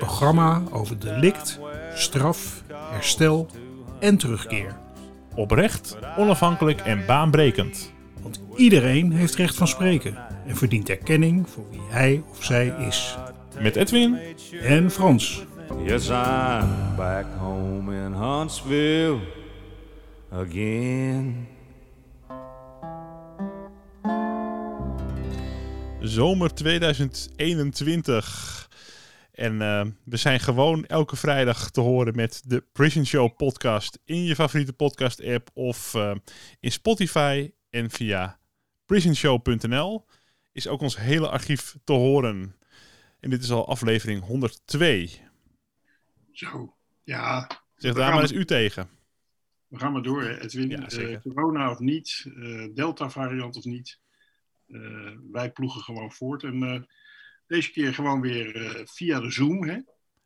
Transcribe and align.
programma 0.00 0.62
over 0.70 0.98
delict, 0.98 1.58
straf, 1.94 2.62
herstel 2.90 3.46
en 3.98 4.16
terugkeer. 4.16 4.76
Oprecht, 5.34 5.96
onafhankelijk 6.16 6.80
en 6.80 7.06
baanbrekend. 7.06 7.92
Want 8.22 8.40
iedereen 8.56 9.12
heeft 9.12 9.34
recht 9.34 9.56
van 9.56 9.68
spreken 9.68 10.16
en 10.46 10.56
verdient 10.56 10.88
erkenning 10.88 11.48
voor 11.48 11.64
wie 11.70 11.80
hij 11.88 12.22
of 12.30 12.44
zij 12.44 12.66
is. 12.66 13.16
Met 13.60 13.76
Edwin 13.76 14.18
En 14.62 14.90
Frans. 14.90 15.44
Yes, 15.84 16.08
I'm 16.08 16.96
back 16.96 17.26
home 17.38 18.04
in 18.04 18.12
Huntsville 18.12 19.18
again. 20.30 21.48
zomer 26.00 26.54
2021. 26.54 28.59
En 29.40 29.62
eh, 29.62 29.86
we 30.04 30.16
zijn 30.16 30.40
gewoon 30.40 30.84
elke 30.84 31.16
vrijdag 31.16 31.70
te 31.70 31.80
horen 31.80 32.16
met 32.16 32.42
de 32.46 32.64
Prison 32.72 33.06
Show 33.06 33.36
podcast 33.36 33.98
in 34.04 34.24
je 34.24 34.34
favoriete 34.34 34.72
podcast 34.72 35.24
app 35.24 35.50
of 35.54 35.94
eh, 35.94 36.14
in 36.60 36.72
Spotify 36.72 37.52
en 37.70 37.90
via 37.90 38.40
prisonshow.nl 38.86 40.06
is 40.52 40.68
ook 40.68 40.80
ons 40.80 40.96
hele 40.96 41.28
archief 41.28 41.76
te 41.84 41.92
horen. 41.92 42.56
En 43.20 43.30
dit 43.30 43.42
is 43.42 43.50
al 43.50 43.68
aflevering 43.68 44.24
102. 44.24 45.20
Zo, 46.32 46.74
ja. 47.02 47.50
Zeg 47.76 47.94
daar 47.94 48.12
maar 48.12 48.22
eens 48.22 48.32
u 48.32 48.44
tegen. 48.44 48.88
We 49.68 49.78
gaan 49.78 49.92
maar 49.92 50.02
door, 50.02 50.22
Edwin. 50.22 50.68
Ja. 50.68 50.86
Eh, 50.86 51.20
corona 51.20 51.70
of 51.70 51.78
niet, 51.78 52.26
Delta-variant 52.74 53.56
of 53.56 53.64
niet. 53.64 53.98
Wij 55.30 55.50
ploegen 55.52 55.80
gewoon 55.80 56.12
voort. 56.12 56.42
En 56.42 56.88
deze 57.50 57.70
keer 57.70 57.94
gewoon 57.94 58.20
weer 58.20 58.56
eh, 58.56 58.86
via 58.86 59.20
de 59.20 59.30
Zoom. 59.30 59.64
Hè? 59.64 59.78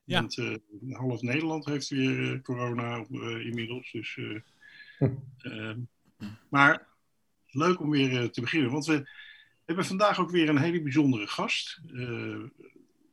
Ja. 0.04 0.20
Want 0.20 0.38
eh, 0.38 0.54
half 0.90 1.22
Nederland 1.22 1.64
heeft 1.64 1.88
weer 1.88 2.32
eh, 2.32 2.40
corona 2.42 3.06
eh, 3.10 3.46
inmiddels. 3.46 3.92
Dus, 3.92 4.16
eh, 4.16 5.10
eh, 5.38 5.76
maar 6.50 6.86
leuk 7.50 7.80
om 7.80 7.90
weer 7.90 8.22
eh, 8.22 8.28
te 8.28 8.40
beginnen. 8.40 8.70
Want 8.70 8.86
we 8.86 9.08
hebben 9.64 9.84
vandaag 9.84 10.20
ook 10.20 10.30
weer 10.30 10.48
een 10.48 10.58
hele 10.58 10.82
bijzondere 10.82 11.26
gast. 11.26 11.80
Eh, 11.94 12.38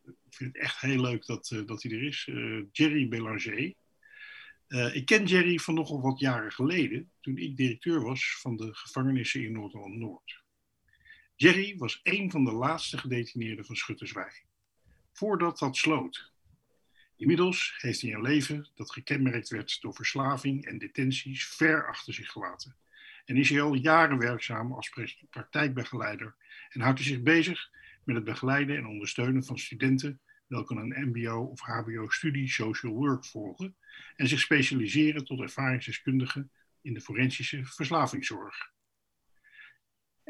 ik 0.05 0.37
vind 0.37 0.53
het 0.53 0.63
echt 0.63 0.81
heel 0.81 1.01
leuk 1.01 1.25
dat, 1.25 1.51
eh, 1.51 1.65
dat 1.65 1.83
hij 1.83 1.91
er 1.91 2.03
is. 2.03 2.27
Eh, 2.29 2.59
Jerry 2.71 3.07
Belanger. 3.07 3.73
Eh, 4.67 4.95
ik 4.95 5.05
ken 5.05 5.25
Jerry 5.25 5.57
van 5.57 5.73
nogal 5.73 6.01
wat 6.01 6.19
jaren 6.19 6.51
geleden, 6.51 7.11
toen 7.21 7.37
ik 7.37 7.57
directeur 7.57 8.01
was 8.01 8.37
van 8.39 8.57
de 8.57 8.69
gevangenissen 8.73 9.43
in 9.43 9.51
Noord-Holland-Noord. 9.51 10.40
Jerry 11.41 11.77
was 11.77 11.99
een 12.03 12.31
van 12.31 12.43
de 12.43 12.51
laatste 12.51 12.97
gedetineerden 12.97 13.65
van 13.65 13.75
Schutterswij, 13.75 14.43
voordat 15.11 15.59
dat 15.59 15.77
sloot. 15.77 16.31
Inmiddels 17.17 17.73
heeft 17.77 18.01
hij 18.01 18.13
een 18.13 18.21
leven 18.21 18.69
dat 18.75 18.91
gekenmerkt 18.91 19.49
werd 19.49 19.81
door 19.81 19.93
verslaving 19.93 20.65
en 20.65 20.77
detenties 20.77 21.47
ver 21.47 21.87
achter 21.87 22.13
zich 22.13 22.31
gelaten. 22.31 22.75
En 23.25 23.37
is 23.37 23.49
hij 23.49 23.61
al 23.61 23.73
jaren 23.73 24.17
werkzaam 24.17 24.73
als 24.73 24.89
pra- 24.89 25.27
praktijkbegeleider 25.29 26.35
en 26.69 26.81
houdt 26.81 26.99
hij 26.99 27.07
zich 27.07 27.21
bezig 27.21 27.69
met 28.03 28.15
het 28.15 28.25
begeleiden 28.25 28.77
en 28.77 28.87
ondersteunen 28.87 29.43
van 29.43 29.57
studenten 29.59 30.21
welke 30.47 30.75
een 30.75 31.09
MBO 31.09 31.43
of 31.43 31.61
HBO-studie 31.61 32.49
Social 32.49 32.93
Work 32.93 33.25
volgen 33.25 33.75
en 34.15 34.27
zich 34.27 34.39
specialiseren 34.39 35.25
tot 35.25 35.39
ervaringsdeskundige 35.39 36.47
in 36.81 36.93
de 36.93 37.01
forensische 37.01 37.65
verslavingszorg. 37.65 38.71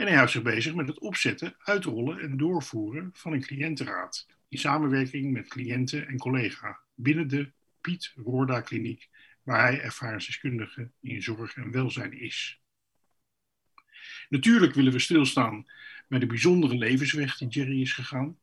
En 0.01 0.07
hij 0.07 0.15
houdt 0.15 0.31
zich 0.31 0.41
bezig 0.41 0.73
met 0.73 0.87
het 0.87 0.99
opzetten, 0.99 1.55
uitrollen 1.57 2.19
en 2.19 2.37
doorvoeren 2.37 3.09
van 3.13 3.33
een 3.33 3.41
cliëntenraad 3.41 4.27
in 4.49 4.57
samenwerking 4.57 5.33
met 5.33 5.47
cliënten 5.47 6.07
en 6.07 6.17
collega 6.17 6.79
binnen 6.95 7.27
de 7.27 7.51
Piet 7.81 8.13
Roorda 8.15 8.61
Kliniek, 8.61 9.09
waar 9.43 9.61
hij 9.61 9.81
ervaringsdeskundige 9.81 10.91
in 11.01 11.21
zorg 11.21 11.55
en 11.55 11.71
welzijn 11.71 12.19
is. 12.19 12.61
Natuurlijk 14.29 14.73
willen 14.73 14.91
we 14.91 14.99
stilstaan 14.99 15.65
bij 16.07 16.19
de 16.19 16.25
bijzondere 16.25 16.75
levensweg 16.75 17.37
die 17.37 17.47
Jerry 17.47 17.81
is 17.81 17.93
gegaan, 17.93 18.37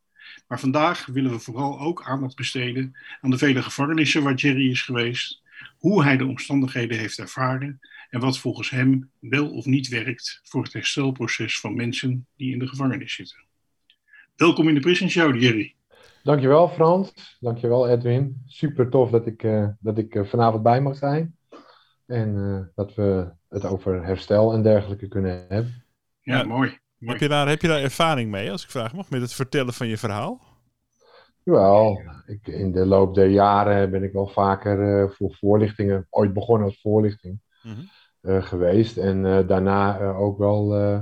maar 0.49 0.61
vandaag 0.61 1.07
willen 1.07 1.31
we 1.31 1.39
vooral 1.39 1.81
ook 1.81 2.05
aandacht 2.05 2.37
besteden 2.37 2.97
aan 3.21 3.31
de 3.31 3.39
vele 3.39 3.63
gevangenissen 3.63 4.23
waar 4.23 4.35
Jerry 4.35 4.71
is 4.71 4.83
geweest, 4.83 5.43
hoe 5.79 6.03
hij 6.03 6.17
de 6.17 6.27
omstandigheden 6.27 6.99
heeft 6.99 7.19
ervaren 7.19 7.81
en 8.09 8.21
wat 8.21 8.39
volgens 8.39 8.71
hem 8.71 9.11
wel 9.19 9.51
of 9.51 9.67
niet 9.67 9.89
werkt 9.89 10.41
voor 10.43 10.63
het 10.63 10.73
herstelproces 10.73 11.61
van 11.61 11.75
mensen 11.75 12.27
die 12.37 12.53
in 12.53 12.59
de 12.59 12.67
gevangenis 12.69 13.15
zitten. 13.15 13.45
Welkom 14.37 14.69
in 14.69 14.75
de 14.75 14.81
Prison 14.81 15.09
Show, 15.11 15.41
Jerry. 15.41 15.75
Dankjewel 16.23 16.69
Frans, 16.69 17.37
dankjewel 17.41 17.89
Edwin. 17.89 18.43
Super 18.47 18.89
tof 18.91 19.11
dat 19.11 19.27
ik, 19.27 19.43
eh, 19.43 19.69
dat 19.81 19.99
ik 19.99 20.15
eh, 20.15 20.25
vanavond 20.25 20.63
bij 20.63 20.81
mag 20.81 20.97
zijn. 20.97 21.37
En 22.07 22.37
eh, 22.37 22.75
dat 22.75 22.95
we 22.95 23.33
het 23.49 23.65
over 23.65 24.05
herstel 24.05 24.53
en 24.53 24.63
dergelijke 24.63 25.09
kunnen 25.09 25.47
hebben. 25.49 25.85
Ja, 26.21 26.37
Ja. 26.37 26.45
mooi. 26.45 26.79
mooi. 26.99 27.13
Heb 27.13 27.21
je, 27.21 27.29
daar, 27.29 27.49
heb 27.49 27.63
je 27.63 27.69
daar 27.69 27.83
ervaring 27.83 28.31
mee, 28.31 28.51
als 28.51 28.65
ik 28.65 28.71
vraag 28.71 28.93
mag, 28.95 29.11
met 29.11 29.21
het 29.21 29.33
vertellen 29.33 29.73
van 29.73 29.89
je 29.89 29.99
verhaal? 29.99 30.47
Jawel, 31.43 32.03
ik, 32.27 32.47
in 32.47 32.73
de 32.73 32.87
loop 32.87 33.15
der 33.15 33.29
jaren 33.29 33.91
ben 33.91 34.03
ik 34.03 34.13
wel 34.13 34.27
vaker 34.29 35.03
eh, 35.03 35.11
voor 35.11 35.35
voorlichtingen, 35.35 36.07
ooit 36.11 36.33
begonnen 36.33 36.67
als 36.67 36.81
voorlichting 36.81 37.41
eh, 37.63 37.73
geweest. 38.23 38.97
En 38.97 39.27
eh, 39.27 39.47
daarna 39.49 39.99
eh, 40.01 40.21
ook 40.21 40.39
wel, 40.39 40.75
eh, 40.75 41.01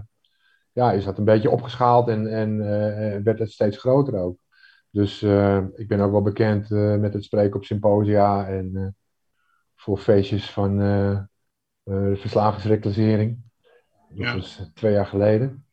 ja, 0.73 0.93
is 0.93 1.05
dat 1.05 1.19
een 1.19 1.25
beetje 1.25 1.51
opgeschaald 1.51 2.09
en, 2.09 2.27
en 2.27 2.61
eh, 2.61 3.23
werd 3.23 3.39
het 3.39 3.51
steeds 3.53 3.79
groter 3.79 4.19
ook. 4.19 4.39
Dus 4.91 5.23
eh, 5.23 5.65
ik 5.75 5.89
ben 5.89 6.01
ook 6.01 6.11
wel 6.13 6.23
bekend 6.23 6.71
eh, 6.71 6.97
met 6.97 7.13
het 7.13 7.25
spreken 7.25 7.57
op 7.57 7.65
symposia 7.65 8.47
en 8.49 8.71
eh, 8.77 8.87
voor 9.75 9.99
feestjes 9.99 10.51
van 10.51 10.81
eh 10.81 11.11
eh, 11.11 11.25
de 11.85 12.17
verslavingsreclassering. 12.17 13.39
Dat 14.09 14.19
Ja. 14.27 14.35
was 14.35 14.71
twee 14.75 14.93
jaar 14.93 15.07
geleden. 15.07 15.67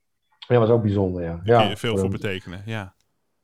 Ja, 0.47 0.59
was 0.59 0.69
ook 0.69 0.81
bijzonder, 0.81 1.23
ja. 1.23 1.39
Ja 1.43 1.61
je 1.61 1.77
veel 1.77 1.97
voor 1.97 2.09
betekenen, 2.09 2.61
ja. 2.65 2.95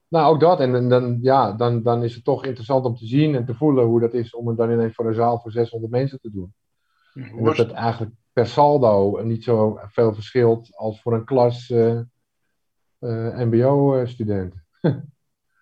nou, 0.08 0.34
ook 0.34 0.40
dat. 0.40 0.60
En, 0.60 0.76
en 0.76 0.90
dan, 0.90 1.18
ja, 1.22 1.54
dan, 1.54 1.84
dan 1.84 2.04
is 2.04 2.16
het 2.16 2.24
toch 2.24 2.46
interessant 2.46 2.86
om 2.86 2.96
te 2.96 3.06
zien 3.06 3.36
en 3.36 3.46
te 3.46 3.56
voelen 3.56 3.86
hoe 3.86 4.00
dat 4.00 4.14
is 4.14 4.34
om 4.36 4.48
het 4.48 4.58
dan 4.58 4.72
ineens 4.72 4.96
voor 4.96 5.08
een 5.08 5.14
zaal 5.14 5.40
voor 5.40 5.52
600 5.52 5.92
mensen 5.92 6.20
te 6.20 6.32
doen. 6.32 6.54
En 7.24 7.40
was 7.44 7.58
dat 7.58 7.68
het? 7.68 7.76
eigenlijk 7.76 8.12
per 8.34 8.48
saldo 8.48 9.22
niet 9.24 9.44
zo 9.44 9.80
veel 9.88 10.14
verschilt 10.14 10.76
als 10.76 11.02
voor 11.02 11.14
een 11.14 11.26
klas 11.26 11.70
eh, 11.70 12.00
MBO-studenten. 13.40 14.66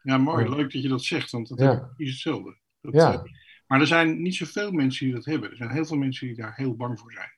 Ja, 0.04 0.18
mooi. 0.18 0.44
Ja. 0.44 0.56
Leuk 0.56 0.72
dat 0.74 0.82
je 0.82 0.88
dat 0.90 1.02
zegt, 1.02 1.32
want 1.32 1.48
dat 1.50 1.60
Ja. 1.60 1.76
precies 1.96 2.14
hetzelfde. 2.14 2.58
Dat, 2.82 2.94
Ja. 2.94 3.14
eh, 3.14 3.22
maar 3.68 3.80
er 3.80 3.88
zijn 3.88 4.22
niet 4.22 4.36
zoveel 4.36 4.72
mensen 4.72 5.06
die 5.06 5.16
dat 5.16 5.26
hebben. 5.26 5.50
Er 5.50 5.56
zijn 5.56 5.70
heel 5.70 5.86
veel 5.86 5.98
mensen 5.98 6.28
die 6.28 6.36
daar 6.36 6.56
heel 6.56 6.76
bang 6.76 7.00
voor 7.00 7.12
zijn. 7.12 7.30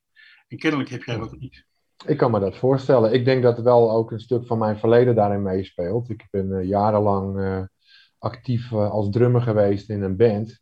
En 0.47 0.57
kennelijk 0.57 0.89
heb 0.89 1.03
jij 1.03 1.17
dat 1.17 1.39
niet. 1.39 1.65
Ik 2.05 2.17
kan 2.17 2.31
me 2.31 2.39
dat 2.39 2.57
voorstellen. 2.57 3.13
Ik 3.13 3.25
denk 3.25 3.43
dat 3.43 3.59
wel 3.61 3.91
ook 3.91 4.11
een 4.11 4.19
stuk 4.19 4.45
van 4.45 4.57
mijn 4.57 4.77
verleden 4.79 5.15
daarin 5.15 5.41
meespeelt. 5.41 6.09
Ik 6.09 6.27
ben 6.31 6.53
eh, 6.59 6.67
jarenlang 6.67 7.39
eh, 7.39 7.61
actief 8.17 8.71
eh, 8.71 8.89
als 8.91 9.09
drummer 9.09 9.41
geweest 9.41 9.89
in 9.89 10.01
een 10.01 10.17
band. 10.17 10.59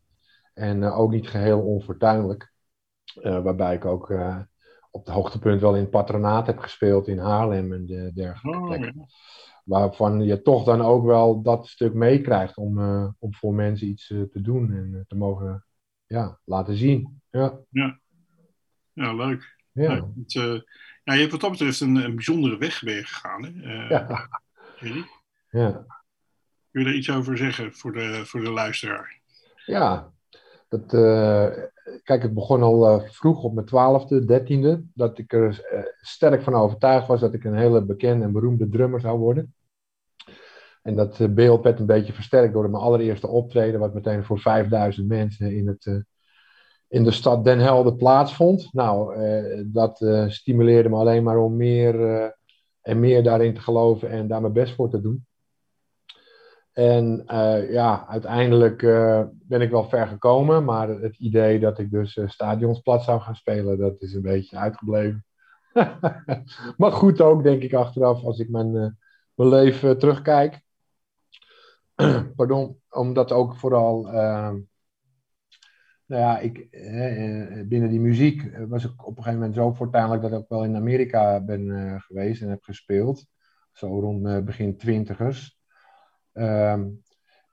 En 0.54 0.84
eh, 0.84 1.00
ook 1.00 1.12
niet 1.12 1.28
geheel 1.30 1.60
onfortuinlijk. 1.62 2.54
Eh, 3.22 3.42
waarbij 3.44 3.76
ik 3.76 3.86
ook 3.86 4.10
eh, 4.12 4.40
op 4.92 5.06
het 5.06 5.14
hoogtepunt 5.14 5.62
wel 5.62 5.76
in 5.76 5.82
het 5.82 5.90
patronaat 5.90 6.48
heb 6.48 6.60
gespeeld 6.60 7.08
in 7.08 7.18
Haarlem 7.20 7.74
en 7.74 7.86
de, 7.86 8.12
dergelijke 8.14 8.60
Oh, 8.60 8.66
plekken. 8.68 8.94
ja. 8.98 9.06
Waarvan 9.64 10.24
je 10.24 10.42
toch 10.42 10.64
dan 10.64 10.82
ook 10.82 11.06
wel 11.06 11.42
dat 11.42 11.68
stuk 11.68 11.94
meekrijgt 11.94 12.58
om, 12.58 12.80
eh, 12.80 13.08
om 13.20 13.34
voor 13.34 13.54
mensen 13.54 13.88
iets 13.88 14.08
te 14.08 14.42
doen 14.42 14.72
en 14.74 15.06
te 15.08 15.16
mogen 15.16 15.66
ja, 16.06 16.40
laten 16.44 16.76
zien. 16.76 17.22
Ja, 17.30 17.60
ja, 17.70 19.14
leuk. 19.14 19.56
ja. 19.72 19.94
Leuk. 19.94 20.04
Het, 20.16 20.36
eh, 20.36 20.60
ja, 21.04 21.14
je 21.14 21.20
hebt 21.20 21.32
wat 21.32 21.42
dat 21.42 21.52
betreft 21.52 21.80
een, 21.80 21.96
een 21.96 22.16
bijzondere 22.16 22.58
weg 22.58 22.80
je 22.80 23.04
gegaan. 23.06 23.44
Hè? 23.44 23.50
Eh, 23.64 23.90
Ja. 23.90 24.30
Ja. 25.50 25.86
Kun 26.72 26.82
je 26.82 26.88
er 26.88 26.96
iets 26.96 27.12
over 27.12 27.38
zeggen 27.38 27.74
voor 27.74 27.94
de, 27.94 28.22
voor 28.26 28.42
de 28.42 28.50
luisteraar? 28.52 29.20
Ja, 29.66 30.12
dat, 30.70 30.94
kijk, 32.04 32.22
het 32.22 32.34
begon 32.34 32.64
al 32.64 32.88
eh, 32.88 33.10
vroeg 33.10 33.44
op 33.44 33.54
mijn 33.54 33.66
twaalfde, 33.66 34.26
dertiende, 34.26 34.84
dat 34.94 35.18
ik 35.18 35.34
er 35.34 35.66
eh, 35.72 35.80
sterk 36.02 36.42
van 36.42 36.54
overtuigd 36.54 37.08
was 37.08 37.20
dat 37.20 37.34
ik 37.34 37.44
een 37.44 37.58
hele 37.58 37.86
bekende 37.86 38.26
en 38.26 38.32
beroemde 38.32 38.70
drummer 38.70 39.00
zou 39.00 39.20
worden. 39.20 39.54
En 40.82 40.96
dat 40.96 41.20
eh, 41.20 41.28
beeld 41.30 41.64
werd 41.64 41.80
een 41.80 41.86
beetje 41.86 42.14
versterkt 42.14 42.54
door 42.54 42.70
mijn 42.70 42.84
allereerste 42.84 43.28
optreden, 43.28 43.80
wat 43.80 43.94
meteen 43.94 44.24
voor 44.24 44.40
5000 44.40 45.08
mensen 45.08 45.56
in, 45.56 45.68
het, 45.68 46.04
in 46.88 47.04
de 47.04 47.12
stad 47.12 47.44
Den 47.44 47.60
Helder 47.60 47.96
plaatsvond. 47.96 48.74
Nou, 48.74 49.16
dat 49.72 50.06
stimuleerde 50.28 50.90
me 50.90 50.96
alleen 50.96 51.24
maar 51.24 51.38
om 51.38 51.56
meer 51.56 51.96
en 52.82 53.00
meer 53.00 53.24
daarin 53.24 53.54
te 53.54 53.62
geloven 53.62 54.10
en 54.10 54.28
daar 54.28 54.42
mijn 54.42 54.54
best 54.54 54.76
voor 54.76 54.90
te 54.90 55.02
doen. 55.02 55.27
En 56.78 57.24
eh, 57.26 57.72
ja, 57.72 58.08
uiteindelijk 58.08 58.84
eh, 58.84 59.24
ben 59.32 59.62
ik 59.62 59.70
wel 59.70 59.90
ver 59.90 60.08
gekomen, 60.08 60.64
maar 60.64 60.90
het 60.90 61.18
idee 61.18 61.60
dat 61.60 61.80
ik 61.80 61.92
dus 61.92 62.18
eh, 62.18 62.28
stadions 62.28 62.80
plat 62.80 63.04
zou 63.04 63.22
gaan 63.22 63.36
spelen, 63.36 63.78
dat 63.78 64.02
is 64.02 64.14
een 64.14 64.22
beetje 64.22 64.58
uitgebleven. 64.58 65.26
maar 66.78 66.92
goed 66.92 67.22
ook, 67.22 67.44
denk 67.44 67.62
ik 67.62 67.74
achteraf, 67.74 68.24
als 68.24 68.40
ik 68.40 68.50
mijn, 68.50 68.72
mijn 69.34 69.50
leven 69.50 70.00
terugkijk. 70.00 70.62
Pardon, 72.36 72.82
omdat 72.90 73.32
ook 73.32 73.56
vooral, 73.56 74.08
eh, 74.08 74.54
nou 76.06 76.22
ja, 76.22 76.40
ik, 76.40 76.68
binnen 77.70 77.90
die 77.90 78.00
muziek 78.00 78.58
was 78.68 78.84
ik 78.84 78.92
op 79.08 79.18
een 79.18 79.24
gegeven 79.24 79.40
moment 79.40 79.56
zo 79.56 79.74
voortuinlijk 79.74 80.22
dat 80.22 80.42
ik 80.42 80.46
wel 80.48 80.64
in 80.64 80.76
Amerika 80.76 81.44
ben 81.44 81.96
geweest 82.02 82.42
en 82.42 82.50
heb 82.50 82.64
gespeeld. 82.64 83.26
Zo 83.72 84.00
rond 84.00 84.46
begin 84.46 84.78
twintigers. 84.78 85.57
Ehm, 86.38 86.86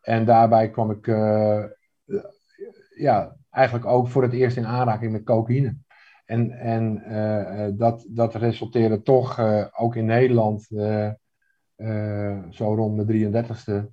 en 0.01 0.25
daarbij 0.25 0.71
kwam 0.71 0.91
ik 0.91 1.07
eh, 1.07 1.65
ja, 2.97 3.37
eigenlijk 3.51 3.87
ook 3.87 4.09
voor 4.09 4.23
het 4.23 4.33
eerst 4.33 4.57
in 4.57 4.67
aanraking 4.67 5.13
met 5.13 5.25
cocaïne. 5.25 5.77
En, 6.25 6.51
en 6.51 7.03
eh, 7.05 7.67
eh, 7.67 7.73
dat, 7.77 8.07
dat 8.09 8.35
resulteerde 8.35 9.03
toch 9.03 9.41
ook 9.77 9.97
in 9.97 10.05
Nederland, 10.05 10.63
zo 12.51 12.75
rond 12.75 12.97
mijn 12.97 13.07
33ste, 13.07 13.93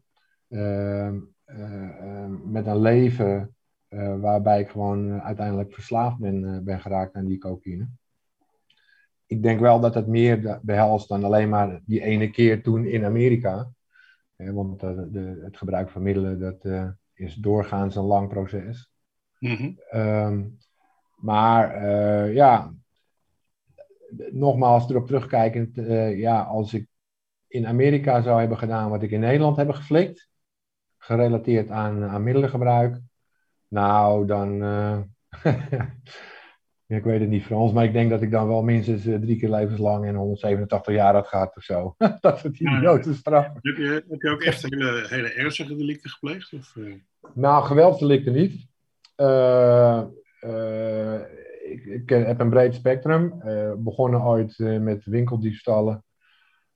ehm, 0.49 1.17
eh, 1.51 2.23
eh, 2.23 2.29
met 2.45 2.67
een 2.67 2.81
leven 2.81 3.55
waarbij 4.19 4.59
ik 4.59 4.69
gewoon 4.69 5.21
uiteindelijk 5.21 5.73
verslaafd 5.73 6.17
ben, 6.17 6.63
ben 6.63 6.79
geraakt 6.79 7.15
aan 7.15 7.25
die 7.25 7.37
cocaïne. 7.37 7.87
Ik 9.25 9.43
denk 9.43 9.59
wel 9.59 9.79
dat 9.79 9.93
het 9.93 10.07
meer 10.07 10.41
de- 10.41 10.59
behelst 10.61 11.07
dan 11.07 11.23
alleen 11.23 11.49
maar 11.49 11.81
die 11.85 12.01
ene 12.01 12.29
keer 12.29 12.63
toen 12.63 12.85
in 12.85 13.05
Amerika. 13.05 13.69
Hè, 14.41 14.53
want 14.53 14.83
eh, 14.83 14.99
de, 15.07 15.41
het 15.43 15.57
gebruik 15.57 15.89
van 15.89 16.01
middelen 16.01 16.39
dat, 16.39 16.65
eh, 16.65 16.89
is 17.13 17.35
doorgaans 17.35 17.95
een 17.95 18.03
lang 18.03 18.29
proces. 18.29 18.91
Mhm. 19.39 19.71
Ehm, 19.89 20.47
maar 21.15 21.73
eh, 21.73 22.33
ja, 22.33 22.73
nogmaals 24.31 24.89
erop 24.89 25.07
terugkijkend, 25.07 25.75
ja, 26.15 26.41
als 26.41 26.73
ik 26.73 26.87
in 27.47 27.67
Amerika 27.67 28.21
zou 28.21 28.39
hebben 28.39 28.57
gedaan 28.57 28.89
wat 28.89 29.03
ik 29.03 29.11
in 29.11 29.19
Nederland 29.19 29.57
heb 29.57 29.69
geflikt, 29.69 30.29
gerelateerd 30.97 31.69
aan, 31.69 32.03
aan 32.03 32.23
middelengebruik, 32.23 32.99
nou 33.67 34.25
dan, 34.25 34.59
ja, 36.91 36.97
ik 36.97 37.03
weet 37.03 37.19
het 37.19 37.29
niet 37.29 37.43
Frans, 37.43 37.71
maar 37.71 37.83
ik 37.83 37.93
denk 37.93 38.09
dat 38.09 38.21
ik 38.21 38.31
dan 38.31 38.47
wel 38.47 38.63
minstens 38.63 39.05
eh, 39.05 39.19
drie 39.19 39.37
keer 39.37 39.49
levenslang 39.49 40.05
en 40.05 40.15
187 40.15 40.93
jaar 40.93 41.13
had 41.13 41.27
gehad 41.27 41.55
of 41.55 41.63
zo. 41.63 41.95
dat 42.21 42.35
is 42.35 42.43
het 42.43 42.59
idiote 42.59 43.13
straf. 43.13 43.45
Heb, 43.45 43.77
je, 43.77 44.03
heb 44.09 44.21
je 44.21 44.29
ook 44.29 44.41
echt 44.41 44.61
hele, 44.61 45.05
hele 45.07 45.33
ernstige 45.33 45.75
delicten 45.75 46.09
gepleegd? 46.09 46.53
Of, 46.53 46.75
eh? 46.75 46.93
Nou, 47.33 47.63
geweldsdelicten 47.63 48.33
niet. 48.33 48.67
Eh, 49.15 50.03
ik, 51.63 51.85
ik 51.85 52.09
heb 52.09 52.39
een 52.39 52.49
breed 52.49 52.73
spectrum. 52.73 53.41
Begonnen 53.77 54.23
ooit 54.23 54.57
met 54.57 55.05
winkeldiefstallen. 55.05 56.03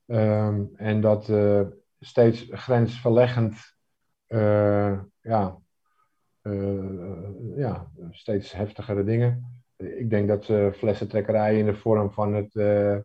Ehm, 0.05 0.63
en 0.75 1.01
dat 1.01 1.31
steeds 1.99 2.47
grensverleggend, 2.49 3.75
ja, 5.21 5.57
ja, 7.55 7.91
steeds 8.11 8.51
heftigere 8.51 9.03
dingen. 9.03 9.63
Ik 9.77 10.09
denk 10.09 10.27
dat 10.27 10.49
eh 10.49 10.71
flessentrekkerij 10.71 11.57
in 11.57 11.65
de 11.65 11.75
vorm 11.75 12.11
van 12.11 12.33
het, 12.33 12.55
eh, 12.55 12.97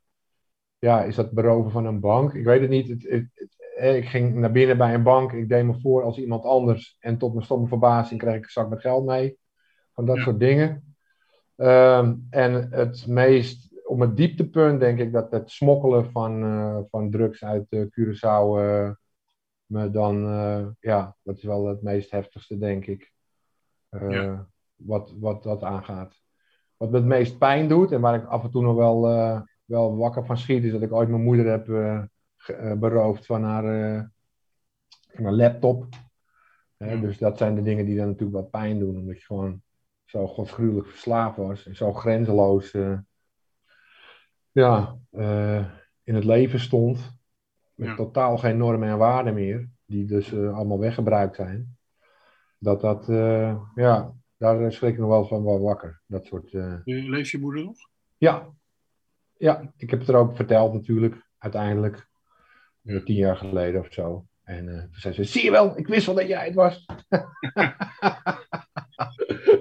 ja, 0.79 1.03
is 1.05 1.15
dat 1.15 1.31
beroven 1.31 1.71
van 1.71 1.87
een 1.87 2.01
bank? 2.01 2.33
Ik 2.35 2.45
weet 2.45 2.61
het 2.61 2.71
niet. 2.71 2.89
Het, 2.89 3.03
het, 3.03 3.27
het- 3.35 3.59
eh, 3.77 3.97
ik 3.97 4.05
ging 4.09 4.35
naar 4.35 4.53
binnen 4.53 4.79
bij 4.79 4.95
een 4.95 5.03
bank, 5.03 5.33
ik 5.33 5.49
deed 5.49 5.65
me 5.65 5.81
voor 5.81 6.03
als 6.03 6.19
iemand 6.19 6.45
anders 6.45 6.97
en 7.01 7.19
tot 7.19 7.33
mijn 7.33 7.45
stomme 7.45 7.69
verbazing 7.69 8.21
kreeg 8.21 8.35
ik 8.35 8.43
een 8.45 8.51
zak 8.51 8.69
met 8.69 8.81
geld 8.81 9.05
mee. 9.07 9.39
Van 9.95 10.07
dat 10.07 10.17
Ja. 10.17 10.23
soort 10.23 10.39
dingen. 10.39 10.95
Ehm, 11.57 12.15
en 12.31 12.71
het 12.73 13.07
meest, 13.07 13.81
op 13.85 14.01
het 14.01 14.17
dieptepunt 14.17 14.81
denk 14.81 14.99
ik 14.99 15.13
dat 15.13 15.31
het 15.31 15.51
smokkelen 15.51 16.11
van, 16.11 16.43
eh, 16.43 16.79
van 16.91 17.11
drugs 17.11 17.45
uit 17.45 17.67
eh, 17.69 17.81
Curaçao 17.81 18.59
eh, 18.59 18.91
me 19.67 19.91
dan, 19.91 20.27
eh, 20.27 20.67
ja, 20.81 21.17
dat 21.23 21.37
is 21.37 21.43
wel 21.45 21.67
het 21.67 21.83
meest 21.83 22.11
heftigste 22.11 22.59
denk 22.59 22.87
ik. 22.87 23.13
Eh, 23.89 24.11
Ja. 24.11 24.49
wat, 24.77 25.15
wat 25.19 25.43
dat 25.43 25.63
aangaat. 25.63 26.20
Wat 26.81 26.91
me 26.91 26.97
het 26.97 27.06
meest 27.06 27.38
pijn 27.38 27.69
doet 27.69 27.93
en 27.93 28.00
waar 28.00 28.15
ik 28.15 28.27
af 28.27 28.44
en 28.44 28.50
toe 28.50 28.62
nog 28.62 28.77
wel, 28.77 29.09
eh, 29.09 29.41
wel 29.65 29.97
wakker 29.97 30.27
van 30.27 30.38
schiet, 30.38 30.65
is 30.65 30.73
dat 30.73 30.82
ik 30.82 30.93
ooit 30.93 31.09
mijn 31.09 31.23
moeder 31.23 31.47
heb 31.47 31.69
eh, 31.69 32.03
eh, 32.47 32.79
beroofd 32.79 33.27
van 33.27 33.44
haar, 33.44 33.65
van 35.09 35.25
haar 35.25 35.32
laptop. 35.32 35.87
Ja. 36.77 36.97
Dus 36.97 37.19
dat 37.19 37.38
zijn 37.38 37.55
de 37.55 37.62
dingen 37.62 37.85
die 37.87 37.97
dan 37.97 38.06
natuurlijk 38.06 38.38
wat 38.38 38.50
pijn 38.50 38.79
doen, 38.79 38.97
omdat 38.97 39.19
je 39.19 39.25
gewoon 39.25 39.62
zo 40.05 40.27
godsgruwelijk 40.27 40.87
verslaafd 40.87 41.37
was 41.37 41.67
en 41.67 41.77
zo 41.77 41.93
grenzeloos 41.93 42.77
ja, 44.50 44.97
in 46.03 46.15
het 46.15 46.25
leven 46.25 46.61
stond. 46.61 47.19
Met 47.75 47.88
Ja. 47.88 47.94
totaal 47.94 48.38
geen 48.38 48.56
normen 48.56 48.88
en 48.88 48.99
waarden 48.99 49.35
meer, 49.35 49.69
die 49.87 50.05
dus 50.05 50.35
allemaal 50.35 50.79
weggebruikt 50.79 51.37
zijn. 51.37 51.76
Dat 52.59 52.81
dat, 52.81 53.06
ja, 53.75 54.15
daar 54.41 54.73
schrik 54.73 54.93
ik 54.93 54.99
nog 54.99 55.09
wel 55.09 55.27
van 55.27 55.45
wel 55.45 55.61
wakker. 55.61 56.03
Dat 56.07 56.27
soort, 56.27 56.53
eh, 56.55 56.73
Eh, 56.73 56.81
Leeft 56.85 57.31
je 57.31 57.39
moeder 57.39 57.65
nog? 57.65 57.77
ja. 58.17 58.49
ja, 59.37 59.73
ik 59.77 59.91
heb 59.91 59.99
het 59.99 60.09
er 60.09 60.15
ook 60.17 60.37
verteld 60.37 60.73
natuurlijk, 60.73 61.27
uiteindelijk. 61.39 62.09
Ja. 62.81 63.03
Tien 63.03 63.17
jaar 63.17 63.37
geleden 63.37 63.81
of 63.81 63.93
zo. 63.93 64.27
En 64.43 64.69
eh, 64.69 64.83
toen 64.83 64.89
zei 64.95 65.15
ze, 65.15 65.25
zie 65.25 65.45
je 65.45 65.51
wel, 65.51 65.79
ik 65.79 65.87
wist 65.87 66.07
wel 66.07 66.15
dat 66.15 66.27
jij 66.29 66.45
het 66.45 66.55
was. 66.55 66.87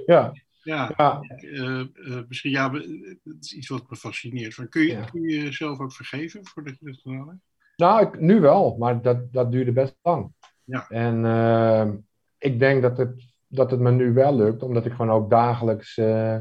ja, 0.06 0.32
Ja, 0.64 0.94
ja, 0.98 1.22
eh, 1.38 1.80
eh, 1.80 2.24
misschien 2.28 2.52
ja, 2.52 2.72
het 2.72 3.38
is 3.40 3.54
iets 3.54 3.68
wat 3.68 3.90
me 3.90 3.96
fascineert. 3.96 4.54
Van, 4.54 4.70
kun, 4.70 4.82
je, 4.82 4.88
Ja. 4.92 5.06
kun 5.06 5.22
je 5.22 5.44
jezelf 5.44 5.80
ook 5.80 5.94
vergeven 5.94 6.46
voordat 6.46 6.78
je 6.80 6.86
dat 6.86 6.98
gedaan 7.02 7.28
hebt? 7.28 7.42
nou, 7.76 8.08
ik, 8.08 8.20
nu 8.20 8.40
wel, 8.40 8.78
maar 8.78 9.02
dat, 9.02 9.34
dat 9.34 9.52
duurde 9.52 9.72
best 9.72 9.96
lang. 10.02 10.34
Ja. 10.64 10.88
En 10.90 11.26
eh, 11.26 11.90
ik 12.38 12.60
denk 12.60 12.82
dat 12.82 12.98
het, 12.98 13.34
dat 13.50 13.72
het 13.72 13.80
me 13.80 13.92
nu 13.92 14.14
wel 14.14 14.36
lukt, 14.36 14.64
omdat 14.64 14.86
ik 14.86 14.92
gewoon 14.92 15.12
ook 15.12 15.30
dagelijks 15.30 15.98
eh, 15.98 16.38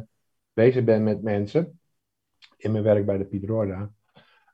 bezig 0.53 0.85
ben 0.85 1.03
met 1.05 1.23
mensen. 1.23 1.81
In 2.57 2.73
mijn 2.73 2.85
werk 2.85 3.07
bij 3.07 3.19
de 3.19 3.25
Piet 3.25 3.45
Roorda. 3.45 3.91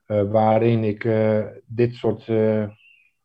eh, 0.06 0.30
waarin 0.30 0.84
ik 0.84 1.04
eh, 1.04 1.46
dit 1.66 1.94
soort 1.94 2.28
eh, 2.28 2.68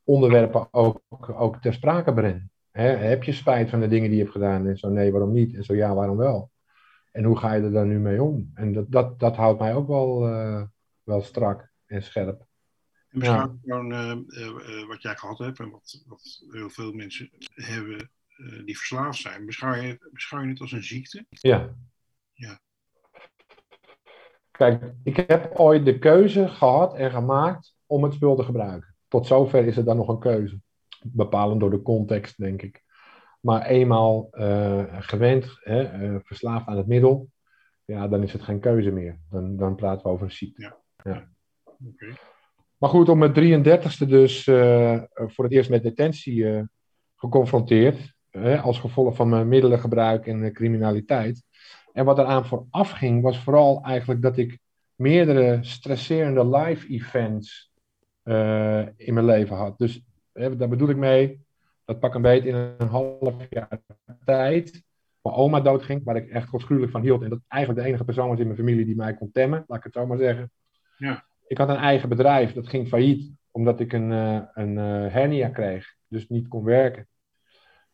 onderwerpen 0.03 0.67
ook, 0.73 1.01
ook 1.29 1.61
ter 1.61 1.73
sprake 1.73 2.13
breng. 2.13 2.49
Hè, 2.71 2.87
heb 2.87 3.23
je 3.23 3.31
spijt 3.33 3.69
van 3.69 3.79
de 3.79 3.87
dingen 3.87 4.07
die 4.07 4.17
je 4.17 4.23
hebt 4.23 4.35
gedaan? 4.35 4.67
En 4.67 4.77
zo 4.77 4.89
nee, 4.89 5.11
waarom 5.11 5.31
niet? 5.31 5.55
En 5.55 5.63
zo 5.63 5.73
ja, 5.75 5.93
waarom 5.95 6.17
wel? 6.17 6.51
En 7.11 7.23
hoe 7.23 7.37
ga 7.37 7.53
je 7.53 7.63
er 7.63 7.71
dan 7.71 7.87
nu 7.87 7.99
mee 7.99 8.23
om? 8.23 8.51
En 8.53 8.73
dat, 8.73 8.91
dat, 8.91 9.19
dat 9.19 9.35
houdt 9.35 9.59
mij 9.59 9.75
ook 9.75 9.87
wel, 9.87 10.27
eh, 10.27 10.63
wel 11.03 11.21
strak 11.21 11.71
en 11.85 12.03
scherp. 12.03 12.47
En 13.09 13.19
beschouw 13.19 13.37
Ja. 13.37 13.55
gewoon 13.61 13.91
eh, 13.93 14.11
eh, 14.11 14.81
eh, 14.81 14.87
wat 14.87 15.01
jij 15.01 15.15
gehad 15.15 15.37
hebt 15.37 15.59
en 15.59 15.69
wat, 15.71 16.03
wat 16.07 16.43
heel 16.51 16.69
veel 16.69 16.93
mensen 16.93 17.29
hebben 17.53 18.11
eh, 18.39 18.65
die 18.65 18.77
verslaafd 18.77 19.19
zijn. 19.19 19.45
Beschouw 19.45 19.73
je, 19.73 20.09
beschouw 20.11 20.41
je 20.41 20.49
het 20.49 20.59
als 20.59 20.71
een 20.71 20.83
ziekte? 20.83 21.25
Ja. 21.29 21.75
Ja. 22.33 22.59
Kijk, 24.51 24.93
ik 25.03 25.15
heb 25.15 25.51
ooit 25.55 25.85
de 25.85 25.99
keuze 25.99 26.47
gehad 26.47 26.95
en 26.95 27.11
gemaakt 27.11 27.75
om 27.85 28.03
het 28.03 28.13
spul 28.13 28.35
te 28.35 28.43
gebruiken. 28.43 28.95
Tot 29.07 29.27
zover 29.27 29.65
is 29.65 29.75
het 29.75 29.85
dan 29.85 29.97
nog 29.97 30.07
een 30.07 30.19
keuze. 30.19 30.59
Bepalend 31.03 31.59
door 31.59 31.69
de 31.69 31.81
context, 31.81 32.37
denk 32.37 32.61
ik. 32.61 32.83
Maar 33.39 33.65
eenmaal 33.65 34.27
eh, 34.31 34.83
gewend, 34.99 35.57
hè, 35.59 35.83
eh, 35.83 36.15
verslaafd 36.23 36.67
aan 36.67 36.77
het 36.77 36.87
middel, 36.87 37.29
ja, 37.85 38.07
dan 38.07 38.23
is 38.23 38.33
het 38.33 38.41
geen 38.41 38.59
keuze 38.59 38.91
meer. 38.91 39.19
Dan, 39.29 39.57
dan 39.57 39.75
praten 39.75 40.03
we 40.03 40.09
over 40.09 40.25
een 40.25 40.31
ziekte. 40.31 40.75
Oké. 40.97 41.27
Maar 42.77 42.89
goed, 42.89 43.09
op 43.09 43.17
mijn 43.17 43.33
33ste 43.33 44.07
dus 44.07 44.43
voor 45.13 45.43
het 45.43 45.53
eerst 45.53 45.69
met 45.69 45.83
detentie 45.83 46.67
geconfronteerd. 47.15 48.17
Hè, 48.31 48.59
als 48.59 48.79
gevolg 48.79 49.15
van 49.15 49.29
mijn 49.29 49.47
middelengebruik 49.47 50.27
en 50.27 50.43
eh, 50.43 50.53
criminaliteit. 50.53 51.43
En 51.93 52.05
wat 52.05 52.17
eraan 52.17 52.45
vooraf 52.45 52.91
ging, 52.91 53.21
was 53.21 53.39
vooral 53.39 53.83
eigenlijk 53.83 54.21
dat 54.21 54.37
ik 54.37 54.59
meerdere 54.95 55.57
stresserende 55.61 56.57
live 56.57 56.87
events 56.87 57.71
eh, 58.23 58.85
in 58.95 59.13
mijn 59.13 59.25
leven 59.25 59.55
had. 59.55 59.77
Dus 59.77 60.01
hè, 60.33 60.55
daar 60.55 60.69
bedoel 60.69 60.89
ik 60.89 60.97
mee, 60.97 61.41
dat 61.85 61.99
pak 61.99 62.13
een 62.13 62.21
beetje 62.21 62.49
in 62.49 62.55
een 62.55 62.87
half 62.87 63.35
jaar 63.49 63.81
tijd. 64.25 64.83
Mijn 65.21 65.35
oma 65.35 65.59
doodging, 65.59 66.03
waar 66.03 66.15
ik 66.15 66.29
echt 66.29 66.47
godsgruwelijk 66.47 66.91
van 66.91 67.01
hield. 67.01 67.23
En 67.23 67.29
dat 67.29 67.39
eigenlijk 67.47 67.81
de 67.81 67.87
enige 67.87 68.05
persoon 68.05 68.29
was 68.29 68.39
in 68.39 68.45
mijn 68.45 68.57
familie 68.57 68.85
die 68.85 68.95
mij 68.95 69.13
kon 69.13 69.31
temmen, 69.31 69.63
laat 69.67 69.77
ik 69.77 69.83
het 69.83 69.93
zo 69.93 70.05
maar 70.05 70.17
zeggen. 70.17 70.51
Ja. 70.97 71.25
Ik 71.47 71.57
had 71.57 71.69
een 71.69 71.75
eigen 71.75 72.09
bedrijf, 72.09 72.53
dat 72.53 72.67
ging 72.67 72.87
failliet. 72.87 73.37
omdat 73.51 73.79
ik 73.79 73.93
een, 73.93 74.11
eh, 74.11 74.41
een 74.53 74.77
eh, 74.77 75.13
hernia 75.13 75.49
kreeg, 75.49 75.95
dus 76.07 76.29
niet 76.29 76.47
kon 76.47 76.63
werken. 76.63 77.07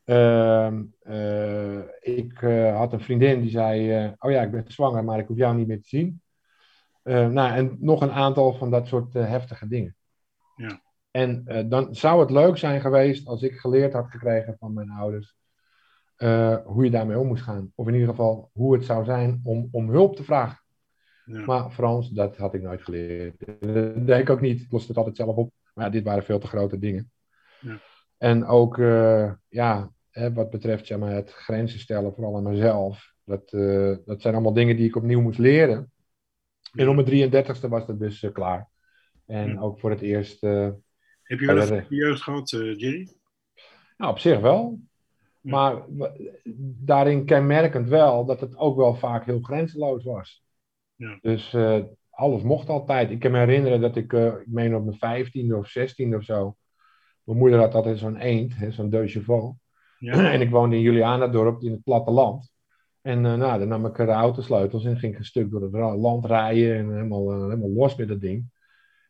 Ehm, 0.06 0.84
eh, 1.02 1.80
ik 2.02 2.42
eh, 2.42 2.78
had 2.78 2.94
een 2.94 3.02
vriendin 3.02 3.42
die 3.42 3.50
zei: 3.50 3.92
eh, 3.92 4.12
Oh 4.20 4.32
ja, 4.32 4.42
ik 4.42 4.52
ben 4.52 4.64
zwanger, 4.68 5.04
maar 5.04 5.20
ik 5.20 5.28
hoef 5.28 5.38
jou 5.38 5.56
niet 5.56 5.68
meer 5.68 5.82
te 5.82 5.88
zien. 5.88 6.22
Eh, 7.04 7.28
nou, 7.28 7.56
en 7.56 7.78
nog 7.80 8.02
een 8.02 8.12
aantal 8.12 8.54
van 8.54 8.72
dat 8.72 8.88
soort 8.88 9.14
heftige 9.14 9.68
dingen. 9.68 9.96
Ja. 10.56 10.84
En 11.12 11.46
dan 11.70 11.96
zou 11.96 12.20
het 12.20 12.30
leuk 12.30 12.58
zijn 12.58 12.82
geweest 12.82 13.28
als 13.28 13.42
ik 13.42 13.54
geleerd 13.54 13.94
had 13.94 14.10
gekregen 14.10 14.56
van 14.60 14.74
mijn 14.74 14.90
ouders 14.90 15.36
hoe 16.66 16.84
je 16.84 16.90
daarmee 16.90 17.20
om 17.20 17.28
moest 17.28 17.44
gaan. 17.44 17.72
Of 17.76 17.88
in 17.88 17.94
ieder 17.94 18.10
geval 18.10 18.50
hoe 18.54 18.74
het 18.74 18.86
zou 18.86 19.06
zijn 19.06 19.42
om, 19.44 19.68
om 19.72 19.90
hulp 19.90 20.16
te 20.16 20.24
vragen. 20.24 20.64
Ja. 21.26 21.46
Maar 21.46 21.72
Frans, 21.72 22.10
dat 22.10 22.38
had 22.38 22.54
ik 22.54 22.62
nooit 22.62 22.82
geleerd. 22.82 23.46
Dat 23.60 24.08
deed 24.08 24.20
ik 24.20 24.30
ook 24.30 24.42
niet. 24.42 24.62
Ik 24.62 24.72
loste 24.72 24.88
het 24.88 24.98
altijd 24.98 25.16
zelf 25.16 25.36
op. 25.36 25.52
Maar 25.74 25.86
ja, 25.86 25.92
dit 25.92 26.04
waren 26.04 26.24
veel 26.24 26.40
te 26.40 26.48
grote 26.48 26.80
dingen. 26.80 27.12
Ja. 27.60 27.80
En 28.18 28.46
ook, 28.46 28.78
ja, 29.50 29.92
hè, 30.16 30.34
wat 30.34 30.50
betreft 30.50 30.86
zeg 30.88 30.98
maar, 30.98 31.12
het 31.12 31.32
grenzen 31.32 31.80
stellen, 31.80 32.14
vooral 32.14 32.36
aan 32.36 32.44
mezelf. 32.44 33.14
Dat, 33.24 33.54
eh, 33.54 33.96
dat 34.06 34.22
zijn 34.22 34.34
allemaal 34.34 34.54
dingen 34.54 34.76
die 34.76 34.88
ik 34.88 34.96
opnieuw 34.96 35.22
moest 35.22 35.40
leren. 35.40 35.92
En 36.74 36.90
om 36.90 36.96
mijn 36.96 37.08
33ste 37.08 37.68
was 37.70 37.86
dat 37.86 38.00
dus 38.00 38.24
eh, 38.24 38.32
klaar. 38.32 38.70
En 39.26 39.50
Ja. 39.50 39.60
ook 39.60 39.80
voor 39.80 39.90
het 39.90 40.02
eerst, 40.02 40.44
eh, 40.44 40.70
Heb 41.24 41.40
je 41.40 41.46
wel 41.46 41.72
een 41.72 41.86
jeugd 41.90 42.22
gehad, 42.22 42.52
eh, 42.52 42.60
Jerry? 42.80 43.10
nou 43.98 44.12
op 44.12 44.20
zich 44.20 44.40
wel. 44.40 44.80
Ja. 45.42 45.52
Maar 45.52 45.86
daarin 46.86 47.26
kenmerkend 47.26 47.90
wel 47.90 48.26
dat 48.26 48.40
het 48.40 48.58
ook 48.58 48.76
wel 48.76 48.96
vaak 48.96 49.26
heel 49.26 49.40
grenzeloos 49.42 50.04
was. 50.04 50.44
Ja. 50.96 51.18
Dus 51.22 51.56
alles 52.10 52.42
mocht 52.42 52.70
altijd. 52.70 53.10
Ik 53.12 53.20
kan 53.20 53.32
me 53.32 53.38
herinneren 53.38 53.82
dat 53.82 53.96
ik, 53.96 54.14
ik 54.14 54.48
meen 54.48 54.76
op 54.76 54.86
mijn 54.86 54.98
vijftiende 54.98 55.56
of 55.58 55.68
zestiende 55.68 56.16
of 56.18 56.24
zo. 56.24 56.56
Mijn 57.24 57.38
moeder 57.38 57.60
had 57.60 57.74
altijd 57.74 57.98
zo'n 58.00 58.18
eend, 58.18 58.56
hè, 58.56 58.72
zo'n 58.72 58.90
deux 58.90 59.12
cheval. 59.12 59.58
Ja. 60.06 60.32
En 60.34 60.42
ik 60.42 60.50
woonde 60.50 60.76
in 60.76 60.82
Julianadorp 60.82 61.62
in 61.62 61.72
het 61.72 61.84
platteland. 61.84 62.54
En 63.02 63.26
eh, 63.26 63.34
nou, 63.34 63.60
dan 63.60 63.68
nam 63.68 63.86
ik 63.86 63.96
de 63.96 64.06
autosleutels 64.06 64.86
en 64.86 64.98
ging 64.98 65.14
ik 65.14 65.20
een 65.20 65.26
stuk 65.26 65.52
door 65.52 65.62
het 65.62 66.00
land 66.00 66.26
rijden 66.26 66.78
en 66.78 66.94
helemaal, 66.94 67.32
eh, 67.32 67.42
helemaal 67.42 67.70
los 67.70 67.96
met 67.96 68.08
dat 68.08 68.22
ding. 68.22 68.54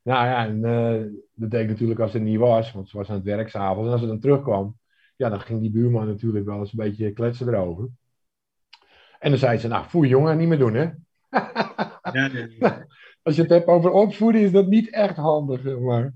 Nou 0.03 0.25
ja, 0.25 0.45
en 0.45 0.65
eh, 0.65 1.11
dat 1.33 1.51
deed 1.51 1.61
ik 1.61 1.67
natuurlijk 1.67 1.99
als 1.99 2.13
het 2.13 2.21
niet 2.21 2.39
was, 2.39 2.71
want 2.71 2.89
ze 2.89 2.97
was 2.97 3.09
aan 3.09 3.15
het 3.15 3.25
werk 3.25 3.49
s'avonds. 3.49 3.85
En 3.85 3.91
als 3.91 4.01
ze 4.01 4.07
dan 4.07 4.19
terugkwam, 4.19 4.77
ja, 5.15 5.29
dan 5.29 5.39
ging 5.39 5.61
die 5.61 5.71
buurman 5.71 6.07
natuurlijk 6.07 6.45
wel 6.45 6.59
eens 6.59 6.71
een 6.71 6.83
beetje 6.83 7.11
kletsen 7.11 7.47
erover. 7.47 7.89
En 9.19 9.29
dan 9.29 9.39
zei 9.39 9.57
ze, 9.57 9.67
nou, 9.67 9.85
voer 9.87 10.05
jongen, 10.05 10.37
niet 10.37 10.47
meer 10.47 10.57
doen, 10.57 10.73
hè. 10.73 10.89
Ja, 12.11 12.29
ja. 12.59 12.85
Als 13.23 13.35
je 13.35 13.41
het 13.41 13.51
hebt 13.51 13.67
over 13.67 13.91
opvoeden, 13.91 14.41
is 14.41 14.51
dat 14.51 14.67
niet 14.67 14.89
echt 14.89 15.15
handig, 15.15 15.61
zeg 15.61 15.79
maar. 15.79 16.13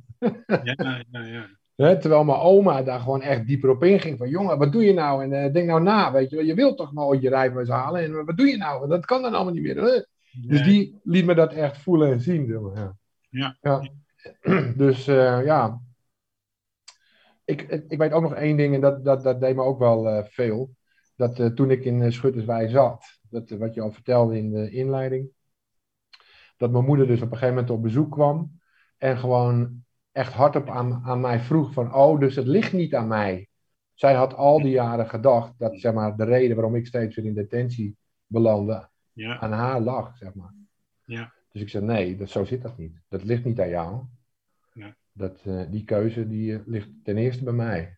ja, 0.63 1.03
ja, 1.11 1.25
ja. 1.25 1.58
Hè, 1.81 1.99
terwijl 1.99 2.23
mijn 2.23 2.39
oma 2.39 2.83
daar 2.83 2.99
gewoon 2.99 3.21
echt 3.21 3.47
dieper 3.47 3.69
op 3.69 3.83
inging. 3.83 4.17
Van 4.17 4.29
jongen, 4.29 4.57
wat 4.57 4.71
doe 4.71 4.83
je 4.83 4.93
nou? 4.93 5.23
En 5.23 5.33
eh, 5.33 5.53
denk 5.53 5.67
nou 5.67 5.81
na, 5.81 6.11
weet 6.11 6.29
je 6.29 6.35
wel. 6.35 6.45
Je 6.45 6.53
wilt 6.53 6.77
toch 6.77 6.93
nooit 6.93 7.21
je 7.21 7.29
rijbewijs 7.29 7.69
halen. 7.69 8.01
En 8.03 8.15
eh, 8.15 8.25
wat 8.25 8.37
doe 8.37 8.47
je 8.47 8.57
nou? 8.57 8.87
Dat 8.87 9.05
kan 9.05 9.21
dan 9.21 9.33
allemaal 9.33 9.53
niet 9.53 9.63
meer. 9.63 9.83
Hè? 9.83 10.03
Dus 10.47 10.63
die 10.63 10.99
liet 11.03 11.25
me 11.25 11.35
dat 11.35 11.53
echt 11.53 11.77
voelen 11.77 12.11
en 12.11 12.21
zien. 12.21 12.47
Zeg 12.47 12.59
maar, 12.59 12.95
ja. 13.29 13.57
Ja. 13.61 13.89
Dus 14.83 15.07
eh, 15.07 15.45
ja. 15.45 15.81
Ik, 17.45 17.61
ik 17.87 17.97
weet 17.97 18.11
ook 18.11 18.21
nog 18.21 18.33
één 18.33 18.57
ding. 18.57 18.75
En 18.75 18.81
dat, 18.81 19.05
dat, 19.05 19.23
dat 19.23 19.39
deed 19.39 19.55
me 19.55 19.61
ook 19.61 19.79
wel 19.79 20.09
eh, 20.09 20.23
veel. 20.25 20.69
Dat 21.19 21.39
eh, 21.39 21.45
toen 21.45 21.71
ik 21.71 21.85
in 21.85 22.01
uh, 22.01 22.11
Schutterswij 22.11 22.67
zat. 22.67 23.19
Dat, 23.29 23.51
eh, 23.51 23.57
wat 23.57 23.73
je 23.73 23.81
al 23.81 23.91
vertelde 23.91 24.37
in 24.37 24.51
de 24.51 24.69
inleiding. 24.69 25.29
Dat 26.57 26.71
mijn 26.71 26.85
moeder 26.85 27.07
dus 27.07 27.21
op 27.21 27.31
een 27.31 27.37
gegeven 27.37 27.53
moment 27.53 27.69
op 27.69 27.81
bezoek 27.81 28.11
kwam. 28.11 28.59
En 28.97 29.17
gewoon 29.17 29.83
echt 30.11 30.33
hardop 30.33 30.69
aan, 30.69 31.01
aan 31.03 31.19
mij 31.19 31.39
vroeg 31.39 31.73
van, 31.73 31.93
oh, 31.93 32.19
dus 32.19 32.35
het 32.35 32.47
ligt 32.47 32.73
niet 32.73 32.95
aan 32.95 33.07
mij. 33.07 33.47
Zij 33.93 34.13
had 34.13 34.33
al 34.33 34.61
die 34.61 34.71
jaren 34.71 35.09
gedacht 35.09 35.53
dat 35.57 35.79
zeg 35.79 35.93
maar, 35.93 36.15
de 36.15 36.23
reden 36.23 36.55
waarom 36.55 36.75
ik 36.75 36.87
steeds 36.87 37.15
weer 37.15 37.25
in 37.25 37.33
detentie 37.33 37.97
belandde, 38.25 38.89
ja, 39.13 39.39
aan 39.39 39.51
haar 39.51 39.81
lag, 39.81 40.17
zeg 40.17 40.33
maar. 40.33 40.53
Ja. 41.05 41.33
Dus 41.51 41.61
ik 41.61 41.69
zei, 41.69 41.85
nee, 41.85 42.17
dat, 42.17 42.29
zo 42.29 42.45
zit 42.45 42.61
dat 42.61 42.77
niet. 42.77 43.01
Dat 43.09 43.23
ligt 43.23 43.43
niet 43.43 43.59
aan 43.59 43.69
jou. 43.69 44.05
Ja. 44.73 44.95
Dat, 45.11 45.41
eh, 45.45 45.71
die 45.71 45.83
keuze 45.83 46.27
die 46.27 46.53
eh, 46.53 46.59
ligt 46.65 46.89
ten 47.03 47.17
eerste 47.17 47.43
bij 47.43 47.53
mij. 47.53 47.97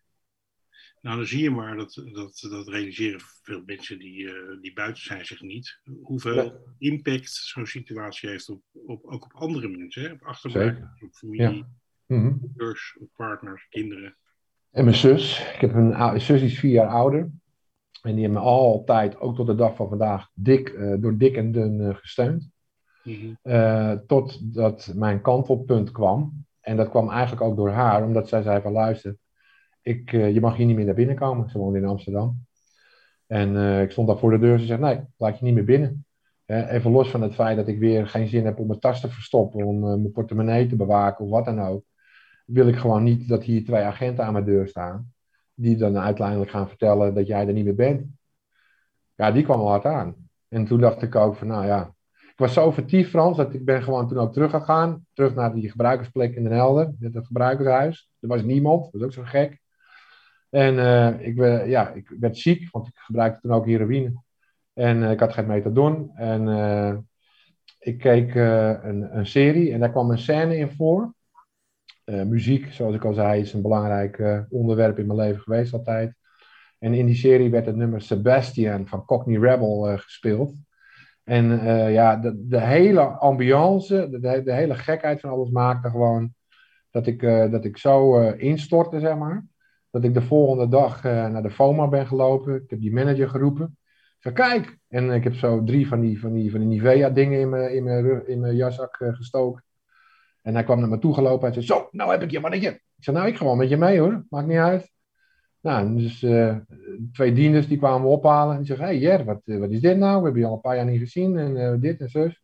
Nou, 1.00 1.16
dan 1.16 1.26
zie 1.26 1.42
je 1.42 1.50
maar, 1.50 1.76
dat, 1.76 2.02
dat, 2.12 2.46
dat 2.50 2.68
realiseren 2.68 3.20
veel 3.42 3.62
mensen 3.66 3.98
die, 3.98 4.28
eh, 4.28 4.60
die 4.60 4.72
buiten 4.72 5.02
zijn 5.02 5.26
zich 5.26 5.40
niet. 5.40 5.80
Hoeveel 6.02 6.74
impact 6.78 7.30
zo'n 7.30 7.66
situatie 7.66 8.28
heeft 8.28 8.48
op, 8.48 8.62
op, 8.72 9.04
ook 9.04 9.24
op 9.24 9.32
andere 9.32 9.68
mensen. 9.68 10.02
Hè? 10.02 10.12
Op 10.12 10.22
op 11.00 11.14
familie, 11.14 11.64
Mhm. 12.12 12.32
ouders, 12.56 12.98
op 13.00 13.08
partners, 13.16 13.66
kinderen. 13.68 14.16
En 14.70 14.84
mijn 14.84 14.96
zus, 14.96 15.52
ik 15.54 15.60
heb 15.60 15.74
een 15.74 16.20
zus 16.20 16.40
die 16.40 16.50
is 16.50 16.58
vier 16.58 16.72
jaar 16.72 16.88
ouder. 16.88 17.30
En 18.02 18.14
die 18.14 18.20
heeft 18.20 18.32
me 18.32 18.40
altijd, 18.40 19.20
ook 19.20 19.36
tot 19.36 19.46
de 19.46 19.54
dag 19.54 19.76
van 19.76 19.88
vandaag, 19.88 20.28
dik, 20.34 20.68
eh, 20.68 20.94
door 20.98 21.16
dik 21.16 21.36
en 21.36 21.52
dun 21.52 21.80
eh, 21.80 21.94
gesteund. 21.94 22.50
Mhm. 23.04 23.34
Eh, 23.42 23.92
totdat 24.06 24.92
mijn 24.94 25.20
kantelpunt 25.20 25.90
kwam. 25.90 26.46
En 26.60 26.76
dat 26.76 26.88
kwam 26.88 27.10
eigenlijk 27.10 27.42
ook 27.42 27.56
door 27.56 27.70
haar, 27.70 28.04
omdat 28.04 28.28
zij 28.28 28.42
zei 28.42 28.60
van 28.60 28.72
luister, 28.72 29.16
ik, 29.82 30.10
je 30.10 30.40
mag 30.40 30.56
hier 30.56 30.66
niet 30.66 30.76
meer 30.76 30.84
naar 30.84 30.94
binnen 30.94 31.16
komen. 31.16 31.50
Ze 31.50 31.58
woonde 31.58 31.78
in 31.78 31.84
Amsterdam. 31.84 32.46
En 33.26 33.80
ik 33.82 33.90
stond 33.90 34.08
daar 34.08 34.18
voor 34.18 34.30
de 34.30 34.38
deur. 34.38 34.58
Ze 34.58 34.66
zegt, 34.66 34.80
nee, 34.80 35.00
laat 35.16 35.38
je 35.38 35.44
niet 35.44 35.54
meer 35.54 35.64
binnen. 35.64 36.06
Even 36.46 36.90
los 36.90 37.10
van 37.10 37.22
het 37.22 37.34
feit 37.34 37.56
dat 37.56 37.68
ik 37.68 37.78
weer 37.78 38.06
geen 38.06 38.28
zin 38.28 38.44
heb 38.44 38.58
om 38.58 38.66
mijn 38.66 38.80
tas 38.80 39.00
te 39.00 39.08
verstoppen, 39.08 39.64
om 39.64 39.80
mijn 39.80 40.12
portemonnee 40.12 40.66
te 40.66 40.76
bewaken 40.76 41.24
of 41.24 41.30
wat 41.30 41.44
dan 41.44 41.60
ook. 41.60 41.84
Wil 42.44 42.68
ik 42.68 42.76
gewoon 42.76 43.02
niet 43.02 43.28
dat 43.28 43.44
hier 43.44 43.64
twee 43.64 43.82
agenten 43.82 44.24
aan 44.24 44.32
mijn 44.32 44.44
deur 44.44 44.68
staan. 44.68 45.12
Die 45.54 45.76
dan 45.76 45.98
uiteindelijk 45.98 46.50
gaan 46.50 46.68
vertellen 46.68 47.14
dat 47.14 47.26
jij 47.26 47.46
er 47.46 47.52
niet 47.52 47.64
meer 47.64 47.74
bent. 47.74 48.06
Ja, 49.14 49.30
die 49.30 49.44
kwam 49.44 49.58
wel 49.58 49.68
hard 49.68 49.84
aan. 49.84 50.14
En 50.48 50.64
toen 50.64 50.80
dacht 50.80 51.02
ik 51.02 51.14
ook 51.14 51.36
van, 51.36 51.46
nou 51.46 51.66
ja, 51.66 51.94
ik 52.32 52.38
was 52.38 52.52
zo 52.52 52.70
vertiefd, 52.70 53.10
Frans, 53.10 53.36
dat 53.36 53.54
ik 53.54 53.64
ben 53.64 53.82
gewoon 53.82 54.08
toen 54.08 54.18
ook 54.18 54.32
teruggegaan. 54.32 55.06
Terug 55.12 55.34
naar 55.34 55.54
die 55.54 55.70
gebruikersplek 55.70 56.34
in 56.34 56.42
Den 56.42 56.52
Helder, 56.52 56.94
met 56.98 57.14
het 57.14 57.26
gebruikershuis. 57.26 58.10
Er 58.20 58.28
was 58.28 58.42
niemand, 58.42 58.82
dat 58.82 58.92
was 58.92 59.02
ook 59.02 59.12
zo 59.12 59.22
gek. 59.24 59.60
En 60.50 60.78
eh, 60.78 61.26
ik, 61.26 61.36
ben, 61.36 61.68
ja, 61.68 61.90
ik 61.90 62.14
werd 62.20 62.38
ziek, 62.38 62.70
want 62.70 62.86
ik 62.86 62.96
gebruikte 62.96 63.40
toen 63.40 63.52
ook 63.52 63.66
heroïne. 63.66 64.12
En 64.72 65.02
eh, 65.02 65.10
ik 65.10 65.20
had 65.20 65.32
geen 65.32 65.46
methadon. 65.46 66.10
En 66.14 66.48
eh, 66.48 66.96
ik 67.78 67.98
keek 67.98 68.34
een, 68.34 69.16
een 69.16 69.26
serie 69.26 69.72
en 69.72 69.80
daar 69.80 69.90
kwam 69.90 70.10
een 70.10 70.18
scène 70.18 70.56
in 70.56 70.70
voor. 70.70 71.14
Eh, 72.04 72.22
muziek, 72.22 72.72
zoals 72.72 72.94
ik 72.94 73.04
al 73.04 73.12
zei, 73.12 73.40
is 73.40 73.52
een 73.52 73.62
belangrijk 73.62 74.18
eh, 74.18 74.40
onderwerp 74.48 74.98
in 74.98 75.06
mijn 75.06 75.18
leven 75.18 75.40
geweest 75.40 75.72
altijd. 75.72 76.14
En 76.78 76.94
in 76.94 77.06
die 77.06 77.14
serie 77.14 77.50
werd 77.50 77.66
het 77.66 77.76
nummer 77.76 78.00
Sebastian 78.00 78.86
van 78.86 79.04
Cockney 79.04 79.38
Rebel 79.38 79.88
eh, 79.88 79.98
gespeeld. 79.98 80.60
En 81.24 81.64
ja, 81.92 82.16
de, 82.16 82.46
de 82.48 82.60
hele 82.60 83.00
ambiance, 83.00 84.08
de, 84.10 84.42
de, 84.42 84.52
hele 84.52 84.74
gekheid 84.74 85.20
van 85.20 85.30
alles 85.30 85.50
maakte 85.50 85.90
gewoon 85.90 86.34
dat 86.90 87.06
ik, 87.06 87.20
dat 87.50 87.64
ik 87.64 87.76
zo 87.78 88.28
instortte, 88.30 89.00
zeg 89.00 89.16
maar. 89.16 89.46
Dat 89.90 90.04
ik 90.04 90.14
de 90.14 90.22
volgende 90.22 90.68
dag 90.68 91.02
naar 91.02 91.42
de 91.42 91.50
FOMA 91.50 91.88
ben 91.88 92.06
gelopen. 92.06 92.54
Ik 92.54 92.70
heb 92.70 92.80
die 92.80 92.92
manager 92.92 93.28
geroepen. 93.28 93.78
Ik 94.20 94.34
kijk! 94.34 94.78
En 94.88 95.10
ik 95.10 95.24
heb 95.24 95.34
zo 95.34 95.64
drie 95.64 95.88
van 95.88 96.00
die, 96.00 96.20
van 96.20 96.32
die, 96.32 96.50
van 96.50 96.60
die 96.60 96.68
Nivea-dingen 96.68 97.40
in 97.40 97.48
mijn, 97.48 97.74
in, 97.74 97.84
mijn, 97.84 98.26
in 98.26 98.40
mijn 98.40 98.56
jaszak 98.56 98.96
gestoken. 98.96 99.64
En 100.42 100.54
hij 100.54 100.64
kwam 100.64 100.80
naar 100.80 100.88
me 100.88 100.98
toe 100.98 101.14
gelopen 101.14 101.48
en 101.48 101.54
zei, 101.54 101.66
zo, 101.66 101.88
nou 101.90 102.10
heb 102.10 102.22
ik 102.22 102.30
je 102.30 102.40
mannetje. 102.40 102.68
Ik 102.70 103.04
zei, 103.04 103.16
nou, 103.16 103.28
ik 103.28 103.36
ga 103.36 103.44
wel 103.44 103.56
met 103.56 103.68
je 103.68 103.76
mee 103.76 103.98
hoor, 103.98 104.24
maakt 104.28 104.46
niet 104.46 104.58
uit. 104.58 104.92
Nou, 105.62 105.96
dus 105.96 106.22
eh, 106.22 106.56
twee 107.12 107.32
dienders 107.32 107.68
die 107.68 107.78
kwamen 107.78 108.00
me 108.00 108.06
ophalen. 108.06 108.52
En 108.52 108.58
die 108.58 108.66
zeggen, 108.66 108.86
hé 108.86 108.92
hey, 108.92 109.00
Jer, 109.00 109.24
wat, 109.24 109.40
eh, 109.44 109.58
wat 109.58 109.70
is 109.70 109.80
dit 109.80 109.96
nou? 109.96 110.18
We 110.18 110.24
hebben 110.24 110.40
je 110.40 110.46
al 110.46 110.54
een 110.54 110.60
paar 110.60 110.76
jaar 110.76 110.84
niet 110.84 111.00
gezien 111.00 111.38
en 111.38 111.56
eh, 111.56 111.80
dit 111.80 112.00
en 112.00 112.08
zus. 112.08 112.42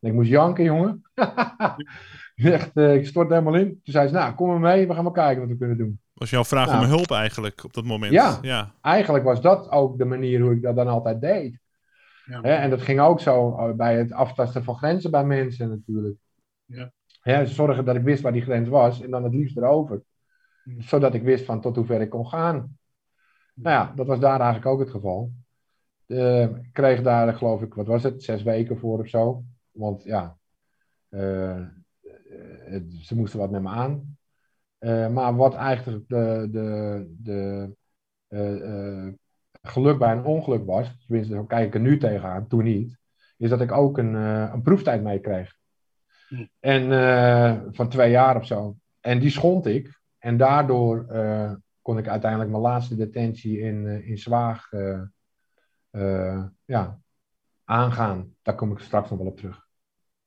En 0.00 0.08
ik 0.08 0.14
moest 0.14 0.28
janken, 0.28 0.64
jongen. 0.64 1.02
Echt, 2.36 2.76
ik 2.76 3.06
stort 3.06 3.28
helemaal 3.28 3.54
in. 3.54 3.68
Toen 3.68 3.92
zei 3.92 4.08
ze, 4.08 4.14
nou, 4.14 4.34
kom 4.34 4.48
maar 4.48 4.60
mee, 4.60 4.86
we 4.86 4.94
gaan 4.94 5.04
maar 5.04 5.12
kijken 5.12 5.40
wat 5.40 5.50
we 5.50 5.56
kunnen 5.56 5.76
doen. 5.76 6.00
Was 6.14 6.30
jouw 6.30 6.44
vraag 6.44 6.66
Nou. 6.66 6.84
om 6.84 6.88
hulp 6.90 7.10
eigenlijk 7.10 7.64
op 7.64 7.74
dat 7.74 7.84
moment? 7.84 8.12
Ja. 8.12 8.38
ja. 8.42 8.74
Eigenlijk 8.80 9.24
was 9.24 9.40
dat 9.40 9.70
ook 9.70 9.98
de 9.98 10.04
manier 10.04 10.40
hoe 10.40 10.52
ik 10.52 10.62
dat 10.62 10.76
dan 10.76 10.88
altijd 10.88 11.20
deed. 11.20 11.58
Ja. 12.24 12.40
Hè, 12.40 12.54
en 12.54 12.70
dat 12.70 12.82
ging 12.82 13.00
ook 13.00 13.20
zo 13.20 13.74
bij 13.74 13.96
het 13.96 14.12
aftasten 14.12 14.64
van 14.64 14.76
grenzen 14.76 15.10
bij 15.10 15.24
mensen 15.24 15.68
natuurlijk. 15.68 16.16
Ja. 16.64 16.92
Hè, 17.20 17.46
zorgen 17.46 17.84
dat 17.84 17.96
ik 17.96 18.02
wist 18.02 18.22
waar 18.22 18.32
die 18.32 18.42
grens 18.42 18.68
was 18.68 19.00
en 19.00 19.10
dan 19.10 19.24
het 19.24 19.34
liefst 19.34 19.56
erover. 19.56 20.02
Hmm. 20.64 20.80
Zodat 20.80 21.14
ik 21.14 21.22
wist 21.22 21.44
van 21.44 21.60
tot 21.60 21.76
hoever 21.76 22.00
ik 22.00 22.10
kon 22.10 22.26
gaan. 22.28 22.78
Nou 23.54 23.76
ja, 23.76 23.92
dat 23.96 24.06
was 24.06 24.20
daar 24.20 24.40
eigenlijk 24.40 24.66
ook 24.66 24.80
het 24.80 24.90
geval. 24.90 25.32
Eh, 26.06 26.42
ik 26.42 26.72
kreeg 26.72 27.02
daar, 27.02 27.34
geloof 27.34 27.62
ik, 27.62 27.74
wat 27.74 27.86
was 27.86 28.02
het, 28.02 28.22
zes 28.22 28.42
weken 28.42 28.78
voor 28.78 28.98
of 28.98 29.08
zo. 29.08 29.42
Want 29.70 30.02
ja, 30.02 30.38
eh, 31.08 31.56
eh, 31.58 31.66
het- 32.64 32.92
ze 33.00 33.14
moesten 33.16 33.38
wat 33.38 33.50
met 33.50 33.62
me 33.62 33.68
aan. 33.68 34.16
Eh, 34.78 35.08
maar 35.08 35.36
wat 35.36 35.54
eigenlijk 35.54 36.08
de, 36.08 36.48
de, 36.50 37.14
de 37.18 37.70
eh, 38.28 39.06
eh, 39.06 39.14
geluk 39.62 39.98
bij 39.98 40.12
een 40.12 40.24
ongeluk 40.24 40.66
was, 40.66 40.96
tenminste, 41.06 41.34
zo 41.34 41.44
kijk 41.44 41.66
ik 41.66 41.74
er 41.74 41.80
nu 41.80 41.98
tegenaan, 41.98 42.46
toen 42.48 42.64
niet, 42.64 42.98
is 43.36 43.50
dat 43.50 43.60
ik 43.60 43.72
ook 43.72 43.98
een, 43.98 44.14
eh, 44.16 44.50
een 44.54 44.62
proeftijd 44.62 45.02
meekreeg. 45.02 45.50
Hm. 45.52 45.57
En 46.60 46.92
eh, 46.92 47.60
van 47.70 47.88
twee 47.88 48.10
jaar 48.10 48.36
of 48.36 48.46
zo. 48.46 48.76
en 49.00 49.18
die 49.18 49.30
schond 49.30 49.66
ik. 49.66 50.00
En 50.18 50.36
daardoor 50.36 51.06
eh, 51.08 51.52
kon 51.82 51.98
ik 51.98 52.08
uiteindelijk 52.08 52.50
mijn 52.50 52.62
laatste 52.62 52.96
detentie 52.96 53.58
in, 53.58 53.86
eh, 53.86 54.08
in 54.08 54.18
Zwaag 54.18 54.70
ja, 56.64 56.98
aangaan. 57.64 58.34
Daar 58.42 58.54
kom 58.54 58.72
ik 58.72 58.78
straks 58.78 59.10
nog 59.10 59.18
wel 59.18 59.28
op 59.28 59.36
terug. 59.36 59.66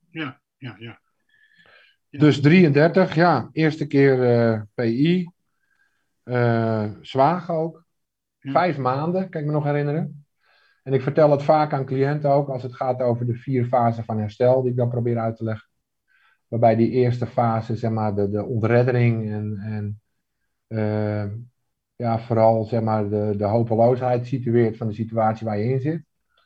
Ja, 0.09 0.41
ja, 0.57 0.75
ja. 0.79 0.99
Ja. 2.09 2.19
Dus 2.19 2.41
33, 2.41 3.15
ja, 3.15 3.49
eerste 3.51 3.87
keer 3.87 4.67
PI. 4.73 5.31
Zwaag 7.01 7.49
ook. 7.49 7.85
Ja. 8.39 8.51
Vijf 8.51 8.77
maanden, 8.77 9.29
kan 9.29 9.41
ik 9.41 9.47
me 9.47 9.53
nog 9.53 9.63
herinneren. 9.63 10.25
En 10.83 10.93
ik 10.93 11.01
vertel 11.01 11.31
het 11.31 11.43
vaak 11.43 11.73
aan 11.73 11.85
cliënten 11.85 12.29
ook 12.29 12.49
als 12.49 12.63
het 12.63 12.75
gaat 12.75 13.01
over 13.01 13.25
de 13.25 13.35
vier 13.35 13.65
fasen 13.65 14.03
van 14.03 14.19
herstel, 14.19 14.61
die 14.61 14.71
ik 14.71 14.77
dan 14.77 14.89
probeer 14.89 15.17
uit 15.17 15.37
te 15.37 15.43
leggen. 15.43 15.70
Waarbij 16.51 16.75
die 16.75 16.89
eerste 16.89 17.27
fase, 17.27 17.75
zeg 17.75 17.91
maar, 17.91 18.15
de, 18.15 18.29
de 18.29 18.45
ontreddering 18.45 19.31
en, 19.31 19.57
en 19.57 20.01
eh, 20.67 21.31
ja, 21.95 22.19
vooral 22.19 22.63
zeg 22.63 22.81
maar, 22.81 23.09
de, 23.09 23.33
de 23.37 23.43
hopeloosheid 23.43 24.27
situeert 24.27 24.77
van 24.77 24.87
de 24.87 24.93
situatie 24.93 25.45
waar 25.45 25.57
je 25.57 25.69
in 25.69 25.79
zit. 25.79 26.03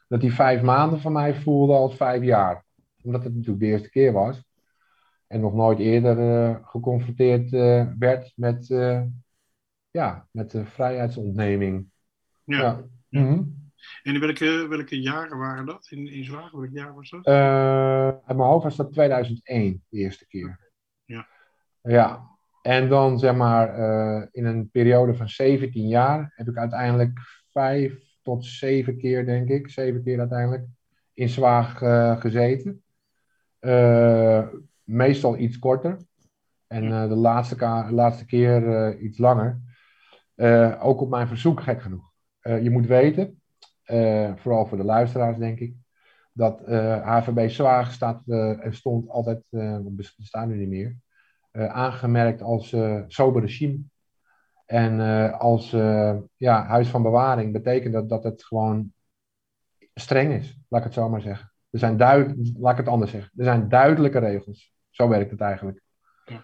Dat 0.08 0.22
die 0.22 0.34
vijf 0.34 0.62
maanden 0.62 1.00
van 1.00 1.12
mij 1.12 1.36
voelde 1.36 1.74
als 1.74 1.96
vijf 1.96 2.24
jaar. 2.24 2.66
Omdat 3.02 3.24
het 3.24 3.34
natuurlijk 3.34 3.60
de 3.60 3.66
eerste 3.66 3.90
keer 3.90 4.12
was. 4.12 4.44
En 5.28 5.40
nog 5.40 5.54
nooit 5.54 5.80
eerder 5.80 6.20
eh, 6.20 6.56
geconfronteerd 6.62 7.54
eh, 7.54 7.88
werd 8.00 8.34
met, 8.36 8.68
ja, 9.92 10.28
met 10.32 10.52
de 10.52 10.66
vrijheidsontneming. 10.66 11.88
ja. 12.44 12.84
Ja. 13.10 13.22
Mhm. 13.22 13.44
En 14.04 14.13
in 14.13 14.20
welke, 14.20 14.68
welke 14.68 15.01
jaren 15.01 15.38
waren 15.38 15.65
dat 15.65 15.88
in, 15.89 16.08
in 16.08 16.24
Zwagen? 16.24 16.60
Welk 16.60 16.74
jaar 16.74 16.96
was 16.96 17.10
dat? 17.10 17.25
Eh, 17.25 18.08
uit 18.08 18.38
mijn 18.38 18.50
hoofd 18.50 18.63
was 18.63 18.75
dat 18.75 18.94
2001, 18.94 19.84
de 19.89 19.98
eerste 19.98 20.27
keer. 20.27 20.72
Ja. 21.06 21.27
Ja, 21.82 22.27
en 22.62 22.89
dan 22.89 23.20
zeg 23.20 23.36
maar 23.36 23.70
eh, 23.70 24.27
in 24.32 24.46
een 24.46 24.70
periode 24.70 25.15
van 25.15 25.30
17 25.30 25.88
jaar 25.88 26.34
heb 26.36 26.48
ik 26.48 26.58
uiteindelijk 26.58 27.20
vijf 27.51 28.18
tot 28.22 28.46
zeven 28.46 28.98
keer, 28.98 29.25
denk 29.25 29.50
ik, 29.50 29.70
zeven 29.70 30.04
keer 30.04 30.20
uiteindelijk, 30.20 30.65
in 31.13 31.30
Zwaag 31.30 31.82
eh, 31.82 32.20
gezeten. 32.20 32.84
Meestal 34.84 35.38
iets 35.38 35.60
korter. 35.60 35.98
En 36.68 37.10
de 37.10 37.15
laatste, 37.15 37.86
laatste 37.89 38.25
keer 38.25 38.98
iets 39.00 39.18
langer. 39.18 39.62
Ook 40.80 41.01
op 41.01 41.10
mijn 41.10 41.27
verzoek, 41.27 41.62
gek 41.62 41.82
genoeg. 41.82 42.12
Je 42.42 42.70
moet 42.70 42.86
weten, 42.86 43.42
vooral 44.36 44.65
voor 44.65 44.77
de 44.77 44.84
luisteraars 44.84 45.38
denk 45.38 45.60
ik, 45.60 45.75
dat 46.32 46.62
eh, 46.62 47.01
HVB 47.01 47.50
Zwaag 47.50 47.92
staat 47.92 48.22
eh, 48.27 48.65
en 48.65 48.74
stond 48.74 49.10
altijd, 49.10 49.44
eh 49.50 49.77
bestaat 50.18 50.48
nu 50.48 50.58
niet 50.58 50.70
meer, 50.70 50.98
eh, 51.51 51.68
aangemerkt 51.68 52.42
als 52.42 52.74
eh 52.74 53.01
sober 53.08 53.42
regime. 53.42 53.77
En 54.65 55.01
eh, 55.01 55.39
als 55.39 55.74
eh, 55.74 56.18
ja, 56.38 56.65
huis 56.65 56.88
van 56.88 57.04
bewaring 57.04 57.54
betekent 57.54 57.94
dat 57.94 58.10
dat 58.10 58.24
het 58.24 58.44
gewoon 58.44 58.94
streng 59.94 60.34
is, 60.34 60.60
laat 60.68 60.80
ik 60.80 60.86
het 60.86 60.96
zo 60.96 61.10
maar 61.10 61.22
zeggen. 61.22 61.51
Er 61.70 61.80
zijn 61.80 61.98
duid, 61.98 62.51
laat 62.58 62.72
ik 62.72 62.77
het 62.77 62.88
anders 62.88 63.12
zeggen. 63.12 63.32
Er 63.36 63.44
zijn 63.44 63.70
duidelijke 63.70 64.20
regels. 64.20 64.74
Zo 64.89 65.08
werkt 65.10 65.32
het 65.32 65.42
eigenlijk. 65.42 65.82
Ja. 66.25 66.44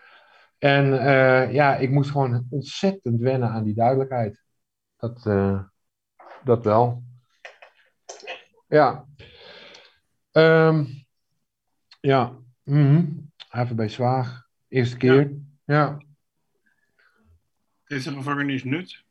En 0.57 0.99
eh, 0.99 1.53
ja, 1.53 1.75
ik 1.75 1.89
moest 1.89 2.11
gewoon 2.11 2.45
ontzettend 2.49 3.19
wennen 3.19 3.49
aan 3.49 3.63
die 3.63 3.73
duidelijkheid. 3.73 4.43
Dat, 4.97 5.25
eh, 5.25 5.63
dat 6.43 6.63
wel. 6.63 7.03
Ja. 8.71 9.07
Ehm, 10.31 10.85
ja. 11.99 12.37
Mhm. 12.63 13.05
HVB 13.47 13.89
Zwaag. 13.89 14.47
Eerste 14.67 14.97
keer. 14.97 15.31
Ja. 15.63 15.97
Heeft 17.83 18.03
de 18.03 18.11
gevangenis 18.11 18.63
nut? 18.63 19.03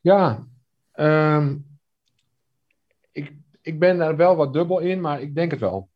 Ja. 0.00 0.46
Ik, 3.12 3.32
ik 3.60 3.78
ben 3.78 3.98
daar 3.98 4.16
wel 4.16 4.36
wat 4.36 4.52
dubbel 4.52 4.78
in, 4.78 5.00
maar 5.00 5.20
ik 5.20 5.34
denk 5.34 5.50
het 5.50 5.60
wel. 5.60 5.90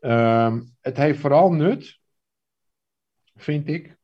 Ehm, 0.00 0.62
het 0.80 0.96
heeft 0.96 1.20
vooral 1.20 1.52
nut, 1.52 2.00
vind 3.34 3.68
ik, 3.68 3.98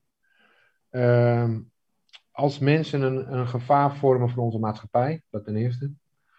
ehm, 0.90 1.60
als 2.30 2.58
mensen 2.58 3.02
een, 3.02 3.32
een 3.32 3.48
gevaar 3.48 3.96
vormen 3.96 4.30
voor 4.30 4.44
onze 4.44 4.58
maatschappij, 4.58 5.22
dat 5.30 5.44
ten 5.44 5.56
eerste. 5.56 5.92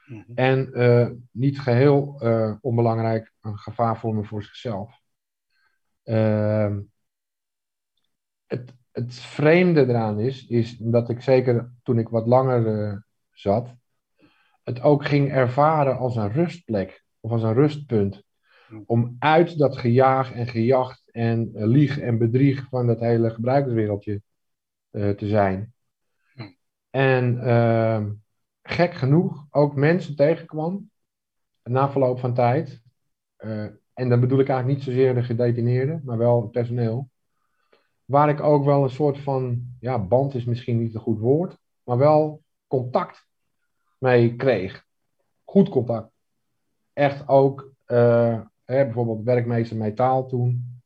Mhm. 0.05 0.21
En 0.35 0.73
eh, 0.73 1.09
niet 1.31 1.59
geheel 1.59 2.19
eh, 2.19 2.55
onbelangrijk 2.61 3.33
een 3.41 3.57
gevaar 3.57 3.99
vormen 3.99 4.25
voor 4.25 4.43
zichzelf. 4.43 4.99
Ehm, 6.03 6.81
het, 8.45 8.73
het 8.91 9.13
vreemde 9.13 9.87
eraan 9.87 10.19
is, 10.19 10.47
is 10.47 10.77
dat 10.77 11.09
ik 11.09 11.21
zeker 11.21 11.71
toen 11.83 11.99
ik 11.99 12.09
wat 12.09 12.27
langer 12.27 12.87
eh, 12.87 12.97
zat, 13.31 13.75
het 14.63 14.81
ook 14.81 15.05
ging 15.05 15.31
ervaren 15.31 15.97
als 15.97 16.15
een 16.15 16.31
rustplek 16.31 17.05
of 17.19 17.31
als 17.31 17.43
een 17.43 17.53
rustpunt. 17.53 18.23
Om 18.85 19.15
uit 19.19 19.57
dat 19.57 19.77
gejaag 19.77 20.33
en 20.33 20.47
gejacht 20.47 21.03
en 21.11 21.49
lieg 21.53 21.99
en 21.99 22.17
bedrieg 22.17 22.67
van 22.69 22.87
dat 22.87 22.99
hele 22.99 23.29
gebruikerswereldje 23.29 24.21
te 24.91 25.27
zijn. 25.27 25.73
En 26.89 27.39
ehm, 27.39 28.11
gek 28.67 28.93
genoeg 28.93 29.45
ook 29.49 29.75
mensen 29.75 30.15
tegenkwam 30.15 30.89
na 31.63 31.89
verloop 31.91 32.19
van 32.19 32.33
tijd. 32.33 32.83
eh, 33.35 33.65
en 33.93 34.09
dan 34.09 34.19
bedoel 34.19 34.39
ik 34.39 34.49
eigenlijk 34.49 34.77
niet 34.77 34.87
zozeer 34.87 35.13
de 35.13 35.23
gedetineerden, 35.23 36.01
maar 36.05 36.17
wel 36.17 36.41
het 36.41 36.51
personeel. 36.51 37.09
Waar 38.05 38.29
ik 38.29 38.39
ook 38.41 38.65
wel 38.65 38.83
een 38.83 38.89
soort 38.89 39.17
van, 39.19 39.63
ja, 39.79 39.99
band 39.99 40.33
is 40.35 40.45
misschien 40.45 40.79
niet 40.79 40.93
een 40.95 41.01
goed 41.01 41.19
woord, 41.19 41.57
maar 41.83 41.97
wel 41.97 42.43
contact 42.67 43.27
mee 43.97 44.35
kreeg. 44.35 44.83
Goed 45.43 45.69
contact. 45.69 46.11
Echt 46.93 47.27
ook, 47.27 47.71
eh, 47.85 48.41
hè, 48.63 48.83
bijvoorbeeld 48.83 49.23
werkmeester 49.23 49.77
Metaal 49.77 50.27
toen. 50.27 50.81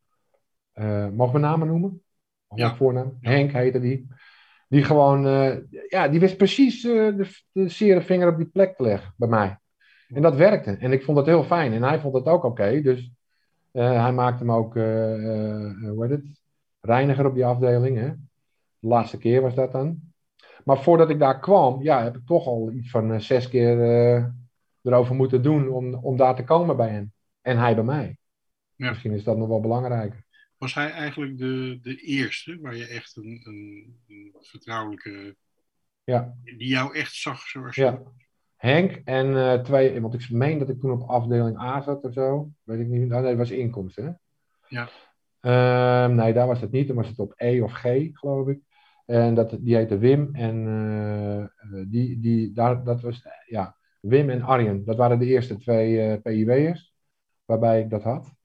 Eh, 0.72 1.10
mogen 1.10 1.34
we 1.34 1.40
namen 1.40 1.68
noemen? 1.68 2.04
Of 2.48 2.58
Ja. 2.58 2.76
voornaam? 2.76 3.18
Ja. 3.20 3.30
Henk 3.30 3.52
heette 3.52 3.80
die. 3.80 4.08
Die 4.70 4.84
gewoon, 4.84 5.28
eh, 5.28 5.58
ja, 5.88 6.08
die 6.08 6.20
wist 6.20 6.38
precies 6.38 6.84
eh, 6.84 6.92
de, 6.92 7.28
de 7.52 7.70
zere 7.70 8.02
vinger 8.02 8.28
op 8.28 8.38
die 8.38 8.46
plek 8.46 8.76
te 8.76 8.84
leggen 8.84 9.14
bij 9.18 9.28
mij. 9.28 9.58
En 10.08 10.22
dat 10.22 10.36
werkte. 10.36 10.72
En 10.72 10.92
ik 10.92 11.04
vond 11.04 11.18
dat 11.18 11.26
heel 11.26 11.44
fijn. 11.44 11.74
En 11.74 11.84
hij 11.84 12.00
vond 12.00 12.14
het 12.14 12.26
ook 12.26 12.44
oké. 12.44 12.82
dus 12.82 13.12
eh, 13.72 14.02
hij 14.02 14.12
maakte 14.12 14.44
hem 14.44 14.52
ook, 14.52 14.74
hoe 14.74 15.98
heet 16.00 16.10
het? 16.10 16.42
Reiniger 16.82 17.26
op 17.26 17.34
die 17.34 17.46
afdeling. 17.46 17.98
Hè? 17.98 18.10
De 18.80 18.88
laatste 18.88 19.18
keer 19.18 19.42
was 19.42 19.56
dat 19.56 19.72
dan. 19.72 20.00
Maar 20.64 20.78
voordat 20.78 21.10
ik 21.10 21.20
daar 21.20 21.40
kwam, 21.40 21.84
ja, 21.84 22.04
heb 22.04 22.16
ik 22.16 22.26
toch 22.26 22.46
al 22.46 22.72
iets 22.72 22.90
van 22.90 23.22
zes 23.22 23.50
keer 23.50 23.78
erover 24.82 25.16
moeten 25.16 25.42
doen 25.42 25.70
om, 25.70 25.94
om 25.94 26.18
daar 26.18 26.36
te 26.36 26.44
komen 26.44 26.78
bij 26.78 26.90
hem. 26.90 27.12
En 27.42 27.58
hij 27.58 27.76
bij 27.76 27.84
mij. 27.84 28.18
Ja. 28.76 28.90
Misschien 28.90 29.14
is 29.14 29.24
dat 29.24 29.38
nog 29.38 29.48
wel 29.48 29.60
belangrijker. 29.60 30.24
Was 30.60 30.74
hij 30.74 30.92
eigenlijk 30.92 31.38
de, 31.38 31.80
de 31.82 31.96
eerste 31.96 32.60
waar 32.62 32.76
je 32.76 32.88
echt 32.88 33.16
een, 33.16 33.42
een, 33.44 33.96
een 34.08 34.36
vertrouwelijke. 34.40 35.36
Ja. 36.04 36.36
die 36.44 36.68
jou 36.68 36.96
echt 36.96 37.14
zag 37.14 37.40
zoals 37.42 37.76
je. 37.76 37.82
Ja. 37.82 38.02
Henk 38.56 39.02
en 39.06 39.38
eh, 39.38 39.62
twee, 39.62 40.02
want 40.02 40.14
ik 40.14 40.30
meen 40.30 40.58
dat 40.58 40.70
ik 40.70 40.80
toen 40.80 40.92
op 40.92 41.10
afdeling 41.10 41.60
A 41.60 41.82
zat 41.82 42.04
of 42.04 42.14
zo. 42.14 42.50
Weet 42.64 42.80
ik 42.80 42.88
niet. 42.88 43.12
Oh, 43.12 43.20
nee, 43.20 43.22
dat 43.22 43.38
was 43.38 43.52
inkomsten. 43.52 44.06
Hè? 44.06 44.12
Ja. 44.68 44.90
Ehm, 45.40 46.16
nee, 46.16 46.34
daar 46.34 46.48
was 46.48 46.62
het 46.62 46.72
niet. 46.72 46.88
Dan 46.88 46.96
was 46.96 47.08
het 47.08 47.20
op 47.20 47.34
E 47.36 47.62
of 47.62 47.72
G, 47.72 47.82
geloof 48.12 48.48
ik. 48.48 48.60
En 49.06 49.34
dat, 49.34 49.58
die 49.60 49.76
heette 49.76 49.98
Wim. 49.98 50.30
En 50.36 50.68
eh, 50.68 51.40
eh, 51.40 51.50
die, 51.88 52.20
die, 52.20 52.54
daar, 52.54 52.84
dat 52.84 53.02
was, 53.02 53.28
ja, 53.46 53.76
Wim 54.02 54.30
en 54.30 54.42
Arjen. 54.42 54.86
Dat 54.86 54.98
waren 54.98 55.20
de 55.20 55.26
eerste 55.26 55.58
twee 55.58 56.20
PIW'ers 56.20 56.94
waarbij 57.46 57.80
ik 57.82 57.90
dat 57.90 58.04
had. 58.04 58.39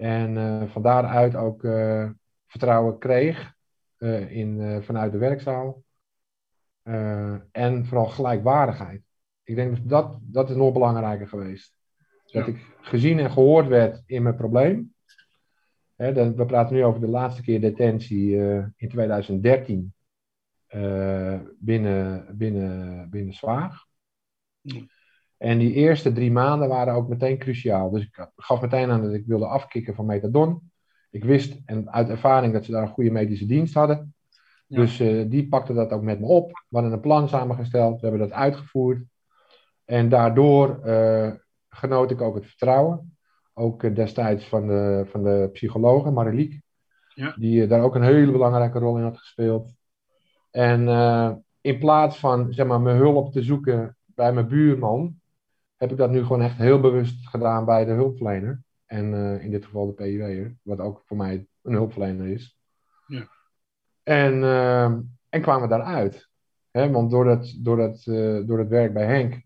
En 0.00 0.36
eh, 0.36 0.68
van 0.68 0.82
daaruit 0.82 1.34
ook 1.36 1.64
eh, 1.64 2.10
vertrouwen 2.46 2.98
kreeg 2.98 3.54
eh, 3.96 4.30
in, 4.30 4.82
vanuit 4.82 5.12
de 5.12 5.18
werkzaal. 5.18 5.82
En 7.52 7.86
vooral 7.86 8.06
gelijkwaardigheid. 8.06 9.02
Ik 9.44 9.54
denk 9.54 9.76
dat 9.76 9.88
dat, 9.88 10.18
dat 10.22 10.50
is 10.50 10.56
nog 10.56 10.72
belangrijker 10.72 11.28
geweest. 11.28 11.74
Dat 12.24 12.46
Ja. 12.46 12.52
ik 12.52 12.66
gezien 12.80 13.18
en 13.18 13.30
gehoord 13.30 13.66
werd 13.66 14.02
in 14.06 14.22
mijn 14.22 14.36
probleem. 14.36 14.94
Hè, 15.96 16.12
dan- 16.12 16.34
we 16.36 16.46
praten 16.46 16.74
nu 16.76 16.84
over 16.84 17.00
de 17.00 17.08
laatste 17.08 17.42
keer 17.42 17.60
detentie 17.60 18.36
in 18.76 18.88
2013 18.88 19.94
eh, 20.66 21.40
binnen, 21.58 22.26
binnen, 22.36 23.10
binnen 23.10 23.34
Zwaag. 23.34 23.86
Ja. 24.60 24.80
En 25.40 25.58
die 25.58 25.72
eerste 25.72 26.12
drie 26.12 26.32
maanden 26.32 26.68
waren 26.68 26.94
ook 26.94 27.08
meteen 27.08 27.38
cruciaal. 27.38 27.90
Dus 27.90 28.02
ik 28.02 28.28
gaf 28.36 28.60
meteen 28.60 28.90
aan 28.90 29.02
dat 29.02 29.12
ik 29.12 29.26
wilde 29.26 29.46
afkicken 29.46 29.94
van 29.94 30.06
metadon. 30.06 30.70
Ik 31.10 31.24
wist 31.24 31.60
en 31.64 31.90
uit 31.90 32.08
ervaring 32.08 32.52
dat 32.52 32.64
ze 32.64 32.70
daar 32.70 32.82
een 32.82 32.88
goede 32.88 33.10
medische 33.10 33.46
dienst 33.46 33.74
hadden. 33.74 34.14
Ja. 34.66 34.80
Dus 34.80 35.00
eh, 35.00 35.30
die 35.30 35.48
pakte 35.48 35.72
dat 35.72 35.90
ook 35.90 36.02
met 36.02 36.20
me 36.20 36.26
op. 36.26 36.50
We 36.50 36.76
hadden 36.76 36.92
een 36.92 37.00
plan 37.00 37.28
samengesteld, 37.28 38.00
we 38.00 38.06
hebben 38.08 38.28
dat 38.28 38.36
uitgevoerd. 38.36 39.02
En 39.84 40.08
daardoor 40.08 40.80
eh, 40.84 41.32
genoot 41.68 42.10
ik 42.10 42.20
ook 42.20 42.34
het 42.34 42.46
vertrouwen. 42.46 43.16
Ook 43.54 43.82
eh, 43.82 43.94
destijds 43.94 44.44
van 44.48 44.66
de, 44.66 45.06
van 45.10 45.22
de 45.22 45.48
psychologe, 45.52 46.10
Mariliek. 46.10 46.60
Ja. 47.14 47.34
Die 47.38 47.66
daar 47.66 47.82
ook 47.82 47.94
een 47.94 48.02
hele 48.02 48.32
belangrijke 48.32 48.78
rol 48.78 48.96
in 48.96 49.02
had 49.02 49.18
gespeeld. 49.18 49.72
En 50.50 50.80
in 51.60 51.78
plaats 51.78 52.18
van 52.18 52.52
zeg 52.52 52.66
maar, 52.66 52.80
mijn 52.80 52.96
hulp 52.96 53.32
te 53.32 53.42
zoeken 53.42 53.96
bij 54.06 54.32
mijn 54.32 54.48
buurman, 54.48 55.19
heb 55.80 55.90
ik 55.90 55.96
dat 55.96 56.10
nu 56.10 56.22
gewoon 56.22 56.42
echt 56.42 56.56
heel 56.56 56.80
bewust 56.80 57.28
gedaan 57.28 57.64
bij 57.64 57.84
de 57.84 57.92
hulpverlener. 57.92 58.62
En 58.86 59.14
in 59.40 59.50
dit 59.50 59.64
geval 59.64 59.86
de 59.86 59.92
PIW'er, 59.92 60.56
wat 60.62 60.78
ook 60.78 61.02
voor 61.06 61.16
mij 61.16 61.46
een 61.62 61.72
hulpverlener 61.72 62.26
is. 62.26 62.58
Ja. 63.06 63.28
En, 64.02 64.42
en 65.28 65.40
kwamen 65.40 65.68
daaruit. 65.68 66.28
Hè, 66.70 66.90
want 66.90 67.10
door 67.10 67.28
het, 67.28 67.58
door, 67.60 67.78
het, 67.78 68.04
door 68.46 68.58
het 68.58 68.68
werk 68.68 68.92
bij 68.92 69.06
Henk 69.06 69.42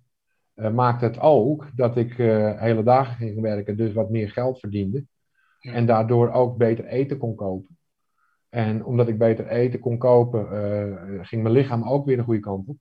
uh, 0.54 0.70
maakte 0.70 1.04
het 1.04 1.20
ook 1.20 1.70
dat 1.76 1.96
ik 1.96 2.14
hele 2.56 2.82
dagen 2.82 3.16
ging 3.16 3.40
werken, 3.40 3.76
dus 3.76 3.92
wat 3.92 4.10
meer 4.10 4.30
geld 4.30 4.60
verdiende. 4.60 5.04
Ja. 5.58 5.72
En 5.72 5.86
daardoor 5.86 6.30
ook 6.30 6.56
beter 6.56 6.84
eten 6.84 7.18
kon 7.18 7.34
kopen. 7.34 7.78
En 8.48 8.84
omdat 8.84 9.08
ik 9.08 9.18
beter 9.18 9.46
eten 9.46 9.80
kon 9.80 9.98
kopen, 9.98 10.46
ging 11.26 11.42
mijn 11.42 11.54
lichaam 11.54 11.88
ook 11.88 12.06
weer 12.06 12.16
de 12.16 12.22
goede 12.22 12.40
kant 12.40 12.68
op. 12.68 12.76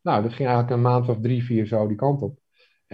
Nou, 0.00 0.22
dat 0.22 0.32
ging 0.32 0.48
eigenlijk 0.48 0.76
een 0.76 0.82
maand 0.82 1.08
of 1.08 1.20
drie, 1.20 1.44
vier 1.44 1.66
zo 1.66 1.86
die 1.86 1.96
kant 1.96 2.22
op. 2.22 2.38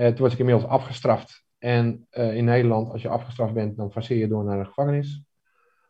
toen 0.01 0.17
was 0.19 0.33
ik 0.33 0.39
inmiddels 0.39 0.67
afgestraft. 0.67 1.45
En 1.59 2.07
in 2.11 2.45
Nederland, 2.45 2.91
als 2.91 3.03
je 3.03 3.09
afgestraft 3.09 3.55
bent, 3.55 3.77
dan 3.77 3.93
faceer 3.93 4.19
je 4.19 4.29
door 4.29 4.45
naar 4.45 4.59
de 4.59 4.65
gevangenis. 4.65 5.23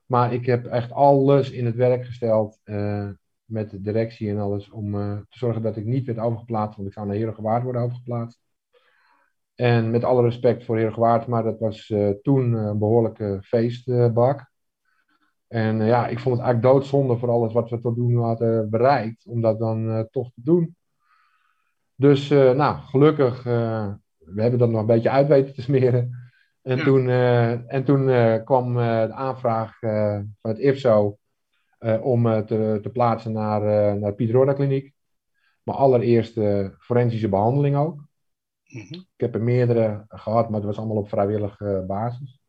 Maar 0.06 0.32
ik 0.32 0.46
heb 0.46 0.66
echt 0.66 0.92
alles 0.92 1.50
in 1.50 1.66
het 1.66 1.74
werk 1.74 2.04
gesteld 2.04 2.60
met 3.44 3.70
de 3.70 3.80
directie 3.80 4.30
en 4.30 4.38
alles 4.38 4.70
om 4.70 4.92
te 5.28 5.38
zorgen 5.38 5.62
dat 5.62 5.76
ik 5.76 5.84
niet 5.84 6.06
werd 6.06 6.18
overgeplaatst, 6.18 6.76
want 6.76 6.88
ik 6.88 6.94
zou 6.94 7.06
naar 7.06 7.16
Herengewaard 7.16 7.62
worden 7.62 7.82
overgeplaatst. 7.82 8.40
En 9.54 9.90
met 9.90 10.04
alle 10.04 10.22
respect 10.22 10.64
voor 10.64 10.76
Herengewaard, 10.76 11.26
maar 11.26 11.42
dat 11.42 11.58
was 11.58 11.94
toen 12.22 12.52
een 12.52 12.78
behoorlijke 12.78 13.38
feestbak. 13.42 14.50
en 15.46 15.84
ja, 15.84 16.06
ik 16.06 16.18
vond 16.18 16.36
het 16.36 16.44
eigenlijk 16.44 16.74
doodzonde 16.74 17.16
voor 17.16 17.30
alles 17.30 17.52
wat 17.52 17.70
we 17.70 17.80
tot 17.80 17.96
nu 17.96 18.18
hadden 18.18 18.70
bereikt, 18.70 19.26
om 19.26 19.40
dat 19.40 19.58
dan 19.58 20.08
toch 20.10 20.32
te 20.32 20.40
doen. 20.44 20.76
Dus 22.00 22.28
nou, 22.28 22.78
gelukkig, 22.78 23.42
we 23.42 24.42
hebben 24.42 24.58
dat 24.58 24.70
nog 24.70 24.80
een 24.80 24.86
beetje 24.86 25.10
uit 25.10 25.28
weten 25.28 25.54
te 25.54 25.62
smeren. 25.62 26.32
En 26.62 26.76
Ja. 26.76 26.84
toen, 26.84 27.08
en 27.68 27.84
toen 27.84 28.04
kwam 28.44 28.74
de 28.74 29.12
aanvraag 29.12 29.78
van 30.40 30.50
het 30.50 30.58
IFSO 30.58 31.18
om 32.00 32.22
te, 32.46 32.78
te, 32.82 32.90
plaatsen 32.92 33.32
naar, 33.32 33.96
naar 33.98 34.12
Piet 34.14 34.30
Roda 34.30 34.52
Kliniek. 34.52 34.92
Mijn 35.62 35.78
allereerste 35.78 36.74
forensische 36.78 37.28
behandeling 37.28 37.76
ook. 37.76 38.04
Mhm. 38.66 38.94
Ik 38.94 39.16
heb 39.16 39.34
er 39.34 39.42
meerdere 39.42 40.04
gehad, 40.08 40.48
maar 40.48 40.58
het 40.58 40.68
was 40.68 40.78
allemaal 40.78 40.96
op 40.96 41.08
vrijwillige 41.08 41.84
basis. 41.86 42.40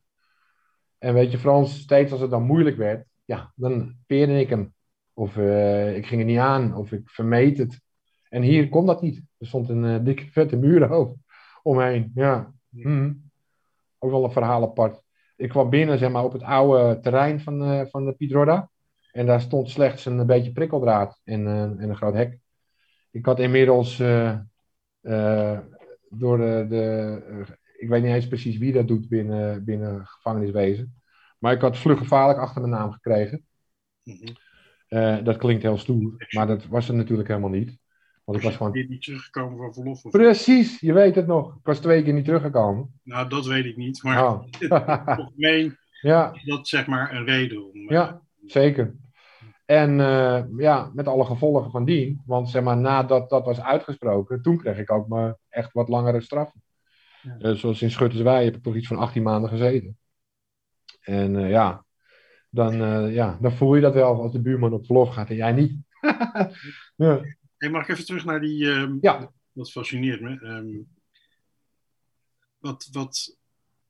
En 0.97 1.13
weet 1.13 1.31
je, 1.31 1.37
Frans, 1.37 1.79
steeds 1.79 2.11
als 2.11 2.21
het 2.21 2.29
dan 2.29 2.43
moeilijk 2.43 2.77
werd, 2.77 3.05
ja, 3.25 3.51
dan 3.55 3.95
peerde 4.07 4.39
ik 4.39 4.49
hem. 4.49 4.73
Of 5.13 5.37
ik 5.95 6.05
ging 6.05 6.21
er 6.21 6.27
niet 6.27 6.37
aan, 6.37 6.75
of 6.75 6.91
ik 6.91 7.09
vermeed 7.09 7.57
het. 7.57 7.81
En 8.31 8.41
hier 8.41 8.69
kon 8.69 8.85
dat 8.85 9.01
niet. 9.01 9.21
Er 9.37 9.47
stond 9.47 9.69
een 9.69 10.03
dikke, 10.03 10.25
vette 10.31 10.57
muur 10.57 11.15
omheen. 11.63 12.11
Ja. 12.15 12.53
Mhm. 12.69 13.13
Ook 13.99 14.11
wel 14.11 14.23
een 14.23 14.31
verhaal 14.31 14.63
apart. 14.63 15.03
Ik 15.35 15.49
kwam 15.49 15.69
binnen, 15.69 15.97
zeg 15.97 16.11
maar, 16.11 16.23
op 16.23 16.33
het 16.33 16.43
oude 16.43 16.99
terrein 16.99 17.39
van, 17.39 17.87
van 17.89 18.05
de 18.05 18.13
Piet 18.13 18.31
Roda. 18.31 18.69
En 19.11 19.25
daar 19.25 19.41
stond 19.41 19.69
slechts 19.69 20.05
een 20.05 20.25
beetje 20.25 20.51
prikkeldraad 20.51 21.21
en, 21.23 21.41
uh, 21.41 21.61
en 21.61 21.89
een 21.89 21.95
groot 21.95 22.13
hek. 22.13 22.39
Ik 23.11 23.25
had 23.25 23.39
inmiddels 23.39 23.99
uh, 23.99 24.37
uh, 25.01 25.59
door 26.09 26.37
de. 26.37 26.65
de 26.69 27.59
ik 27.77 27.89
weet 27.89 28.03
niet 28.03 28.13
eens 28.13 28.27
precies 28.27 28.57
wie 28.57 28.73
dat 28.73 28.87
doet 28.87 29.09
binnen, 29.09 29.63
binnen 29.63 30.05
gevangeniswezen. 30.05 31.01
Maar 31.39 31.53
ik 31.53 31.61
had 31.61 31.77
vlug 31.77 31.97
gevaarlijk 31.97 32.39
achter 32.39 32.61
mijn 32.61 32.73
naam 32.73 32.91
gekregen. 32.91 33.45
Mhm. 34.03 35.23
dat 35.23 35.37
klinkt 35.37 35.63
heel 35.63 35.77
stoer, 35.77 36.27
maar 36.29 36.47
dat 36.47 36.65
was 36.65 36.87
het 36.87 36.95
natuurlijk 36.95 37.27
helemaal 37.27 37.49
niet. 37.49 37.80
Want 38.31 38.43
ik 38.43 38.49
was 38.49 38.57
gewoon. 38.57 38.73
Je 38.73 38.89
niet 38.89 39.01
teruggekomen 39.03 39.57
van 39.57 39.73
verlof? 39.73 40.05
Of... 40.05 40.11
Precies, 40.11 40.79
je 40.79 40.93
weet 40.93 41.15
het 41.15 41.27
nog. 41.27 41.55
Ik 41.55 41.59
was 41.65 41.79
twee 41.79 42.03
keer 42.03 42.13
niet 42.13 42.25
teruggekomen. 42.25 42.99
Nou, 43.03 43.29
dat 43.29 43.45
weet 43.45 43.65
ik 43.65 43.77
niet. 43.77 44.03
Maar 44.03 44.23
Oh. 44.23 44.43
algemeen 45.17 45.77
ja, 46.01 46.33
is 46.33 46.43
dat 46.43 46.67
zeg 46.67 46.87
maar 46.87 47.13
een 47.15 47.25
reden 47.25 47.65
om. 47.71 47.79
eh, 47.79 47.87
Ja. 47.89 48.21
zeker. 48.45 48.95
En 49.65 49.99
eh, 49.99 50.43
ja, 50.57 50.91
met 50.93 51.07
alle 51.07 51.25
gevolgen 51.25 51.71
van 51.71 51.85
dien. 51.85 52.21
Want 52.25 52.49
zeg 52.49 52.63
maar, 52.63 52.77
nadat 52.77 53.29
dat 53.29 53.45
was 53.45 53.61
uitgesproken, 53.61 54.41
toen 54.41 54.57
kreeg 54.57 54.77
ik 54.77 54.91
ook 54.91 55.07
maar 55.07 55.37
echt 55.49 55.73
wat 55.73 55.89
langere 55.89 56.21
straffen. 56.21 56.61
Ja. 57.21 57.37
Eh, 57.39 57.51
zoals 57.51 57.81
in 57.81 57.91
Schutterswij 57.91 58.43
heb 58.43 58.55
ik 58.55 58.63
toch 58.63 58.75
iets 58.75 58.87
van 58.87 58.97
18 58.97 59.23
maanden 59.23 59.49
gezeten. 59.49 59.97
En 61.01 61.39
ja, 61.47 61.85
dan, 62.49 62.75
ja, 63.11 63.37
dan 63.41 63.51
voel 63.51 63.75
je 63.75 63.81
dat 63.81 63.93
wel 63.93 64.21
als 64.21 64.31
de 64.31 64.41
buurman 64.41 64.73
op 64.73 64.85
verlof 64.85 65.09
gaat 65.13 65.29
en 65.29 65.35
jij 65.35 65.51
niet. 65.51 65.77
ja. 66.95 67.21
Hey, 67.61 67.69
mag 67.69 67.81
ik 67.83 67.89
even 67.89 68.05
terug 68.05 68.25
naar 68.25 68.41
die. 68.41 68.71
ehm, 68.71 68.97
Ja. 69.01 69.31
Dat 69.53 69.71
fascineert 69.71 70.21
me. 70.21 70.39
Ehm, 70.41 70.81
wat, 72.57 72.89
wat, 72.91 73.37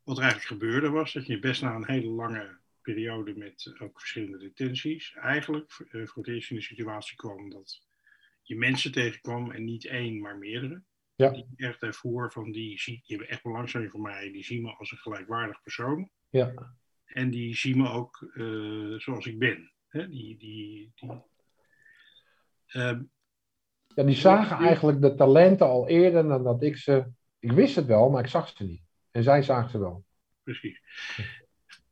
wat 0.04 0.18
er 0.18 0.24
eigenlijk 0.24 0.52
gebeurde 0.62 0.90
was 0.90 1.14
dat 1.14 1.26
je 1.26 1.40
best 1.40 1.62
na 1.62 1.76
een 1.76 1.88
hele 1.90 2.08
lange 2.10 2.58
periode 2.82 3.36
met 3.36 3.74
ook 3.80 4.00
verschillende 4.00 4.38
detenties 4.38 5.14
eigenlijk 5.14 5.72
eh, 5.92 6.06
voor 6.06 6.24
het 6.24 6.34
eerst 6.34 6.50
in 6.50 6.56
de 6.56 6.62
situatie 6.62 7.16
kwam 7.16 7.50
dat 7.50 7.86
je 8.42 8.56
mensen 8.56 8.92
tegenkwam 8.92 9.52
en 9.52 9.64
niet 9.64 9.86
één, 9.86 10.20
maar 10.22 10.38
meerdere. 10.38 10.84
Ja. 11.16 11.30
Die 11.30 11.46
echt 11.56 11.82
ervoor 11.82 12.32
van 12.32 12.52
die, 12.52 12.80
zie- 12.80 13.02
die 13.06 13.16
hebben 13.18 13.28
echt 13.36 13.44
belangstelling 13.44 13.92
voor 13.92 14.02
mij, 14.02 14.32
die 14.32 14.44
zien 14.44 14.62
me 14.62 14.72
als 14.76 14.92
een 14.92 14.98
gelijkwaardig 14.98 15.62
persoon. 15.62 16.10
Ja. 16.30 16.76
En 17.06 17.30
die 17.30 17.56
zien 17.56 17.78
me 17.78 17.90
ook 17.90 18.32
eh, 18.34 19.00
zoals 19.00 19.26
ik 19.26 19.40
ben. 19.40 19.72
Hè? 19.88 20.10
Die, 20.10 20.38
die, 20.38 20.92
die, 20.96 21.10
Ehm, 22.68 23.04
ja, 23.96 24.04
die 24.04 24.16
zagen 24.16 24.58
eigenlijk 24.58 25.02
de 25.02 25.16
talenten 25.16 25.68
al 25.68 25.88
eerder 25.88 26.28
dan 26.28 26.44
dat 26.44 26.64
ik 26.64 26.78
ze. 26.78 27.06
Ik 27.40 27.52
wist 27.52 27.76
het 27.76 27.86
wel, 27.86 28.10
maar 28.10 28.24
ik 28.24 28.30
zag 28.30 28.54
ze 28.56 28.64
niet. 28.64 28.82
En 29.12 29.24
zij 29.24 29.44
zagen 29.44 29.70
ze 29.70 29.80
wel. 29.80 30.06
precies. 30.44 30.82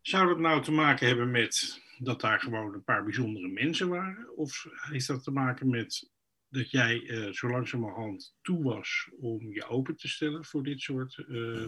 Zou 0.01 0.27
dat 0.27 0.39
nou 0.39 0.61
te 0.61 0.71
maken 0.71 1.07
hebben 1.07 1.31
met 1.31 1.81
dat 1.97 2.21
daar 2.21 2.39
gewoon 2.39 2.73
een 2.73 2.83
paar 2.83 3.03
bijzondere 3.03 3.47
mensen 3.47 3.89
waren? 3.89 4.37
Of 4.37 4.65
heeft 4.71 5.07
dat 5.07 5.23
te 5.23 5.31
maken 5.31 5.69
met 5.69 6.09
dat 6.49 6.71
jij 6.71 7.07
eh, 7.07 7.31
zo 7.31 7.49
langzamerhand 7.49 8.35
toe 8.41 8.63
was 8.63 9.09
om 9.19 9.53
je 9.53 9.67
open 9.67 9.95
te 9.95 10.07
stellen 10.07 10.45
voor 10.45 10.63
dit 10.63 10.79
soort, 10.79 11.25
eh, 11.27 11.67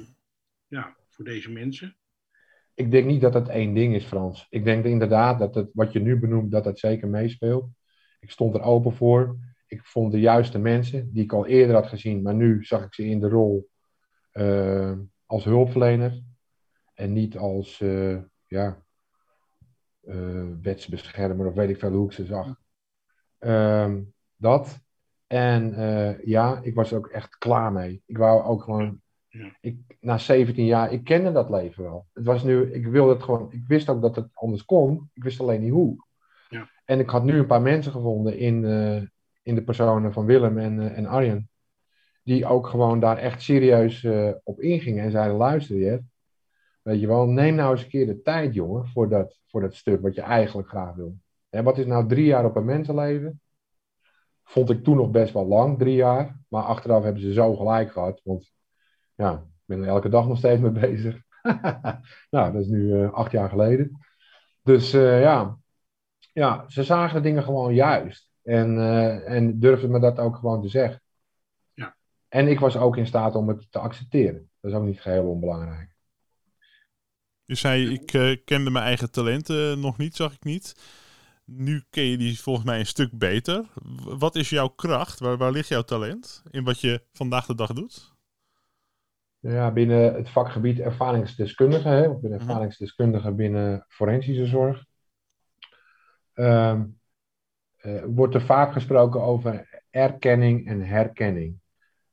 ja, 0.67 0.95
voor 1.09 1.25
deze 1.25 1.51
mensen? 1.51 1.95
Ik 2.73 2.91
denk 2.91 3.05
niet 3.05 3.21
dat 3.21 3.33
het 3.33 3.47
één 3.47 3.73
ding 3.73 3.95
is, 3.95 4.05
Frans. 4.05 4.47
Ik 4.49 4.63
denk 4.63 4.85
inderdaad 4.85 5.39
dat 5.39 5.55
het, 5.55 5.69
wat 5.73 5.93
je 5.93 5.99
nu 5.99 6.19
benoemt, 6.19 6.51
dat 6.51 6.63
dat 6.63 6.79
zeker 6.79 7.07
meespeelt. 7.07 7.69
Ik 8.19 8.31
stond 8.31 8.55
er 8.55 8.61
open 8.61 8.93
voor. 8.93 9.37
Ik 9.71 9.85
vond 9.85 10.11
de 10.11 10.19
juiste 10.19 10.59
mensen, 10.59 11.13
die 11.13 11.23
ik 11.23 11.33
al 11.33 11.45
eerder 11.45 11.75
had 11.75 11.87
gezien, 11.87 12.21
maar 12.21 12.33
nu 12.33 12.63
zag 12.63 12.83
ik 12.83 12.93
ze 12.93 13.05
in 13.05 13.19
de 13.19 13.29
rol 13.29 13.69
eh, 14.31 14.97
als 15.25 15.43
hulpverlener. 15.43 16.21
En 16.93 17.13
niet 17.13 17.37
als 17.37 17.81
eh, 17.81 18.17
ja, 18.47 18.83
eh, 20.01 20.45
wetsbeschermer 20.61 21.47
of 21.47 21.53
weet 21.53 21.69
ik 21.69 21.79
veel 21.79 21.91
hoe 21.91 22.05
ik 22.05 22.11
ze 22.11 22.25
zag. 22.25 22.55
Ehm, 23.37 24.01
dat. 24.35 24.79
En 25.27 25.75
ja, 26.25 26.59
ik 26.61 26.75
was 26.75 26.91
er 26.91 26.97
ook 26.97 27.07
echt 27.07 27.37
klaar 27.37 27.71
mee. 27.71 28.03
Ik 28.05 28.17
wou 28.17 28.43
ook 28.43 28.63
gewoon. 28.63 29.01
Ik, 29.61 29.97
na 29.99 30.17
17 30.17 30.65
jaar, 30.65 30.91
ik 30.91 31.03
kende 31.03 31.31
dat 31.31 31.49
leven 31.49 31.83
wel. 31.83 32.07
Het 32.13 32.25
was 32.25 32.43
nu, 32.43 32.73
ik 32.73 32.87
wilde 32.87 33.13
het 33.13 33.23
gewoon, 33.23 33.51
ik 33.51 33.63
wist 33.67 33.89
ook 33.89 34.01
dat 34.01 34.15
het 34.15 34.29
anders 34.33 34.65
kon. 34.65 35.09
Ik 35.13 35.23
wist 35.23 35.39
alleen 35.39 35.61
niet 35.61 35.71
hoe. 35.71 36.05
Ja. 36.49 36.69
En 36.85 36.99
ik 36.99 37.09
had 37.09 37.23
nu 37.23 37.37
een 37.37 37.47
paar 37.47 37.61
mensen 37.61 37.91
gevonden 37.91 38.37
in, 38.37 38.63
in 39.43 39.55
de 39.55 39.63
personen 39.63 40.13
van 40.13 40.25
Willem 40.25 40.57
en, 40.57 40.79
eh, 40.79 40.97
en 40.97 41.05
Arjen. 41.05 41.49
Die 42.23 42.45
ook 42.45 42.67
gewoon 42.67 42.99
daar 42.99 43.17
echt 43.17 43.41
serieus 43.41 44.03
eh, 44.03 44.31
op 44.43 44.61
ingingen 44.61 45.03
en 45.03 45.11
zeiden: 45.11 45.37
luister 45.37 45.75
je, 45.75 46.03
weet 46.81 46.99
je 46.99 47.07
wel, 47.07 47.27
neem 47.27 47.55
nou 47.55 47.71
eens 47.71 47.83
een 47.83 47.89
keer 47.89 48.05
de 48.05 48.21
tijd, 48.21 48.53
jongen, 48.53 48.87
voor 48.87 49.09
dat, 49.09 49.39
voor 49.47 49.61
dat 49.61 49.75
stuk 49.75 50.01
wat 50.01 50.15
je 50.15 50.21
eigenlijk 50.21 50.67
graag 50.67 50.95
wil. 50.95 51.15
En 51.49 51.63
wat 51.63 51.77
is 51.77 51.85
nou 51.85 52.07
drie 52.07 52.25
jaar 52.25 52.45
op 52.45 52.55
een 52.55 52.65
mensenleven? 52.65 53.41
Vond 54.43 54.69
ik 54.69 54.83
toen 54.83 54.95
nog 54.95 55.11
best 55.11 55.33
wel 55.33 55.45
lang, 55.45 55.77
drie 55.77 55.95
jaar. 55.95 56.39
Maar 56.47 56.63
achteraf 56.63 57.03
hebben 57.03 57.21
ze 57.21 57.33
zo 57.33 57.55
gelijk 57.55 57.91
gehad. 57.91 58.21
Want 58.23 58.51
ja, 59.15 59.33
ik 59.33 59.61
ben 59.65 59.81
er 59.81 59.87
elke 59.87 60.09
dag 60.09 60.27
nog 60.27 60.37
steeds 60.37 60.61
mee 60.61 60.71
bezig. 60.71 61.21
nou, 62.29 62.51
dat 62.51 62.61
is 62.61 62.67
nu 62.67 63.01
eh, 63.01 63.13
acht 63.13 63.31
jaar 63.31 63.49
geleden. 63.49 63.99
Dus 64.63 64.91
ja. 64.91 65.57
ja, 66.33 66.63
ze 66.67 66.83
zagen 66.83 67.15
de 67.15 67.21
dingen 67.21 67.43
gewoon 67.43 67.73
juist. 67.73 68.30
En, 68.43 68.77
eh, 68.77 69.35
en 69.35 69.59
durfden 69.59 69.91
me 69.91 69.99
dat 69.99 70.17
ook 70.19 70.35
gewoon 70.35 70.61
te 70.61 70.67
zeggen. 70.67 71.01
Ja. 71.73 71.95
En 72.27 72.47
ik 72.47 72.59
was 72.59 72.77
ook 72.77 72.97
in 72.97 73.07
staat 73.07 73.35
om 73.35 73.47
het 73.47 73.71
te 73.71 73.79
accepteren. 73.79 74.49
Dat 74.59 74.71
is 74.71 74.77
ook 74.77 74.85
niet 74.85 75.01
geheel 75.01 75.29
onbelangrijk. 75.29 75.89
Je 77.45 77.55
zei, 77.55 77.89
ik 77.93 78.13
eh, 78.13 78.37
kende 78.45 78.69
mijn 78.69 78.85
eigen 78.85 79.11
talenten 79.11 79.79
nog 79.79 79.97
niet, 79.97 80.15
zag 80.15 80.33
ik 80.33 80.43
niet. 80.43 80.75
Nu 81.45 81.83
ken 81.89 82.03
je 82.03 82.17
die 82.17 82.39
volgens 82.39 82.65
mij 82.65 82.79
een 82.79 82.85
stuk 82.85 83.17
beter. 83.17 83.65
Wat 84.03 84.35
is 84.35 84.49
jouw 84.49 84.67
kracht? 84.67 85.19
Waar, 85.19 85.37
waar 85.37 85.51
ligt 85.51 85.67
jouw 85.67 85.81
talent? 85.81 86.43
In 86.49 86.63
wat 86.63 86.79
je 86.79 87.03
vandaag 87.13 87.45
de 87.45 87.55
dag 87.55 87.73
doet? 87.73 88.13
Ja, 89.39 89.71
binnen 89.71 90.13
het 90.13 90.29
vakgebied 90.29 90.79
ervaringsdeskundige, 90.79 91.87
hè, 91.87 92.11
ik 92.11 92.21
ben 92.21 92.31
Mhm. 92.31 92.39
ervaringsdeskundige 92.39 93.31
binnen 93.31 93.85
forensische 93.87 94.45
zorg. 94.45 94.85
ehm, 96.33 96.85
eh, 97.81 98.03
wordt 98.05 98.35
er 98.35 98.41
vaak 98.41 98.73
gesproken 98.73 99.21
over 99.21 99.81
erkenning 99.89 100.67
en 100.67 100.81
herkenning. 100.81 101.59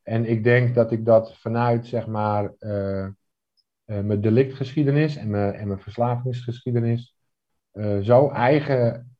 En 0.03 0.25
ik 0.25 0.43
denk 0.43 0.75
dat 0.75 0.91
ik 0.91 1.05
dat 1.05 1.37
vanuit, 1.37 1.85
zeg 1.85 2.07
maar, 2.07 2.53
eh, 2.59 3.03
eh, 3.03 3.11
mijn 3.85 4.21
delictgeschiedenis 4.21 5.15
en 5.15 5.29
mijn, 5.29 5.53
en 5.53 5.67
mijn 5.67 5.79
verslavingsgeschiedenis 5.79 7.17
zo 8.01 8.29
eigen 8.29 9.15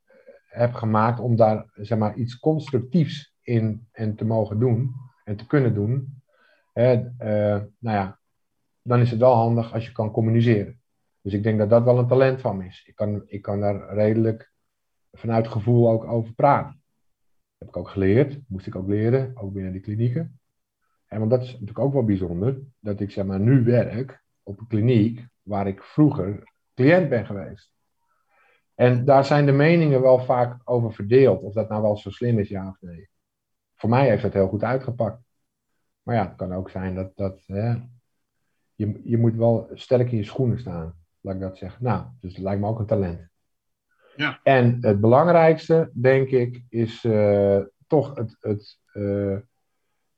heb 0.45 0.73
gemaakt 0.73 1.19
om 1.19 1.35
daar, 1.35 1.65
zeg 1.73 1.97
maar, 1.97 2.15
iets 2.15 2.39
constructiefs 2.39 3.33
in 3.41 3.88
en 3.91 4.15
te 4.15 4.25
mogen 4.25 4.59
doen 4.59 4.93
en 5.23 5.35
te 5.35 5.45
kunnen 5.45 5.73
doen. 5.73 6.21
Hè, 6.73 6.95
nou 7.79 7.97
ja, 7.97 8.19
dan 8.81 8.99
is 8.99 9.12
het 9.12 9.19
wel 9.19 9.33
handig 9.33 9.73
als 9.73 9.85
je 9.85 9.91
kan 9.91 10.12
communiceren. 10.12 10.81
Dus 11.21 11.33
ik 11.33 11.43
denk 11.43 11.57
dat 11.57 11.69
dat 11.69 11.83
wel 11.83 11.97
een 11.97 12.07
talent 12.07 12.41
van 12.41 12.62
is. 12.62 12.83
Ik 12.85 12.95
kan, 12.95 13.23
ik 13.25 13.41
kan 13.41 13.59
daar 13.59 13.93
redelijk 13.93 14.51
vanuit 15.19 15.47
gevoel 15.47 15.89
ook 15.89 16.03
over 16.03 16.34
praten. 16.34 16.82
heb 17.58 17.67
ik 17.67 17.77
ook 17.77 17.89
geleerd, 17.89 18.39
moest 18.47 18.67
ik 18.67 18.75
ook 18.75 18.88
leren, 18.88 19.32
ook 19.38 19.53
binnen 19.53 19.71
die 19.71 19.82
klinieken. 19.82 20.39
En 21.08 21.19
want 21.19 21.32
dat 21.32 21.41
is 21.41 21.51
natuurlijk 21.51 21.79
ook 21.79 21.93
wel 21.93 22.03
bijzonder, 22.03 22.62
dat 22.79 22.99
ik 22.99 23.12
zeg 23.12 23.25
maar 23.25 23.39
nu 23.39 23.63
werk 23.63 24.23
op 24.43 24.60
een 24.60 24.67
kliniek 24.67 25.27
waar 25.41 25.67
ik 25.67 25.84
vroeger 25.84 26.53
cliënt 26.73 27.10
ben 27.10 27.25
geweest. 27.25 27.71
En 28.75 29.05
daar 29.05 29.25
zijn 29.25 29.45
de 29.45 29.51
meningen 29.51 30.01
wel 30.01 30.19
vaak 30.19 30.62
over 30.63 30.93
verdeeld, 30.93 31.43
of 31.43 31.53
dat 31.53 31.69
nou 31.69 31.82
wel 31.82 31.97
zo 31.97 32.10
slim 32.10 32.39
is, 32.39 32.49
ja 32.49 32.67
of 32.67 32.77
nee. 32.82 33.10
Voor 33.75 33.89
mij 33.89 34.10
heeft 34.10 34.23
het 34.23 34.34
heel 34.34 34.47
goed 34.47 34.63
uitgepakt. 34.63 35.23
Maar 36.03 36.15
ja, 36.15 36.27
het 36.27 36.36
kan 36.36 36.53
ook 36.53 36.69
zijn 36.69 36.95
dat, 36.95 37.12
dat 37.15 37.43
hè, 37.45 37.75
je, 38.75 39.01
je 39.03 39.17
moet 39.17 39.36
wel 39.36 39.69
sterk 39.73 40.12
in 40.12 40.17
je 40.17 40.23
schoenen 40.23 40.60
staan, 40.60 40.95
laat 41.21 41.36
ik 41.36 41.41
dat 41.41 41.58
zeggen. 41.58 41.84
Nou, 41.84 42.05
dus 42.19 42.38
lijkt 42.38 42.62
me 42.62 42.67
ook 42.67 42.79
een 42.79 42.86
talent. 42.86 43.28
Ja. 44.19 44.39
En 44.43 44.77
het 44.82 44.99
belangrijkste, 44.99 45.91
denk 45.93 46.29
ik, 46.29 46.63
is 46.69 47.03
eh, 47.03 47.60
toch 47.88 48.15
het, 48.15 48.38
het, 48.39 48.79
eh, 48.93 49.38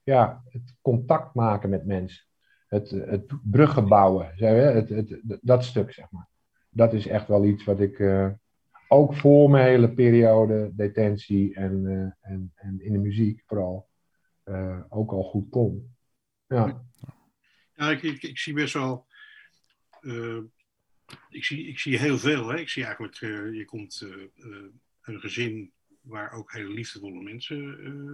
ja, 0.02 0.42
het 0.48 0.74
contact 0.80 1.34
maken 1.34 1.70
met 1.70 1.86
mensen. 1.86 2.24
Het, 2.66 2.90
het 2.90 3.32
bruggen 3.42 3.88
bouwen, 3.88 4.32
zeg 4.36 4.50
je, 4.50 4.60
het, 4.60 4.88
het, 4.88 5.38
dat 5.42 5.64
stuk, 5.64 5.92
zeg 5.92 6.10
maar. 6.10 6.28
Dat 6.68 6.92
is 6.92 7.06
echt 7.06 7.28
wel 7.28 7.44
iets 7.44 7.64
wat 7.64 7.80
ik 7.80 7.98
eh, 7.98 8.28
ook 8.88 9.14
voor 9.14 9.50
mijn 9.50 9.66
hele 9.66 9.92
periode 9.92 10.70
detentie 10.74 11.54
en, 11.54 11.86
en, 12.20 12.52
en 12.54 12.80
in 12.80 12.92
de 12.92 12.98
muziek 12.98 13.42
vooral 13.46 13.88
ook 14.88 15.12
al 15.12 15.22
goed 15.22 15.48
kon. 15.50 15.94
Ja, 16.46 16.84
Ja, 17.74 17.90
ik, 17.90 18.02
ik, 18.02 18.22
ik 18.22 18.38
zie 18.38 18.54
best 18.54 18.74
wel. 18.74 19.06
Ik, 21.30 21.44
zie, 21.44 21.66
ik 21.66 21.78
zie 21.78 21.98
heel 21.98 22.18
veel. 22.18 22.48
Hè. 22.48 22.58
Ik 22.58 22.68
zie 22.68 22.84
eigenlijk, 22.84 23.16
eh, 23.20 23.52
je 23.54 23.64
komt 23.64 24.00
eh, 24.36 24.46
een 25.02 25.20
gezin 25.20 25.72
waar 26.00 26.32
ook 26.32 26.52
hele 26.52 26.68
liefdevolle 26.72 27.22
mensen 27.22 27.56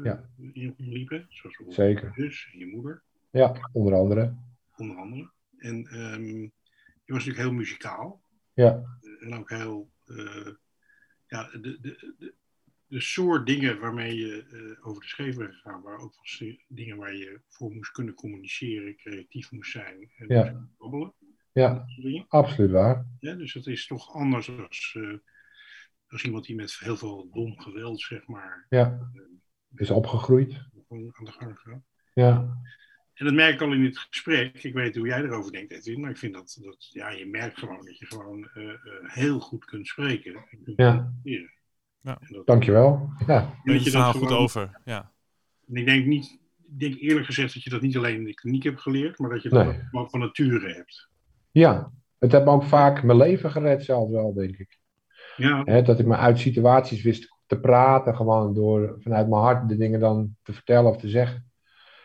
Ja. 0.04 0.30
in 0.52 0.74
liepen. 0.76 1.26
Zoals 1.28 1.56
bijvoorbeeld 1.56 1.74
Zeker. 1.74 2.12
je 2.16 2.22
zus 2.30 2.48
en 2.52 2.58
je 2.58 2.66
moeder, 2.66 3.02
ja 3.30 3.70
onder 3.72 3.94
andere. 3.94 4.34
onder 4.76 4.96
andere. 4.96 5.30
En 5.58 5.86
ehm, 5.86 6.40
je 7.04 7.12
was 7.14 7.24
natuurlijk 7.24 7.38
heel 7.48 7.52
muzikaal. 7.52 8.22
Ja, 8.54 8.98
En 9.20 9.34
ook 9.34 9.50
heel. 9.50 9.90
ja, 11.26 11.50
de, 11.50 11.60
de, 11.60 12.14
de, 12.18 12.34
de 12.88 13.00
soort 13.00 13.46
dingen 13.46 13.78
waarmee 13.80 14.16
je 14.16 14.76
over 14.82 15.02
de 15.02 15.08
scheef 15.08 15.36
bent 15.36 15.54
gegaan, 15.54 15.82
waren 15.82 16.00
ook 16.00 16.14
dingen 16.68 16.96
waar 16.96 17.14
je 17.14 17.40
voor 17.48 17.74
moest 17.74 17.90
kunnen 17.90 18.14
communiceren, 18.14 18.96
creatief 18.96 19.50
moest 19.52 19.70
zijn 19.70 20.10
en 20.16 20.26
Ja. 20.28 20.52
moest 20.52 20.76
babbelen. 20.78 21.12
Ja, 21.58 21.86
absoluut 22.28 22.70
waar. 22.70 23.06
Ja, 23.20 23.34
dus 23.34 23.52
dat 23.52 23.66
is 23.66 23.86
toch 23.86 24.14
anders 24.14 24.50
als, 24.58 24.96
eh, 24.98 25.16
als 26.08 26.24
iemand 26.24 26.44
die 26.44 26.56
met 26.56 26.78
heel 26.78 26.96
veel 26.96 27.28
dom 27.32 27.60
geweld, 27.60 28.00
zeg 28.00 28.26
maar, 28.26 28.66
Ja, 28.68 29.10
is 29.74 29.90
opgegroeid. 29.90 30.54
aan 30.88 31.04
de 31.24 31.32
gang 31.32 31.58
gaat. 31.58 31.80
Ja, 32.14 32.56
En 33.14 33.24
dat 33.24 33.34
merk 33.34 33.54
ik 33.54 33.60
al 33.60 33.72
in 33.72 33.84
het 33.84 33.98
gesprek. 33.98 34.62
Ik 34.62 34.74
weet 34.74 34.96
hoe 34.96 35.06
jij 35.06 35.22
erover 35.22 35.52
denkt, 35.52 35.72
Edwin. 35.72 36.00
Maar 36.00 36.10
ik 36.10 36.16
vind 36.16 36.34
dat, 36.34 36.58
dat 36.62 36.88
ja, 36.92 37.08
je 37.10 37.26
merkt 37.26 37.58
gewoon 37.58 37.84
dat 37.84 37.98
je 37.98 38.06
gewoon 38.06 38.48
eh, 38.54 38.68
eh, 38.68 38.74
heel 39.02 39.40
goed 39.40 39.64
kunt 39.64 39.86
spreken. 39.86 40.44
Ja. 40.76 41.12
Ja. 41.22 42.18
Dat- 42.30 42.46
dankjewel. 42.46 43.12
Ja, 43.26 43.54
je 43.64 43.72
je 43.72 43.78
dat 43.78 43.88
verhaal 43.88 44.12
goed 44.12 44.30
over. 44.32 44.80
Ja. 44.84 45.12
En 45.68 45.74
ik 45.76 45.84
denk 45.86 46.06
niet, 46.06 46.38
ik 46.68 46.78
denk 46.80 46.94
eerlijk 47.00 47.26
gezegd 47.26 47.54
dat 47.54 47.62
je 47.62 47.70
dat 47.70 47.80
niet 47.80 47.96
alleen 47.96 48.16
in 48.16 48.24
de 48.24 48.34
kliniek 48.34 48.62
hebt 48.62 48.80
geleerd, 48.80 49.18
maar 49.18 49.30
dat 49.30 49.42
je 49.42 49.48
dat 49.48 49.66
Nee. 49.66 49.74
ook 49.76 49.82
gewoon 49.90 50.10
van 50.10 50.20
nature 50.20 50.72
hebt. 50.74 51.08
Ja. 51.50 51.92
het 52.18 52.32
heeft 52.32 52.44
me 52.44 52.50
ook 52.50 52.62
vaak 52.62 53.02
mijn 53.02 53.18
leven 53.18 53.50
gered 53.50 53.84
zelfs 53.84 54.10
wel, 54.12 54.34
denk 54.34 54.56
ik. 54.56 54.78
Ja, 55.64 55.80
dat 55.80 55.98
ik 55.98 56.06
me 56.06 56.16
uit 56.16 56.38
situaties 56.38 57.02
wist 57.02 57.36
te 57.46 57.60
praten, 57.60 58.16
gewoon 58.16 58.54
door 58.54 58.96
vanuit 58.98 59.28
mijn 59.28 59.42
hart 59.42 59.68
de 59.68 59.76
dingen 59.76 60.00
dan 60.00 60.36
te 60.42 60.52
vertellen 60.52 60.90
of 60.90 60.96
te 60.96 61.08
zeggen. 61.08 61.50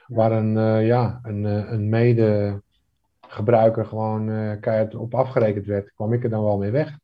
Waar 0.07 0.31
een, 0.31 0.57
eh, 0.57 0.85
ja, 0.87 1.19
een, 1.23 1.45
eh, 1.45 1.71
een 1.71 1.89
medegebruiker 1.89 3.85
gewoon 3.85 4.29
eh 4.29 4.59
keihard 4.59 4.95
op 4.95 5.13
afgerekend 5.15 5.65
werd, 5.65 5.93
kwam 5.93 6.13
ik 6.13 6.23
er 6.23 6.29
dan 6.29 6.43
wel 6.43 6.57
mee 6.57 6.71
weg. 6.71 6.97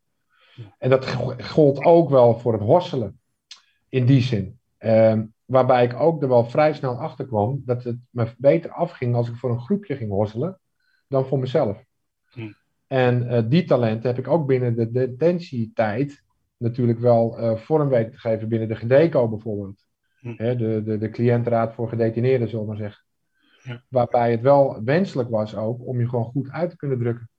En 0.77 0.89
dat 0.89 1.05
go- 1.05 1.35
gold 1.43 1.83
ook 1.83 2.09
wel 2.09 2.39
voor 2.39 2.53
het 2.53 2.61
hosselen, 2.61 3.19
in 3.89 4.05
die 4.05 4.21
zin. 4.21 4.59
Ehm, 4.77 5.25
waarbij 5.45 5.83
ik 5.83 5.93
ook 5.99 6.21
er 6.21 6.27
wel 6.27 6.45
vrij 6.45 6.73
snel 6.73 6.95
achter 6.95 7.25
kwam 7.25 7.61
dat 7.65 7.83
het 7.83 7.97
me 8.09 8.33
beter 8.37 8.71
afging 8.71 9.15
als 9.15 9.29
ik 9.29 9.35
voor 9.35 9.49
een 9.49 9.61
groepje 9.61 9.95
ging 9.95 10.11
hosselen 10.11 10.59
dan 11.07 11.25
voor 11.25 11.39
mezelf. 11.39 11.83
Hm. 12.33 12.51
En 12.87 13.29
eh, 13.29 13.43
die 13.49 13.65
talenten 13.65 14.09
heb 14.09 14.19
ik 14.19 14.27
ook 14.27 14.47
binnen 14.47 14.75
de 14.75 14.91
detentietijd 14.91 16.23
natuurlijk 16.57 16.99
wel 16.99 17.37
eh, 17.37 17.57
vorm 17.57 17.89
weten 17.89 18.11
te 18.11 18.17
geven 18.19 18.49
binnen 18.49 18.67
de 18.67 18.75
GDECO 18.75 19.29
bijvoorbeeld. 19.29 19.85
Hm. 20.19 20.33
Hè, 20.37 20.55
de, 20.55 20.83
de, 20.83 20.97
de 20.97 21.09
cliëntenraad 21.09 21.73
voor 21.73 21.89
gedetineerden, 21.89 22.49
zullen 22.49 22.65
we 22.65 22.71
maar 22.71 22.81
zeggen. 22.81 23.03
Ja. 23.63 23.83
Waarbij 23.87 24.31
het 24.31 24.41
wel 24.41 24.83
wenselijk 24.83 25.29
was 25.29 25.55
ook 25.55 25.87
om 25.87 25.99
je 25.99 26.09
gewoon 26.09 26.25
goed 26.25 26.49
uit 26.49 26.69
te 26.69 26.75
kunnen 26.75 26.99
drukken. 26.99 27.29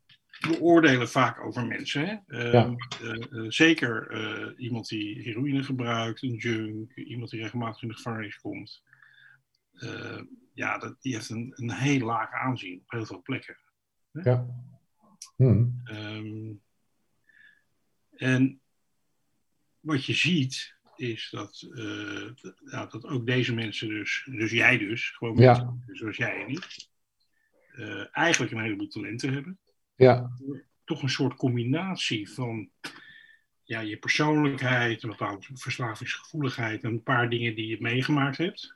we 0.40 0.60
oordelen 0.60 1.08
vaak 1.08 1.44
over 1.44 1.66
mensen. 1.66 2.06
Hè? 2.06 2.38
Eh, 2.38 2.52
Ja. 2.52 2.74
zeker 3.48 4.14
iemand 4.56 4.88
die 4.88 5.22
heroïne 5.22 5.62
gebruikt, 5.62 6.22
een 6.22 6.34
junk, 6.34 6.94
iemand 6.94 7.30
die 7.30 7.40
regelmatig 7.42 7.82
in 7.82 7.88
de 7.88 7.94
gevangenis 7.94 8.38
komt. 8.40 8.82
Ja, 10.54 10.78
dat, 10.78 10.96
die 11.00 11.14
heeft 11.14 11.30
een, 11.30 11.52
een 11.56 11.72
heel 11.72 12.06
laag 12.06 12.32
aanzien 12.32 12.80
op 12.82 12.90
heel 12.90 13.06
veel 13.06 13.22
plekken. 13.22 13.56
Ja. 14.12 14.46
Hm. 15.36 15.64
Ehm, 15.84 16.52
en 18.16 18.60
wat 19.80 20.04
je 20.04 20.12
ziet 20.14 20.74
is 20.96 21.28
dat, 21.30 21.68
eh, 21.74 22.30
dat- 22.42 22.60
ja, 22.70 22.86
dat 22.86 23.04
ook 23.04 23.26
deze 23.26 23.54
mensen 23.54 23.88
dus, 23.88 24.26
dus 24.30 24.50
jij 24.50 24.78
dus, 24.78 25.10
gewoon 25.10 25.36
Ja. 25.36 25.76
zoals 25.86 26.16
jij 26.16 26.44
en 26.44 26.48
ik, 26.48 26.88
eh, 27.72 28.04
eigenlijk 28.16 28.52
een 28.52 28.60
heleboel 28.60 28.88
talenten 28.88 29.32
hebben. 29.32 29.58
Ja, 29.96 30.30
Toch 30.84 31.02
een 31.02 31.08
soort 31.10 31.36
combinatie 31.36 32.30
van 32.30 32.70
ja, 33.62 33.80
je 33.80 33.96
persoonlijkheid, 33.96 35.02
een 35.02 35.10
bepaalde 35.10 35.46
verslavingsgevoeligheid 35.54 36.82
en 36.84 36.90
een 36.90 37.02
paar 37.02 37.30
dingen 37.30 37.54
die 37.54 37.66
je 37.66 37.76
meegemaakt 37.80 38.36
hebt. 38.36 38.74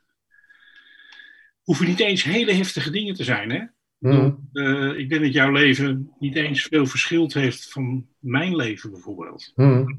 Hoeven 1.61 1.85
niet 1.87 1.99
eens 1.99 2.23
hele 2.23 2.53
heftige 2.53 2.91
dingen 2.91 3.13
te 3.15 3.23
zijn, 3.23 3.49
hè? 3.49 3.65
Hm. 3.99 4.31
Eh, 4.53 4.97
ik 4.97 5.09
denk 5.09 5.21
dat 5.21 5.33
jouw 5.33 5.51
leven 5.51 6.13
niet 6.19 6.35
eens 6.35 6.63
veel 6.63 6.85
verschilt 6.85 7.33
heeft 7.33 7.71
van 7.71 8.07
mijn 8.19 8.55
leven 8.55 8.91
bijvoorbeeld. 8.91 9.51
Hm. 9.55 9.93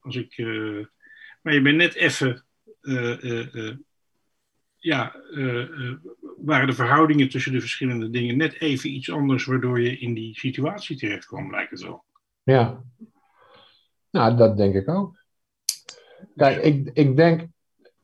Als 0.00 0.16
ik, 0.16 0.32
eh, 0.36 0.86
maar 1.42 1.54
je 1.54 1.62
bent 1.62 1.76
net 1.76 1.94
even, 1.94 2.44
eh, 2.80 3.74
ja, 4.76 5.16
waren 6.36 6.66
de 6.66 6.72
verhoudingen 6.72 7.28
tussen 7.28 7.52
de 7.52 7.60
verschillende 7.60 8.10
dingen 8.10 8.36
net 8.36 8.60
even 8.60 8.90
iets 8.90 9.10
anders, 9.10 9.44
waardoor 9.44 9.80
je 9.80 9.98
in 9.98 10.14
die 10.14 10.38
situatie 10.38 10.96
terecht 10.96 11.26
kwam, 11.26 11.50
lijkt 11.50 11.70
het 11.70 11.82
wel. 11.82 12.04
Ja. 12.42 12.84
Nou, 14.10 14.36
dat 14.36 14.56
denk 14.56 14.74
ik 14.74 14.88
ook. 14.88 15.16
Kijk, 16.36 16.62
ik, 16.62 16.90
ik 16.92 17.16
denk 17.16 17.46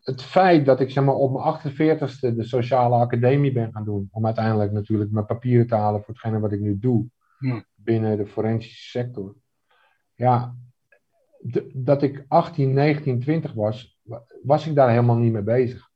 het 0.04 0.22
feit 0.22 0.66
dat 0.66 0.80
ik 0.80 0.90
zeg 0.90 1.04
maar, 1.04 1.14
op 1.14 1.32
mijn 1.32 1.44
48ste 1.74 2.36
de 2.36 2.44
sociale 2.44 2.94
academie 2.96 3.52
ben 3.52 3.72
gaan 3.72 3.84
doen, 3.84 4.08
om 4.12 4.26
uiteindelijk 4.26 4.72
natuurlijk 4.72 5.10
mijn 5.10 5.26
papieren 5.26 5.66
te 5.66 5.74
halen 5.74 6.00
voor 6.02 6.14
hetgene 6.14 6.40
wat 6.40 6.52
ik 6.52 6.60
nu 6.60 6.78
doe 6.78 7.06
Ja. 7.38 7.64
binnen 7.74 8.16
de 8.16 8.26
forensische 8.26 8.88
sector. 8.98 9.34
Ja, 10.14 10.54
dat 11.72 12.02
ik 12.02 12.24
18, 12.28 12.72
19, 12.72 13.20
20 13.20 13.52
was, 13.52 13.98
wa- 14.02 14.24
was 14.42 14.66
ik 14.66 14.74
daar 14.74 14.88
helemaal 14.90 15.16
niet 15.16 15.32
mee 15.32 15.42
bezig. 15.42 15.90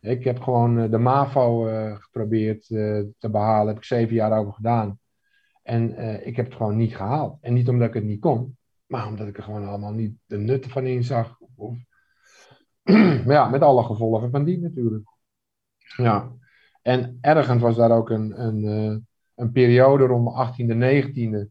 Ik 0.00 0.24
heb 0.24 0.40
gewoon 0.40 0.78
eh, 0.78 0.90
de 0.90 0.98
MAVO 0.98 1.66
eh, 1.66 1.96
geprobeerd 1.96 2.70
eh, 2.70 3.02
te 3.18 3.30
behalen, 3.30 3.66
heb 3.68 3.76
ik 3.76 3.84
zeven 3.84 4.14
jaar 4.14 4.38
over 4.38 4.52
gedaan. 4.52 4.98
En 5.62 5.98
ik 6.26 6.36
heb 6.36 6.44
het 6.46 6.54
gewoon 6.54 6.76
niet 6.76 6.96
gehaald. 6.96 7.38
En 7.40 7.54
niet 7.54 7.68
omdat 7.68 7.88
ik 7.88 7.94
het 7.94 8.04
niet 8.04 8.20
kon, 8.20 8.56
maar 8.86 9.06
omdat 9.06 9.26
ik 9.28 9.36
er 9.36 9.42
gewoon 9.42 9.68
allemaal 9.68 9.92
niet 9.92 10.14
de 10.26 10.38
nutten 10.38 10.70
van 10.70 10.86
inzag. 10.86 11.38
Of... 11.56 11.76
maar 13.24 13.34
ja, 13.34 13.48
met 13.48 13.62
alle 13.62 13.82
gevolgen 13.82 14.30
van 14.30 14.44
die 14.44 14.58
natuurlijk. 14.58 15.08
Ja. 15.96 16.32
En 16.82 17.18
ergens 17.20 17.62
was 17.62 17.76
daar 17.76 17.90
ook 17.90 18.10
een, 18.10 18.42
een, 18.42 18.64
eh, 18.64 18.96
een 19.34 19.52
periode 19.52 20.04
rond 20.04 20.24
mijn 20.24 20.36
18e, 20.36 20.74
19e. 20.74 21.48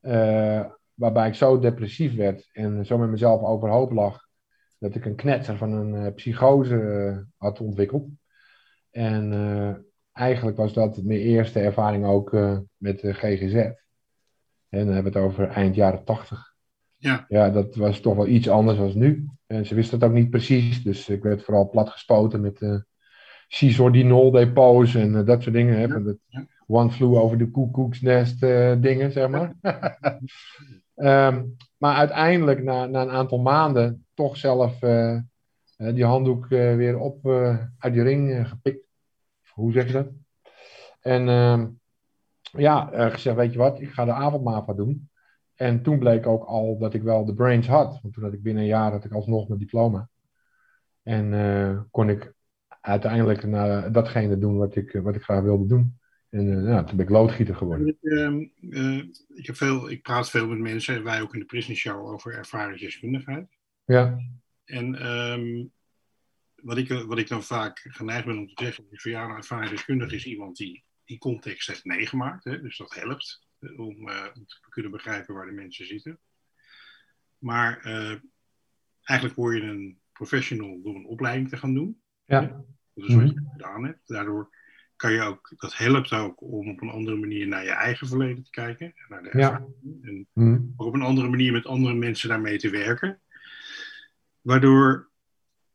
eh, 0.00 0.64
waarbij 0.94 1.28
ik 1.28 1.34
zo 1.34 1.58
depressief 1.58 2.14
werd 2.14 2.48
en 2.52 2.86
zo 2.86 2.98
met 2.98 3.08
mezelf 3.08 3.42
overhoop 3.42 3.92
lag, 3.92 4.26
dat 4.78 4.94
ik 4.94 5.04
een 5.04 5.14
knetser 5.14 5.56
van 5.56 5.72
een 5.72 5.94
uh, 5.94 6.14
psychose 6.14 6.74
uh, 6.74 7.18
had 7.36 7.60
ontwikkeld. 7.60 8.08
En 8.90 9.86
eigenlijk 10.12 10.56
was 10.56 10.72
dat 10.72 11.02
mijn 11.02 11.20
eerste 11.20 11.60
ervaring 11.60 12.06
ook 12.06 12.32
met 12.76 13.00
de 13.00 13.14
GGZ. 13.14 13.54
En 14.68 14.84
dan 14.86 14.94
hebben 14.94 15.12
we 15.12 15.18
het 15.18 15.28
over 15.28 15.48
eind 15.48 15.74
jaren 15.74 16.04
tachtig. 16.04 16.54
Ja. 16.96 17.24
ja, 17.28 17.50
dat 17.50 17.74
was 17.74 18.00
toch 18.00 18.16
wel 18.16 18.26
iets 18.26 18.48
anders 18.48 18.78
dan 18.78 18.98
nu. 18.98 19.28
En 19.46 19.66
ze 19.66 19.74
wisten 19.74 19.98
het 19.98 20.08
ook 20.08 20.14
niet 20.14 20.30
precies, 20.30 20.82
dus 20.82 21.08
ik 21.08 21.22
werd 21.22 21.44
vooral 21.44 21.68
platgespoten 21.68 22.40
met 22.40 22.60
uh, 22.60 22.80
cisordinol 23.48 24.30
depots 24.30 24.94
en 24.94 25.24
dat 25.24 25.42
soort 25.42 25.54
dingen. 25.54 25.78
Hè, 25.78 26.02
dat 26.02 26.16
one 26.66 26.90
flew 26.90 27.14
over 27.14 27.38
de 27.38 27.50
koekoeksnest 27.50 28.40
dingen, 28.80 29.12
zeg 29.12 29.28
maar. 29.28 29.54
um, 30.94 31.56
maar 31.82 31.96
uiteindelijk, 31.96 32.62
na, 32.62 32.86
na 32.86 33.02
een 33.02 33.10
aantal 33.10 33.38
maanden, 33.38 34.06
toch 34.14 34.36
zelf 34.36 34.82
uh, 34.82 35.18
die 35.76 36.04
handdoek 36.04 36.46
weer 36.48 36.98
op 36.98 37.26
uit 37.78 37.92
die 37.92 38.02
ring 38.02 38.48
gepikt. 38.48 38.86
Hoe 39.52 39.72
zeg 39.72 39.86
je 39.86 39.92
dat? 39.92 40.08
En 41.00 41.28
ehm, 41.28 41.66
ja, 42.40 43.08
gezegd, 43.10 43.36
weet 43.36 43.52
je 43.52 43.58
wat, 43.58 43.80
ik 43.80 43.90
ga 43.90 44.04
de 44.04 44.12
avondmava 44.12 44.72
doen. 44.72 45.08
En 45.56 45.82
toen 45.82 45.98
bleek 45.98 46.26
ook 46.26 46.44
al 46.44 46.78
dat 46.78 46.94
ik 46.94 47.02
wel 47.02 47.24
de 47.24 47.34
brains 47.34 47.66
had. 47.66 47.98
Want 48.02 48.14
toen 48.14 48.24
had 48.24 48.32
ik 48.32 48.42
binnen 48.42 48.62
een 48.62 48.68
jaar 48.68 48.90
had 48.90 49.04
ik 49.04 49.12
alsnog 49.12 49.48
mijn 49.48 49.60
diploma. 49.60 50.08
En 51.02 51.88
kon 51.90 52.08
ik 52.08 52.34
uiteindelijk 52.80 53.46
naar 53.46 53.92
datgene 53.92 54.38
doen 54.38 54.56
wat 54.56 54.76
ik, 54.76 54.92
wat 55.02 55.14
ik 55.14 55.22
graag 55.22 55.42
wilde 55.42 55.66
doen. 55.66 55.98
En 56.28 56.46
uh, 56.46 56.68
ja, 56.68 56.84
toen 56.84 56.96
ben 56.96 57.06
ik 57.06 57.12
loodgieter 57.12 57.54
geworden. 57.54 57.86
Ik, 57.86 57.96
uh, 58.00 59.02
ik, 59.34 59.46
heb 59.46 59.56
veel, 59.56 59.90
ik 59.90 60.02
praat 60.02 60.30
veel 60.30 60.46
met 60.46 60.58
mensen, 60.58 61.04
wij 61.04 61.20
ook 61.20 61.34
in 61.34 61.40
de 61.40 61.46
Prison 61.46 61.74
Show, 61.74 62.12
over 62.12 62.34
ervaringsdeskundigheid. 62.34 63.48
Ja. 63.84 64.18
En 64.64 65.06
um, 65.06 65.72
wat, 66.54 66.76
ik, 66.76 66.88
wat 66.88 67.18
ik 67.18 67.28
dan 67.28 67.42
vaak 67.42 67.86
geneigd 67.88 68.26
ben 68.26 68.38
om 68.38 68.46
te 68.46 68.64
zeggen, 68.64 68.84
is 68.90 69.02
van 69.02 69.10
ja, 69.10 69.24
een 69.24 69.36
ervaringsdeskundige 69.36 70.14
is 70.14 70.26
iemand 70.26 70.56
die 70.56 70.84
die 71.04 71.18
context 71.18 71.66
heeft 71.66 71.84
meegemaakt. 71.84 72.44
Hè, 72.44 72.60
dus 72.60 72.76
dat 72.76 72.94
helpt 72.94 73.45
om, 73.76 74.10
om, 74.34 74.46
te 74.46 74.56
kunnen 74.68 74.90
begrijpen 74.90 75.34
waar 75.34 75.46
de 75.46 75.52
mensen 75.52 75.86
zitten. 75.86 76.20
Maar 77.38 77.80
eigenlijk 79.02 79.38
word 79.38 79.56
je 79.56 79.62
een 79.62 80.00
professional 80.12 80.82
door 80.82 80.94
een 80.94 81.06
opleiding 81.06 81.48
te 81.48 81.56
gaan 81.56 81.74
doen. 81.74 82.00
Ja. 82.24 82.40
Dat 82.94 83.08
is 83.08 83.14
wat 83.14 83.32
je 83.32 83.48
gedaan 83.52 83.84
hebt. 83.84 84.08
Daardoor 84.08 84.50
kan 84.96 85.12
je 85.12 85.22
ook, 85.22 85.52
dat 85.56 85.76
helpt 85.76 86.12
ook 86.12 86.42
om 86.42 86.70
op 86.70 86.82
een 86.82 86.90
andere 86.90 87.16
manier 87.16 87.46
naar 87.46 87.64
je 87.64 87.70
eigen 87.70 88.08
verleden 88.08 88.44
te 88.44 88.50
kijken. 88.50 88.86
En 88.86 89.06
naar 89.08 89.22
de 89.22 89.28
ervaring. 89.28 89.74
Ja. 89.82 90.08
En 90.08 90.26
mm. 90.32 90.72
op 90.76 90.94
een 90.94 91.02
andere 91.02 91.28
manier 91.28 91.52
met 91.52 91.66
andere 91.66 91.94
mensen 91.94 92.28
daarmee 92.28 92.58
te 92.58 92.70
werken. 92.70 93.20
Waardoor 94.40 95.10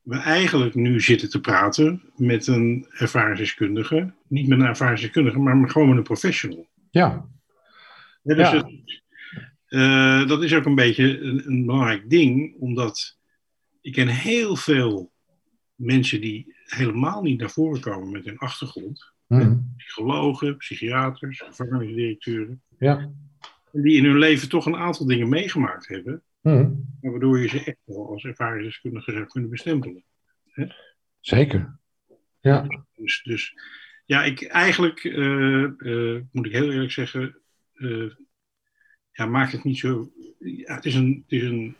we 0.02 0.16
eigenlijk 0.16 0.74
nu 0.74 1.00
zitten 1.00 1.30
te 1.30 1.40
praten 1.40 2.12
met 2.16 2.46
een 2.46 2.86
ervaringsdeskundige. 2.90 4.14
Niet 4.28 4.48
met 4.48 4.60
een 4.60 4.66
ervaringsdeskundige, 4.66 5.38
maar 5.38 5.70
gewoon 5.70 5.88
met 5.88 5.96
een 5.96 6.02
professional. 6.02 6.68
Ja. 6.90 7.28
Ja 8.22 8.34
dus 8.34 8.50
Ja. 8.50 8.56
Het, 8.56 9.02
uh, 9.68 10.28
dat 10.28 10.42
is 10.42 10.54
ook 10.54 10.64
een 10.64 10.74
beetje 10.74 11.20
een, 11.20 11.46
een 11.46 11.66
belangrijk 11.66 12.10
ding, 12.10 12.56
omdat 12.58 13.18
ik 13.80 13.92
ken 13.92 14.08
heel 14.08 14.56
veel 14.56 15.12
mensen 15.74 16.20
die 16.20 16.54
helemaal 16.64 17.22
niet 17.22 17.40
naar 17.40 17.50
voren 17.50 17.80
komen 17.80 18.10
met 18.10 18.24
hun 18.24 18.38
achtergrond. 18.38 19.12
Mm. 19.26 19.72
Psychologen, 19.76 20.56
psychiaters, 20.56 21.40
gevangenisdirecteuren. 21.40 22.62
Ja. 22.78 23.12
Die 23.72 23.96
in 23.96 24.04
hun 24.04 24.18
leven 24.18 24.48
toch 24.48 24.66
een 24.66 24.76
aantal 24.76 25.06
dingen 25.06 25.28
meegemaakt 25.28 25.88
hebben. 25.88 26.22
Mm. 26.40 26.84
Waardoor 27.00 27.38
je 27.38 27.48
ze 27.48 27.64
echt 27.64 27.78
wel 27.84 28.08
als 28.08 28.24
ervaringsdeskundige 28.24 29.12
zou 29.12 29.26
kunnen 29.26 29.50
bestempelen. 29.50 30.04
Zeker. 31.20 31.78
Ja. 32.40 32.66
Dus, 32.94 33.22
dus 33.22 33.54
ja, 34.04 34.24
ik 34.24 34.42
eigenlijk, 34.42 35.04
uh, 35.04 35.68
uh, 35.78 36.20
moet 36.32 36.46
ik 36.46 36.52
heel 36.52 36.72
eerlijk 36.72 36.92
zeggen, 36.92 37.41
ja, 39.12 39.26
maak 39.26 39.50
het 39.50 39.64
niet 39.64 39.78
zo. 39.78 40.12
Ja, 40.38 40.74
het 40.74 40.84
is 40.84 40.94
een, 40.94 41.22
het 41.26 41.32
is 41.32 41.42
een, 41.42 41.76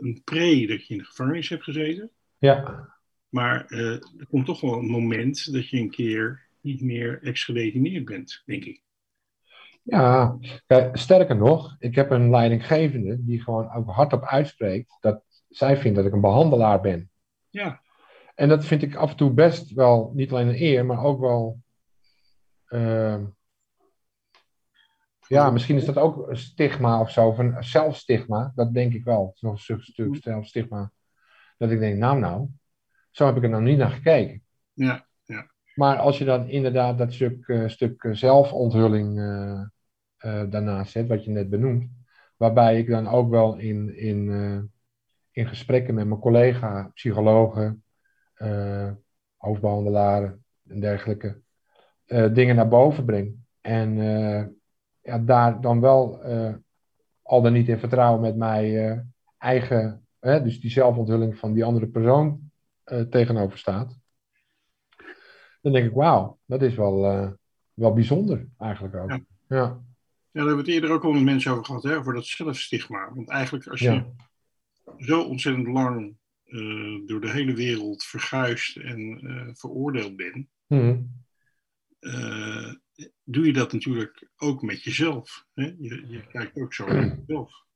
een 0.00 0.20
pre 0.24 0.66
dat 0.66 0.86
je 0.86 0.94
in 0.94 0.98
de 0.98 1.04
gevangenis 1.04 1.48
hebt 1.48 1.64
gezeten. 1.64 2.10
Ja. 2.38 2.88
Maar 3.28 3.66
uh, 3.68 3.92
er 3.92 4.26
komt 4.28 4.46
toch 4.46 4.60
wel 4.60 4.78
een 4.78 4.90
moment 4.90 5.52
dat 5.52 5.68
je 5.68 5.78
een 5.78 5.90
keer 5.90 6.46
niet 6.60 6.80
meer 6.80 7.22
ex-gedetineerd 7.22 8.04
bent, 8.04 8.42
denk 8.46 8.64
ik. 8.64 8.82
Ja, 9.82 10.38
ja, 10.66 10.96
sterker 10.96 11.36
nog, 11.36 11.76
ik 11.78 11.94
heb 11.94 12.10
een 12.10 12.30
leidinggevende 12.30 13.24
die 13.24 13.42
gewoon 13.42 13.72
ook 13.72 13.90
hardop 13.90 14.24
uitspreekt 14.24 14.96
dat 15.00 15.22
zij 15.48 15.76
vindt 15.76 15.96
dat 15.96 16.06
ik 16.06 16.12
een 16.12 16.20
behandelaar 16.20 16.80
ben. 16.80 17.10
Ja. 17.50 17.82
En 18.34 18.48
dat 18.48 18.64
vind 18.64 18.82
ik 18.82 18.94
af 18.94 19.10
en 19.10 19.16
toe 19.16 19.30
best 19.30 19.70
wel 19.70 20.12
niet 20.14 20.30
alleen 20.30 20.48
een 20.48 20.62
eer, 20.62 20.86
maar 20.86 21.04
ook 21.04 21.20
wel. 21.20 21.62
Uh, 22.68 23.24
ja, 25.28 25.50
misschien 25.50 25.76
is 25.76 25.84
dat 25.84 25.96
ook 25.96 26.28
een 26.28 26.36
stigma 26.36 27.00
of 27.00 27.10
zo, 27.10 27.34
een 27.38 27.64
zelfstigma. 27.64 28.52
Dat 28.54 28.74
denk 28.74 28.94
ik 28.94 29.04
wel. 29.04 29.26
Het 29.26 29.34
is 29.34 29.40
nog 29.40 29.68
een 29.68 29.82
stuk 29.82 30.16
zelfstigma. 30.20 30.92
Dat 31.58 31.70
ik 31.70 31.78
denk, 31.78 31.98
nou, 31.98 32.18
nou, 32.18 32.48
zo 33.10 33.26
heb 33.26 33.36
ik 33.36 33.42
er 33.42 33.48
nou 33.48 33.62
niet 33.62 33.78
naar 33.78 33.90
gekeken. 33.90 34.42
Ja, 34.72 35.06
ja. 35.24 35.50
Maar 35.74 35.96
als 35.96 36.18
je 36.18 36.24
dan 36.24 36.48
inderdaad 36.48 36.98
dat 36.98 37.12
stuk, 37.12 37.48
uh, 37.48 37.68
stuk 37.68 38.08
zelfonthulling 38.12 39.18
uh, 39.18 39.60
uh, 40.24 40.50
daarnaast 40.50 40.92
zet, 40.92 41.08
wat 41.08 41.24
je 41.24 41.30
net 41.30 41.50
benoemt, 41.50 41.90
waarbij 42.36 42.78
ik 42.78 42.88
dan 42.88 43.08
ook 43.08 43.30
wel 43.30 43.56
in, 43.56 43.96
in, 43.96 44.30
in 45.30 45.46
gesprekken 45.46 45.94
met 45.94 46.06
mijn 46.06 46.20
collega, 46.20 46.90
psychologen, 46.94 47.84
hoofdbehandelaren 49.36 50.44
en 50.68 50.80
dergelijke, 50.80 51.40
dingen 52.06 52.56
naar 52.56 52.68
boven 52.68 53.04
breng. 53.04 53.36
En 53.60 54.57
ja, 55.08 55.18
daar 55.18 55.60
dan 55.60 55.80
wel 55.80 56.22
al 57.22 57.42
dan 57.42 57.52
niet 57.52 57.68
in 57.68 57.78
vertrouwen 57.78 58.20
met 58.20 58.36
mijn 58.36 59.12
eigen, 59.38 60.06
dus 60.20 60.60
die 60.60 60.70
zelfonthulling 60.70 61.38
van 61.38 61.52
die 61.52 61.64
andere 61.64 61.86
persoon 61.86 62.40
tegenover 63.10 63.58
staat 63.58 63.96
dan 65.60 65.72
denk 65.72 65.86
ik, 65.86 65.96
wauw, 65.96 66.38
dat 66.44 66.62
is 66.62 66.74
wel, 66.74 67.12
uh, 67.12 67.30
wel 67.74 67.92
bijzonder 67.92 68.48
eigenlijk 68.58 68.94
ook. 68.94 69.10
Ja. 69.10 69.20
Ja. 69.48 69.56
ja, 69.56 69.80
daar 70.32 70.46
hebben 70.46 70.54
we 70.54 70.60
het 70.60 70.70
eerder 70.70 70.90
ook 70.90 71.04
al 71.04 71.12
met 71.12 71.22
mensen 71.22 71.52
over 71.52 71.64
gehad, 71.64 71.82
hè, 71.82 71.96
over 71.96 72.14
dat 72.14 72.26
zelfstigma. 72.26 73.12
Want 73.14 73.28
eigenlijk 73.28 73.66
als 73.66 73.80
je 73.80 73.90
Ja. 73.90 74.06
zo 74.96 75.22
ontzettend 75.22 75.66
lang 75.66 76.16
uh, 76.44 77.06
door 77.06 77.20
de 77.20 77.30
hele 77.30 77.54
wereld 77.54 78.04
verguisd 78.04 78.76
en 78.76 79.26
uh, 79.26 79.48
veroordeeld 79.52 80.16
bent, 80.16 80.46
uh, 82.00 82.74
doe 83.24 83.46
je 83.46 83.52
dat 83.52 83.72
natuurlijk 83.72 84.28
ook 84.36 84.62
met 84.62 84.82
jezelf. 84.82 85.46
Hè? 85.54 85.62
Je, 85.78 86.04
je 86.08 86.26
kijkt 86.26 86.60
ook 86.60 86.74
zo 86.74 86.86
naar 86.86 87.18
jezelf. 87.26 87.66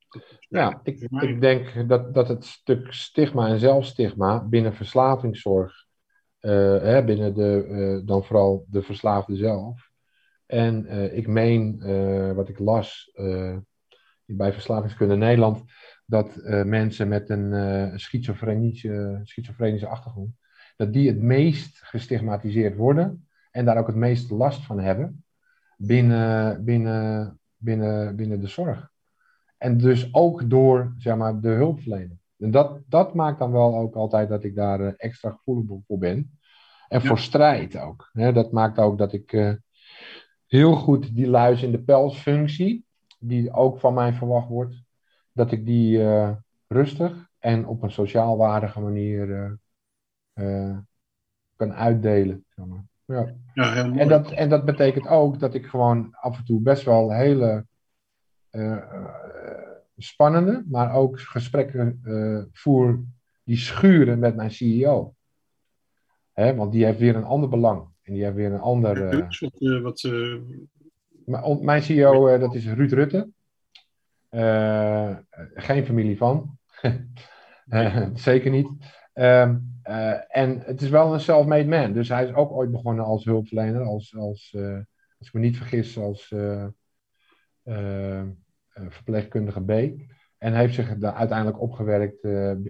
Ja, 0.49 0.81
ik, 0.83 1.01
ik 1.01 1.41
denk 1.41 1.89
dat, 1.89 2.15
dat 2.15 2.29
het 2.29 2.45
stuk 2.45 2.93
stigma 2.93 3.49
en 3.49 3.59
zelfstigma 3.59 4.45
binnen 4.45 4.75
verslavingszorg 4.75 5.87
uh, 6.41 6.51
hè, 6.83 7.05
binnen 7.05 7.35
de, 7.35 7.67
uh, 7.69 8.07
dan 8.07 8.25
vooral 8.25 8.67
de 8.69 8.83
verslaafde 8.83 9.37
zelf. 9.37 9.91
En 10.47 10.85
uh, 10.85 11.17
ik 11.17 11.27
meen, 11.27 11.79
wat 12.35 12.49
ik 12.49 12.59
las 12.59 13.13
bij 14.25 14.53
Verslavingskunde 14.53 15.17
Nederland, 15.17 15.63
dat 16.07 16.37
mensen 16.65 17.09
met 17.09 17.31
een 17.31 17.99
schizofrenische, 17.99 19.21
schizofrenische 19.23 19.87
achtergrond, 19.87 20.35
dat 20.77 20.93
die 20.93 21.09
het 21.09 21.21
meest 21.21 21.79
gestigmatiseerd 21.83 22.77
worden 22.77 23.29
en 23.53 23.65
daar 23.65 23.79
ook 23.79 23.87
het 23.87 23.97
meest 23.97 24.31
last 24.31 24.65
van 24.65 24.81
hebben 24.81 25.25
binnen, 25.77 26.65
binnen, 26.65 27.39
binnen, 27.57 28.17
binnen 28.17 28.41
de 28.41 28.47
zorg. 28.47 28.91
En 29.59 29.79
dus 29.79 30.15
ook 30.15 30.51
door 30.51 30.95
zeg 30.99 31.17
maar, 31.17 31.41
de 31.41 31.49
hulpverlening. 31.49 32.19
En 32.39 32.51
dat, 32.51 32.81
dat 32.87 33.15
maakt 33.15 33.39
dan 33.39 33.53
wel 33.53 33.77
ook 33.77 33.95
altijd 33.95 34.29
dat 34.29 34.45
ik 34.45 34.55
daar 34.55 34.81
uh, 34.81 34.93
extra 34.97 35.31
gevoelig 35.31 35.81
voor 35.87 35.99
ben. 35.99 36.39
En 36.89 37.01
Ja. 37.01 37.07
voor 37.07 37.19
strijd 37.19 37.79
ook. 37.79 38.11
Hè, 38.13 38.33
dat 38.33 38.53
maakt 38.53 38.79
ook 38.79 38.99
dat 38.99 39.13
ik 39.13 39.33
uh, 39.33 39.55
heel 40.47 40.75
goed 40.75 41.15
die 41.15 41.29
luis 41.29 41.63
in 41.63 41.71
de 41.71 41.83
pelsfunctie, 41.83 42.85
die 43.19 43.53
ook 43.53 43.79
van 43.79 43.95
mij 43.95 44.13
verwacht 44.13 44.49
wordt, 44.49 44.83
dat 45.33 45.53
ik 45.53 45.67
die 45.67 45.99
uh, 45.99 46.31
rustig 46.67 47.31
en 47.39 47.67
op 47.67 47.83
een 47.83 47.91
sociaal 47.91 48.37
waardige 48.37 48.81
manier 48.81 49.59
kan 51.57 51.73
uitdelen. 51.73 52.45
Zeg 52.49 52.67
maar. 52.67 52.85
Ja. 53.05 53.35
Ja, 53.55 53.73
heel 53.73 53.87
mooi. 53.87 53.99
En, 53.99 54.09
dat, 54.09 54.31
en 54.31 54.49
dat 54.49 54.65
betekent 54.65 55.07
ook 55.09 55.39
dat 55.39 55.55
ik 55.55 55.67
gewoon 55.67 56.09
af 56.13 56.39
en 56.39 56.45
toe 56.45 56.61
best 56.61 56.85
wel 56.85 57.13
hele 57.13 57.67
spannende, 59.97 60.65
maar 60.69 60.95
ook 60.95 61.21
gesprekken 61.21 62.01
uh, 62.05 62.43
voer 62.53 63.05
die 63.45 63.57
schuren 63.57 64.19
met 64.19 64.37
mijn 64.37 64.51
CEO. 64.51 65.15
Hè, 66.33 66.55
want 66.55 66.73
die 66.73 66.85
heeft 66.85 66.99
weer 66.99 67.17
een 67.17 67.25
ander 67.25 67.49
belang. 67.49 67.89
En 68.03 68.13
die 68.13 68.23
heeft 68.25 68.37
weer 68.37 68.53
een 68.53 68.61
ander. 68.61 68.97
Uh... 68.97 69.83
Wat, 69.83 70.01
wat, 71.25 71.63
mijn, 71.63 71.83
CEO, 71.83 72.39
dat 72.39 72.55
is 72.55 72.67
Ruud 72.67 72.93
Rutte. 72.93 73.29
Eh, 74.29 75.17
geen 75.55 75.87
familie 75.87 76.17
van. 76.17 76.51
Eh, 77.69 78.07
zeker 78.15 78.51
niet. 78.51 78.69
Ehm, 79.13 79.59
eh, 79.83 80.37
en 80.37 80.61
het 80.61 80.83
is 80.83 80.89
wel 80.89 81.13
een 81.13 81.21
self-made 81.21 81.69
man. 81.69 81.93
Dus 81.93 82.09
hij 82.09 82.25
is 82.25 82.35
ook 82.35 82.51
ooit 82.51 82.71
begonnen 82.71 83.05
als 83.05 83.25
hulpverlener, 83.25 83.83
als, 83.83 84.17
als, 84.17 84.55
eh, 84.57 84.79
als 85.19 85.29
ik 85.29 85.33
me 85.33 85.41
niet 85.41 85.57
vergis, 85.57 85.99
als 85.99 86.33
eh, 86.33 88.23
verpleegkundige 88.73 89.65
B. 89.65 89.71
En 90.39 90.55
heeft 90.55 90.75
zich 90.75 90.99
daar 90.99 91.15
uiteindelijk 91.15 91.61
opgewerkt 91.61 92.25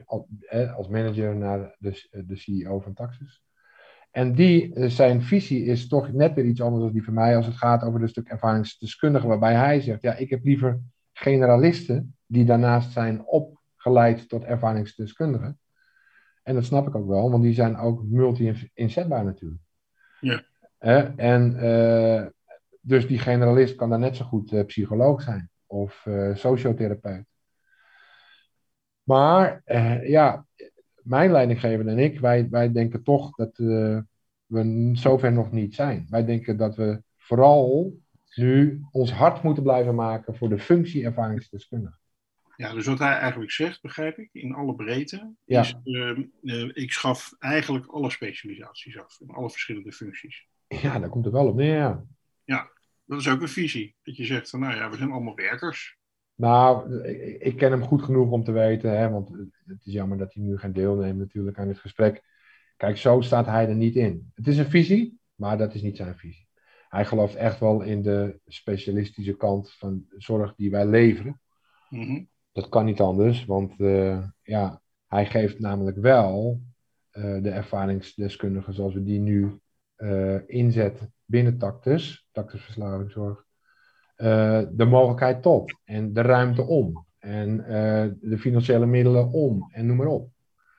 al- 0.04 0.28
als 0.76 0.88
manager 0.88 1.36
naar 1.36 1.76
de, 1.78 2.22
de 2.26 2.36
CEO 2.36 2.80
van 2.80 2.94
Taxis. 2.94 3.42
En 4.10 4.34
die, 4.34 4.88
zijn 4.90 5.22
visie 5.22 5.64
is 5.64 5.88
toch 5.88 6.12
net 6.12 6.34
weer 6.34 6.44
iets 6.44 6.60
anders 6.60 6.82
dan 6.82 6.92
die 6.92 7.04
van 7.04 7.14
mij 7.14 7.36
als 7.36 7.46
het 7.46 7.56
gaat 7.56 7.82
over 7.82 8.02
een 8.02 8.08
stuk 8.08 8.28
ervaringsdeskundige, 8.28 9.26
waarbij 9.26 9.54
hij 9.54 9.80
zegt, 9.80 10.02
ja, 10.02 10.14
ik 10.14 10.30
heb 10.30 10.44
liever 10.44 10.80
generalisten 11.12 12.16
die 12.26 12.44
daarnaast 12.44 12.92
zijn 12.92 13.26
opgeleid 13.26 14.28
tot 14.28 14.44
ervaringsdeskundigen. 14.44 15.58
En 16.42 16.54
dat 16.54 16.64
snap 16.64 16.86
ik 16.86 16.94
ook 16.94 17.08
wel, 17.08 17.30
want 17.30 17.42
die 17.42 17.54
zijn 17.54 17.76
ook 17.76 18.02
multi-inzetbaar 18.04 19.24
natuurlijk. 19.24 19.62
Ja. 20.20 20.42
Eh, 20.78 21.08
en 21.16 21.56
eh, 21.56 22.26
dus 22.80 23.06
die 23.06 23.18
generalist 23.18 23.74
kan 23.74 23.90
daar 23.90 23.98
net 23.98 24.16
zo 24.16 24.24
goed 24.24 24.52
eh, 24.52 24.64
psycholoog 24.64 25.22
zijn 25.22 25.50
of 25.66 26.06
eh, 26.06 26.34
sociotherapeut. 26.34 27.24
Maar 29.02 29.62
ja, 30.04 30.46
mijn 31.02 31.30
leidinggever 31.30 31.86
en 31.86 31.98
ik, 31.98 32.20
wij, 32.20 32.48
wij 32.50 32.72
denken 32.72 33.02
toch 33.02 33.34
dat 33.36 33.56
we 33.56 34.90
zover 34.92 35.32
nog 35.32 35.52
niet 35.52 35.74
zijn. 35.74 36.06
Wij 36.10 36.24
denken 36.24 36.56
dat 36.56 36.76
we 36.76 37.02
vooral 37.16 37.94
nu 38.34 38.82
ons 38.90 39.12
hart 39.12 39.42
moeten 39.42 39.62
blijven 39.62 39.94
maken 39.94 40.36
voor 40.36 40.48
de 40.48 40.58
functie 40.58 41.04
ervaringsdeskundige. 41.04 41.98
Ja, 42.56 42.72
dus 42.74 42.86
wat 42.86 42.98
hij 42.98 43.16
eigenlijk 43.16 43.50
zegt, 43.50 43.82
begrijp 43.82 44.18
ik, 44.18 44.28
in 44.32 44.54
alle 44.54 44.74
breedte, 44.74 45.34
Ja. 45.44 45.60
is 45.60 45.74
ehm, 45.84 46.22
eh, 46.42 46.68
ik 46.72 46.92
schaf 46.92 47.34
eigenlijk 47.38 47.86
alle 47.86 48.10
specialisaties 48.10 48.98
af, 48.98 49.20
in 49.20 49.30
alle 49.30 49.50
verschillende 49.50 49.92
functies. 49.92 50.46
Ja, 50.68 50.98
daar 50.98 51.08
komt 51.08 51.24
het 51.24 51.34
wel 51.34 51.46
op 51.48 51.56
neer. 51.56 52.04
ja. 52.44 52.70
Dat 53.04 53.20
is 53.20 53.28
ook 53.28 53.40
een 53.40 53.48
visie, 53.48 53.96
dat 54.02 54.16
je 54.16 54.24
zegt 54.24 54.50
van, 54.50 54.60
nou 54.60 54.74
ja, 54.76 54.90
we 54.90 54.96
zijn 54.96 55.10
allemaal 55.10 55.34
werkers. 55.34 55.98
Nou, 56.34 56.98
ik, 57.04 57.40
ik 57.42 57.56
ken 57.56 57.70
hem 57.70 57.82
goed 57.82 58.02
genoeg 58.02 58.30
om 58.30 58.44
te 58.44 58.52
weten, 58.52 58.98
hè, 58.98 59.10
want 59.10 59.28
het 59.66 59.86
is 59.86 59.92
jammer 59.92 60.18
dat 60.18 60.34
hij 60.34 60.42
nu 60.42 60.58
geen 60.58 60.72
deelneemt 60.72 61.18
natuurlijk 61.18 61.58
aan 61.58 61.66
dit 61.66 61.78
gesprek. 61.78 62.22
Kijk, 62.76 62.96
zo 62.96 63.20
staat 63.20 63.46
hij 63.46 63.68
er 63.68 63.74
niet 63.74 63.94
in. 63.96 64.30
Het 64.34 64.46
is 64.46 64.58
een 64.58 64.70
visie, 64.70 65.18
maar 65.34 65.58
dat 65.58 65.74
is 65.74 65.82
niet 65.82 65.96
zijn 65.96 66.16
visie. 66.16 66.48
Hij 66.88 67.04
gelooft 67.04 67.34
echt 67.34 67.60
wel 67.60 67.82
in 67.82 68.02
de 68.02 68.40
specialistische 68.46 69.36
kant 69.36 69.72
van 69.72 70.04
zorg 70.18 70.54
die 70.54 70.70
wij 70.70 70.86
leveren. 70.86 71.40
Mhm. 71.88 72.22
Dat 72.52 72.68
kan 72.68 72.84
niet 72.84 73.00
anders, 73.00 73.44
want 73.44 73.80
eh, 73.80 74.26
ja, 74.42 74.80
hij 75.06 75.26
geeft 75.26 75.58
namelijk 75.58 75.96
wel 75.96 76.60
eh, 77.10 77.42
de 77.42 77.50
ervaringsdeskundigen 77.50 78.74
zoals 78.74 78.94
we 78.94 79.02
die 79.02 79.18
nu 79.20 79.58
eh, 79.96 80.48
inzetten 80.48 81.12
binnen 81.24 81.58
Tactus, 81.58 82.26
Tactus 82.32 82.62
Verslavingszorg, 82.62 83.44
eh, 84.14 84.62
de 84.72 84.84
mogelijkheid 84.84 85.42
tot 85.42 85.78
en 85.84 86.12
de 86.12 86.20
ruimte 86.20 86.62
om 86.62 87.06
en 87.18 87.64
eh, 87.64 88.08
de 88.20 88.38
financiële 88.38 88.86
middelen 88.86 89.28
om 89.30 89.70
en 89.72 89.86
noem 89.86 89.96
maar 89.96 90.06
op. 90.06 90.30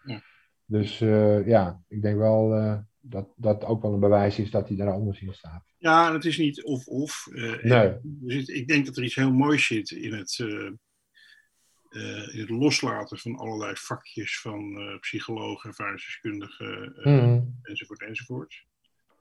Ja. 0.05 0.21
Dus 0.65 1.01
eh, 1.01 1.47
ja, 1.47 1.81
ik 1.87 2.01
denk 2.01 2.17
wel 2.17 2.55
eh, 2.55 2.77
dat 2.99 3.33
dat 3.35 3.63
ook 3.65 3.81
wel 3.81 3.93
een 3.93 3.99
bewijs 3.99 4.39
is 4.39 4.51
dat 4.51 4.67
hij 4.67 4.77
daar 4.77 4.91
anders 4.91 5.21
in 5.21 5.33
staat. 5.33 5.63
Ja, 5.77 6.13
het 6.13 6.25
is 6.25 6.37
niet 6.37 6.63
of-of. 6.63 7.27
eh, 7.33 7.63
Nee. 7.63 7.93
ik 8.45 8.67
denk 8.67 8.85
dat 8.85 8.97
er 8.97 9.03
iets 9.03 9.15
heel 9.15 9.33
moois 9.33 9.65
zit 9.67 9.91
in 9.91 10.13
het, 10.13 10.45
eh, 11.93 12.39
het 12.39 12.49
loslaten 12.49 13.17
van 13.17 13.35
allerlei 13.37 13.75
vakjes 13.75 14.39
van 14.41 14.75
eh 14.77 14.99
psychologen, 14.99 15.69
ervaringsdeskundigen, 15.69 16.95
eh, 16.95 17.13
Mhm. 17.13 17.41
enzovoort, 17.61 18.01
enzovoort. 18.01 18.65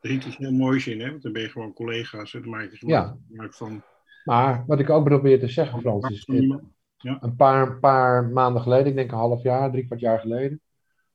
Er 0.01 0.11
zit 0.11 0.25
iets 0.25 0.37
heel 0.37 0.53
moois 0.53 0.87
in, 0.87 1.01
hè? 1.01 1.11
want 1.11 1.23
dan 1.23 1.33
ben 1.33 1.43
je 1.43 1.49
gewoon 1.49 1.73
collega's. 1.73 2.33
Hè? 2.33 2.41
Dan 2.41 2.51
maak 2.51 2.71
je 2.71 2.87
Ja. 2.87 3.17
gebruik 3.29 3.55
van, 3.55 3.83
Maar 4.25 4.65
wat 4.67 4.81
ik 4.81 4.91
ook 4.91 5.05
probeer 5.05 5.41
te 5.41 5.49
zeggen, 5.49 5.81
Frans, 5.81 6.11
is 6.11 6.25
iemand. 6.25 6.63
een 6.99 7.37
paar, 7.37 7.79
paar 7.79 8.25
maanden 8.29 8.63
geleden, 8.63 8.87
ik 8.87 8.95
denk 8.95 9.11
een 9.11 9.17
half 9.19 9.43
jaar, 9.43 9.71
drie 9.71 9.85
kwart 9.87 10.01
jaar 10.01 10.19
geleden, 10.21 10.61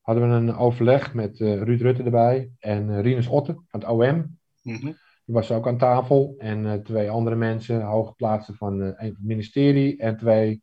hadden 0.02 0.30
we 0.30 0.36
een 0.36 0.56
overleg 0.56 1.14
met 1.14 1.40
Ruud 1.40 1.82
Rutte 1.82 2.04
erbij 2.04 2.52
en 2.60 3.02
Rinus 3.02 3.28
Otte 3.28 3.54
van 3.54 3.80
het 3.80 3.90
OM. 3.90 4.40
Mhm. 4.62 4.86
Die 5.26 5.36
was 5.36 5.52
ook 5.52 5.68
aan 5.68 5.78
tafel. 5.78 6.36
En 6.38 6.84
twee 6.84 7.10
andere 7.10 7.36
mensen, 7.36 7.82
hooggeplaatsten 7.82 8.56
van 8.56 8.80
het 8.80 9.16
ministerie 9.22 9.98
en 9.98 10.18
twee 10.18 10.62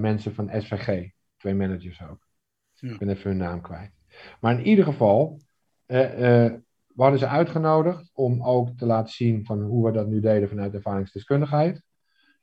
mensen 0.00 0.34
van 0.34 0.50
SVG. 0.52 1.10
Twee 1.36 1.54
managers 1.54 2.02
ook. 2.02 2.26
Ja. 2.72 2.92
Ik 2.92 2.98
ben 2.98 3.08
even 3.08 3.30
hun 3.30 3.38
naam 3.38 3.60
kwijt. 3.60 3.92
Maar 4.40 4.58
in 4.58 4.66
ieder 4.66 4.84
geval, 4.84 5.40
eh, 5.86 6.44
eh, 6.44 6.52
we 6.86 7.02
hadden 7.02 7.18
ze 7.18 7.28
uitgenodigd 7.28 8.10
om 8.12 8.44
ook 8.44 8.68
te 8.68 8.86
laten 8.86 9.12
zien 9.12 9.44
van 9.44 9.62
hoe 9.62 9.86
we 9.86 9.92
dat 9.92 10.06
nu 10.06 10.20
deden 10.20 10.48
vanuit 10.48 10.74
ervaringsdeskundigheid. 10.74 11.82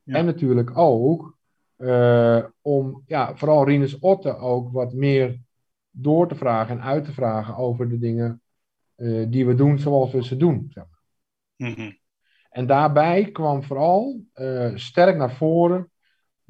Ja. 0.04 0.16
En 0.16 0.26
natuurlijk 0.26 0.78
ook 0.78 1.40
eh, 1.82 2.44
om, 2.62 3.04
ja, 3.06 3.36
vooral 3.36 3.66
Rinus 3.66 4.00
Otte 4.00 4.38
ook 4.38 4.72
wat 4.72 4.94
meer 4.94 5.40
door 5.90 6.28
te 6.28 6.36
vragen 6.36 6.78
en 6.78 6.84
uit 6.84 7.06
te 7.06 7.14
vragen 7.14 7.56
over 7.56 7.90
de 7.90 7.98
dingen 7.98 8.42
eh, 8.96 9.26
die 9.30 9.46
we 9.46 9.56
doen 9.56 9.80
zoals 9.80 10.12
we 10.12 10.24
ze 10.24 10.38
doen. 10.38 10.68
Zeg 10.70 10.84
maar. 10.90 11.70
Mhm. 11.70 11.92
En 12.50 12.68
daarbij 12.68 13.32
kwam 13.32 13.64
vooral 13.64 14.22
eh, 14.34 14.76
sterk 14.76 15.18
naar 15.18 15.36
voren 15.36 15.91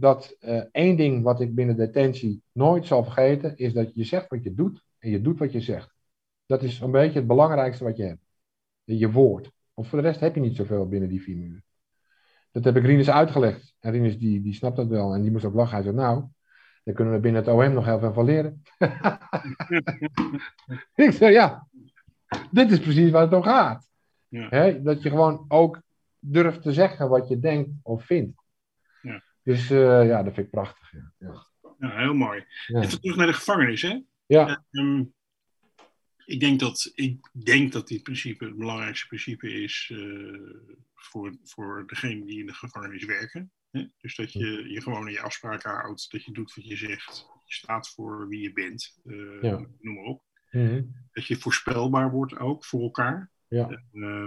dat 0.02 0.36
eh, 0.40 0.62
één 0.72 0.96
ding 0.96 1.24
wat 1.24 1.42
ik 1.42 1.56
binnen 1.56 1.76
detentie 1.76 2.44
nooit 2.52 2.86
zal 2.86 3.04
vergeten, 3.04 3.58
is 3.58 3.74
dat 3.74 3.96
je 3.96 4.04
zegt 4.04 4.30
wat 4.30 4.44
je 4.44 4.54
doet 4.54 4.84
en 5.00 5.10
je 5.10 5.22
doet 5.22 5.40
wat 5.40 5.52
je 5.52 5.62
zegt. 5.62 5.94
Dat 6.46 6.64
is 6.64 6.80
een 6.80 6.92
beetje 6.92 7.20
het 7.20 7.28
belangrijkste 7.28 7.84
wat 7.84 7.98
je 7.98 8.04
hebt. 8.04 8.26
Je 8.84 9.12
woord. 9.12 9.52
Want 9.74 9.88
voor 9.88 10.02
de 10.02 10.08
rest 10.08 10.20
heb 10.20 10.36
je 10.36 10.42
niet 10.42 10.56
zoveel 10.56 10.88
binnen 10.88 11.10
die 11.10 11.22
vier 11.22 11.38
muren. 11.38 11.64
Dat 12.52 12.64
heb 12.64 12.76
ik 12.76 12.86
Rinus 12.86 13.10
uitgelegd. 13.10 13.76
En 13.80 13.92
Rinus 13.92 14.18
die, 14.18 14.42
die 14.42 14.54
snapt 14.54 14.76
dat 14.76 14.88
wel. 14.88 15.14
En 15.14 15.22
die 15.22 15.32
moest 15.32 15.46
ook 15.46 15.54
lachen. 15.54 15.74
Hij 15.74 15.84
zei, 15.84 15.96
nou, 15.96 16.24
daar 16.84 16.96
kunnen 16.96 17.14
we 17.14 17.20
binnen 17.20 17.42
het 17.42 17.54
OM 17.54 17.74
nog 17.74 17.86
heel 17.86 18.00
veel 18.00 18.14
van 18.14 18.26
leren. 18.26 18.62
ik 20.96 21.12
zei, 21.12 21.32
ja, 21.32 21.68
dit 22.52 22.72
is 22.72 22.80
precies 22.80 23.12
waar 23.12 23.22
het 23.22 23.34
om 23.34 23.44
gaat. 23.44 23.88
Ja. 24.28 24.72
Dat 24.72 25.02
je 25.02 25.10
gewoon 25.10 25.46
ook 25.48 25.82
durft 26.20 26.62
te 26.62 26.74
zeggen 26.74 27.10
wat 27.10 27.28
je 27.28 27.40
denkt 27.40 27.70
of 27.82 28.06
vindt. 28.06 28.41
Dus 29.44 29.70
eh, 29.70 30.06
ja, 30.08 30.24
dat 30.24 30.34
vind 30.34 30.46
ik 30.46 30.52
prachtig. 30.52 30.92
Ja. 30.92 31.14
Ja. 31.20 31.50
Ja, 31.80 31.98
heel 31.98 32.14
mooi. 32.14 32.46
Even 32.68 33.02
terug 33.02 33.16
naar 33.16 33.28
de 33.28 33.34
gevangenis, 33.34 33.82
hè? 33.82 34.00
Ja. 34.26 34.64
Ehm, 34.72 35.04
ik, 36.26 36.40
denk 36.40 36.60
dat, 36.60 36.92
ik 36.96 37.30
denk 37.32 37.72
dat 37.72 37.88
dit 37.88 38.04
principe 38.04 38.46
het 38.46 38.58
belangrijkste 38.58 39.08
principe 39.08 39.52
is 39.54 39.92
eh, 39.94 40.80
voor, 40.96 41.36
voor 41.44 41.84
degenen 41.88 42.26
die 42.26 42.40
in 42.40 42.46
de 42.46 42.54
gevangenis 42.54 43.06
werken. 43.06 43.52
Hè? 43.72 43.86
Dus 43.98 44.16
dat 44.16 44.34
je 44.34 44.70
je 44.70 44.82
gewoon 44.82 45.04
aan 45.06 45.12
je 45.12 45.22
afspraken 45.22 45.72
houdt, 45.72 46.12
dat 46.12 46.24
je 46.24 46.32
doet 46.32 46.56
wat 46.56 46.68
je 46.68 46.76
zegt, 46.76 47.28
je 47.46 47.54
staat 47.54 47.90
voor 47.90 48.28
wie 48.28 48.42
je 48.42 48.54
bent, 48.54 49.00
eh, 49.06 49.42
Ja. 49.42 49.66
noem 49.80 49.96
maar 49.96 50.04
op. 50.04 50.24
Mhm. 50.52 50.84
Dat 51.12 51.26
je 51.26 51.36
voorspelbaar 51.36 52.12
wordt 52.12 52.38
ook 52.38 52.66
voor 52.66 52.82
elkaar. 52.82 53.32
Ja. 53.48 53.68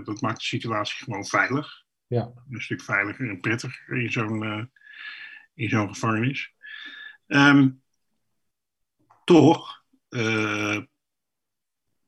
Dat 0.04 0.20
maakt 0.20 0.38
de 0.38 0.44
situatie 0.44 1.04
gewoon 1.04 1.24
veilig. 1.24 1.84
Ja. 2.06 2.32
Een 2.50 2.60
stuk 2.60 2.82
veiliger 2.82 3.28
en 3.28 3.40
prettiger 3.40 3.96
in 4.02 4.12
zo'n 4.12 4.70
in 5.54 5.68
zo'n 5.68 5.88
gevangenis. 5.88 6.52
Ehm, 7.26 7.68
toch 9.24 9.84
eh, 10.08 10.78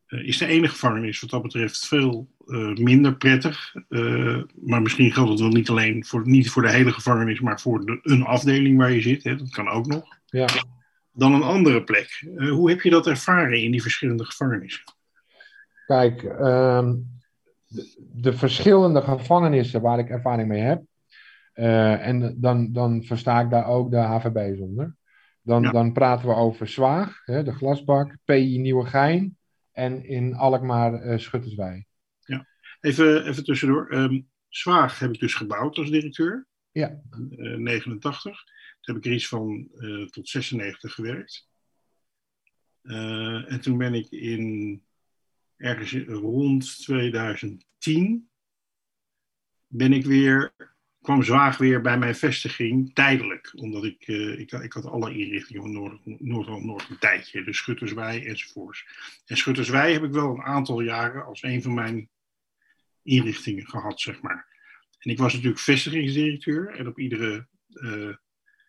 is 0.06 0.38
de 0.38 0.46
ene 0.46 0.68
gevangenis 0.68 1.20
wat 1.20 1.30
dat 1.30 1.42
betreft 1.42 1.86
veel 1.86 2.34
eh, 2.46 2.74
minder 2.74 3.16
prettig. 3.16 3.74
Eh, 3.88 4.42
maar 4.54 4.82
misschien 4.82 5.12
geldt 5.12 5.30
het 5.30 5.40
wel 5.40 5.48
niet 5.48 5.68
alleen 5.68 6.04
voor, 6.04 6.28
niet 6.28 6.50
voor 6.50 6.62
de 6.62 6.70
hele 6.70 6.92
gevangenis, 6.92 7.40
maar 7.40 7.60
voor 7.60 7.86
de, 7.86 7.98
een 8.02 8.22
afdeling 8.22 8.78
waar 8.78 8.92
je 8.92 9.00
zit. 9.00 9.24
Hè, 9.24 9.36
dat 9.36 9.50
kan 9.50 9.68
ook 9.68 9.86
nog. 9.86 10.04
ja. 10.26 10.46
Dan 11.12 11.34
een 11.34 11.42
andere 11.42 11.84
plek. 11.84 12.26
Eh, 12.36 12.50
hoe 12.50 12.70
heb 12.70 12.80
je 12.80 12.90
dat 12.90 13.06
ervaren 13.06 13.62
in 13.62 13.70
die 13.70 13.82
verschillende 13.82 14.24
gevangenissen? 14.24 14.84
Kijk, 15.86 16.22
ehm, 16.22 16.94
de, 17.66 17.94
de 18.12 18.32
verschillende 18.32 19.02
gevangenissen 19.02 19.80
waar 19.80 19.98
ik 19.98 20.08
ervaring 20.08 20.48
mee 20.48 20.60
heb, 20.60 20.82
eh, 21.56 22.06
en 22.06 22.40
dan, 22.40 22.72
dan 22.72 23.04
versta 23.04 23.40
ik 23.40 23.50
daar 23.50 23.66
ook 23.66 23.90
de 23.90 23.96
HVB 23.96 24.56
zonder. 24.56 24.96
Dan, 25.42 25.62
Ja. 25.62 25.70
dan 25.70 25.92
praten 25.92 26.28
we 26.28 26.34
over 26.34 26.68
Zwaag, 26.68 27.22
hè, 27.24 27.42
de 27.42 27.52
glasbak, 27.52 28.16
PI 28.24 28.58
Nieuwegein 28.58 29.36
en 29.72 30.04
in 30.04 30.34
Alkmaar 30.34 30.94
eh 30.94 31.18
Schutterswijk. 31.18 31.86
Even, 32.80 33.26
even 33.26 33.44
tussendoor. 33.44 33.88
Ehm, 33.90 34.20
Zwaag 34.48 34.98
heb 34.98 35.12
ik 35.12 35.20
dus 35.20 35.34
gebouwd 35.34 35.76
als 35.78 35.90
directeur. 35.90 36.46
Ja. 36.72 37.00
Eh, 37.10 37.56
89. 37.56 38.44
Toen 38.80 38.94
heb 38.94 38.96
ik 38.96 39.04
er 39.04 39.12
iets 39.16 39.28
van 39.28 39.68
tot 40.10 40.28
96 40.28 40.94
gewerkt. 40.94 41.48
En 42.82 43.60
toen 43.60 43.78
ben 43.78 43.94
ik 43.94 44.10
in 44.10 44.82
ergens 45.56 45.92
rond 46.06 46.76
2010 46.82 48.28
ben 49.66 49.92
ik 49.92 50.04
weer 50.04 50.54
kwam 51.06 51.22
Zwaag 51.22 51.58
weer 51.58 51.80
bij 51.80 51.98
mijn 51.98 52.14
vestiging, 52.14 52.94
tijdelijk. 52.94 53.52
Omdat 53.56 53.84
ik, 53.84 54.02
eh, 54.06 54.38
ik, 54.38 54.52
ik 54.52 54.72
had 54.72 54.84
alle 54.84 55.18
inrichtingen 55.18 55.62
van 55.62 55.72
Noord, 55.72 56.20
Noord, 56.20 56.64
Noord 56.64 56.88
een 56.88 56.98
tijdje. 56.98 57.44
Dus 57.44 57.56
Schutterswij 57.56 58.26
enzovoorts. 58.26 58.86
En 59.26 59.36
Schutterswij 59.36 59.92
heb 59.92 60.02
ik 60.02 60.12
wel 60.12 60.30
een 60.30 60.42
aantal 60.42 60.80
jaren 60.80 61.24
als 61.24 61.42
een 61.42 61.62
van 61.62 61.74
mijn 61.74 62.08
inrichtingen 63.02 63.66
gehad, 63.66 64.00
zeg 64.00 64.22
maar. 64.22 64.46
En 64.98 65.10
ik 65.10 65.18
was 65.18 65.32
natuurlijk 65.32 65.60
vestigingsdirecteur. 65.60 66.68
En 66.78 66.86
op 66.86 66.98
iedere 66.98 67.46
eh, 67.68 68.14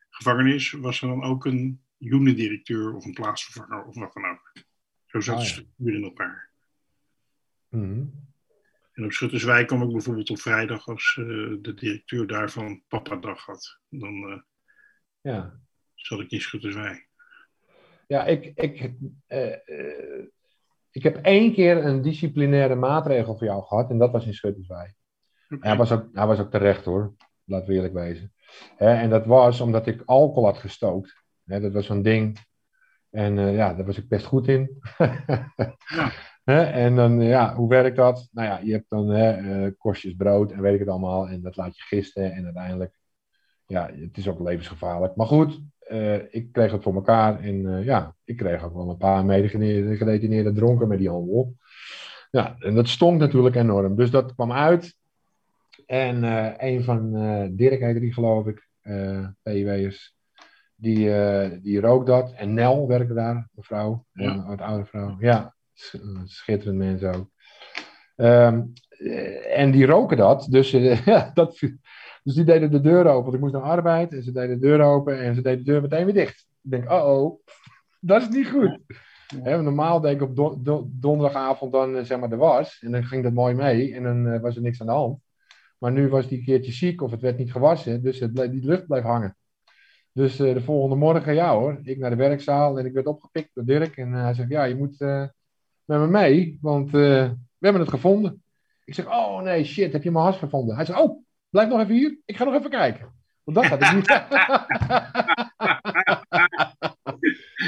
gevangenis 0.09 0.71
was 0.71 1.01
er 1.01 1.07
dan 1.07 1.23
ook 1.23 1.45
een 1.45 1.81
unit-directeur 1.99 2.93
of 2.93 3.05
een 3.05 3.13
plaatsvervanger 3.13 3.83
of 3.83 3.95
wat 3.95 4.13
dan 4.13 4.25
ook. 4.25 4.51
Zo 5.05 5.19
zat 5.19 5.35
Ah, 5.35 5.41
de 5.41 5.47
ja. 5.47 5.51
structuur 5.53 5.93
in 5.93 6.03
elkaar. 6.03 6.49
Mhm. 7.69 8.05
En 8.97 9.05
op 9.05 9.11
Schutterswijk 9.11 9.67
kwam 9.67 9.81
ik 9.81 9.91
bijvoorbeeld 9.91 10.29
op 10.29 10.39
vrijdag 10.39 10.87
als 10.87 11.17
eh, 11.19 11.25
de 11.61 11.73
directeur 11.75 12.27
daarvan 12.27 12.83
Papa-dag 12.87 13.45
had. 13.45 13.79
Dan 13.89 14.31
eh, 14.31 14.39
Ja. 15.21 15.59
zat 15.95 16.19
ik 16.19 16.31
in 16.31 16.41
Schutterswijk. 16.41 17.09
Ja, 18.07 18.25
ik, 18.25 18.45
ik, 18.55 18.91
eh, 19.27 19.55
ik 20.91 21.03
heb 21.03 21.15
één 21.15 21.53
keer 21.53 21.85
een 21.85 22.01
disciplinaire 22.01 22.75
maatregel 22.75 23.37
voor 23.37 23.47
jou 23.47 23.63
gehad 23.63 23.89
en 23.89 23.97
dat 23.97 24.11
was 24.11 24.25
in 24.25 24.33
Schutterswijk. 24.33 24.93
Hij 25.59 25.77
was, 25.77 25.91
ook, 25.91 26.09
hij 26.13 26.27
was 26.27 26.39
ook 26.39 26.51
terecht 26.51 26.85
hoor, 26.85 27.15
laten 27.43 27.67
we 27.67 27.73
eerlijk 27.73 27.93
wezen. 27.93 28.33
Hè, 28.75 28.93
en 28.93 29.09
dat 29.09 29.25
was 29.25 29.61
omdat 29.61 29.87
ik 29.87 30.01
alcohol 30.05 30.45
had 30.45 30.57
gestookt. 30.57 31.23
Hè, 31.45 31.59
dat 31.59 31.73
was 31.73 31.85
zo'n 31.85 32.01
ding. 32.01 32.37
En 33.09 33.37
eh, 33.37 33.55
ja, 33.55 33.73
daar 33.73 33.85
was 33.85 33.97
ik 33.97 34.07
best 34.07 34.25
goed 34.25 34.47
in. 34.47 34.69
Ja. 35.85 36.13
En 36.71 36.95
dan, 36.95 37.21
ja, 37.21 37.55
hoe 37.55 37.69
werkt 37.69 37.95
dat? 37.95 38.29
Nou 38.31 38.47
ja, 38.47 38.59
je 38.63 38.71
hebt 38.71 38.89
dan 38.89 39.09
hè, 39.09 39.31
eh, 39.31 39.71
kostjes 39.77 40.13
brood 40.13 40.51
en 40.51 40.61
weet 40.61 40.73
ik 40.73 40.79
het 40.79 40.89
allemaal. 40.89 41.29
En 41.29 41.41
dat 41.41 41.55
laat 41.55 41.77
je 41.77 41.83
gisten. 41.83 42.31
En 42.33 42.43
uiteindelijk, 42.43 42.99
ja, 43.65 43.89
het 43.99 44.17
is 44.17 44.27
ook 44.27 44.39
levensgevaarlijk. 44.39 45.15
Maar 45.15 45.27
goed, 45.27 45.61
eh, 45.79 46.33
ik 46.33 46.51
kreeg 46.51 46.71
het 46.71 46.83
voor 46.83 46.95
elkaar. 46.95 47.39
En 47.39 47.77
eh, 47.77 47.85
ja, 47.85 48.15
ik 48.23 48.37
kreeg 48.37 48.63
ook 48.63 48.73
wel 48.73 48.89
een 48.89 48.97
paar 48.97 49.25
medegedetineerden 49.25 50.53
dronken 50.53 50.87
met 50.87 50.97
die 50.97 51.09
handel. 51.09 51.55
Ja, 52.31 52.55
en 52.59 52.75
dat 52.75 52.87
stonk 52.87 53.19
natuurlijk 53.19 53.55
enorm. 53.55 53.95
Dus 53.95 54.11
dat 54.11 54.33
kwam 54.33 54.51
uit. 54.51 54.97
En 55.85 56.23
eh, 56.23 56.69
een 56.71 56.83
van 56.83 57.15
eh, 57.15 57.47
Dirk 57.51 57.79
heette 57.79 57.99
die, 57.99 58.13
geloof 58.13 58.47
ik, 58.47 58.67
eh 58.81 59.27
PW'ers, 59.41 60.16
die, 60.79 61.13
eh, 61.15 61.51
die 61.61 61.79
rook 61.81 62.05
dat. 62.05 62.31
En 62.33 62.53
Nel 62.53 62.87
werkte 62.87 63.13
daar, 63.13 63.49
mevrouw, 63.51 64.05
Ja. 64.13 64.31
een 64.33 64.45
wat 64.45 64.61
oude 64.61 64.85
vrouw. 64.85 65.15
Ja, 65.19 65.55
sch- 65.73 65.93
een 65.93 66.21
schitterend 66.27 66.77
mens 66.77 67.03
ook. 67.03 67.29
Ehm, 68.15 68.61
eh, 68.89 69.59
en 69.59 69.71
die 69.71 69.85
roken 69.85 70.17
dat, 70.17 70.47
dus, 70.49 70.73
eh, 70.73 71.05
ja, 71.05 71.31
dat, 71.33 71.59
dus 72.23 72.33
die 72.35 72.43
deden 72.43 72.71
de 72.71 72.81
deur 72.81 73.05
open. 73.05 73.21
Want 73.23 73.33
ik 73.33 73.39
moest 73.39 73.53
naar 73.53 73.61
arbeid 73.61 74.13
en 74.13 74.23
ze 74.23 74.31
deden 74.31 74.59
de 74.59 74.67
deur 74.67 74.81
open 74.81 75.19
en 75.19 75.35
ze 75.35 75.41
deden 75.41 75.65
de 75.65 75.71
deur 75.71 75.81
meteen 75.81 76.05
weer 76.05 76.13
dicht. 76.13 76.47
Ik 76.63 76.71
denk, 76.71 76.91
oh 76.91 77.05
oh, 77.21 77.39
dat 77.99 78.21
is 78.21 78.29
niet 78.29 78.47
goed. 78.49 78.79
Normaal 79.43 80.01
deed 80.01 80.13
ik 80.15 80.21
op 80.21 80.35
don- 80.35 80.63
don- 80.63 80.91
donderdagavond 80.93 81.71
dan 81.71 82.05
zeg 82.05 82.19
maar 82.19 82.29
de 82.29 82.35
was. 82.35 82.79
En 82.85 82.91
dan 82.91 83.03
ging 83.03 83.23
dat 83.23 83.33
mooi 83.33 83.53
mee 83.55 83.95
en 83.95 84.03
dan 84.03 84.39
was 84.41 84.55
er 84.55 84.61
niks 84.61 84.81
aan 84.81 84.87
de 84.87 84.93
hand. 84.93 85.19
Maar 85.77 85.91
nu 85.91 86.07
was 86.09 86.27
die 86.27 86.37
een 86.37 86.43
keertje 86.45 86.71
ziek 86.71 87.01
of 87.01 87.11
het 87.11 87.21
werd 87.21 87.37
niet 87.37 87.51
gewassen. 87.51 88.03
Dus 88.03 88.19
het 88.19 88.35
die 88.35 88.65
lucht 88.65 88.87
bleef 88.87 89.03
hangen. 89.03 89.37
Dus 90.17 90.39
eh, 90.39 90.53
de 90.53 90.61
volgende 90.61 90.95
morgen, 90.95 91.33
ja 91.33 91.53
hoor, 91.53 91.79
ik 91.83 91.97
naar 91.97 92.09
de 92.09 92.15
werkzaal 92.15 92.79
en 92.79 92.85
ik 92.85 92.93
werd 92.93 93.07
opgepikt 93.07 93.49
door 93.53 93.65
Dirk. 93.65 93.97
En 93.97 94.13
eh, 94.13 94.21
hij 94.21 94.33
zegt, 94.33 94.49
ja, 94.49 94.63
je 94.63 94.75
moet 94.75 95.01
eh, 95.01 95.23
met 95.85 95.99
me 95.99 96.07
mee, 96.07 96.57
want 96.61 96.91
we 96.91 97.35
hebben 97.59 97.81
het 97.81 97.89
gevonden. 97.89 98.43
Ik 98.85 98.93
zeg, 98.93 99.07
oh 99.07 99.41
nee, 99.41 99.63
shit, 99.63 99.93
heb 99.93 100.03
je 100.03 100.11
mijn 100.11 100.25
has 100.25 100.37
gevonden? 100.37 100.75
Hij 100.75 100.85
zegt, 100.85 100.99
oh, 100.99 101.23
blijf 101.49 101.69
nog 101.69 101.79
even 101.79 101.95
hier, 101.95 102.17
ik 102.25 102.37
ga 102.37 102.43
nog 102.43 102.53
even 102.53 102.69
kijken. 102.69 103.13
Want 103.43 103.57
dat 103.57 103.65
had 103.65 103.81
ik 103.81 103.93
niet. 103.93 104.07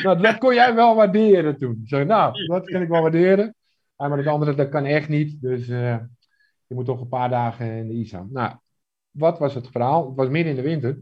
nou, 0.03 0.21
dat 0.21 0.37
kon 0.37 0.53
jij 0.53 0.75
wel 0.75 0.95
waarderen 0.95 1.57
toen. 1.57 1.81
Zeg, 1.85 2.05
nou, 2.05 2.47
dat 2.47 2.69
kan 2.69 2.81
ik 2.81 2.87
wel 2.87 3.01
waarderen. 3.01 3.55
Maar 3.95 4.17
het 4.17 4.27
andere, 4.27 4.55
dat 4.55 4.69
kan 4.69 4.85
echt 4.85 5.09
niet. 5.09 5.41
Dus 5.41 5.65
je 5.65 6.07
moet 6.67 6.85
toch 6.85 7.01
een 7.01 7.09
paar 7.09 7.29
dagen 7.29 7.71
in 7.71 7.87
de 7.87 7.93
ISAM. 7.93 8.27
Nou, 8.31 8.55
wat 9.11 9.39
was 9.39 9.53
het 9.53 9.67
verhaal? 9.67 10.07
Het 10.07 10.15
was 10.15 10.29
midden 10.29 10.55
in 10.55 10.63
de 10.63 10.69
winter. 10.69 10.99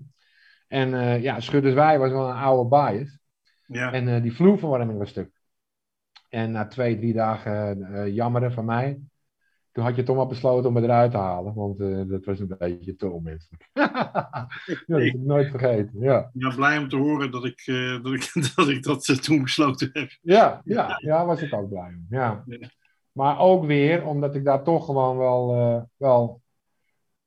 En 0.68 0.94
eh 0.94 1.22
ja, 1.22 1.40
Schutterswij 1.40 2.00
was 2.00 2.12
wel 2.12 2.30
een 2.30 2.36
oude 2.36 2.70
bias. 2.70 3.20
Ja, 3.66 3.92
En 3.92 4.08
eh, 4.08 4.22
die 4.22 4.34
vloerverwarming 4.34 4.98
was 5.00 5.10
stuk. 5.10 5.32
En 6.30 6.52
na 6.52 6.68
twee, 6.68 6.98
drie 6.98 7.14
dagen 7.14 7.84
eh, 7.84 8.14
jammeren 8.14 8.52
van 8.52 8.66
mij, 8.66 9.00
toen 9.72 9.84
had 9.84 9.96
je 9.96 10.04
toch 10.04 10.16
maar 10.16 10.28
besloten 10.28 10.70
om 10.70 10.76
het 10.76 10.84
eruit 10.84 11.12
te 11.12 11.18
halen. 11.18 11.54
Want 11.54 11.78
dat 12.10 12.26
was 12.26 12.40
een 12.40 12.56
beetje 12.58 12.96
te 12.96 13.10
onmenselijk. 13.10 13.70
ja, 13.74 14.48
dat 14.88 15.00
heb 15.00 15.02
ik 15.02 15.20
nooit 15.20 15.50
vergeten. 15.50 15.92
Ja, 16.00 16.32
ja, 16.34 16.56
blij 16.56 16.78
om 16.78 16.90
te 16.90 16.96
horen 16.96 17.32
dat 17.32 17.46
ik 17.46 17.66
dat, 18.04 18.14
ik, 18.14 18.54
dat, 18.56 18.70
ik 18.70 18.84
dat 18.84 19.24
toen 19.24 19.44
besloten 19.44 19.90
heb. 19.94 20.18
ja, 20.22 20.62
ja, 20.66 20.98
ja 21.02 21.26
was 21.26 21.42
ik 21.42 21.54
ook 21.54 21.70
blij 21.70 21.88
om. 21.88 22.06
Ja. 22.10 22.44
Ja. 22.46 22.70
Maar 23.12 23.40
ook 23.40 23.66
weer 23.66 24.06
omdat 24.06 24.36
ik 24.36 24.46
daar 24.46 24.64
toch 24.64 24.86
gewoon 24.86 25.18
wel, 25.18 25.48
wel, 25.98 26.42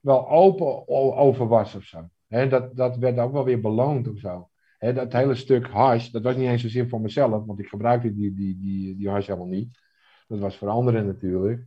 wel 0.01 0.29
open 0.29 0.89
over 1.17 1.49
was 1.49 1.75
of 1.75 1.85
zo. 1.85 2.09
Hè, 2.31 2.49
dat, 2.49 2.77
dat 2.77 2.97
werd 2.97 3.19
ook 3.19 3.33
wel 3.33 3.45
weer 3.45 3.61
beloond 3.61 4.09
of 4.09 4.19
zo. 4.19 4.49
Dat 4.79 5.13
hele 5.13 5.35
stuk 5.35 5.67
hash, 5.67 6.09
dat 6.09 6.23
was 6.23 6.37
niet 6.37 6.49
eens 6.49 6.63
zozeer 6.63 6.89
voor 6.89 7.01
mezelf, 7.01 7.45
want 7.47 7.59
ik 7.59 7.69
gebruikte 7.69 8.15
die, 8.15 8.35
die, 8.35 8.59
die, 8.61 8.97
die 8.97 9.09
hash 9.09 9.27
helemaal 9.27 9.49
niet. 9.49 9.79
Dat 10.29 10.39
was 10.39 10.57
voor 10.57 10.69
anderen 10.69 11.07
natuurlijk. 11.07 11.67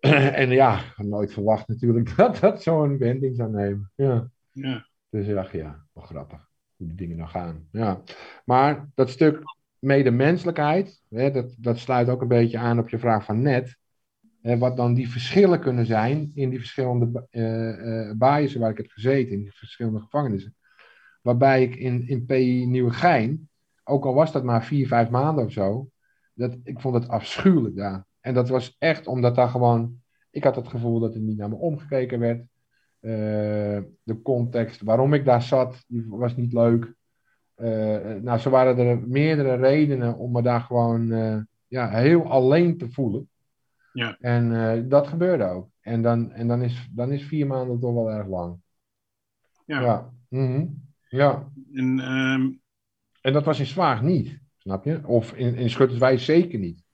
en 0.40 0.50
ja, 0.50 0.80
nooit 0.96 1.32
verwacht 1.32 1.68
natuurlijk 1.68 2.12
dat 2.16 2.36
dat 2.36 2.62
zo'n 2.62 2.98
wending 2.98 3.36
zou 3.36 3.50
nemen. 3.50 3.92
Ja. 3.94 4.30
Ja, 4.52 4.88
Dus 5.10 5.26
ik 5.26 5.34
dacht, 5.34 5.52
ja, 5.52 5.86
wel 5.92 6.04
grappig 6.04 6.48
hoe 6.76 6.86
die 6.86 6.96
dingen 6.96 7.16
nou 7.16 7.28
gaan. 7.28 7.68
Ja. 7.72 8.02
Maar 8.44 8.88
dat 8.94 9.10
stuk 9.10 9.42
medemenselijkheid, 9.78 11.02
hè, 11.08 11.30
dat, 11.30 11.54
dat 11.58 11.78
sluit 11.78 12.08
ook 12.08 12.20
een 12.22 12.28
beetje 12.28 12.58
aan 12.58 12.78
op 12.78 12.88
je 12.88 12.98
vraag 12.98 13.24
van 13.24 13.42
net. 13.42 13.76
Hè, 14.42 14.58
wat 14.58 14.76
dan 14.76 14.94
die 14.94 15.08
verschillen 15.10 15.60
kunnen 15.60 15.86
zijn 15.86 16.30
in 16.34 16.50
die 16.50 16.58
verschillende 16.58 17.26
eh 17.30 18.08
eh 18.08 18.16
biasen 18.16 18.60
waar 18.60 18.70
ik 18.70 18.76
heb 18.76 18.90
gezeten, 18.90 19.32
in 19.32 19.42
die 19.42 19.52
verschillende 19.52 20.00
gevangenissen. 20.00 20.54
Waarbij 21.22 21.62
ik 21.62 21.76
in, 21.76 22.08
in 22.08 22.26
PI 22.26 22.66
Nieuwegein, 22.66 23.48
ook 23.84 24.04
al 24.04 24.14
was 24.14 24.32
dat 24.32 24.44
maar 24.44 24.64
vier, 24.64 24.86
vijf 24.86 25.10
maanden 25.10 25.44
of 25.44 25.52
zo, 25.52 25.90
dat, 26.34 26.56
ik 26.64 26.80
vond 26.80 26.94
het 26.94 27.08
afschuwelijk 27.08 27.76
daar. 27.76 28.06
En 28.20 28.34
dat 28.34 28.48
was 28.48 28.76
echt 28.78 29.06
omdat 29.06 29.34
daar 29.34 29.48
gewoon, 29.48 30.00
ik 30.30 30.44
had 30.44 30.56
het 30.56 30.68
gevoel 30.68 31.00
dat 31.00 31.14
er 31.14 31.20
niet 31.20 31.36
naar 31.36 31.48
me 31.48 31.56
omgekeken 31.56 32.18
werd. 32.18 32.46
Eh, 33.00 33.82
de 34.02 34.22
context 34.22 34.82
waarom 34.82 35.14
ik 35.14 35.24
daar 35.24 35.42
zat, 35.42 35.84
die 35.86 36.04
was 36.08 36.36
niet 36.36 36.52
leuk. 36.52 36.94
Eh, 37.54 38.14
nou, 38.22 38.38
zo 38.38 38.50
waren 38.50 38.78
er 38.78 39.08
meerdere 39.08 39.54
redenen 39.54 40.16
om 40.16 40.32
me 40.32 40.42
daar 40.42 40.60
gewoon 40.60 41.12
eh, 41.12 41.38
ja, 41.66 41.88
heel 41.90 42.30
alleen 42.30 42.78
te 42.78 42.90
voelen. 42.90 43.28
Ja. 43.98 44.16
En 44.20 44.54
eh, 44.54 44.82
dat 44.88 45.08
gebeurde 45.08 45.44
ook. 45.44 45.68
En, 45.80 46.02
dan, 46.02 46.32
en 46.32 46.48
dan, 46.48 46.62
is, 46.62 46.88
dan 46.90 47.12
is 47.12 47.22
vier 47.22 47.46
maanden 47.46 47.80
toch 47.80 47.94
wel 47.94 48.10
erg 48.10 48.26
lang. 48.26 48.60
ja. 49.64 49.80
Ja. 49.80 50.12
Mhm. 50.28 50.66
ja. 51.08 51.50
En 51.72 52.00
ehm, 52.00 52.50
En 53.20 53.32
dat 53.32 53.44
was 53.44 53.58
in 53.58 53.66
Zwaag 53.66 54.02
niet, 54.02 54.40
snap 54.56 54.84
je? 54.84 55.06
Of 55.06 55.32
in, 55.32 55.54
in 55.54 55.70
Schutterswijk 55.70 56.18
zeker 56.18 56.58
niet. 56.58 56.84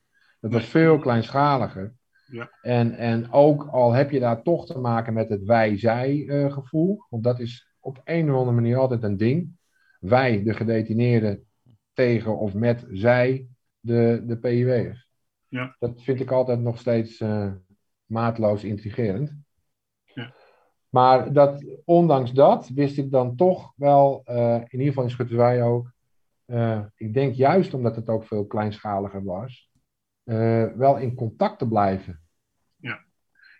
Dat 0.40 0.52
was 0.52 0.64
veel 0.64 0.98
kleinschaliger. 0.98 1.94
Ja. 2.26 2.50
En, 2.62 2.96
en 2.96 3.32
ook 3.32 3.66
al 3.66 3.92
heb 3.92 4.10
je 4.10 4.20
daar 4.20 4.42
toch 4.42 4.66
te 4.66 4.78
maken 4.78 5.12
met 5.12 5.28
het 5.28 5.44
wij-zij 5.44 6.26
eh, 6.28 6.52
gevoel, 6.52 7.04
want 7.08 7.24
dat 7.24 7.40
is 7.40 7.74
op 7.80 8.00
een 8.04 8.30
of 8.30 8.36
andere 8.36 8.56
manier 8.56 8.76
altijd 8.76 9.02
een 9.02 9.16
ding. 9.16 9.56
Wij, 10.00 10.42
de 10.42 10.54
gedetineerden, 10.54 11.44
tegen 11.92 12.38
of 12.38 12.54
met 12.54 12.86
zij, 12.90 13.46
de, 13.80 14.22
de 14.26 14.38
PIW'ers. 14.38 15.03
Ja. 15.54 15.76
Dat 15.78 16.02
vind 16.02 16.20
ik 16.20 16.30
altijd 16.30 16.60
nog 16.60 16.78
steeds 16.78 17.20
eh, 17.20 17.52
maatloos 18.04 18.64
intrigerend. 18.64 19.34
Ja. 20.14 20.34
Maar 20.88 21.32
dat, 21.32 21.64
ondanks 21.84 22.32
dat 22.32 22.68
wist 22.68 22.98
ik 22.98 23.10
dan 23.10 23.36
toch 23.36 23.72
wel, 23.76 24.22
eh, 24.24 24.54
in 24.54 24.70
ieder 24.70 24.86
geval 24.86 25.04
in 25.04 25.10
Schutterswijk 25.10 25.62
ook, 25.62 25.92
eh, 26.44 26.84
ik 26.96 27.14
denk 27.14 27.34
juist 27.34 27.74
omdat 27.74 27.96
het 27.96 28.08
ook 28.08 28.24
veel 28.26 28.46
kleinschaliger 28.46 29.24
was, 29.24 29.70
wel 30.76 30.96
in 30.96 31.14
contact 31.14 31.58
te 31.58 31.68
blijven. 31.68 32.22
Ja. 32.76 33.04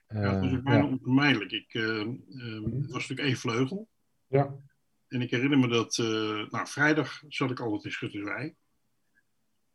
Ja, 0.08 0.32
dat 0.32 0.40
was 0.40 0.52
ook 0.52 0.62
bijna 0.62 0.82
ja. 0.82 0.88
onvermijdelijk. 0.88 1.52
Ik, 1.52 1.72
het 1.72 2.90
was 2.90 3.08
natuurlijk 3.08 3.20
één 3.20 3.36
vleugel. 3.36 3.88
Ja. 4.26 4.56
En 5.08 5.22
ik 5.22 5.30
herinner 5.30 5.58
me 5.58 5.68
dat, 5.68 5.96
nou, 6.50 6.66
vrijdag 6.66 7.22
zat 7.28 7.50
ik 7.50 7.60
altijd 7.60 7.84
in 7.84 7.90
Schutterswijk. 7.90 8.54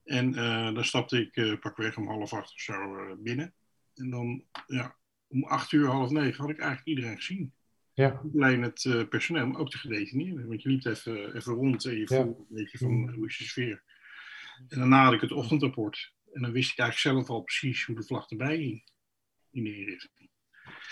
En 0.10 0.36
eh 0.36 0.74
dan 0.74 0.86
stapte 0.86 1.20
ik 1.22 1.36
eh, 1.36 1.60
pakweg 1.60 1.97
om 1.97 2.07
half 2.07 2.34
acht 2.34 2.53
of 2.53 2.60
zo 2.60 2.97
eh, 2.97 3.16
binnen. 3.18 3.53
En 3.95 4.10
dan, 4.10 4.43
ja, 4.68 4.95
om 5.28 5.43
acht 5.43 5.72
uur, 5.72 5.88
half 5.88 6.10
negen 6.10 6.41
had 6.41 6.49
ik 6.49 6.57
eigenlijk 6.60 6.88
iedereen 6.88 7.16
gezien. 7.18 7.53
Ja. 7.93 8.20
Niet 8.24 8.36
alleen 8.43 8.62
het 8.62 9.10
personeel, 9.10 9.47
maar 9.47 9.60
ook 9.60 9.72
de 9.72 9.78
gedetineerden. 9.78 10.47
Want 10.47 10.62
je 10.62 10.70
liep 10.70 10.86
even, 10.86 11.36
even 11.36 11.53
rond 11.53 11.86
en 11.86 11.91
je 11.91 11.99
Ja. 11.99 12.05
voelde 12.05 12.39
een 12.39 12.45
beetje 12.55 12.78
van 12.78 13.10
hoe 13.14 13.28
is 13.28 13.38
de 13.38 13.43
sfeer. 13.43 13.84
En 14.68 14.80
daarna 14.80 15.03
had 15.03 15.14
ik 15.14 15.22
het 15.22 15.32
ochtendrapport. 15.32 16.14
En 16.34 16.41
dan 16.41 16.51
wist 16.51 16.72
ik 16.72 16.78
eigenlijk 16.78 17.16
zelf 17.18 17.30
al 17.38 17.41
precies 17.43 17.86
hoe 17.86 17.95
de 17.95 18.03
vlag 18.03 18.30
erbij 18.30 18.55
hing 18.57 18.84
in 19.51 19.64
de 19.64 19.78
inrichting. 19.78 20.30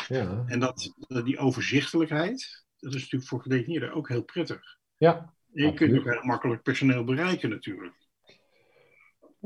Ja, 0.07 0.43
En 0.47 0.59
dat, 0.59 0.93
die 1.24 1.38
overzichtelijkheid, 1.38 2.65
dat 2.80 2.93
is 2.93 3.01
natuurlijk 3.01 3.30
voor 3.30 3.41
gedetineerden 3.41 3.93
ook 3.93 4.09
heel 4.09 4.24
prettig. 4.24 4.78
ja. 4.97 5.36
En 5.53 5.65
je 5.65 5.74
kunt 5.74 5.97
ook 5.97 6.03
heel 6.05 6.24
makkelijk 6.26 6.63
personeel 6.63 7.03
bereiken 7.03 7.49
natuurlijk. 7.49 7.95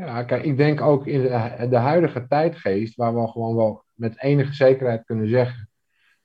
Ja, 0.05 0.23
kijk, 0.23 0.43
ik 0.43 0.57
denk 0.57 0.81
ook 0.81 1.07
in 1.07 1.21
de, 1.21 1.67
de 1.69 1.75
huidige 1.75 2.27
tijdgeest, 2.27 2.95
waar 2.95 3.15
we 3.15 3.27
gewoon 3.27 3.55
wel 3.55 3.83
met 3.93 4.21
enige 4.21 4.53
zekerheid 4.53 5.03
kunnen 5.03 5.27
zeggen 5.29 5.69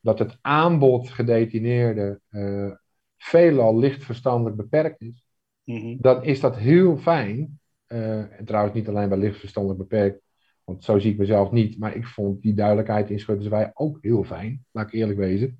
dat 0.00 0.18
het 0.18 0.38
aanbod 0.40 1.08
gedetineerden 1.10 2.20
eh 2.30 2.70
veelal 3.18 3.78
licht 3.78 4.04
verstandelijk 4.04 4.56
beperkt 4.56 5.00
is, 5.00 5.24
Mhm. 5.64 5.96
dan 5.98 6.24
is 6.24 6.40
dat 6.40 6.56
heel 6.56 6.96
fijn. 6.96 7.60
Eh, 7.86 8.38
en 8.38 8.44
trouwens 8.44 8.74
niet 8.74 8.88
alleen 8.88 9.08
bij 9.08 9.18
licht 9.18 9.38
verstandelijk 9.38 9.80
beperkt, 9.88 10.20
want 10.64 10.84
zo 10.84 10.98
zie 10.98 11.12
ik 11.12 11.18
mezelf 11.18 11.50
niet, 11.50 11.78
maar 11.78 11.96
ik 11.96 12.06
vond 12.06 12.42
die 12.42 12.54
duidelijkheid 12.54 13.10
in 13.10 13.18
Schutterswij 13.20 13.70
ook 13.74 13.98
heel 14.00 14.24
fijn, 14.24 14.64
laat 14.70 14.86
ik 14.86 14.92
eerlijk 14.92 15.18
wezen. 15.18 15.58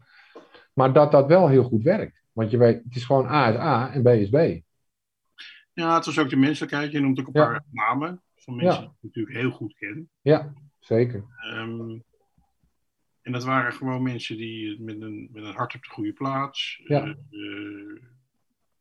Maar 0.73 0.93
dat 0.93 1.13
dat 1.13 1.27
wel 1.27 1.49
heel 1.49 1.65
goed 1.65 1.83
werkt. 1.83 2.23
Want 2.33 2.51
je 2.51 2.57
weet, 2.57 2.83
het 2.85 2.97
is 2.97 3.05
gewoon 3.05 3.27
A 3.27 3.49
is 3.49 3.57
A 3.57 3.93
en 3.93 4.03
B 4.03 4.07
is 4.09 4.29
B. 4.29 4.65
Ja, 5.77 5.95
het 5.95 6.05
was 6.07 6.19
ook 6.19 6.31
de 6.31 6.37
menselijkheid. 6.37 6.93
Je 6.93 7.01
noemt 7.01 7.21
ook 7.21 7.27
een 7.27 7.33
Ja. 7.41 7.47
paar 7.47 7.65
namen 7.71 8.23
van 8.35 8.57
mensen 8.57 8.81
die 8.81 8.89
ik 8.91 8.97
natuurlijk 9.01 9.37
heel 9.37 9.51
goed 9.51 9.75
ken. 9.75 10.11
Ja, 10.21 10.53
zeker. 10.79 11.25
Ehm, 11.53 11.99
en 13.23 13.33
dat 13.33 13.45
waren 13.45 13.73
gewoon 13.73 14.03
mensen 14.03 14.37
die 14.37 14.81
met 14.81 15.01
een, 15.01 15.29
met 15.33 15.45
een 15.45 15.55
hart 15.55 15.75
op 15.75 15.83
de 15.83 15.89
goede 15.89 16.13
plaats, 16.13 16.83
Ja. 16.85 17.03
eh, 17.03 17.11
eh, 17.11 18.03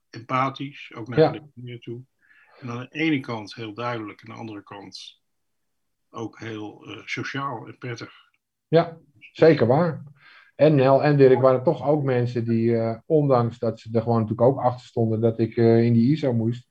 empathisch, 0.09 0.91
ook 0.95 1.07
naar 1.07 1.19
Ja. 1.19 1.31
de 1.31 1.37
gedetineerden 1.37 1.81
toe. 1.81 2.01
En 2.59 2.69
aan 2.69 2.79
de 2.79 2.87
ene 2.89 3.19
kant 3.19 3.55
heel 3.55 3.73
duidelijk, 3.73 4.21
en 4.21 4.27
aan 4.29 4.33
de 4.33 4.39
andere 4.41 4.63
kant 4.63 5.21
ook 6.09 6.39
heel 6.39 6.85
eh, 6.87 7.01
sociaal 7.05 7.67
en 7.67 7.77
prettig. 7.77 8.13
Ja, 8.67 8.97
zeker 9.31 9.67
waar. 9.67 10.03
En 10.55 10.75
Nel 10.75 11.03
en 11.03 11.17
Dirk 11.17 11.41
waren 11.41 11.63
toch 11.63 11.87
ook 11.87 12.03
mensen 12.03 12.45
die, 12.45 12.77
ondanks 13.05 13.59
dat 13.59 13.79
ze 13.79 13.89
er 13.93 14.01
gewoon 14.01 14.21
natuurlijk 14.21 14.47
ook 14.47 14.59
achter 14.59 14.85
stonden 14.87 15.21
dat 15.21 15.39
ik 15.39 15.55
in 15.57 15.93
die 15.93 16.11
ISO 16.11 16.33
moest, 16.33 16.67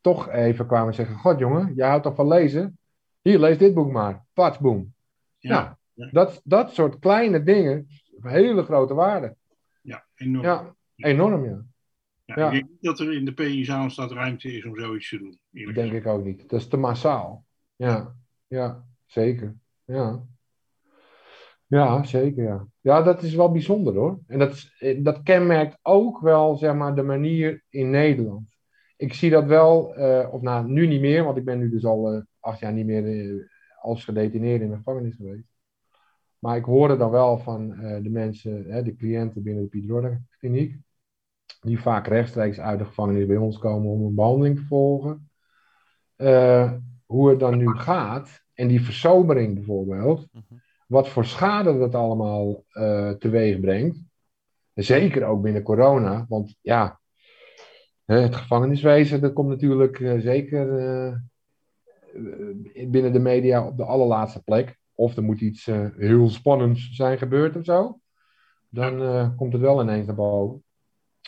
toch 0.00 0.28
even 0.30 0.66
kwamen 0.66 0.94
zeggen: 0.94 1.16
God 1.16 1.38
jongen, 1.38 1.74
jij 1.74 1.88
houdt 1.88 2.04
toch 2.04 2.14
van 2.14 2.28
lezen? 2.28 2.78
Hier, 3.22 3.38
lees 3.38 3.58
dit 3.58 3.74
boek 3.74 3.92
maar. 3.92 4.24
Pats, 4.32 4.58
boom. 4.58 4.94
Ja, 5.38 5.78
Ja, 5.94 6.08
dat, 6.12 6.40
dat 6.44 6.72
soort 6.74 6.98
kleine 6.98 7.42
dingen, 7.42 7.88
hele 8.20 8.62
grote 8.62 8.94
waarde. 8.94 9.36
ja 9.82 10.06
enorm. 10.14 10.44
Ja, 10.44 10.74
enorm 10.96 11.44
ja. 11.44 11.64
Ja, 12.24 12.34
ja. 12.36 12.46
Ik 12.46 12.52
denk 12.52 12.68
niet 12.70 12.82
dat 12.82 13.00
er 13.00 13.12
in 13.12 13.24
de 13.24 13.32
PI-Zaanstad 13.34 14.12
ruimte 14.12 14.52
is 14.56 14.64
om 14.64 14.76
zoiets 14.76 15.08
te 15.08 15.18
doen. 15.18 15.38
eerlijk 15.52 15.76
Denk 15.76 15.92
ik 15.92 16.06
ook 16.06 16.24
niet. 16.24 16.48
Dat 16.48 16.60
is 16.60 16.68
te 16.68 16.76
massaal. 16.76 17.44
Ja, 17.76 18.14
ja, 18.46 18.84
zeker. 19.06 19.56
Ja. 19.84 20.22
Ja, 21.66 22.02
zeker 22.04 22.44
ja. 22.44 22.66
Ja, 22.80 23.02
dat 23.02 23.22
is 23.22 23.34
wel 23.34 23.52
bijzonder 23.52 23.94
hoor. 23.94 24.18
En 24.26 24.38
dat, 24.38 24.52
is- 24.52 24.76
eh, 24.78 25.04
dat 25.04 25.22
kenmerkt 25.22 25.78
ook 25.82 26.20
wel, 26.20 26.56
zeg 26.56 26.74
maar, 26.74 26.94
de 26.94 27.02
manier 27.02 27.62
in 27.68 27.90
Nederland. 27.90 28.48
Ik 29.00 29.14
zie 29.14 29.30
dat 29.30 29.44
wel, 29.44 29.94
eh, 29.94 30.32
of 30.32 30.40
nou, 30.40 30.68
nu 30.68 30.86
niet 30.86 31.00
meer, 31.00 31.24
want 31.24 31.36
ik 31.36 31.44
ben 31.44 31.58
nu 31.58 31.70
dus 31.70 31.84
al 31.84 32.12
eh, 32.12 32.20
acht 32.40 32.60
jaar 32.60 32.72
niet 32.72 32.86
meer 32.86 33.06
eh, 33.06 33.44
als 33.80 34.04
gedetineerde 34.04 34.64
in 34.64 34.70
de 34.70 34.76
gevangenis 34.76 35.16
geweest. 35.16 35.48
Maar 36.38 36.56
ik 36.56 36.64
hoorde 36.64 36.96
dan 36.96 37.10
wel 37.10 37.38
van 37.38 37.68
de 38.02 38.10
mensen, 38.10 38.64
hè, 38.68 38.82
de 38.82 38.96
cliënten 38.96 39.42
binnen 39.42 39.62
de 39.62 39.68
Piet 39.68 39.90
Roda 39.90 40.20
kliniek, 40.38 40.76
die 41.60 41.80
vaak 41.80 42.06
rechtstreeks 42.06 42.58
uit 42.58 42.78
de 42.78 42.84
gevangenis 42.84 43.26
bij 43.26 43.36
ons 43.36 43.58
komen 43.58 43.90
om 43.90 44.02
een 44.02 44.14
behandeling 44.14 44.56
te 44.56 44.64
volgen. 44.64 45.30
Hoe 47.06 47.30
het 47.30 47.40
dan 47.40 47.56
nu 47.56 47.68
gaat, 47.68 48.42
en 48.54 48.68
die 48.68 48.82
verzomering 48.82 49.54
bijvoorbeeld, 49.54 50.28
wat 50.86 51.08
voor 51.08 51.24
schade 51.24 51.78
dat 51.78 51.94
allemaal 51.94 52.64
teweeg 53.18 53.60
brengt. 53.60 54.02
Zeker 54.74 55.24
ook 55.24 55.42
binnen 55.42 55.62
corona, 55.62 56.26
want 56.28 56.56
ja, 56.60 56.99
het 58.18 58.36
gevangeniswezen, 58.36 59.20
dat 59.20 59.32
komt 59.32 59.48
natuurlijk 59.48 60.00
eh, 60.00 60.18
zeker 60.18 60.78
eh, 60.78 61.14
binnen 62.88 63.12
de 63.12 63.18
media 63.18 63.66
op 63.66 63.76
de 63.76 63.84
allerlaatste 63.84 64.42
plek. 64.42 64.78
Of 64.94 65.16
er 65.16 65.22
moet 65.22 65.40
iets 65.40 65.66
eh, 65.66 65.86
heel 65.96 66.28
spannends 66.28 66.90
zijn 66.90 67.18
gebeurd 67.18 67.56
of 67.56 67.64
zo. 67.64 68.00
Dan 68.68 69.34
komt 69.36 69.52
het 69.52 69.62
wel 69.62 69.82
ineens 69.82 70.06
naar 70.06 70.14
boven. 70.14 70.62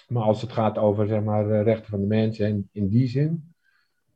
Maar 0.09 0.23
als 0.23 0.43
het 0.43 0.53
gaat 0.53 0.79
over 0.79 1.07
zeg 1.07 1.23
maar, 1.23 1.63
rechten 1.63 1.91
van 1.91 2.01
de 2.01 2.07
mensen 2.07 2.47
en 2.47 2.69
in 2.73 2.89
die 2.89 3.09
zin, 3.09 3.55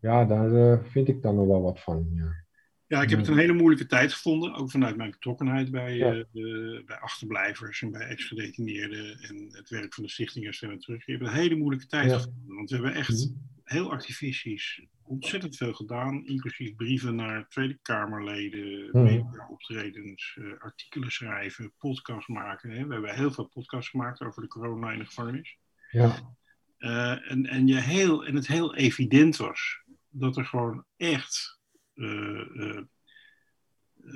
ja, 0.00 0.24
daar 0.24 0.80
vind 0.84 1.08
ik 1.08 1.22
dan 1.22 1.34
nog 1.34 1.46
wel 1.46 1.62
wat 1.62 1.80
van. 1.80 2.10
Ja. 2.14 2.45
Ja, 2.88 3.02
ik 3.02 3.10
heb 3.10 3.18
het 3.18 3.28
een 3.28 3.38
hele 3.38 3.52
moeilijke 3.52 3.86
tijd 3.86 4.12
gevonden, 4.12 4.54
ook 4.54 4.70
vanuit 4.70 4.96
mijn 4.96 5.10
betrokkenheid 5.10 5.70
bij, 5.70 5.96
Ja. 5.96 6.12
eh, 6.14 6.24
de- 6.32 6.82
bij 6.86 6.98
achterblijvers 6.98 7.82
en 7.82 7.90
bij 7.90 8.06
ex-gedetineerden 8.06 9.18
en 9.18 9.48
het 9.50 9.68
werk 9.68 9.94
van 9.94 10.02
de 10.04 10.10
stichting 10.10 10.44
Herstel 10.44 10.70
en 10.70 10.78
Terug. 10.78 11.00
Ik 11.06 11.18
heb 11.18 11.20
een 11.28 11.34
hele 11.34 11.56
moeilijke 11.56 11.86
tijd 11.86 12.10
Ja. 12.10 12.18
gevonden, 12.18 12.56
want 12.56 12.70
we 12.70 12.74
hebben 12.76 12.94
echt 12.94 13.32
heel 13.64 13.92
activistisch 13.92 14.84
ontzettend 15.02 15.56
veel 15.56 15.72
gedaan, 15.72 16.26
inclusief 16.26 16.74
brieven 16.74 17.14
naar 17.14 17.48
Tweede 17.48 17.78
Kamerleden, 17.82 18.86
Mhm. 18.92 19.02
media-optredens, 19.02 20.38
eh, 20.40 20.58
artikelen 20.58 21.10
schrijven, 21.12 21.72
podcasts 21.78 22.28
maken. 22.28 22.70
Hè. 22.70 22.86
We 22.86 22.92
hebben 22.92 23.14
heel 23.14 23.30
veel 23.32 23.48
podcasts 23.48 23.90
gemaakt 23.90 24.20
over 24.20 24.42
de 24.42 24.48
corona 24.48 24.92
in 24.92 24.98
de 24.98 25.04
gevangenis. 25.06 25.56
Ja, 25.90 26.34
Eh, 26.78 27.30
en, 27.30 27.46
en, 27.46 27.66
je 27.66 27.80
heel, 27.80 28.26
en 28.26 28.34
het 28.34 28.46
heel 28.46 28.74
evident 28.74 29.36
was 29.36 29.80
dat 30.08 30.36
er 30.36 30.44
gewoon 30.44 30.84
echt 30.96 31.55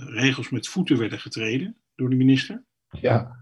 regels 0.07 0.51
met 0.51 0.69
voeten 0.69 0.99
werden 0.99 1.19
getreden 1.19 1.77
door 1.95 2.11
de 2.11 2.17
minister. 2.17 2.65
ja, 2.91 3.37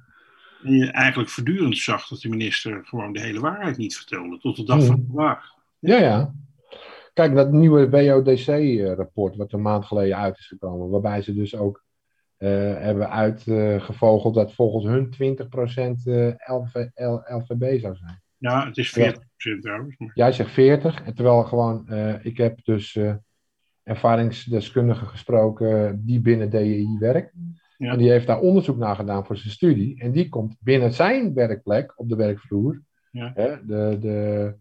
En 0.64 0.72
je 0.72 0.90
eigenlijk 0.90 1.30
voortdurend 1.30 1.76
zag 1.78 2.08
dat 2.08 2.20
de 2.20 2.28
minister 2.28 2.86
gewoon 2.86 3.12
de 3.12 3.20
hele 3.20 3.40
waarheid 3.40 3.76
niet 3.76 3.96
vertelde, 3.96 4.38
tot 4.38 4.56
de 4.56 4.64
dag 4.64 4.84
van 4.84 4.98
Mhm. 5.00 5.06
vandaag. 5.06 5.44
ja, 5.78 5.98
ja. 5.98 6.34
Kijk, 7.12 7.34
dat 7.34 7.52
nieuwe 7.52 7.88
WODC-rapport, 7.90 9.36
wat 9.36 9.52
een 9.52 9.62
maand 9.62 9.84
geleden 9.84 10.16
uit 10.16 10.38
is 10.38 10.46
gekomen, 10.46 10.88
waarbij 10.90 11.22
ze 11.22 11.34
dus 11.34 11.56
ook 11.56 11.86
eh, 12.36 12.48
hebben 12.78 13.10
uitgevogeld 13.10 14.34
dat 14.34 14.54
volgens 14.54 14.84
hun 14.84 15.10
20% 15.10 16.06
eh 16.06 16.32
LV, 16.46 16.74
L- 16.94 17.34
LVB 17.34 17.80
zou 17.80 17.96
zijn. 17.96 18.22
Ja, 18.36 18.66
het 18.66 18.76
is 18.76 18.90
40% 18.90 19.60
trouwens. 19.62 19.96
Maar, 19.98 20.10
Jij 20.14 20.32
zegt 20.32 20.50
40, 20.52 21.02
en 21.02 21.14
terwijl 21.14 21.44
gewoon, 21.44 21.88
eh, 21.88 22.24
ik 22.24 22.36
heb 22.36 22.64
dus 22.64 22.96
eh 22.96 23.14
ervaringsdeskundigen 23.88 25.06
gesproken 25.06 26.02
die 26.04 26.20
binnen 26.20 26.50
DEI 26.50 26.96
werkt. 26.98 27.32
Ja. 27.76 27.92
En 27.92 27.98
die 27.98 28.10
heeft 28.10 28.26
daar 28.26 28.40
onderzoek 28.40 28.76
naar 28.76 28.96
gedaan 28.96 29.26
voor 29.26 29.36
zijn 29.36 29.52
studie. 29.52 30.00
En 30.00 30.12
die 30.12 30.28
komt 30.28 30.56
binnen 30.60 30.92
zijn 30.92 31.34
werkplek 31.34 31.92
op 31.96 32.08
de 32.08 32.16
werkvloer 32.16 32.82
Ja. 33.10 33.32
hè, 33.34 33.66
de, 33.66 33.98
de, 34.00 34.54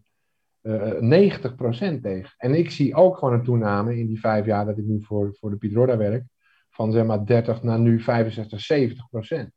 eh 0.60 1.98
90% 1.98 2.00
tegen. 2.00 2.34
En 2.36 2.54
ik 2.54 2.70
zie 2.70 2.94
ook 2.94 3.16
gewoon 3.18 3.34
een 3.34 3.44
toename 3.44 3.98
in 3.98 4.06
die 4.06 4.20
vijf 4.20 4.46
jaar 4.46 4.64
dat 4.64 4.78
ik 4.78 4.84
nu 4.84 5.02
voor, 5.02 5.36
voor 5.38 5.50
de 5.50 5.56
Piet 5.56 5.74
Roda 5.74 5.96
werk. 5.96 6.24
Van 6.70 6.92
zeg 6.92 7.04
maar 7.04 7.26
30 7.26 7.62
naar 7.62 7.78
nu 7.78 8.00
65, 8.00 8.60
70 8.60 9.08
procent. 9.08 9.52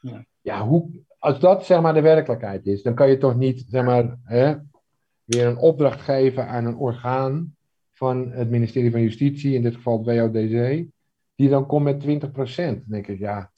Ja. 0.00 0.24
Ja, 0.40 0.66
hoe, 0.66 1.04
als 1.18 1.40
dat 1.40 1.66
zeg 1.66 1.80
maar 1.80 1.94
de 1.94 2.00
werkelijkheid 2.00 2.66
is, 2.66 2.82
dan 2.82 2.94
kan 2.94 3.08
je 3.10 3.18
toch 3.18 3.36
niet 3.36 3.64
zeg 3.68 3.84
maar 3.84 4.16
hè, 4.22 4.54
weer 5.24 5.46
een 5.46 5.56
opdracht 5.56 6.00
geven 6.00 6.48
aan 6.48 6.64
een 6.64 6.76
orgaan 6.76 7.56
van 7.96 8.30
het 8.32 8.50
ministerie 8.50 8.90
van 8.90 9.02
Justitie, 9.02 9.54
in 9.54 9.62
dit 9.62 9.74
geval 9.74 10.04
het 10.04 10.18
WODC, 10.18 10.84
die 11.34 11.48
dan 11.48 11.66
komt 11.66 11.84
met 11.84 12.00
20 12.00 12.30
procent. 12.30 12.74
Dan 12.78 12.84
denk 12.88 13.06
ik, 13.06 13.18
ja, 13.18 13.52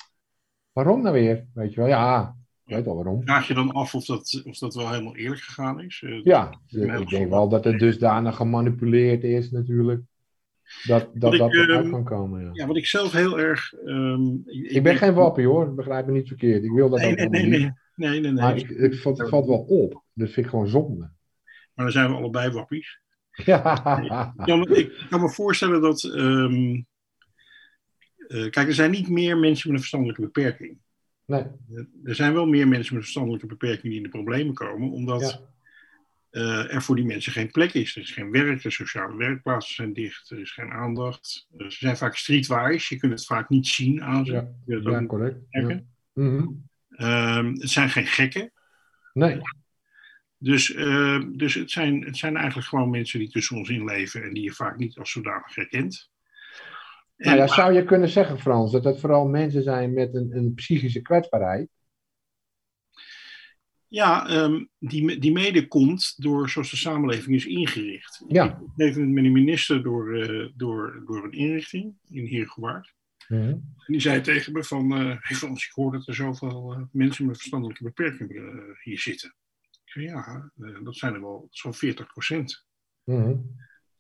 waarom 0.72 1.02
nou 1.02 1.14
weer? 1.14 1.46
Weet 1.54 1.74
je 1.74 1.80
wel, 1.80 1.88
ja, 1.88 2.36
ik 2.64 2.74
weet 2.74 2.84
wel 2.84 2.94
waarom. 2.94 3.22
vraag 3.22 3.48
je 3.48 3.54
dan 3.54 3.72
af 3.72 3.94
of 3.94 4.04
dat, 4.04 4.42
of 4.44 4.58
dat 4.58 4.74
wel 4.74 4.90
helemaal 4.90 5.16
eerlijk 5.16 5.40
gegaan 5.40 5.80
is? 5.82 6.02
Eh, 6.06 6.22
Ja, 6.24 6.60
ik 6.68 7.08
denk 7.08 7.30
wel 7.30 7.48
dat 7.48 7.64
het 7.64 7.78
dusdanig 7.78 8.36
gemanipuleerd 8.36 9.24
is 9.24 9.50
natuurlijk. 9.50 10.02
Dat 10.86 11.00
dat, 11.14 11.20
Wat 11.22 11.32
ik, 11.32 11.38
dat 11.38 11.52
eruit 11.52 11.82
ehm, 11.84 11.90
kan 11.90 12.04
komen, 12.04 12.40
ja. 12.44 12.50
Ja, 12.52 12.66
wat 12.66 12.76
ik 12.76 12.86
zelf 12.86 13.12
heel 13.12 13.38
erg. 13.38 13.72
ehm, 13.74 14.26
Ik 14.46 14.82
ben 14.82 14.96
geen 14.96 15.14
wappie 15.14 15.46
hoor, 15.46 15.74
begrijp 15.74 16.06
me 16.06 16.12
niet 16.12 16.28
verkeerd. 16.28 16.64
Ik 16.64 16.70
wil 16.70 16.88
dat 16.88 16.98
Nee, 17.00 17.10
ook 17.10 17.16
nee, 17.16 17.28
nee, 17.28 17.40
helemaal 17.40 17.58
nee. 17.58 17.68
niet. 17.68 17.78
Nee, 17.94 18.20
nee, 18.20 18.32
nee. 18.32 18.42
Maar 18.42 18.56
ik, 18.56 18.68
ik, 18.70 18.94
valt- 18.94 19.18
het 19.18 19.28
valt 19.28 19.46
wel 19.46 19.58
op. 19.58 20.02
Dat 20.12 20.30
vind 20.30 20.46
ik 20.46 20.50
gewoon 20.52 20.68
zonde. 20.68 21.10
Maar 21.74 21.84
dan 21.84 21.92
zijn 21.92 22.10
we 22.10 22.16
allebei 22.16 22.50
wappies. 22.52 23.00
Ja, 23.44 23.98
ik 24.76 25.06
kan 25.10 25.20
me 25.20 25.30
voorstellen 25.30 25.80
dat. 25.80 26.04
ehm, 26.04 26.80
eh, 28.28 28.50
kijk, 28.50 28.68
er 28.68 28.74
zijn 28.74 28.90
niet 28.90 29.08
meer 29.08 29.36
mensen 29.38 29.66
met 29.66 29.76
een 29.76 29.78
verstandelijke 29.78 30.22
beperking. 30.22 30.78
nee, 31.24 31.44
Er 32.04 32.14
zijn 32.14 32.32
wel 32.32 32.46
meer 32.46 32.68
mensen 32.68 32.78
met 32.78 32.92
een 32.92 33.00
verstandelijke 33.02 33.46
beperking 33.46 33.82
die 33.82 33.96
in 33.96 34.02
de 34.02 34.08
problemen 34.08 34.54
komen, 34.54 34.90
omdat 34.90 35.20
ja, 35.20 35.40
eh, 36.40 36.74
er 36.74 36.82
voor 36.82 36.96
die 36.96 37.04
mensen 37.04 37.32
geen 37.32 37.50
plek 37.50 37.74
is. 37.74 37.96
Er 37.96 38.02
is 38.02 38.10
geen 38.10 38.30
werk, 38.30 38.62
de 38.62 38.70
sociale 38.70 39.16
werkplaatsen 39.16 39.74
zijn 39.74 39.92
dicht, 39.92 40.30
er 40.30 40.38
is 40.38 40.52
geen 40.52 40.70
aandacht. 40.70 41.48
Eh, 41.56 41.68
ze 41.68 41.76
zijn 41.78 41.96
vaak 41.96 42.16
streetwise, 42.16 42.94
je 42.94 43.00
kunt 43.00 43.12
het 43.12 43.26
vaak 43.26 43.48
niet 43.48 43.66
zien 43.66 44.02
aan 44.02 44.24
ze. 44.26 44.32
ja, 44.66 45.06
correct. 45.06 45.38
Ja. 45.50 45.80
Mhm. 46.12 46.46
Ehm, 46.90 47.52
het 47.52 47.70
zijn 47.70 47.90
geen 47.90 48.06
gekken. 48.06 48.52
Nee, 49.12 49.40
Dus, 50.38 50.74
eh, 50.74 51.22
dus 51.32 51.54
het, 51.54 51.70
zijn, 51.70 52.04
het 52.04 52.16
zijn 52.16 52.36
eigenlijk 52.36 52.68
gewoon 52.68 52.90
mensen 52.90 53.18
die 53.18 53.30
tussen 53.30 53.56
ons 53.56 53.68
in 53.68 53.84
leven 53.84 54.22
en 54.22 54.32
die 54.32 54.42
je 54.42 54.52
vaak 54.52 54.78
niet 54.78 54.98
als 54.98 55.10
zodanig 55.10 55.54
herkent. 55.54 56.10
Nou 57.16 57.36
ja, 57.36 57.46
zou 57.46 57.72
je 57.72 57.84
kunnen 57.84 58.08
zeggen, 58.08 58.38
Frans, 58.38 58.72
dat 58.72 58.84
het 58.84 59.00
vooral 59.00 59.28
mensen 59.28 59.62
zijn 59.62 59.92
met 59.92 60.14
een, 60.14 60.36
een 60.36 60.54
psychische 60.54 61.02
kwetsbaarheid? 61.02 61.68
Ja, 63.88 64.28
ehm, 64.28 64.64
die, 64.78 65.18
die 65.18 65.32
mede 65.32 65.68
komt 65.68 66.22
door 66.22 66.48
zoals 66.48 66.70
de 66.70 66.76
samenleving 66.76 67.36
is 67.36 67.46
ingericht. 67.46 68.24
Ja. 68.28 68.44
Ik 68.76 68.86
even 68.86 69.12
met 69.12 69.24
een 69.24 69.32
minister 69.32 69.82
door, 69.82 70.14
eh, 70.14 70.48
door, 70.54 71.02
door 71.06 71.24
een 71.24 71.32
inrichting 71.32 71.94
in 72.08 72.26
Heergewaard. 72.26 72.94
Mhm. 73.28 73.42
En 73.42 73.74
die 73.86 74.00
zei 74.00 74.20
tegen 74.20 74.52
me 74.52 74.64
van, 74.64 74.92
eh 74.92 75.16
hey 75.18 75.36
Frans, 75.36 75.66
ik 75.66 75.72
hoor 75.72 75.92
dat 75.92 76.08
er 76.08 76.14
zoveel 76.14 76.88
mensen 76.92 77.26
met 77.26 77.36
verstandelijke 77.36 77.82
beperkingen 77.82 78.76
hier 78.82 78.98
zitten. 78.98 79.34
Ik 79.88 79.94
zei, 79.94 80.06
ja, 80.06 80.50
eh, 80.60 80.84
dat 80.84 80.96
zijn 80.96 81.14
er 81.14 81.20
wel 81.20 81.48
zo'n 81.50 81.74
40 81.74 82.06
procent. 82.06 82.66
Mhm. 83.04 83.36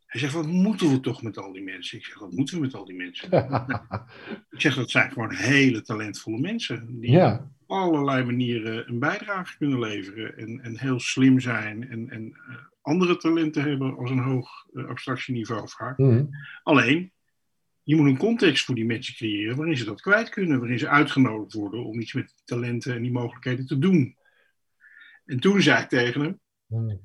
Hij 0.06 0.20
zegt, 0.20 0.32
wat 0.32 0.46
moeten 0.46 0.90
we 0.90 1.00
toch 1.00 1.22
met 1.22 1.38
al 1.38 1.52
die 1.52 1.62
mensen? 1.62 1.98
Ik 1.98 2.04
zeg, 2.04 2.18
wat 2.18 2.32
moeten 2.32 2.54
we 2.54 2.60
met 2.60 2.74
al 2.74 2.84
die 2.84 2.96
mensen? 2.96 3.32
Ik 4.50 4.60
zeg, 4.60 4.74
dat 4.74 4.90
zijn 4.90 5.10
gewoon 5.12 5.34
hele 5.34 5.82
talentvolle 5.82 6.38
mensen. 6.38 7.00
Die 7.00 7.10
ja, 7.10 7.50
op 7.66 7.76
allerlei 7.76 8.24
manieren 8.24 8.88
een 8.88 8.98
bijdrage 8.98 9.56
kunnen 9.56 9.78
leveren. 9.78 10.36
En, 10.36 10.60
en 10.60 10.78
heel 10.78 11.00
slim 11.00 11.40
zijn. 11.40 11.88
En, 11.88 12.10
en 12.10 12.32
eh, 12.32 12.56
andere 12.80 13.16
talenten 13.16 13.62
hebben 13.62 13.96
als 13.96 14.10
een 14.10 14.22
hoog 14.22 14.48
eh, 14.72 14.86
abstractieniveau 14.86 15.68
vaak. 15.68 15.98
Mhm. 15.98 16.24
Alleen, 16.62 17.12
je 17.82 17.96
moet 17.96 18.06
een 18.06 18.18
context 18.18 18.64
voor 18.64 18.74
die 18.74 18.86
mensen 18.86 19.14
creëren 19.14 19.56
waarin 19.56 19.76
ze 19.76 19.84
dat 19.84 20.00
kwijt 20.00 20.28
kunnen. 20.28 20.58
Waarin 20.58 20.78
ze 20.78 20.88
uitgenodigd 20.88 21.52
worden 21.52 21.84
om 21.84 22.00
iets 22.00 22.12
met 22.12 22.26
die 22.26 22.44
talenten 22.44 22.94
en 22.94 23.02
die 23.02 23.12
mogelijkheden 23.12 23.66
te 23.66 23.78
doen. 23.78 24.17
En 25.28 25.40
toen 25.40 25.62
zei 25.62 25.82
ik 25.82 25.88
tegen 25.88 26.20
hem, 26.20 26.40
Mhm. 26.66 26.96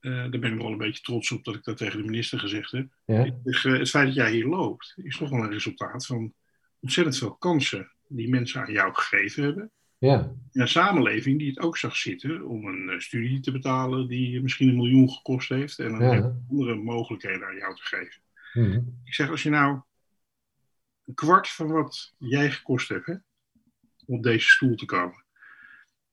eh, 0.00 0.12
daar 0.30 0.38
ben 0.38 0.52
ik 0.52 0.58
wel 0.58 0.72
een 0.72 0.78
beetje 0.78 1.02
trots 1.02 1.30
op 1.30 1.44
dat 1.44 1.54
ik 1.54 1.64
dat 1.64 1.76
tegen 1.76 1.98
de 1.98 2.04
minister 2.04 2.38
gezegd 2.38 2.70
heb. 2.70 2.86
ja. 3.04 3.24
Ik 3.24 3.34
zeg, 3.44 3.64
eh, 3.64 3.78
het 3.78 3.90
feit 3.90 4.06
dat 4.06 4.14
jij 4.14 4.32
hier 4.32 4.46
loopt, 4.46 4.92
is 4.96 5.16
toch 5.16 5.30
wel 5.30 5.42
een 5.42 5.50
resultaat 5.50 6.06
van 6.06 6.34
ontzettend 6.80 7.18
veel 7.18 7.34
kansen 7.34 7.92
die 8.08 8.28
mensen 8.28 8.60
aan 8.60 8.72
jou 8.72 8.94
gegeven 8.94 9.42
hebben. 9.44 9.70
ja. 9.98 10.18
En 10.52 10.60
een 10.60 10.68
samenleving 10.68 11.38
die 11.38 11.48
het 11.48 11.58
ook 11.60 11.76
zag 11.76 11.96
zitten 11.96 12.46
om 12.46 12.66
een 12.66 12.88
eh, 12.90 12.98
studie 12.98 13.40
te 13.40 13.52
betalen 13.52 14.08
die 14.08 14.42
misschien 14.42 14.68
een 14.68 14.76
miljoen 14.76 15.10
gekost 15.10 15.48
heeft 15.48 15.78
en 15.78 15.90
Ja. 15.98 16.36
andere 16.48 16.74
mogelijkheden 16.74 17.46
aan 17.46 17.56
jou 17.56 17.76
te 17.76 17.82
geven. 17.82 18.22
Mhm. 18.52 18.80
Ik 19.04 19.14
zeg, 19.14 19.30
als 19.30 19.42
je 19.42 19.50
nou 19.50 19.80
een 21.06 21.14
kwart 21.14 21.48
van 21.48 21.66
wat 21.70 22.14
jij 22.18 22.50
gekost 22.50 22.88
hebt 22.88 23.06
hè, 23.06 23.12
om 24.06 24.16
op 24.16 24.22
deze 24.22 24.48
stoel 24.48 24.74
te 24.74 24.84
komen. 24.84 25.21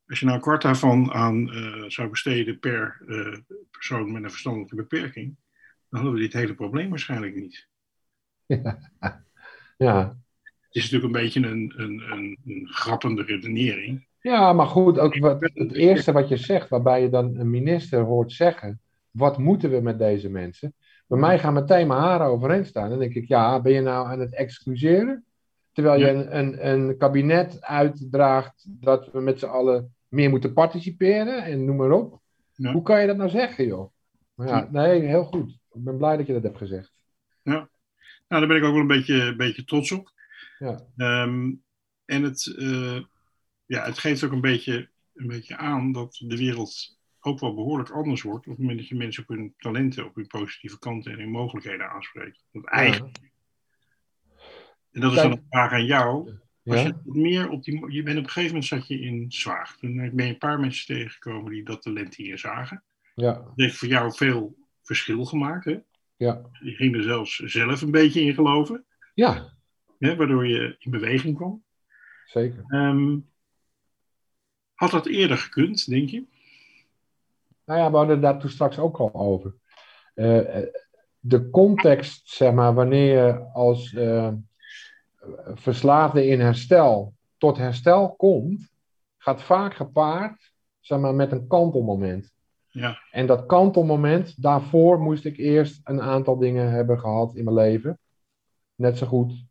Als 0.09 0.19
je 0.19 0.25
nou 0.25 0.37
een 0.37 0.43
kwart 0.43 0.61
daarvan 0.61 1.11
aan 1.11 1.51
eh, 1.51 1.83
zou 1.87 2.09
besteden 2.09 2.59
per 2.59 3.01
eh, 3.07 3.37
persoon 3.71 4.11
met 4.11 4.23
een 4.23 4.29
verstandelijke 4.29 4.75
beperking, 4.75 5.35
dan 5.89 5.99
hadden 5.99 6.13
we 6.13 6.19
dit 6.19 6.33
hele 6.33 6.53
probleem 6.55 6.89
waarschijnlijk 6.89 7.35
niet. 7.35 7.67
ja. 9.77 10.17
Het 10.61 10.75
is 10.75 10.91
natuurlijk 10.91 11.03
een 11.15 11.21
beetje 11.23 11.47
een, 11.47 11.73
een, 11.77 12.11
een, 12.11 12.37
een 12.45 12.67
grappende 12.69 13.23
redenering. 13.23 14.07
Ja, 14.21 14.53
maar 14.53 14.65
goed, 14.65 14.99
ook 14.99 15.17
wat, 15.17 15.41
het 15.53 15.73
eerste 15.73 16.11
wat 16.11 16.29
je 16.29 16.37
zegt, 16.37 16.69
waarbij 16.69 17.01
je 17.01 17.09
dan 17.09 17.35
een 17.35 17.49
minister 17.49 17.99
hoort 18.01 18.31
zeggen, 18.31 18.81
wat 19.11 19.37
moeten 19.37 19.69
we 19.69 19.81
met 19.81 19.99
deze 19.99 20.29
mensen? 20.29 20.73
Bij 21.07 21.19
mij 21.19 21.39
gaan 21.39 21.53
meteen 21.53 21.87
mijn 21.87 21.99
haren 21.99 22.27
overeind 22.27 22.67
staan. 22.67 22.89
Dan 22.89 22.99
denk 22.99 23.13
ik, 23.13 23.27
ja, 23.27 23.61
ben 23.61 23.71
je 23.71 23.81
nou 23.81 24.07
aan 24.07 24.19
het 24.19 24.33
excluseren? 24.35 25.25
Terwijl 25.71 25.99
je 25.99 26.05
Ja. 26.05 26.11
een, 26.11 26.37
een, 26.37 26.67
een 26.69 26.97
kabinet 26.97 27.61
uitdraagt 27.61 28.65
dat 28.67 29.11
we 29.11 29.19
met 29.21 29.39
z'n 29.39 29.45
allen 29.45 29.93
meer 30.09 30.29
moeten 30.29 30.53
participeren 30.53 31.43
en 31.43 31.65
noem 31.65 31.75
maar 31.75 31.91
op. 31.91 32.21
Ja. 32.55 32.71
Hoe 32.71 32.81
kan 32.81 33.01
je 33.01 33.07
dat 33.07 33.17
nou 33.17 33.29
zeggen, 33.29 33.65
joh? 33.65 33.91
Maar 34.33 34.47
ja, 34.47 34.67
nee, 34.71 35.01
heel 35.01 35.23
goed. 35.23 35.49
Ik 35.49 35.83
ben 35.83 35.97
blij 35.97 36.17
dat 36.17 36.27
je 36.27 36.33
dat 36.33 36.43
hebt 36.43 36.57
gezegd. 36.57 36.91
Nou, 37.43 37.67
daar 38.27 38.47
ben 38.47 38.57
ik 38.57 38.63
ook 38.63 38.71
wel 38.71 38.81
een 38.81 38.87
beetje, 38.87 39.21
een 39.21 39.37
beetje 39.37 39.63
trots 39.63 39.91
op. 39.91 40.11
Ja. 40.59 40.85
Ehm, 40.97 41.53
en 42.05 42.23
het, 42.23 42.55
eh, 42.57 43.01
ja, 43.65 43.83
het 43.83 43.97
geeft 43.97 44.23
ook 44.23 44.31
een 44.31 44.41
beetje, 44.41 44.89
een 45.13 45.27
beetje 45.27 45.57
aan 45.57 45.91
dat 45.91 46.23
de 46.27 46.37
wereld 46.37 46.97
ook 47.19 47.39
wel 47.39 47.53
behoorlijk 47.53 47.89
anders 47.89 48.21
wordt 48.21 48.45
op 48.45 48.51
het 48.51 48.61
moment 48.61 48.77
dat 48.77 48.87
je 48.87 48.95
mensen 48.95 49.23
op 49.23 49.29
hun 49.29 49.53
talenten, 49.57 50.05
op 50.05 50.15
hun 50.15 50.27
positieve 50.27 50.79
kanten 50.79 51.11
en 51.11 51.19
hun 51.19 51.31
mogelijkheden 51.31 51.89
aanspreekt. 51.89 52.45
Dat 52.51 52.65
eigenlijk, 52.65 53.17
en 54.91 55.01
dat 55.01 55.11
is 55.11 55.21
dan 55.21 55.31
een 55.31 55.45
vraag 55.49 55.71
aan 55.71 55.85
jou. 55.85 56.39
Als 56.69 56.81
Ja? 56.81 56.87
je 56.87 56.93
wat 57.03 57.15
meer 57.15 57.49
op 57.49 57.63
die, 57.63 57.91
je 57.91 58.03
bent 58.03 58.17
op 58.17 58.23
een 58.23 58.29
gegeven 58.29 58.47
moment 58.53 58.65
zat 58.65 58.87
je 58.87 58.99
in 58.99 59.25
Zwaag. 59.31 59.77
Toen 59.77 59.95
ben 59.95 60.25
je 60.25 60.31
een 60.31 60.37
paar 60.37 60.59
mensen 60.59 60.85
tegengekomen 60.95 61.51
die 61.51 61.63
dat 61.63 61.81
talent 61.81 62.15
hier 62.15 62.37
zagen. 62.37 62.83
Ja, 63.15 63.33
Dat 63.33 63.51
heeft 63.55 63.77
voor 63.77 63.87
jou 63.87 64.11
veel 64.13 64.55
verschil 64.83 65.25
gemaakt. 65.25 65.65
Hè? 65.65 65.77
ja, 66.15 66.41
Je 66.61 66.71
ging 66.71 66.95
er 66.95 67.03
zelfs 67.03 67.35
zelf 67.35 67.81
een 67.81 67.91
beetje 67.91 68.21
in 68.21 68.33
geloven. 68.33 68.85
ja, 69.13 69.57
Hè, 69.99 70.15
waardoor 70.15 70.47
je 70.47 70.75
in 70.79 70.91
beweging 70.91 71.35
kwam. 71.35 71.63
zeker. 72.25 72.63
Ehm, 72.67 73.17
had 74.73 74.91
dat 74.91 75.05
eerder 75.05 75.37
gekund, 75.37 75.89
denk 75.89 76.09
je? 76.09 76.23
Nou 77.65 77.79
ja, 77.79 77.91
we 77.91 77.97
hadden 77.97 78.21
daar 78.21 78.39
toen 78.39 78.49
straks 78.49 78.79
ook 78.79 78.97
al 78.97 79.13
over. 79.13 79.55
Eh, 80.13 80.57
eh, 80.57 80.67
de 81.19 81.49
context, 81.49 82.29
zeg 82.29 82.53
maar, 82.53 82.73
wanneer 82.73 83.25
je 83.25 83.39
als 83.53 83.93
eh, 83.93 84.33
verslaafde 85.53 86.27
in 86.27 86.39
herstel 86.39 87.13
tot 87.37 87.57
herstel 87.57 88.15
komt, 88.15 88.69
gaat 89.17 89.41
vaak 89.41 89.73
gepaard 89.73 90.51
zeg 90.79 90.99
maar, 90.99 91.15
met 91.15 91.31
een 91.31 91.47
kantelmoment. 91.47 92.31
Ja. 92.67 92.99
En 93.11 93.25
dat 93.25 93.45
kantelmoment, 93.45 94.41
daarvoor 94.41 94.99
moest 94.99 95.25
ik 95.25 95.37
eerst 95.37 95.81
een 95.83 96.01
aantal 96.01 96.37
dingen 96.37 96.71
hebben 96.71 96.99
gehad 96.99 97.35
in 97.35 97.43
mijn 97.43 97.55
leven. 97.55 97.99
Net 98.75 98.97
zo 98.97 99.07
goed 99.07 99.45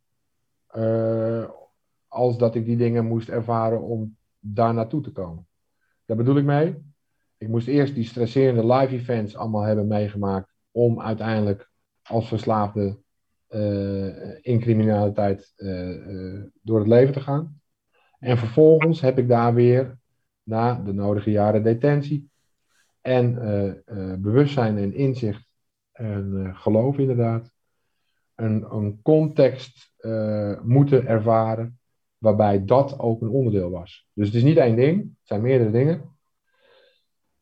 eh, 0.67 1.51
als 2.09 2.39
dat 2.39 2.55
ik 2.55 2.65
die 2.65 2.77
dingen 2.77 3.05
moest 3.05 3.29
ervaren 3.29 3.83
om 3.83 4.17
daar 4.39 4.75
naartoe 4.75 5.01
te 5.01 5.13
komen. 5.13 5.47
Daar 6.05 6.17
bedoel 6.17 6.37
ik 6.37 6.45
mee. 6.45 6.87
Ik 7.37 7.49
moest 7.49 7.67
eerst 7.67 7.95
die 7.95 8.05
stresserende 8.05 8.75
live 8.75 8.95
events 8.95 9.37
allemaal 9.37 9.63
hebben 9.63 9.87
meegemaakt 9.87 10.53
om 10.71 11.01
uiteindelijk 11.01 11.71
als 12.03 12.29
verslaafde 12.29 12.99
in 14.41 14.61
criminaliteit 14.61 15.53
eh, 15.57 15.91
eh, 15.91 16.43
door 16.63 16.79
het 16.79 16.89
leven 16.89 17.13
te 17.13 17.21
gaan. 17.21 17.61
En 18.19 18.39
vervolgens 18.39 19.01
heb 19.01 19.19
ik 19.19 19.29
daar 19.29 19.55
weer 19.55 19.99
na 20.43 20.75
de 20.75 20.93
nodige 20.93 21.31
jaren 21.31 21.63
detentie 21.63 22.31
en 23.01 23.43
eh, 23.43 23.69
eh, 23.69 24.19
bewustzijn 24.19 24.79
en 24.79 24.95
inzicht 24.95 25.47
en 25.93 26.45
eh, 26.45 26.61
geloof 26.61 26.99
inderdaad 26.99 27.53
een, 28.35 28.75
een 28.75 29.03
context 29.03 29.93
eh, 29.97 30.61
moeten 30.63 31.07
ervaren 31.07 31.79
waarbij 32.19 32.65
dat 32.65 32.99
ook 32.99 33.23
een 33.23 33.29
onderdeel 33.29 33.71
was. 33.71 34.09
Dus 34.13 34.27
het 34.27 34.37
is 34.37 34.43
niet 34.43 34.57
één 34.57 34.77
ding, 34.77 35.01
het 35.01 35.13
zijn 35.23 35.43
meerdere 35.43 35.71
dingen. 35.71 36.17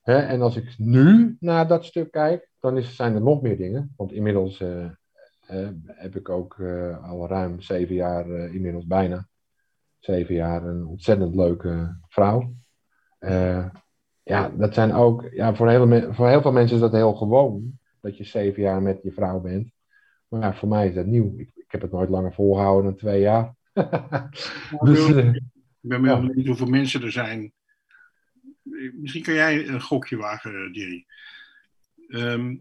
En 0.02 0.40
als 0.40 0.56
ik 0.56 0.74
nu 0.78 1.36
naar 1.40 1.68
dat 1.68 1.84
stuk 1.84 2.10
kijk, 2.10 2.48
dan 2.60 2.76
is, 2.76 2.96
zijn 2.96 3.14
er 3.14 3.22
nog 3.22 3.42
meer 3.42 3.56
dingen. 3.56 3.94
Want 3.96 4.12
inmiddels 4.12 4.60
eh, 4.60 4.84
eh, 4.84 4.90
heb 5.86 6.16
ik 6.16 6.28
ook 6.28 6.58
eh, 6.58 7.10
al 7.10 7.28
ruim 7.28 7.60
zeven 7.60 7.94
jaar, 7.94 8.30
eh, 8.30 8.54
inmiddels 8.54 8.86
bijna 8.86 9.28
zeven 9.98 10.34
jaar, 10.34 10.64
een 10.64 10.86
ontzettend 10.86 11.34
leuke 11.34 11.98
vrouw. 12.08 12.54
Eh, 13.18 13.66
ja, 14.22 14.48
dat 14.48 14.74
zijn 14.74 14.92
ook, 14.92 15.28
ja, 15.32 15.54
voor, 15.54 15.68
hele, 15.68 15.86
me- 15.86 16.14
voor 16.14 16.28
heel 16.28 16.42
veel 16.42 16.52
mensen 16.52 16.74
is 16.76 16.82
dat 16.82 16.92
heel 16.92 17.14
gewoon, 17.14 17.78
dat 18.00 18.16
je 18.16 18.24
zeven 18.24 18.62
jaar 18.62 18.82
met 18.82 19.02
je 19.02 19.12
vrouw 19.12 19.40
bent. 19.40 19.72
Maar 20.28 20.40
ja, 20.40 20.54
voor 20.54 20.68
mij 20.68 20.88
is 20.88 20.94
dat 20.94 21.06
nieuw. 21.06 21.34
Ik, 21.36 21.50
ik 21.54 21.72
heb 21.72 21.80
het 21.80 21.92
nooit 21.92 22.08
langer 22.08 22.34
volgehouden 22.34 22.84
dan 22.84 22.96
twee 22.96 23.20
jaar. 23.20 23.54
dus, 24.84 25.12
eh, 25.14 25.34
Ik 25.34 25.42
ben 25.80 26.02
wel 26.02 26.20
ja. 26.20 26.26
benieuwd 26.26 26.46
hoeveel 26.46 26.66
mensen 26.66 27.02
er 27.02 27.12
zijn. 27.12 27.52
Misschien 28.94 29.22
kan 29.22 29.34
jij 29.34 29.68
een 29.68 29.80
gokje 29.80 30.16
wagen, 30.16 30.72
Jerry. 30.72 31.06
Ehm, 32.08 32.56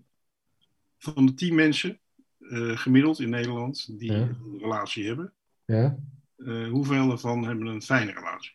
van 0.98 1.26
de 1.26 1.34
tien 1.34 1.56
mensen, 1.56 2.00
eh, 2.50 2.78
gemiddeld 2.78 3.20
in 3.20 3.30
Nederland, 3.30 4.00
die 4.00 4.12
Ja. 4.12 4.18
een 4.18 4.58
relatie 4.60 5.08
hebben, 5.08 5.34
ja. 5.66 5.98
eh, 6.38 6.68
hoeveel 6.70 7.12
ervan 7.12 7.46
hebben 7.46 7.66
een 7.68 7.82
fijne 7.82 8.12
relatie? 8.12 8.54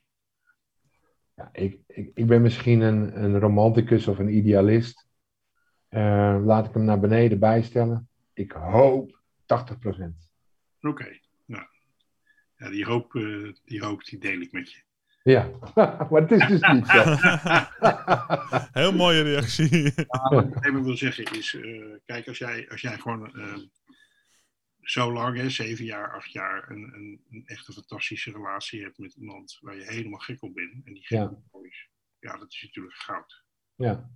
Ja, 1.35 1.49
ik, 1.53 1.79
ik, 1.87 2.11
ik 2.15 2.27
ben 2.27 2.43
misschien 2.43 2.81
een, 2.81 3.23
een 3.25 3.39
romanticus 3.39 4.07
of 4.09 4.19
een 4.19 4.35
idealist. 4.37 5.09
Eh, 5.89 6.39
laat 6.45 6.67
ik 6.67 6.75
hem 6.75 6.85
naar 6.85 7.01
beneden 7.01 7.39
bijstellen. 7.39 8.09
Ik 8.33 8.53
hoop 8.53 9.21
80%. 9.43 9.47
Oké, 10.81 11.19
nou. 11.47 11.65
Ja, 12.57 12.71
die 12.71 12.85
hoop, 12.85 13.15
eh, 13.15 13.53
die 13.65 13.81
hoop 13.85 14.05
die 14.05 14.19
deel 14.19 14.41
ik 14.41 14.53
met 14.53 14.73
je. 14.73 14.79
Ja, 15.23 15.51
maar 16.11 16.21
het 16.23 16.31
is 16.33 16.47
dus 16.47 16.61
niet 16.73 16.87
zo. 16.87 17.03
Heel 18.81 18.93
mooie 18.93 19.23
reactie. 19.23 19.93
Wat 20.07 20.45
ik 20.45 20.65
even 20.65 20.85
wil 20.85 20.97
zeggen 20.97 21.25
is, 21.39 21.55
eh, 21.55 21.85
kijk, 22.07 22.29
als 22.29 22.39
jij, 22.39 22.69
als 22.71 22.81
jij 22.81 22.99
gewoon 22.99 23.31
zo 24.83 25.13
lang, 25.13 25.37
hè, 25.37 25.51
zeven 25.51 25.85
jaar, 25.85 26.15
acht 26.15 26.33
jaar, 26.33 26.71
een, 26.71 26.93
een, 26.95 27.21
een 27.31 27.43
echte 27.47 27.73
fantastische 27.73 28.33
relatie 28.33 28.83
hebt 28.83 28.99
met 28.99 29.15
iemand 29.15 29.59
waar 29.61 29.77
je 29.77 29.83
helemaal 29.93 30.19
gek 30.19 30.43
op 30.43 30.55
bent 30.55 30.73
en 30.85 30.93
die 30.93 31.07
gek 31.07 31.19
Ja. 31.19 31.33
is, 31.63 31.89
ja, 32.19 32.37
dat 32.37 32.53
is 32.53 32.63
natuurlijk 32.63 32.95
goud. 32.95 33.45
Ja. 33.75 34.11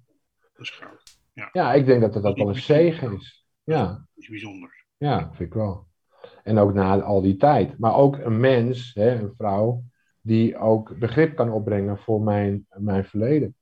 Dat 0.53 0.61
is 0.67 0.71
goud. 0.71 1.19
ja, 1.53 1.73
ik 1.73 1.87
denk 1.87 2.01
dat 2.01 2.15
het 2.15 2.25
ook 2.25 2.37
wel 2.37 2.49
een 2.49 2.55
zegen 2.55 3.13
is. 3.17 3.47
Ja, 3.65 3.87
Dat 3.87 4.07
is 4.15 4.29
bijzonder. 4.29 4.85
ja, 4.97 5.19
vind 5.29 5.49
ik 5.49 5.55
wel. 5.55 5.89
En 6.45 6.59
ook 6.59 6.73
na 6.75 7.01
al 7.01 7.21
die 7.23 7.37
tijd. 7.37 7.79
Maar 7.79 7.95
ook 7.95 8.19
een 8.19 8.41
mens, 8.41 8.95
hè, 8.95 9.11
een 9.21 9.35
vrouw, 9.37 9.85
die 10.21 10.57
ook 10.57 10.99
begrip 10.99 11.37
kan 11.37 11.51
opbrengen 11.51 11.99
voor 11.99 12.21
mijn, 12.23 12.67
mijn 12.71 13.05
verleden. 13.05 13.57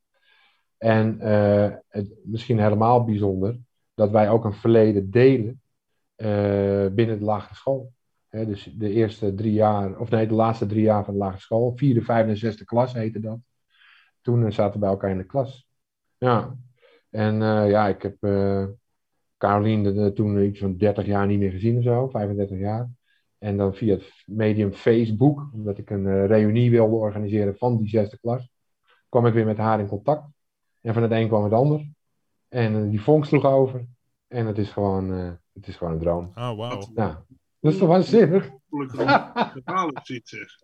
En 0.77 1.17
uh, 1.21 1.71
het, 1.89 2.13
misschien 2.23 2.59
helemaal 2.59 3.03
bijzonder 3.03 3.59
dat 3.93 4.11
wij 4.11 4.29
ook 4.29 4.45
een 4.45 4.53
verleden 4.53 5.11
delen 5.11 5.61
binnen 6.95 7.19
de 7.19 7.25
lagere 7.25 7.55
school. 7.55 7.93
Dus 8.29 8.63
de 8.63 8.89
eerste 8.89 9.33
drie 9.33 9.53
jaar, 9.53 9.99
of 9.99 10.09
nee, 10.09 10.27
de 10.27 10.33
laatste 10.33 10.65
drie 10.65 10.81
jaar 10.81 11.05
van 11.05 11.13
de 11.13 11.19
lagere 11.19 11.41
school, 11.41 11.73
vierde, 11.75 12.01
vijfde 12.01 12.31
en 12.31 12.37
zesde 12.37 12.65
klas 12.65 12.93
heette 12.93 13.19
dat. 13.19 13.39
Toen 14.21 14.41
uh, 14.41 14.51
zaten 14.51 14.73
we 14.73 14.79
bij 14.79 14.89
elkaar 14.89 15.11
in 15.11 15.17
de 15.17 15.25
klas. 15.25 15.67
Ja, 16.17 16.55
en 17.09 17.35
ja, 17.67 17.87
ik 17.87 18.01
heb 18.01 18.17
Caroline 19.37 20.13
toen 20.13 20.43
iets 20.43 20.59
van 20.59 20.77
30 20.77 21.05
jaar 21.05 21.27
niet 21.27 21.39
meer 21.39 21.51
gezien 21.51 21.77
of 21.77 21.83
zo, 21.83 22.09
35 22.09 22.57
jaar. 22.57 22.89
En 23.43 23.57
dan 23.57 23.75
via 23.75 23.93
het 23.93 24.23
medium 24.25 24.71
Facebook, 24.71 25.49
omdat 25.53 25.77
ik 25.77 25.89
een 25.89 26.05
uh, 26.05 26.25
reunie 26.25 26.71
wilde 26.71 26.95
organiseren 26.95 27.57
van 27.57 27.77
die 27.77 27.87
zesde 27.87 28.17
klas, 28.19 28.49
kwam 29.09 29.25
ik 29.25 29.33
weer 29.33 29.45
met 29.45 29.57
haar 29.57 29.79
in 29.79 29.87
contact. 29.87 30.27
En 30.81 30.93
van 30.93 31.03
het 31.03 31.11
een 31.11 31.27
kwam 31.27 31.43
het 31.43 31.53
ander. 31.53 31.91
En 32.49 32.73
uh, 32.73 32.89
die 32.89 33.01
vonk 33.01 33.25
sloeg 33.25 33.45
over. 33.45 33.85
En 34.33 34.45
het 34.45 34.57
is 34.57 34.69
gewoon, 34.69 35.11
uh, 35.11 35.31
het 35.53 35.67
is 35.67 35.75
gewoon 35.75 35.93
een 35.93 35.99
droom. 35.99 36.31
Oh, 36.35 36.57
wauw. 36.57 36.91
Ja. 36.95 37.25
Dat 37.59 37.73
is 37.73 37.77
toch 37.77 37.87
waanzinnig? 37.87 38.49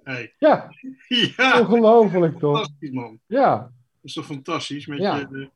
Hey. 0.03 0.33
Ja. 0.37 0.69
ja, 1.37 1.59
ongelooflijk 1.59 2.39
toch? 2.39 2.57
fantastisch 2.57 2.91
man. 2.91 3.19
Ja. 3.25 3.57
Dat 3.57 3.71
is 4.01 4.13
toch 4.13 4.25
fantastisch? 4.25 4.87
Met 4.87 4.99
Ja. 4.99 5.15
je, 5.17 5.51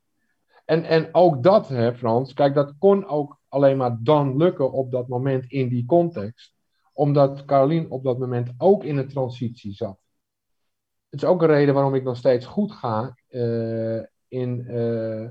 En, 0.66 0.84
en 0.84 1.10
ook 1.12 1.44
dat, 1.44 1.68
hè, 1.68 1.96
Frans, 1.96 2.34
kijk, 2.34 2.54
dat 2.54 2.74
kon 2.78 3.06
ook 3.06 3.40
alleen 3.48 3.78
maar 3.78 3.98
dan 4.00 4.38
lukken 4.38 4.72
op 4.72 4.92
dat 4.92 5.08
moment 5.08 5.46
in 5.46 5.70
die 5.70 5.86
context. 5.86 6.54
Omdat 6.92 7.46
Carolien 7.46 7.90
op 7.90 8.04
dat 8.04 8.20
moment 8.20 8.54
ook 8.58 8.84
in 8.84 8.98
een 8.98 9.08
transitie 9.08 9.74
zat. 9.74 10.00
Het 11.10 11.22
is 11.22 11.28
ook 11.28 11.42
een 11.42 11.48
reden 11.48 11.74
waarom 11.74 11.96
ik 11.96 12.04
nog 12.04 12.18
steeds 12.18 12.46
goed 12.46 12.72
ga 12.72 13.18
eh, 13.28 14.02
in, 14.28 14.68
eh, 14.68 15.28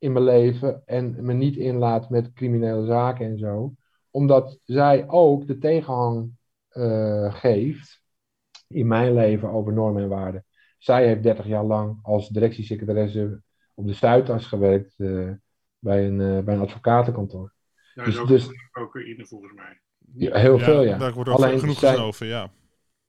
in 0.00 0.12
mijn 0.12 0.24
leven 0.24 0.82
en 0.86 1.16
me 1.24 1.32
niet 1.32 1.56
inlaat 1.56 2.10
met 2.10 2.32
criminele 2.32 2.86
zaken 2.86 3.26
en 3.26 3.38
zo. 3.38 3.74
Omdat 4.10 4.58
zij 4.64 5.08
ook 5.08 5.46
de 5.46 5.58
tegenhang 5.58 6.30
eh, 6.68 7.34
geeft 7.34 8.02
in 8.68 8.86
mijn 8.86 9.14
leven 9.14 9.48
over 9.50 9.72
normen 9.72 10.02
en 10.02 10.08
waarden. 10.08 10.44
Zij 10.78 11.06
heeft 11.06 11.22
30 11.22 11.46
jaar 11.46 11.64
lang 11.64 11.98
als 12.02 12.28
directiesecretaresse 12.28 13.42
op 13.74 13.86
de 13.86 13.92
Zuidas 13.92 14.46
gewerkt 14.46 14.94
eh, 14.96 15.30
bij, 15.78 16.06
een, 16.06 16.20
eh, 16.20 16.44
bij 16.44 16.54
een 16.54 16.60
advocatenkantoor. 16.60 17.52
daar 17.94 18.04
Dus- 18.04 18.14
is 18.14 18.20
ook 18.20 18.28
dus- 18.28 18.48
ook 18.72 18.94
in 18.96 19.26
volgens 19.26 19.52
mij. 19.54 19.80
Ja, 20.14 20.36
heel 20.38 20.58
veel, 20.58 20.82
ja. 20.82 20.98
Daar 20.98 21.12
wordt 21.12 21.30
ook 21.30 21.36
Alleen 21.36 21.58
genoeg 21.58 21.78
zij- 21.78 21.90
gesnoven, 21.90 22.26
ja. 22.26 22.50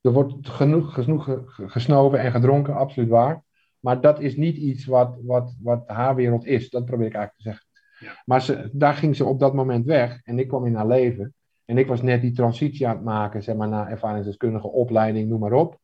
Er 0.00 0.10
wordt 0.12 0.48
genoeg, 0.48 0.94
genoeg 0.94 1.24
ge- 1.24 1.42
ge- 1.46 1.68
gesnoven 1.68 2.18
en 2.18 2.30
gedronken, 2.32 2.74
absoluut 2.74 3.08
waar. 3.08 3.42
Maar 3.82 4.00
dat 4.00 4.20
is 4.20 4.36
niet 4.36 4.56
iets 4.56 4.84
wat, 4.84 5.18
wat, 5.22 5.56
wat 5.62 5.88
haar 5.88 6.14
wereld 6.14 6.46
is. 6.46 6.70
Dat 6.70 6.84
probeer 6.84 7.06
ik 7.06 7.14
eigenlijk 7.14 7.42
te 7.42 7.48
zeggen. 7.48 7.66
Ja. 7.98 8.22
Maar 8.24 8.42
ze, 8.42 8.70
daar 8.72 8.94
ging 8.94 9.16
ze 9.16 9.24
op 9.24 9.40
dat 9.40 9.54
moment 9.54 9.84
weg. 9.86 10.20
En 10.24 10.38
ik 10.38 10.48
kwam 10.48 10.66
in 10.66 10.74
haar 10.74 10.86
leven. 10.86 11.34
En 11.64 11.78
ik 11.78 11.86
was 11.86 12.02
net 12.02 12.20
die 12.20 12.32
transitie 12.32 12.86
aan 12.86 12.96
het 12.96 13.04
maken, 13.04 13.42
zeg 13.42 13.56
maar, 13.56 13.68
naar 13.68 13.90
ervaringsdeskundige 13.90 14.68
opleiding, 14.68 15.28
noem 15.28 15.40
maar 15.40 15.52
op. 15.52 15.80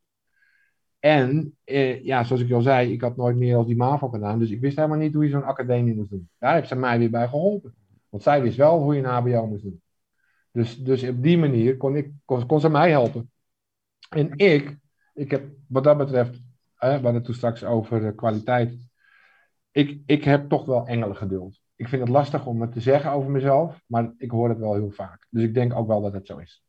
En 0.99 1.57
eh, 1.65 2.05
ja, 2.05 2.25
zoals 2.25 2.43
ik 2.43 2.53
al 2.53 2.61
zei, 2.61 2.93
ik 2.93 3.01
had 3.01 3.17
nooit 3.17 3.37
meer 3.37 3.57
als 3.57 3.67
die 3.67 3.77
MAVO 3.77 4.09
gedaan. 4.09 4.39
Dus 4.39 4.51
ik 4.51 4.61
wist 4.61 4.77
helemaal 4.77 4.99
niet 4.99 5.15
hoe 5.15 5.25
je 5.25 5.31
zo'n 5.31 5.45
academie 5.45 5.95
moest 5.95 6.11
doen. 6.11 6.29
Daar 6.39 6.55
heeft 6.55 6.69
ze 6.69 6.77
mij 6.77 6.99
weer 6.99 7.11
bij 7.11 7.29
geholpen. 7.29 7.75
Want 8.09 8.23
zij 8.23 8.43
wist 8.43 8.57
wel 8.57 8.83
hoe 8.83 8.95
je 8.95 9.03
een 9.03 9.09
HBO 9.09 9.47
moest 9.47 9.63
doen. 9.63 9.83
Dus, 10.53 10.77
dus 10.77 11.03
op 11.09 11.23
die 11.23 11.39
manier 11.39 11.77
kon, 11.77 11.97
ik, 11.97 12.11
kon, 12.25 12.47
kon 12.47 12.61
ze 12.61 12.69
mij 12.69 12.91
helpen. 12.91 13.31
En 14.09 14.33
ik, 14.37 14.77
ik 15.15 15.31
heb 15.31 15.45
wat 15.67 15.85
dat 15.85 15.99
betreft, 15.99 16.43
we 16.79 16.87
hadden 16.87 17.15
het 17.15 17.25
toen 17.25 17.35
straks 17.35 17.65
over 17.65 18.15
kwaliteit. 18.15 18.77
Ik, 19.71 20.01
ik 20.07 20.25
heb 20.25 20.49
toch 20.49 20.65
wel 20.65 20.87
engelengeduld. 20.87 21.61
Ik 21.77 21.89
vind 21.89 22.03
het 22.03 22.11
lastig 22.11 22.47
om 22.47 22.61
het 22.61 22.73
te 22.73 22.81
zeggen 22.81 23.11
over 23.11 23.31
mezelf, 23.31 23.81
maar 23.87 24.13
ik 24.17 24.31
hoor 24.31 24.49
het 24.49 24.59
wel 24.59 24.75
heel 24.75 24.91
vaak. 24.91 25.27
Dus 25.31 25.43
ik 25.43 25.55
denk 25.55 25.75
ook 25.75 25.87
wel 25.87 26.01
dat 26.01 26.13
het 26.13 26.27
zo 26.27 26.37
is. 26.37 26.63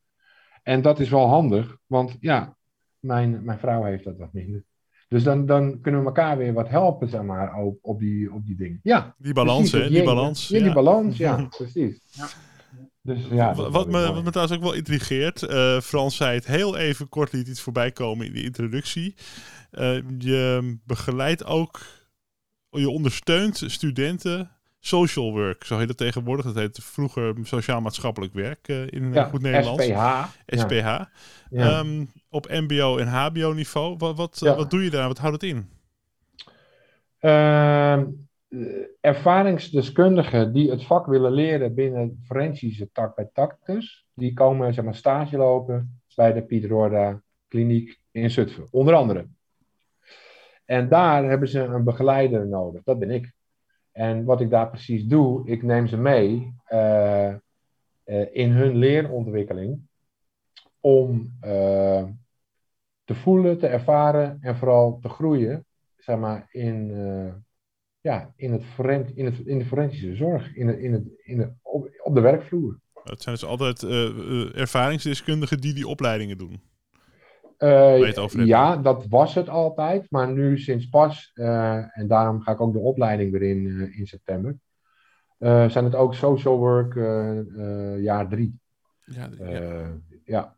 En 0.64 0.82
dat 0.82 1.00
is 1.00 1.10
wel 1.10 1.28
handig, 1.28 1.78
want 1.86 2.18
ja, 2.20 2.56
mijn, 3.00 3.44
mijn 3.44 3.60
vrouw 3.60 3.84
heeft 3.84 4.04
dat 4.04 4.18
wat 4.18 4.34
minder. 4.34 4.64
Dus 5.08 5.24
dan, 5.24 5.46
dan 5.46 5.82
kunnen 5.82 6.02
we 6.02 6.08
elkaar 6.08 6.38
weer 6.38 6.54
wat 6.54 6.70
helpen, 6.70 7.10
zeg 7.10 7.22
maar, 7.22 7.56
op, 7.56 7.78
op, 7.82 8.00
die, 8.00 8.34
op 8.34 8.46
die 8.46 8.56
dingen. 8.56 8.80
Ja, 8.84 9.16
Die 9.18 9.34
balans, 9.34 9.72
hè? 9.72 9.90
Die 9.90 10.04
balans. 10.04 10.48
Ja, 10.48 10.64
die 10.64 10.74
balans, 10.74 11.18
ja, 11.18 11.46
precies. 11.58 12.00
Ja. 12.12 12.28
Dus, 13.16 13.26
ja, 13.32 13.56
Wat, 13.56 13.88
me, 13.88 14.14
wat 14.14 14.24
me 14.24 14.30
trouwens 14.30 14.58
ook 14.58 14.64
wel 14.64 14.74
intrigeert, 14.74 15.44
eh, 15.44 15.80
Frans 15.80 16.16
zei 16.16 16.36
het 16.36 16.46
heel 16.46 16.78
even 16.78 17.10
kort, 17.10 17.32
liet 17.32 17.48
iets 17.48 17.62
voorbij 17.62 17.92
komen 17.92 18.26
in 18.26 18.34
de 18.34 18.44
introductie. 18.44 19.16
Eh, 19.72 19.98
je 20.18 20.78
begeleidt 20.86 21.46
ook, 21.46 21.82
je 22.70 22.90
ondersteunt 22.90 23.64
studenten 23.66 24.52
social 24.80 25.32
work, 25.32 25.64
zo 25.64 25.78
heet 25.78 25.88
dat 25.88 25.98
tegenwoordig. 25.98 26.46
Dat 26.46 26.56
heet 26.56 26.80
vroeger 26.82 27.36
sociaal-maatschappelijk 27.44 28.34
werk 28.34 28.68
eh, 28.68 28.88
in 28.88 29.14
ja, 29.14 29.24
goed 29.24 29.42
Nederlands. 29.42 29.84
SPH. 29.84 30.24
SPH. 30.46 30.72
ja. 30.72 31.08
Ehm, 31.52 32.06
op 32.30 32.48
mbo 32.50 32.98
en 32.98 33.08
hbo 33.08 33.52
niveau. 33.52 33.96
Wat, 33.98 34.18
wat, 34.18 34.40
wat 34.40 34.72
doe 34.72 34.84
je 34.84 34.90
daar? 34.90 35.08
Wat 35.08 35.18
houdt 35.18 35.42
het 35.42 35.52
in? 35.52 35.70
Eh, 38.50 38.60
ervaringsdeskundigen 39.02 40.54
die 40.54 40.70
het 40.70 40.86
vak 40.86 41.06
willen 41.06 41.32
leren 41.32 41.74
binnen 41.74 42.22
forensische 42.26 42.92
tak 42.92 43.16
bij 43.16 43.30
tactus, 43.34 44.06
die 44.14 44.34
komen 44.34 44.74
zeg 44.74 44.86
maar, 44.86 44.96
stage 44.96 45.38
lopen 45.38 46.02
bij 46.16 46.34
de 46.34 46.42
Piet 46.42 46.66
Roorda 46.66 47.22
kliniek 47.48 48.00
in 48.12 48.30
Zutphen, 48.30 48.68
onder 48.72 48.94
andere. 48.94 49.28
En 50.66 50.90
daar 50.90 51.24
hebben 51.24 51.48
ze 51.48 51.60
een 51.60 51.84
begeleider 51.84 52.48
nodig, 52.48 52.84
dat 52.84 53.00
ben 53.00 53.10
ik. 53.10 53.34
En 53.92 54.24
wat 54.24 54.42
ik 54.42 54.50
daar 54.50 54.70
precies 54.70 55.06
doe, 55.06 55.48
ik 55.48 55.64
neem 55.64 55.88
ze 55.88 55.98
mee 55.98 56.56
eh, 56.66 57.30
eh, 57.30 57.40
in 58.32 58.52
hun 58.52 58.76
leerontwikkeling 58.76 59.82
om 60.80 61.38
te 63.04 63.16
voelen, 63.16 63.58
te 63.58 63.68
ervaren 63.68 64.38
en 64.42 64.56
vooral 64.56 65.00
te 65.00 65.10
groeien 65.10 65.66
zeg 65.98 66.18
maar, 66.18 66.48
in, 66.52 66.92
ja, 68.02 68.34
in, 68.36 68.52
het 68.52 68.66
forent, 68.66 69.16
in, 69.16 69.26
het, 69.26 69.40
in 69.40 69.58
de 69.60 69.66
forensische 69.66 70.16
zorg, 70.16 70.56
in 70.56 70.68
het, 70.68 70.80
in 70.80 70.94
het, 70.94 71.04
in 71.24 71.38
de, 71.38 71.54
op, 71.62 71.90
op 72.04 72.16
de 72.16 72.22
werkvloer. 72.22 72.80
Het 73.04 73.22
zijn 73.22 73.36
dus 73.36 73.46
altijd 73.46 73.84
eh, 73.84 74.06
eh, 74.08 74.60
ervaringsdeskundigen 74.60 75.58
die 75.60 75.74
die 75.74 75.88
opleidingen 75.88 76.38
doen. 76.38 76.62
Eh, 77.58 78.00
het 78.00 78.16
hebt. 78.16 78.32
ja, 78.34 78.78
dat 78.78 79.06
was 79.10 79.36
het 79.36 79.50
altijd, 79.50 80.06
maar 80.12 80.32
nu 80.32 80.58
sinds 80.58 80.90
pas, 80.90 81.32
eh, 81.34 81.98
en 81.98 82.08
daarom 82.08 82.42
ga 82.42 82.52
ik 82.52 82.62
ook 82.62 82.74
de 82.74 82.80
opleiding 82.80 83.32
weer 83.32 83.42
in 83.42 83.68
eh, 83.68 84.00
in 84.00 84.08
september, 84.08 84.58
eh, 85.38 85.70
zijn 85.70 85.86
het 85.86 85.96
ook 85.96 86.14
social 86.16 86.58
work 86.58 86.96
eh, 86.96 87.40
eh, 87.40 88.02
jaar 88.04 88.28
drie. 88.30 88.60
Ja, 89.06 89.30
ja. 89.38 89.46
Eh, 89.46 89.90
ja. 90.24 90.58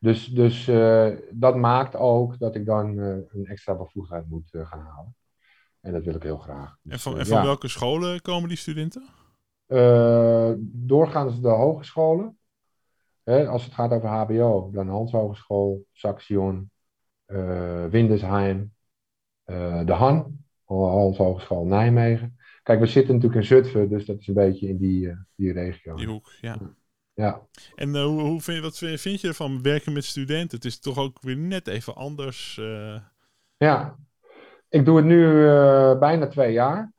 Dus, 0.00 0.26
dus 0.26 0.68
eh, 0.68 1.08
dat 1.30 1.56
maakt 1.56 1.96
ook 1.96 2.38
dat 2.38 2.54
ik 2.54 2.66
dan 2.66 2.98
een 2.98 3.46
extra 3.46 3.74
bevoegdheid 3.74 4.28
moet 4.28 4.48
gaan 4.52 4.80
halen. 4.80 5.16
En 5.88 5.94
dat 5.94 6.04
wil 6.04 6.14
ik 6.14 6.22
heel 6.22 6.36
graag. 6.38 6.68
En 6.70 6.90
Dus, 6.90 7.02
van, 7.02 7.12
eh, 7.14 7.18
en 7.20 7.26
van 7.26 7.36
ja. 7.36 7.42
welke 7.44 7.68
scholen 7.68 8.22
komen 8.22 8.48
die 8.48 8.58
studenten? 8.58 9.08
Eh, 9.66 10.52
doorgaans 10.60 11.40
de 11.40 11.48
hogescholen. 11.48 12.38
Hè, 13.22 13.46
als 13.46 13.64
het 13.64 13.72
gaat 13.74 13.90
over 13.90 14.08
HBO, 14.08 14.70
dan 14.72 14.88
Hans 14.88 15.12
Hogeschool, 15.12 15.86
Saxion, 15.92 16.70
eh, 17.24 17.84
Windesheim, 17.86 18.74
de 19.84 19.92
Han, 19.92 20.44
Hans 20.64 21.16
Hogeschool 21.16 21.64
Nijmegen. 21.66 22.36
Kijk, 22.62 22.80
we 22.80 22.86
zitten 22.86 23.14
natuurlijk 23.14 23.40
in 23.40 23.46
Zutphen, 23.46 23.88
dus 23.88 24.04
dat 24.06 24.18
is 24.18 24.26
een 24.26 24.34
beetje 24.34 24.68
in 24.68 24.78
die, 24.78 25.14
die 25.34 25.52
regio. 25.52 25.94
Die 25.94 26.06
hoek, 26.06 26.30
ja. 26.40 26.58
Ja. 27.14 27.46
En 27.74 28.02
hoe, 28.02 28.20
hoe 28.20 28.40
vind, 28.40 28.56
je- 28.56 28.62
wat 28.62 29.00
vind 29.00 29.20
je 29.20 29.28
ervan 29.28 29.62
werken 29.62 29.92
met 29.92 30.04
studenten? 30.04 30.56
Het 30.56 30.64
is 30.66 30.78
toch 30.80 30.98
ook 30.98 31.22
weer 31.22 31.36
net 31.36 31.66
even 31.66 31.94
anders. 31.94 32.54
ja, 33.56 33.98
ik 34.68 34.84
doe 34.84 34.96
het 34.96 35.06
nu 35.06 35.48
eh, 35.48 35.98
bijna 35.98 36.26
twee 36.26 36.52
jaar. 36.52 36.92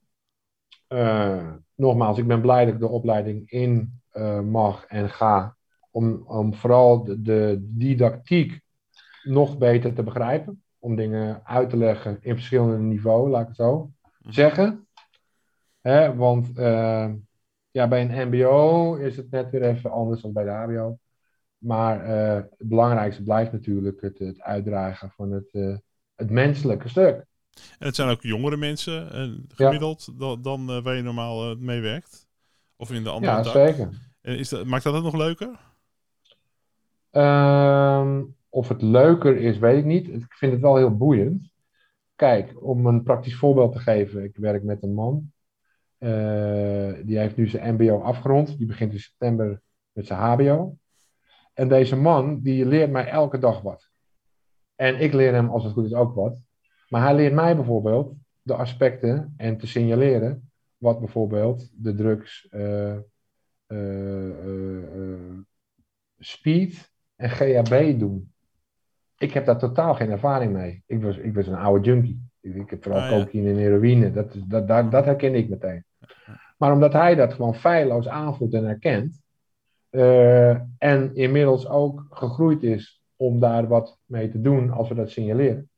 Eh, 0.87 1.53
nogmaals, 1.75 2.17
ik 2.17 2.27
ben 2.27 2.41
blij 2.41 2.65
dat 2.65 2.73
ik 2.73 2.79
de 2.79 2.87
opleiding 2.87 3.49
in 3.49 4.01
eh, 4.09 4.39
mag 4.39 4.85
en 4.85 5.09
ga. 5.09 5.55
Om, 5.91 6.23
om 6.27 6.53
vooral 6.53 7.03
de, 7.03 7.21
de 7.21 7.57
didactiek 7.61 8.61
nog 9.23 9.57
beter 9.57 9.93
te 9.93 10.03
begrijpen. 10.03 10.63
Om 10.79 10.95
dingen 10.95 11.41
uit 11.45 11.69
te 11.69 11.77
leggen 11.77 12.17
in 12.21 12.35
verschillende 12.35 12.77
niveaus, 12.77 13.29
laat 13.29 13.41
ik 13.41 13.47
het 13.47 13.55
zo 13.55 13.91
zeggen. 14.19 14.87
Hè, 15.81 16.15
want 16.15 16.51
ja, 17.71 17.87
bij 17.87 18.01
een 18.01 18.27
MBO 18.27 18.95
is 18.95 19.17
het 19.17 19.31
net 19.31 19.49
weer 19.49 19.63
even 19.63 19.91
anders 19.91 20.21
dan 20.21 20.33
bij 20.33 20.43
de 20.43 20.49
HBO. 20.49 20.99
Maar 21.57 22.03
eh, 22.03 22.35
het 22.35 22.67
belangrijkste 22.67 23.23
blijft 23.23 23.51
natuurlijk 23.51 24.01
het, 24.01 24.19
het 24.19 24.41
uitdragen 24.41 25.11
van 25.11 25.31
het, 25.31 25.79
het 26.15 26.29
menselijke 26.29 26.89
stuk. 26.89 27.25
En 27.79 27.85
het 27.85 27.95
zijn 27.95 28.09
ook 28.09 28.21
jongere 28.21 28.57
mensen, 28.57 29.11
eh, 29.11 29.29
gemiddeld, 29.47 30.19
dan, 30.19 30.41
dan 30.41 30.69
eh, 30.69 30.81
waar 30.81 30.95
je 30.95 31.01
normaal 31.01 31.51
eh, 31.51 31.57
mee 31.57 31.81
werkt. 31.81 32.27
Of 32.75 32.91
in 32.91 33.03
de 33.03 33.09
andere 33.09 33.31
Ja, 33.31 33.43
zeker. 33.43 33.89
Is 34.21 34.49
dat, 34.49 34.65
maakt 34.65 34.83
dat 34.83 34.93
het 34.93 35.03
nog 35.03 35.15
leuker? 35.15 35.59
Ehm, 37.11 38.23
of 38.49 38.67
het 38.67 38.81
leuker 38.81 39.37
is, 39.37 39.57
weet 39.57 39.77
ik 39.77 39.85
niet. 39.85 40.07
Ik 40.07 40.33
vind 40.33 40.51
het 40.51 40.61
wel 40.61 40.75
heel 40.75 40.97
boeiend. 40.97 41.51
Kijk, 42.15 42.63
om 42.63 42.85
een 42.85 43.03
praktisch 43.03 43.35
voorbeeld 43.35 43.73
te 43.73 43.79
geven. 43.79 44.23
Ik 44.23 44.35
werk 44.35 44.63
met 44.63 44.83
een 44.83 44.93
man. 44.93 45.31
Die 47.05 47.17
heeft 47.17 47.37
nu 47.37 47.47
zijn 47.47 47.73
MBO 47.73 48.01
afgerond. 48.01 48.57
Die 48.57 48.67
begint 48.67 48.93
in 48.93 48.99
september 48.99 49.61
met 49.91 50.07
zijn 50.07 50.19
HBO. 50.19 50.77
En 51.53 51.67
deze 51.67 51.95
man, 51.95 52.39
die 52.41 52.65
leert 52.65 52.91
mij 52.91 53.07
elke 53.07 53.37
dag 53.37 53.61
wat. 53.61 53.89
En 54.75 54.99
ik 54.99 55.13
leer 55.13 55.33
hem, 55.33 55.49
als 55.49 55.63
het 55.63 55.73
goed 55.73 55.85
is, 55.85 55.93
ook 55.93 56.15
wat. 56.15 56.41
Maar 56.89 57.01
hij 57.01 57.15
leert 57.15 57.33
mij 57.33 57.55
bijvoorbeeld 57.55 58.13
de 58.41 58.53
aspecten 58.53 59.33
en 59.37 59.57
te 59.57 59.67
signaleren 59.67 60.51
wat 60.77 60.99
bijvoorbeeld 60.99 61.69
de 61.73 61.93
drugs 61.93 62.47
uh, 62.51 62.97
speed 66.17 66.91
en 67.15 67.29
GHB 67.29 67.99
doen. 67.99 68.33
Ik 69.17 69.33
heb 69.33 69.45
daar 69.45 69.57
totaal 69.57 69.95
geen 69.95 70.11
ervaring 70.11 70.53
mee. 70.53 70.83
Ik 70.85 71.01
was, 71.01 71.17
ik 71.17 71.33
was 71.33 71.47
een 71.47 71.55
oude 71.55 71.85
junkie. 71.85 72.29
Ik, 72.39 72.55
ik 72.55 72.69
heb 72.69 72.83
vooral 72.83 73.01
ah, 73.01 73.09
cocaïne 73.09 73.49
en 73.49 73.57
heroïne. 73.57 74.11
Dat, 74.11 74.35
dat, 74.47 74.67
dat, 74.67 74.91
dat 74.91 75.05
herken 75.05 75.35
ik 75.35 75.49
meteen. 75.49 75.85
Maar 76.57 76.71
omdat 76.71 76.93
hij 76.93 77.15
dat 77.15 77.33
gewoon 77.33 77.55
feilloos 77.55 78.07
aanvoelt 78.07 78.53
en 78.53 78.65
herkent. 78.65 79.21
En 80.77 81.15
inmiddels 81.15 81.67
ook 81.67 82.05
gegroeid 82.09 82.63
is 82.63 83.03
om 83.15 83.39
daar 83.39 83.67
wat 83.67 83.99
mee 84.05 84.29
te 84.29 84.41
doen 84.41 84.69
als 84.71 84.89
we 84.89 84.95
dat 84.95 85.09
signaleren. 85.09 85.69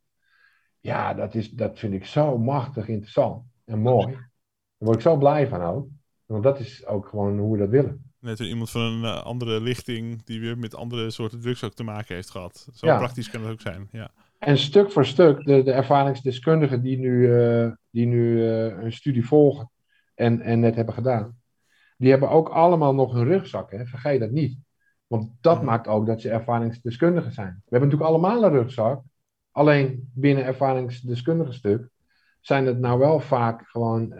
Ja, 0.81 1.13
dat, 1.13 1.35
is, 1.35 1.51
dat 1.51 1.79
vind 1.79 1.93
ik 1.93 2.05
zo 2.05 2.37
machtig 2.37 2.87
interessant 2.87 3.43
en 3.65 3.79
mooi. 3.79 4.11
Daar 4.11 4.29
word 4.77 4.95
ik 4.95 5.01
zo 5.01 5.17
blij 5.17 5.47
van 5.47 5.61
ook. 5.61 5.87
Want 6.25 6.43
dat 6.43 6.59
is 6.59 6.85
ook 6.85 7.07
gewoon 7.07 7.39
hoe 7.39 7.51
we 7.51 7.57
dat 7.57 7.69
willen. 7.69 8.11
Net 8.19 8.39
weer 8.39 8.47
iemand 8.47 8.69
van 8.69 8.81
een 8.81 9.03
uh, 9.03 9.23
andere 9.23 9.61
lichting 9.61 10.23
die 10.23 10.39
weer 10.39 10.57
met 10.57 10.75
andere 10.75 11.09
soorten 11.09 11.41
drugs 11.41 11.63
ook 11.63 11.73
te 11.73 11.83
maken 11.83 12.15
heeft 12.15 12.29
gehad. 12.29 12.67
Zo 12.73 12.87
ja. 12.87 12.97
praktisch 12.97 13.29
kan 13.29 13.41
het 13.41 13.51
ook 13.51 13.61
zijn. 13.61 13.87
Ja. 13.91 14.11
En 14.37 14.57
stuk 14.57 14.91
voor 14.91 15.05
stuk, 15.05 15.45
de, 15.45 15.63
de 15.63 15.71
ervaringsdeskundigen 15.71 16.81
die 16.81 16.97
nu, 16.97 17.27
uh, 17.27 17.71
die 17.89 18.05
nu 18.05 18.37
uh, 18.37 18.83
een 18.83 18.93
studie 18.93 19.25
volgen 19.25 19.71
en, 20.15 20.41
en 20.41 20.59
net 20.59 20.75
hebben 20.75 20.93
gedaan, 20.93 21.39
die 21.97 22.09
hebben 22.09 22.29
ook 22.29 22.49
allemaal 22.49 22.93
nog 22.93 23.13
een 23.13 23.23
rugzak. 23.23 23.71
Hè? 23.71 23.85
Vergeet 23.85 24.19
dat 24.19 24.31
niet. 24.31 24.57
Want 25.07 25.29
dat 25.41 25.57
ja. 25.57 25.63
maakt 25.63 25.87
ook 25.87 26.05
dat 26.05 26.21
ze 26.21 26.29
ervaringsdeskundigen 26.29 27.31
zijn. 27.31 27.53
We 27.65 27.77
hebben 27.77 27.89
natuurlijk 27.89 28.09
allemaal 28.09 28.43
een 28.43 28.51
rugzak. 28.51 29.03
Alleen 29.51 30.11
binnen 30.13 30.45
ervaringsdeskundige 30.45 31.51
stuk 31.51 31.89
zijn 32.39 32.65
het 32.65 32.79
nou 32.79 32.99
wel 32.99 33.19
vaak 33.19 33.69
gewoon 33.69 34.13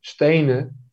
stenen 0.00 0.90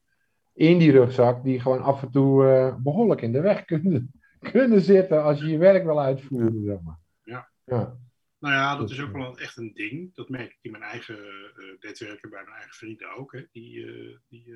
in 0.57 0.77
die 0.77 0.91
rugzak 0.91 1.43
die 1.43 1.59
gewoon 1.59 1.81
af 1.81 2.01
en 2.01 2.11
toe 2.11 2.43
uh, 2.43 2.75
behoorlijk 2.75 3.21
in 3.21 3.31
de 3.31 3.41
weg 3.41 3.65
kunnen, 3.71 4.11
kunnen 4.39 4.81
zitten 4.81 5.23
als 5.23 5.39
je 5.39 5.47
je 5.47 5.57
werk 5.57 5.83
wil 5.83 6.01
uitvoeren. 6.01 6.63
Zeg 6.63 6.81
maar. 6.81 6.99
ja. 7.23 7.49
ja. 7.65 7.97
Nou 8.39 8.53
ja, 8.53 8.75
dat 8.75 8.89
is 8.89 9.01
ook 9.01 9.11
wel 9.11 9.37
echt 9.37 9.57
een 9.57 9.73
ding. 9.73 10.15
Dat 10.15 10.29
merk 10.29 10.51
ik 10.51 10.57
in 10.61 10.71
mijn 10.71 10.83
eigen 10.83 11.17
uh, 11.17 11.79
netwerken, 11.79 12.29
bij 12.29 12.43
mijn 12.43 12.55
eigen 12.55 12.75
vrienden 12.75 13.15
ook, 13.15 13.31
hè, 13.31 13.45
die, 13.51 13.75
uh, 13.75 14.17
die 14.27 14.53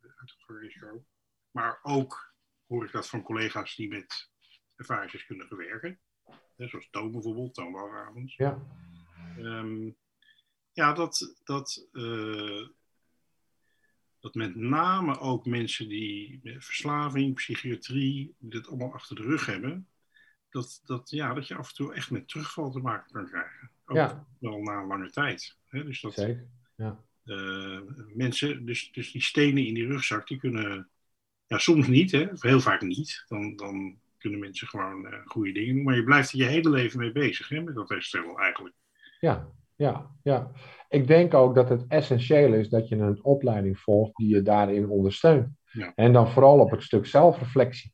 uit 0.00 0.34
het 0.36 0.44
ratio. 0.46 1.04
Maar 1.50 1.78
ook 1.82 2.34
hoor 2.66 2.84
ik 2.84 2.92
dat 2.92 3.08
van 3.08 3.22
collega's 3.22 3.76
die 3.76 3.88
met 3.88 4.30
ervaringsdeskundigen 4.76 5.56
werken. 5.56 6.00
Zoals 6.56 6.88
Toon 6.90 7.12
bijvoorbeeld, 7.12 7.54
Toon 7.54 7.72
Walravens. 7.72 8.36
Ja. 8.36 8.62
Um, 9.38 9.96
ja, 10.72 10.92
dat, 10.92 11.40
dat 11.44 11.88
dat 14.24 14.34
met 14.34 14.54
name 14.54 15.18
ook 15.18 15.46
mensen 15.46 15.88
die 15.88 16.40
verslaving, 16.42 17.34
psychiatrie, 17.34 18.34
dit 18.38 18.68
allemaal 18.68 18.92
achter 18.92 19.16
de 19.16 19.22
rug 19.22 19.46
hebben, 19.46 19.88
dat, 20.50 20.82
dat, 20.84 21.10
ja, 21.10 21.34
dat 21.34 21.48
je 21.48 21.54
af 21.54 21.68
en 21.68 21.74
toe 21.74 21.94
echt 21.94 22.10
met 22.10 22.28
terugval 22.28 22.70
te 22.70 22.78
maken 22.78 23.12
kan 23.12 23.26
krijgen. 23.26 23.70
Ook 23.84 23.96
ja. 23.96 24.26
wel 24.38 24.62
na 24.62 24.80
een 24.80 24.86
lange 24.86 25.10
tijd. 25.10 25.56
Hè? 25.68 25.84
Dus 25.84 26.00
dat, 26.00 26.14
Zeker, 26.14 26.48
ja. 26.76 27.04
Uh, 27.24 27.80
mensen, 28.14 28.66
dus, 28.66 28.92
dus 28.92 29.12
die 29.12 29.22
stenen 29.22 29.66
in 29.66 29.74
die 29.74 29.86
rugzak, 29.86 30.26
die 30.26 30.38
kunnen, 30.38 30.88
ja, 31.46 31.58
soms 31.58 31.86
niet, 31.86 32.12
hè, 32.12 32.22
of 32.22 32.42
heel 32.42 32.60
vaak 32.60 32.80
niet. 32.80 33.24
Dan, 33.28 33.56
dan 33.56 34.00
kunnen 34.24 34.42
mensen 34.42 34.68
gewoon 34.68 35.04
uh, 35.04 35.12
goede 35.24 35.52
dingen 35.52 35.74
doen. 35.74 35.84
Maar 35.84 35.94
je 35.94 36.04
blijft 36.04 36.32
er 36.32 36.38
je 36.38 36.44
hele 36.44 36.70
leven 36.70 36.98
mee 36.98 37.12
bezig, 37.12 37.48
hè, 37.48 37.60
met 37.60 37.74
dat 37.74 37.88
herstel 37.88 38.38
eigenlijk. 38.38 38.74
Ja, 39.20 39.48
ja, 39.76 40.10
ja. 40.22 40.50
Ik 40.88 41.06
denk 41.06 41.34
ook 41.34 41.54
dat 41.54 41.68
het 41.68 41.84
essentieel 41.88 42.52
is 42.52 42.68
dat 42.68 42.88
je 42.88 42.96
een 42.96 43.24
opleiding 43.24 43.78
volgt 43.78 44.16
die 44.16 44.28
je 44.28 44.42
daarin 44.42 44.88
ondersteunt. 44.88 45.48
Ja. 45.70 45.92
En 45.94 46.12
dan 46.12 46.28
vooral 46.28 46.58
op 46.58 46.70
het 46.70 46.82
stuk 46.82 47.06
zelfreflectie. 47.06 47.92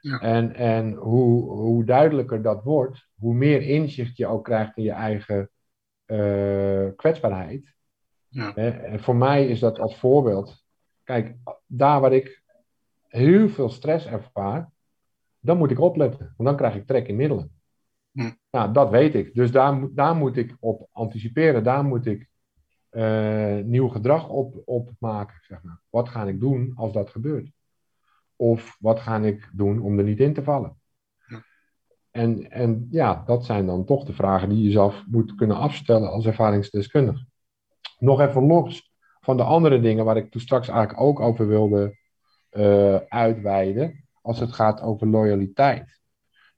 Ja. 0.00 0.20
En, 0.20 0.54
en 0.54 0.92
hoe, 0.92 1.50
hoe 1.50 1.84
duidelijker 1.84 2.42
dat 2.42 2.64
wordt, 2.64 3.08
hoe 3.14 3.34
meer 3.34 3.62
inzicht 3.62 4.16
je 4.16 4.26
ook 4.26 4.44
krijgt 4.44 4.76
in 4.76 4.82
je 4.82 4.92
eigen 4.92 5.50
uh, 6.06 6.88
kwetsbaarheid. 6.96 7.74
Ja. 8.28 8.54
En 8.54 9.00
voor 9.00 9.16
mij 9.16 9.46
is 9.46 9.60
dat 9.60 9.78
als 9.78 9.98
voorbeeld. 9.98 10.64
Kijk, 11.04 11.36
daar 11.66 12.00
waar 12.00 12.12
ik 12.12 12.42
heel 13.08 13.48
veel 13.48 13.68
stress 13.68 14.06
ervaar, 14.06 14.70
dan 15.40 15.58
moet 15.58 15.70
ik 15.70 15.80
opletten. 15.80 16.34
Want 16.36 16.48
dan 16.48 16.56
krijg 16.56 16.74
ik 16.74 16.86
trek 16.86 17.08
in 17.08 17.16
middelen. 17.16 17.50
Hm. 18.12 18.30
Nou, 18.50 18.72
dat 18.72 18.90
weet 18.90 19.14
ik. 19.14 19.34
Dus 19.34 19.50
daar, 19.50 19.88
daar 19.94 20.16
moet 20.16 20.36
ik 20.36 20.56
op 20.60 20.88
anticiperen. 20.92 21.64
Daar 21.64 21.84
moet 21.84 22.06
ik 22.06 22.28
uh, 22.90 23.56
nieuw 23.56 23.88
gedrag 23.88 24.28
op, 24.28 24.62
op 24.64 24.90
maken. 24.98 25.38
Zeg 25.40 25.62
maar. 25.62 25.80
Wat 25.90 26.08
ga 26.08 26.24
ik 26.24 26.40
doen 26.40 26.72
als 26.76 26.92
dat 26.92 27.10
gebeurt? 27.10 27.50
Of 28.36 28.76
wat 28.80 29.00
ga 29.00 29.18
ik 29.18 29.50
doen 29.52 29.82
om 29.82 29.98
er 29.98 30.04
niet 30.04 30.20
in 30.20 30.34
te 30.34 30.42
vallen? 30.42 30.76
Ja. 31.26 31.42
En, 32.10 32.50
en 32.50 32.86
ja, 32.90 33.22
dat 33.26 33.44
zijn 33.44 33.66
dan 33.66 33.84
toch 33.84 34.04
de 34.04 34.12
vragen 34.12 34.48
die 34.48 34.62
je 34.62 34.70
zelf 34.70 35.04
moet 35.06 35.34
kunnen 35.34 35.56
afstellen 35.56 36.10
als 36.10 36.26
ervaringsdeskundige. 36.26 37.26
Nog 37.98 38.20
even 38.20 38.46
los 38.46 38.94
van 39.20 39.36
de 39.36 39.42
andere 39.42 39.80
dingen 39.80 40.04
waar 40.04 40.16
ik 40.16 40.30
toen 40.30 40.40
straks 40.40 40.68
eigenlijk 40.68 41.00
ook 41.00 41.20
over 41.20 41.46
wilde 41.46 41.98
uh, 42.52 42.96
uitweiden. 42.96 43.99
Als 44.20 44.40
het 44.40 44.52
gaat 44.52 44.80
over 44.80 45.06
loyaliteit. 45.06 46.00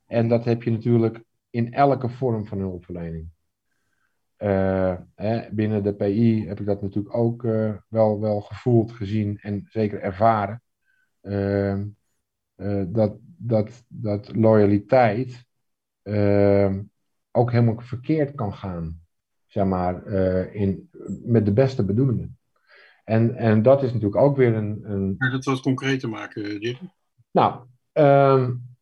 En 0.06 0.28
dat 0.28 0.44
heb 0.44 0.62
je 0.62 0.70
natuurlijk 0.70 1.22
in 1.50 1.72
elke 1.72 2.08
vorm 2.08 2.46
van 2.46 2.58
hulpverlening. 2.58 3.28
Hè, 5.14 5.50
binnen 5.50 5.82
de 5.82 5.94
PI 5.94 6.46
heb 6.46 6.60
ik 6.60 6.66
dat 6.66 6.82
natuurlijk 6.82 7.16
ook 7.16 7.42
uh, 7.42 7.74
wel, 7.88 8.20
wel 8.20 8.40
gevoeld, 8.40 8.92
gezien 8.92 9.38
en 9.38 9.66
zeker 9.68 10.00
ervaren. 10.00 10.62
Uh, 11.22 11.80
dat, 12.86 13.16
dat, 13.36 13.84
dat 13.88 14.36
loyaliteit 14.36 15.44
ook 17.30 17.50
helemaal 17.50 17.80
verkeerd 17.80 18.34
kan 18.34 18.54
gaan, 18.54 19.00
zeg 19.46 19.64
maar, 19.64 20.06
in, 20.52 20.90
met 21.24 21.44
de 21.44 21.52
beste 21.52 21.84
bedoelingen. 21.84 22.38
En, 23.04 23.36
en 23.36 23.62
dat 23.62 23.82
is 23.82 23.92
natuurlijk 23.92 24.20
ook 24.20 24.36
weer 24.36 24.54
een. 24.54 24.80
een... 24.90 25.14
Je 25.18 25.30
dat 25.30 25.44
wat 25.44 25.60
concreter 25.60 26.08
maken, 26.08 26.42
Jerry? 26.42 26.90
Nou, 27.32 27.64
um, 27.92 28.76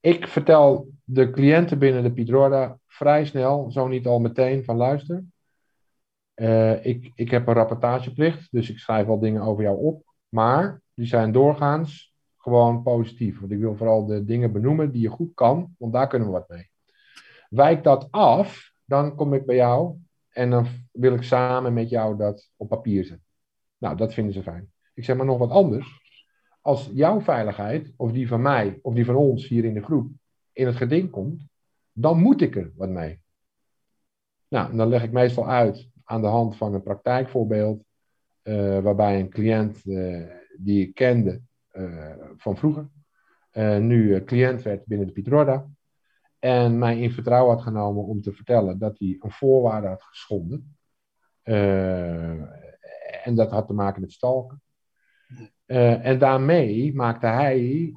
ik 0.00 0.28
vertel 0.28 0.92
de 1.04 1.30
cliënten 1.30 1.78
binnen 1.78 2.02
de 2.02 2.12
Pidroda 2.12 2.78
vrij 2.86 3.24
snel, 3.24 3.70
zo 3.70 3.88
niet 3.88 4.06
al 4.06 4.20
meteen, 4.20 4.64
van 4.64 4.76
luister. 4.76 5.24
Uh, 6.34 6.84
ik, 6.84 7.12
ik 7.14 7.30
heb 7.30 7.46
een 7.46 7.54
rapportageplicht, 7.54 8.48
dus 8.50 8.70
ik 8.70 8.78
schrijf 8.78 9.06
al 9.06 9.18
dingen 9.18 9.42
over 9.42 9.62
jou 9.62 9.78
op. 9.78 10.14
Maar 10.28 10.82
die 10.94 11.06
zijn 11.06 11.32
doorgaans 11.32 12.14
gewoon 12.36 12.82
positief. 12.82 13.40
Want 13.40 13.52
ik 13.52 13.58
wil 13.58 13.76
vooral 13.76 14.06
de 14.06 14.24
dingen 14.24 14.52
benoemen 14.52 14.92
die 14.92 15.02
je 15.02 15.08
goed 15.08 15.34
kan, 15.34 15.74
want 15.78 15.92
daar 15.92 16.08
kunnen 16.08 16.28
we 16.28 16.34
wat 16.34 16.48
mee. 16.48 16.70
Wijk 17.48 17.84
dat 17.84 18.08
af, 18.10 18.72
dan 18.84 19.14
kom 19.14 19.34
ik 19.34 19.46
bij 19.46 19.56
jou 19.56 19.96
en 20.28 20.50
dan 20.50 20.66
wil 20.92 21.14
ik 21.14 21.22
samen 21.22 21.72
met 21.72 21.88
jou 21.88 22.16
dat 22.16 22.50
op 22.56 22.68
papier 22.68 23.04
zetten. 23.04 23.26
Nou, 23.78 23.96
dat 23.96 24.14
vinden 24.14 24.32
ze 24.32 24.42
fijn. 24.42 24.72
Ik 24.94 25.04
zeg 25.04 25.16
maar 25.16 25.26
nog 25.26 25.38
wat 25.38 25.50
anders 25.50 26.03
als 26.64 26.90
jouw 26.94 27.20
veiligheid, 27.20 27.92
of 27.96 28.12
die 28.12 28.28
van 28.28 28.42
mij, 28.42 28.78
of 28.82 28.94
die 28.94 29.04
van 29.04 29.14
ons 29.14 29.48
hier 29.48 29.64
in 29.64 29.74
de 29.74 29.82
groep, 29.82 30.10
in 30.52 30.66
het 30.66 30.76
geding 30.76 31.10
komt, 31.10 31.46
dan 31.92 32.18
moet 32.18 32.40
ik 32.40 32.56
er 32.56 32.72
wat 32.76 32.88
mee. 32.88 33.20
Nou, 34.48 34.76
dan 34.76 34.88
leg 34.88 35.02
ik 35.02 35.12
meestal 35.12 35.48
uit 35.48 35.88
aan 36.04 36.20
de 36.20 36.26
hand 36.26 36.56
van 36.56 36.74
een 36.74 36.82
praktijkvoorbeeld, 36.82 37.84
uh, 38.42 38.78
waarbij 38.78 39.20
een 39.20 39.28
cliënt 39.28 39.84
uh, 39.84 40.26
die 40.58 40.88
ik 40.88 40.94
kende 40.94 41.40
uh, 41.72 42.14
van 42.36 42.56
vroeger, 42.56 42.88
nu 43.80 44.24
cliënt 44.24 44.62
werd 44.62 44.86
binnen 44.86 45.06
de 45.06 45.12
Pietroda, 45.12 45.68
en 46.38 46.78
mij 46.78 47.00
in 47.00 47.12
vertrouwen 47.12 47.54
had 47.54 47.64
genomen 47.64 48.04
om 48.04 48.20
te 48.20 48.32
vertellen 48.32 48.78
dat 48.78 48.98
hij 48.98 49.16
een 49.20 49.30
voorwaarde 49.30 49.88
had 49.88 50.02
geschonden. 50.02 50.76
en 53.22 53.34
dat 53.34 53.50
had 53.50 53.66
te 53.66 53.74
maken 53.74 54.00
met 54.00 54.12
stalken. 54.12 54.62
Uh, 55.66 56.06
en 56.06 56.18
daarmee 56.18 56.94
maakte 56.94 57.26
hij 57.26 57.94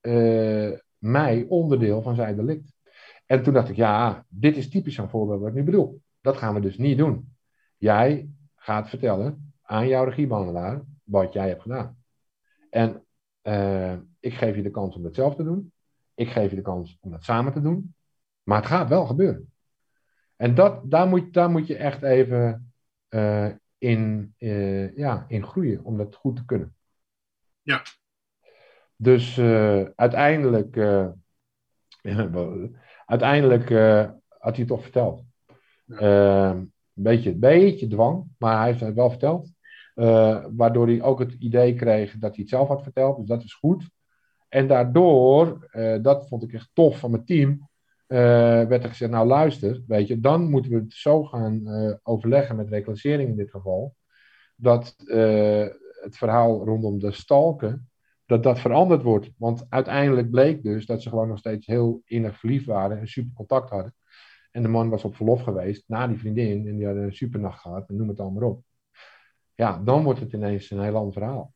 uh, 0.00 0.78
mij 0.98 1.44
onderdeel 1.48 2.02
van 2.02 2.14
zijn 2.14 2.36
delict. 2.36 2.74
En 3.26 3.42
toen 3.42 3.52
dacht 3.52 3.68
ik, 3.68 3.76
ja, 3.76 4.24
dit 4.28 4.56
is 4.56 4.68
typisch 4.68 4.98
een 4.98 5.08
voorbeeld 5.08 5.40
wat 5.40 5.48
ik 5.48 5.54
nu 5.54 5.62
bedoel. 5.62 6.00
Dat 6.20 6.36
gaan 6.36 6.54
we 6.54 6.60
dus 6.60 6.78
niet 6.78 6.98
doen. 6.98 7.36
Jij 7.76 8.28
gaat 8.56 8.88
vertellen 8.88 9.54
aan 9.62 9.88
jouw 9.88 10.04
regiebehandelaar 10.04 10.82
wat 11.02 11.32
jij 11.32 11.48
hebt 11.48 11.62
gedaan. 11.62 11.96
En 12.70 13.04
uh, 13.42 13.92
ik 14.20 14.34
geef 14.34 14.56
je 14.56 14.62
de 14.62 14.70
kans 14.70 14.96
om 14.96 15.02
dat 15.02 15.14
zelf 15.14 15.34
te 15.34 15.44
doen. 15.44 15.72
Ik 16.14 16.28
geef 16.28 16.50
je 16.50 16.56
de 16.56 16.62
kans 16.62 16.98
om 17.00 17.10
dat 17.10 17.24
samen 17.24 17.52
te 17.52 17.60
doen. 17.60 17.94
Maar 18.42 18.58
het 18.58 18.66
gaat 18.66 18.88
wel 18.88 19.06
gebeuren. 19.06 19.52
En 20.36 20.54
dat, 20.54 20.90
daar, 20.90 21.08
moet, 21.08 21.32
daar 21.32 21.50
moet 21.50 21.66
je 21.66 21.76
echt 21.76 22.02
even 22.02 22.72
eh, 23.08 23.48
in, 23.78 24.34
eh, 24.38 24.96
ja, 24.96 25.24
in 25.28 25.44
groeien 25.44 25.84
om 25.84 25.96
dat 25.96 26.14
goed 26.14 26.36
te 26.36 26.44
kunnen. 26.44 26.74
Ja. 27.66 27.82
Dus 28.96 29.38
eh, 29.38 29.82
uiteindelijk, 29.94 30.76
eh, 30.76 31.08
uiteindelijk 33.06 33.70
eh, 33.70 34.10
had 34.28 34.56
hij 34.56 34.58
het 34.58 34.68
toch 34.68 34.82
verteld. 34.82 35.24
Een 35.86 36.72
beetje, 36.92 37.34
beetje 37.34 37.86
dwang, 37.86 38.24
maar 38.38 38.58
hij 38.58 38.66
heeft 38.66 38.80
het 38.80 38.94
wel 38.94 39.10
verteld. 39.10 39.52
Waardoor 40.56 40.86
hij 40.86 41.02
ook 41.02 41.18
het 41.18 41.32
idee 41.32 41.74
kreeg 41.74 42.12
dat 42.12 42.34
hij 42.34 42.40
het 42.40 42.48
zelf 42.48 42.68
had 42.68 42.82
verteld. 42.82 43.16
Dus 43.16 43.26
dat 43.26 43.42
is 43.42 43.54
goed. 43.54 43.90
En 44.48 44.68
daardoor, 44.68 45.68
dat 46.02 46.28
vond 46.28 46.42
ik 46.42 46.52
echt 46.52 46.70
tof 46.72 46.98
van 46.98 47.10
mijn 47.10 47.24
team, 47.24 47.68
werd 48.06 48.82
er 48.82 48.88
gezegd, 48.88 49.10
nou 49.10 49.26
luister, 49.26 49.82
weet 49.86 50.08
je, 50.08 50.20
dan 50.20 50.50
moeten 50.50 50.70
we 50.70 50.76
het 50.76 50.92
zo 50.92 51.24
gaan 51.24 51.62
overleggen 52.02 52.56
met 52.56 52.68
reclassering 52.68 53.28
in 53.28 53.36
dit 53.36 53.50
geval, 53.50 53.94
dat 54.56 54.96
het 56.06 56.16
verhaal 56.16 56.64
rondom 56.64 56.98
de 56.98 57.12
stalken, 57.12 57.90
dat 58.26 58.42
dat 58.42 58.58
veranderd 58.58 59.02
wordt. 59.02 59.30
Want 59.36 59.66
uiteindelijk 59.68 60.30
bleek 60.30 60.62
dus 60.62 60.86
dat 60.86 61.02
ze 61.02 61.08
gewoon 61.08 61.28
nog 61.28 61.38
steeds 61.38 61.66
heel 61.66 62.02
innig 62.04 62.38
verliefd 62.38 62.66
waren 62.66 62.98
en 62.98 63.08
super 63.08 63.32
contact 63.34 63.70
hadden. 63.70 63.94
En 64.50 64.62
de 64.62 64.68
man 64.68 64.88
was 64.88 65.04
op 65.04 65.16
verlof 65.16 65.42
geweest 65.42 65.84
na 65.86 66.06
die 66.06 66.18
vriendin 66.18 66.68
en 66.68 66.76
die 66.76 66.86
hadden 66.86 67.04
een 67.04 67.14
supernacht 67.14 67.60
gehad 67.60 67.88
en 67.88 67.96
noem 67.96 68.08
het 68.08 68.20
allemaal 68.20 68.48
op. 68.48 68.62
Ja, 69.54 69.78
dan 69.78 70.04
wordt 70.04 70.20
het 70.20 70.32
ineens 70.32 70.70
een 70.70 70.80
heel 70.80 70.96
ander 70.96 71.12
verhaal. 71.12 71.54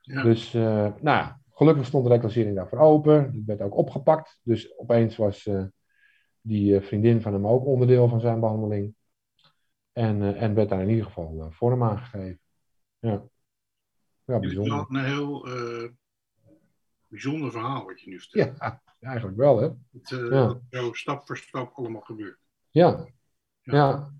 Ja. 0.00 0.22
Dus, 0.22 0.54
eh, 0.54 0.62
nou 1.00 1.00
ja, 1.02 1.40
gelukkig 1.50 1.86
stond 1.86 2.04
de 2.04 2.10
reclassering 2.10 2.56
daarvoor 2.56 2.78
open. 2.78 3.32
Die 3.32 3.42
werd 3.46 3.60
ook 3.60 3.76
opgepakt. 3.76 4.40
Dus 4.42 4.78
opeens 4.78 5.16
was 5.16 5.46
eh, 5.46 5.64
die 6.40 6.76
eh, 6.76 6.82
vriendin 6.82 7.20
van 7.20 7.32
hem 7.32 7.46
ook 7.46 7.66
onderdeel 7.66 8.08
van 8.08 8.20
zijn 8.20 8.40
behandeling. 8.40 8.94
En, 9.92 10.36
en 10.36 10.54
werd 10.54 10.68
daar 10.68 10.82
in 10.82 10.88
ieder 10.88 11.04
geval 11.04 11.50
vorm 11.50 11.82
aan 11.82 11.98
gegeven. 11.98 12.40
Ja, 12.98 13.22
ja 14.24 14.34
Het 14.34 14.44
is 14.44 14.52
wel 14.54 14.62
bijzonder. 14.64 14.98
een 15.00 15.04
heel 15.04 15.46
eh, 15.48 15.88
bijzonder 17.06 17.50
verhaal 17.50 17.84
wat 17.84 18.00
je 18.00 18.10
nu 18.10 18.20
vertelt. 18.20 18.58
Ja, 18.58 18.82
eigenlijk 19.00 19.36
wel, 19.36 19.58
hè? 19.60 19.68
Het, 19.92 20.12
eh, 20.12 20.30
Ja. 20.30 20.60
zo 20.70 20.92
stap 20.92 21.26
voor 21.26 21.36
stap 21.36 21.72
allemaal 21.74 22.00
gebeurt. 22.00 22.38
Ja, 22.70 23.06
Ja. 23.62 23.74
ja, 23.74 24.12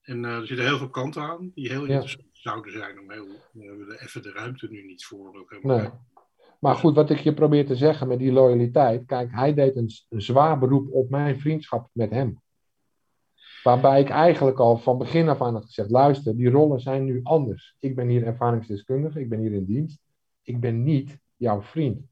En 0.00 0.24
eh, 0.24 0.36
er 0.36 0.46
zitten 0.46 0.66
heel 0.66 0.78
veel 0.78 0.90
kanten 0.90 1.22
aan 1.22 1.50
die 1.54 1.68
heel 1.70 1.84
interessant 1.84 2.26
zouden 2.32 2.72
zijn 2.72 2.98
om 3.00 3.10
heel. 3.10 3.26
We 3.52 3.64
hebben 3.66 3.88
er 3.88 4.02
even 4.02 4.22
de 4.22 4.32
ruimte 4.32 4.68
nu 4.70 4.84
niet 4.86 5.04
voor. 5.04 5.44
helemaal 5.48 5.76
nee. 5.78 5.90
Maar 6.60 6.74
goed, 6.76 6.94
wat 6.94 7.10
ik 7.10 7.18
je 7.18 7.34
probeer 7.34 7.66
te 7.66 7.76
zeggen 7.76 8.08
met 8.08 8.18
die 8.18 8.32
loyaliteit. 8.32 9.06
Kijk, 9.06 9.30
hij 9.32 9.54
deed 9.54 9.76
een 9.76 9.90
zwaar 10.08 10.58
beroep 10.58 10.92
op 10.92 11.10
mijn 11.10 11.40
vriendschap 11.40 11.88
met 11.92 12.10
hem. 12.10 12.42
Waarbij 13.62 14.00
ik 14.00 14.08
eigenlijk 14.08 14.58
al 14.58 14.78
van 14.78 14.98
begin 14.98 15.28
af 15.28 15.42
aan 15.42 15.54
had 15.54 15.64
gezegd: 15.64 15.90
luister, 15.90 16.36
die 16.36 16.50
rollen 16.50 16.80
zijn 16.80 17.04
nu 17.04 17.20
anders. 17.22 17.74
Ik 17.78 17.94
ben 17.94 18.08
hier 18.08 18.26
ervaringsdeskundige, 18.26 19.20
ik 19.20 19.28
ben 19.28 19.38
hier 19.38 19.52
in 19.52 19.64
dienst. 19.64 20.00
Ik 20.42 20.60
ben 20.60 20.82
niet 20.82 21.18
jouw 21.36 21.62
vriend. 21.62 22.06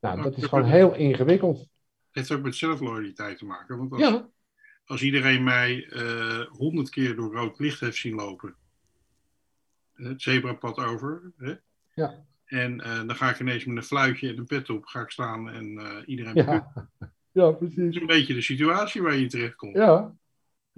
Nou, 0.00 0.22
dat 0.22 0.36
is 0.36 0.44
gewoon 0.44 0.64
heel 0.64 0.94
ingewikkeld. 0.94 1.58
Het 1.58 1.68
heeft 2.10 2.30
ook 2.30 2.42
met 2.42 2.54
zelfloyaliteit 2.54 3.38
te 3.38 3.44
maken. 3.44 3.78
Want 3.78 3.92
als, 3.92 4.00
Ja, 4.00 4.28
als 4.84 5.02
iedereen 5.02 5.44
mij 5.44 5.88
eh, 5.88 6.46
honderd 6.46 6.90
keer 6.90 7.16
door 7.16 7.34
rood 7.34 7.58
licht 7.58 7.80
heeft 7.80 7.96
zien 7.96 8.14
lopen, 8.14 8.54
eh, 9.92 10.06
het 10.06 10.22
zebrapad 10.22 10.78
over, 10.78 11.32
hè? 11.36 11.54
Ja. 11.94 12.24
en 12.44 12.80
eh, 12.80 12.96
dan 13.06 13.16
ga 13.16 13.30
ik 13.30 13.40
ineens 13.40 13.64
met 13.64 13.76
een 13.76 13.82
fluitje 13.82 14.28
en 14.28 14.38
een 14.38 14.46
pet 14.46 14.70
op 14.70 14.84
ga 14.84 15.00
ik 15.00 15.10
staan 15.10 15.50
en 15.50 16.02
iedereen 16.06 16.34
ja. 16.34 16.72
ja, 17.32 17.42
Dat 17.42 17.58
precies. 17.58 17.76
is 17.76 17.96
een 18.00 18.06
beetje 18.06 18.34
de 18.34 18.42
situatie 18.42 19.02
waar 19.02 19.16
je 19.16 19.26
terecht 19.26 19.54
komt. 19.54 19.76
Ja, 19.76 20.14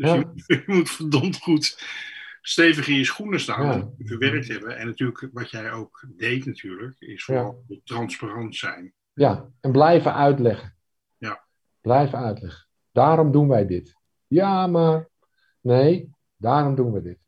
Dus 0.03 0.11
Ja. 0.11 0.17
je, 0.17 0.25
moet- 0.27 0.45
je 0.57 0.63
moet 0.67 0.91
verdomd 0.91 1.39
goed 1.41 1.83
stevig 2.43 2.89
in 2.89 2.95
je 2.97 3.05
schoenen 3.05 3.41
staan 3.41 3.67
Ja. 3.67 3.73
en 3.73 3.95
verwerkt 3.99 4.49
hebben. 4.49 4.77
En 4.77 4.87
natuurlijk, 4.87 5.29
wat 5.33 5.51
jij 5.51 5.73
ook 5.73 6.05
deed 6.17 6.47
natuurlijk, 6.47 7.01
is 7.01 7.25
vooral 7.25 7.65
transparant 7.85 8.57
zijn. 8.57 8.93
ja. 9.13 9.49
En 9.61 9.73
blijven 9.73 10.15
uitleggen. 10.15 10.77
Ja. 11.19 11.45
Blijven 11.81 12.19
uitleggen. 12.19 12.67
Daarom 12.93 13.33
doen 13.33 13.49
wij 13.49 13.67
dit. 13.67 13.97
Ja, 14.27 14.67
maar 14.67 15.09
nee, 15.61 16.11
daarom 16.37 16.75
doen 16.75 16.93
we 16.93 17.03
dit. 17.03 17.19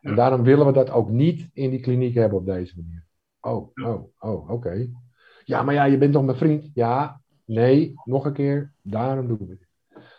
En 0.00 0.10
Ja. 0.10 0.16
daarom 0.16 0.42
willen 0.42 0.66
we 0.66 0.72
dat 0.72 0.90
ook 0.90 1.10
niet 1.10 1.48
in 1.52 1.70
die 1.70 1.80
kliniek 1.80 2.14
hebben 2.14 2.38
op 2.38 2.46
deze 2.46 2.74
manier. 2.76 3.06
Oh, 3.40 3.70
oh, 3.74 4.12
oh, 4.18 4.50
oké. 4.50 4.88
Ja, 5.44 5.62
maar 5.62 5.74
ja, 5.74 5.84
je 5.84 5.98
bent 5.98 6.12
toch 6.12 6.24
mijn 6.24 6.36
vriend? 6.38 6.70
Ja, 6.74 7.20
nee, 7.44 7.94
nog 8.04 8.24
een 8.24 8.32
keer, 8.32 8.72
daarom 8.82 9.26
doen 9.28 9.38
we 9.38 9.46
dit. 9.46 9.68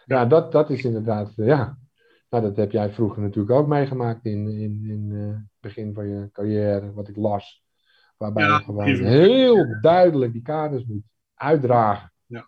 Ja, 0.05 0.25
dat, 0.25 0.51
dat 0.51 0.69
is 0.69 0.83
inderdaad, 0.83 1.33
eh, 1.37 1.45
ja. 1.47 1.77
Nou, 2.29 2.43
dat 2.43 2.55
heb 2.55 2.71
jij 2.71 2.91
vroeger 2.91 3.21
natuurlijk 3.21 3.59
ook 3.59 3.67
meegemaakt 3.67 4.25
in, 4.25 4.47
in, 4.47 4.85
in 4.85 5.09
eh, 5.13 5.27
het 5.27 5.47
begin 5.59 5.93
van 5.93 6.07
je 6.07 6.29
carrière, 6.31 6.93
wat 6.93 7.07
ik 7.07 7.15
las. 7.15 7.63
Waarbij 8.17 8.43
Ja, 8.43 8.57
je 8.57 8.63
gewoon 8.63 8.85
even- 8.85 9.05
heel 9.05 9.77
duidelijk 9.81 10.31
die 10.33 10.41
kaders 10.41 10.85
moet 10.85 11.03
uitdragen. 11.33 12.11
Ja. 12.25 12.47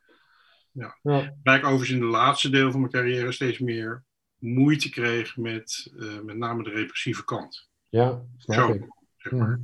Ja. 0.71 0.97
ja. 1.01 1.33
Waar 1.43 1.57
ik 1.57 1.63
overigens 1.65 1.89
in 1.91 2.01
het 2.01 2.11
laatste 2.11 2.49
deel 2.49 2.71
van 2.71 2.79
mijn 2.79 2.91
carrière 2.91 3.31
steeds 3.31 3.59
meer 3.59 4.03
moeite 4.37 4.89
kreeg 4.89 5.37
met 5.37 5.93
eh, 5.99 6.19
met 6.23 6.37
name 6.37 6.63
de 6.63 6.69
repressieve 6.69 7.23
kant. 7.25 7.69
ja 7.89 8.21
snap 8.37 8.57
Zo, 8.57 8.73
ik. 8.73 8.87
zeg 9.17 9.31
maar. 9.33 9.59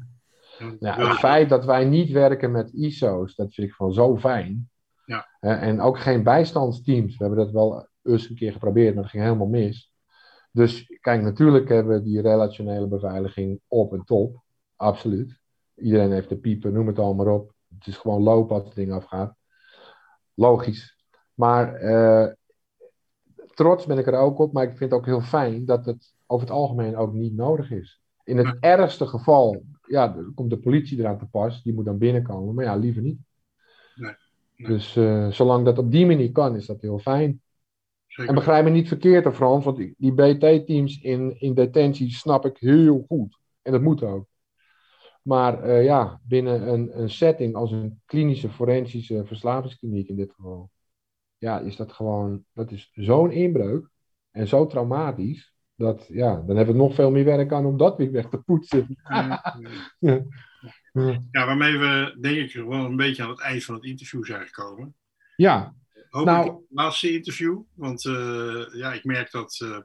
Mhm. 0.59 0.75
Ja, 0.79 1.07
het 1.07 1.17
feit 1.19 1.49
dat 1.49 1.65
wij 1.65 1.85
niet 1.85 2.09
werken 2.09 2.51
met 2.51 2.69
ISO's, 2.73 3.35
dat 3.35 3.53
vind 3.53 3.67
ik 3.67 3.73
gewoon 3.73 3.93
zo 3.93 4.17
fijn. 4.17 4.69
Ja. 5.05 5.27
Eh, 5.39 5.61
en 5.63 5.81
ook 5.81 5.99
geen 5.99 6.23
bijstandsteams. 6.23 7.17
We 7.17 7.25
hebben 7.25 7.43
dat 7.45 7.53
wel 7.53 7.87
eens 8.03 8.29
een 8.29 8.35
keer 8.35 8.51
geprobeerd, 8.51 8.93
maar 8.93 9.03
dat 9.03 9.11
ging 9.11 9.23
helemaal 9.23 9.47
mis. 9.47 9.93
Dus 10.55 10.97
kijk, 11.01 11.21
natuurlijk 11.21 11.69
hebben 11.69 11.95
we 11.95 12.03
die 12.03 12.21
relationele 12.21 12.87
beveiliging 12.87 13.59
op 13.67 13.93
en 13.93 14.03
top. 14.03 14.43
Absoluut. 14.75 15.39
Iedereen 15.75 16.11
heeft 16.11 16.29
de 16.29 16.37
piepen, 16.37 16.73
noem 16.73 16.87
het 16.87 16.99
allemaal 16.99 17.25
maar 17.25 17.33
op. 17.33 17.53
Het 17.77 17.87
is 17.87 17.97
gewoon 17.97 18.21
lopen 18.21 18.55
als 18.55 18.65
het 18.65 18.75
ding 18.75 18.91
afgaat. 18.91 19.35
Logisch. 20.33 21.05
Maar 21.33 21.73
eh, 21.73 22.33
trots 23.53 23.85
ben 23.85 23.97
ik 23.97 24.07
er 24.07 24.17
ook 24.17 24.39
op, 24.39 24.53
maar 24.53 24.63
ik 24.63 24.77
vind 24.77 24.91
het 24.91 24.99
ook 24.99 25.05
heel 25.05 25.21
fijn 25.21 25.65
dat 25.65 25.85
het 25.85 26.13
over 26.25 26.47
het 26.47 26.55
algemeen 26.55 26.97
ook 26.97 27.13
niet 27.13 27.35
nodig 27.35 27.71
is. 27.71 28.01
In 28.23 28.37
het 28.37 28.57
ergste 28.59 29.07
geval, 29.07 29.63
ja, 29.81 30.07
dan 30.07 30.33
komt 30.33 30.49
de 30.49 30.59
politie 30.59 30.99
eraan 30.99 31.17
te 31.17 31.27
pas, 31.27 31.63
die 31.63 31.73
moet 31.73 31.85
dan 31.85 31.97
binnenkomen, 31.97 32.55
maar 32.55 32.65
ja, 32.65 32.75
liever 32.75 33.01
niet. 33.01 33.19
Nee, 33.95 34.15
nee. 34.55 34.67
Dus 34.67 34.95
eh, 34.95 35.31
zolang 35.31 35.65
dat 35.65 35.77
op 35.77 35.91
die 35.91 36.05
manier 36.05 36.31
kan, 36.31 36.55
is 36.55 36.65
dat 36.65 36.81
heel 36.81 36.99
fijn. 36.99 37.41
Zeker. 38.15 38.29
En 38.29 38.35
begrijp 38.35 38.63
me 38.63 38.69
niet 38.69 38.87
verkeerd, 38.87 39.35
Frans, 39.35 39.65
want 39.65 39.77
die- 39.77 40.13
BT-teams 40.13 41.01
in, 41.01 41.39
in 41.39 41.53
detentie 41.53 42.11
snap 42.11 42.45
ik 42.45 42.57
heel 42.57 43.05
goed. 43.07 43.39
En 43.61 43.71
dat 43.71 43.81
moet 43.81 44.03
ook. 44.03 44.27
Maar 45.21 45.63
eh, 45.63 45.83
ja, 45.83 46.19
binnen 46.23 46.67
een, 46.67 46.99
een 47.01 47.09
setting 47.09 47.55
als 47.55 47.71
een 47.71 48.01
klinische 48.05 48.49
forensische 48.49 49.25
verslavingskliniek 49.25 50.07
in 50.07 50.15
dit 50.15 50.31
geval, 50.31 50.71
ja, 51.37 51.59
is 51.59 51.75
dat 51.75 51.91
gewoon, 51.91 52.45
dat 52.53 52.71
is 52.71 52.91
zo'n 52.93 53.31
inbreuk 53.31 53.89
en 54.31 54.47
zo 54.47 54.67
traumatisch, 54.67 55.53
dat 55.75 56.05
ja, 56.07 56.41
dan 56.47 56.55
hebben 56.55 56.75
we 56.75 56.81
nog 56.81 56.95
veel 56.95 57.11
meer 57.11 57.25
werk 57.25 57.53
aan 57.53 57.65
om 57.65 57.77
dat 57.77 57.97
weer 57.97 58.11
weg 58.11 58.29
te 58.29 58.37
poetsen. 58.37 58.87
Ja. 61.31 61.45
waarmee 61.45 61.77
we 61.77 62.17
denk 62.21 62.37
ik 62.37 62.53
wel 62.53 62.85
een 62.85 62.95
beetje 62.95 63.23
aan 63.23 63.29
het 63.29 63.41
eind 63.41 63.63
van 63.63 63.75
het 63.75 63.83
interview 63.83 64.25
zijn 64.25 64.45
gekomen. 64.45 64.95
Ja, 65.35 65.75
Hopelijk 66.15 66.45
Nou- 66.45 66.57
het 66.59 66.65
laatste 66.69 67.11
interview. 67.11 67.61
Want 67.73 68.05
eh, 68.05 68.65
ja, 68.73 68.93
ik 68.93 69.03
merk 69.03 69.31
dat, 69.31 69.59
eh, 69.61 69.79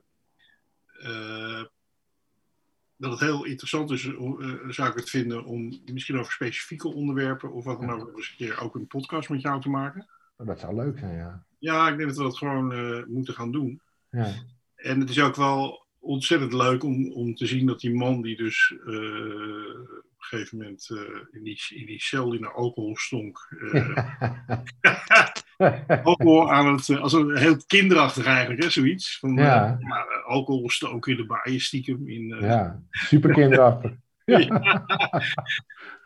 eh, 1.02 1.64
dat 2.96 3.10
het 3.10 3.20
heel 3.20 3.44
interessant 3.44 3.90
is, 3.90 4.02
zou 4.68 4.88
ik 4.88 4.94
het 4.94 5.10
vinden, 5.10 5.44
om 5.44 5.80
misschien 5.84 6.18
over 6.18 6.32
specifieke 6.32 6.88
onderwerpen 6.88 7.52
of 7.52 7.64
wat 7.64 7.80
dan 7.80 7.90
ook 7.90 8.06
nog 8.06 8.16
eens 8.16 8.30
een 8.30 8.36
keer 8.36 8.60
ook 8.60 8.74
een 8.74 8.86
podcast 8.86 9.28
met 9.28 9.40
jou 9.40 9.60
te 9.60 9.68
maken. 9.68 10.08
dat 10.36 10.60
zou 10.60 10.74
leuk 10.74 10.98
zijn, 10.98 11.16
ja. 11.16 11.44
Ja, 11.58 11.88
ik 11.88 11.96
denk 11.96 12.08
dat 12.08 12.18
we 12.18 12.24
dat 12.24 12.38
gewoon 12.38 13.04
moeten 13.12 13.34
gaan 13.34 13.52
doen. 13.52 13.80
ja. 14.10 14.34
En 14.74 15.00
het 15.00 15.10
is 15.10 15.20
ook 15.20 15.36
wel 15.36 15.86
ontzettend 16.00 16.52
leuk 16.52 16.84
om, 16.84 17.12
om 17.12 17.34
te 17.34 17.46
zien 17.46 17.66
dat 17.66 17.80
die 17.80 17.94
man 17.94 18.22
die 18.22 18.36
dus 18.36 18.74
eh, 18.86 18.94
op 19.90 20.16
een 20.18 20.38
gegeven 20.38 20.58
moment 20.58 20.90
eh, 20.90 20.98
in, 21.30 21.42
die, 21.42 21.60
in 21.68 21.86
die 21.86 22.02
cel 22.02 22.30
die 22.30 22.40
naar 22.40 22.54
alcohol 22.54 22.96
stonk, 22.96 23.56
eh, 23.72 23.96
alcohol 26.04 26.52
aan 26.52 26.72
het, 26.72 26.98
als 26.98 27.12
een 27.12 27.36
heel 27.36 27.56
kinderachtig 27.66 28.24
eigenlijk, 28.24 28.62
hè, 28.62 28.70
zoiets. 28.70 29.18
Van, 29.18 29.34
Ja. 29.34 29.78
alcohol 30.26 30.70
stoken 30.70 31.12
in 31.12 31.18
de 31.18 31.26
baaien 31.26 31.60
stiekem. 31.60 32.08
In, 32.08 32.36
ja, 32.40 32.82
super 32.90 33.32
kinderachtig. 33.32 33.92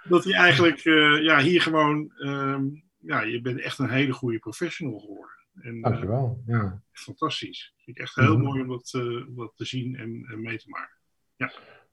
Dat 0.09 0.25
hij 0.25 0.33
eigenlijk 0.33 0.81
ja, 1.23 1.41
hier 1.41 1.63
gewoon, 1.63 2.13
ehm, 2.19 2.63
ja, 2.99 3.23
je 3.23 3.41
bent 3.41 3.61
echt 3.61 3.79
een 3.79 3.91
hele 3.91 4.13
goede 4.13 4.39
professional 4.39 4.99
geworden. 4.99 5.44
En, 5.63 5.75
eh, 5.77 5.83
Dankjewel. 5.83 6.43
Ja. 6.47 6.83
fantastisch. 6.93 7.75
Vind 7.77 7.97
ik 7.97 8.03
echt 8.03 8.15
heel 8.15 8.35
Mhm. 8.37 8.43
mooi 8.45 8.61
om 8.61 8.69
dat, 8.69 8.91
eh, 8.95 9.29
om 9.29 9.35
dat 9.37 9.53
te 9.57 9.65
zien 9.65 9.97
en, 9.97 10.27
en 10.31 10.43
mee 10.43 10.59
te 10.59 10.69
maken. 10.69 10.93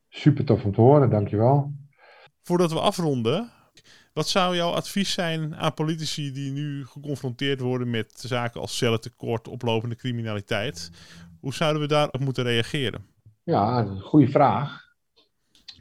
Super 0.10 0.46
tof 0.46 0.66
om 0.66 0.74
te 0.74 0.82
horen, 0.82 1.10
dankjewel. 1.10 1.74
Voordat 2.42 2.72
we 2.72 2.80
afronden, 2.80 3.52
Wat 4.14 4.28
zou 4.28 4.56
jouw 4.56 4.72
advies 4.72 5.14
zijn 5.14 5.56
aan 5.56 5.74
politici 5.74 6.32
die 6.32 6.52
nu 6.52 6.86
geconfronteerd 6.86 7.60
worden 7.60 7.90
met 7.90 8.14
zaken 8.20 8.62
als 8.62 8.78
cellentekort, 8.78 9.48
oplopende 9.48 9.96
criminaliteit? 9.96 10.92
Hoe 11.40 11.54
zouden 11.54 11.82
we 11.82 11.88
daarop 11.88 12.20
moeten 12.20 12.44
reageren? 12.44 13.06
Ja, 13.44 13.84
goede 14.00 14.28
vraag. 14.28 14.82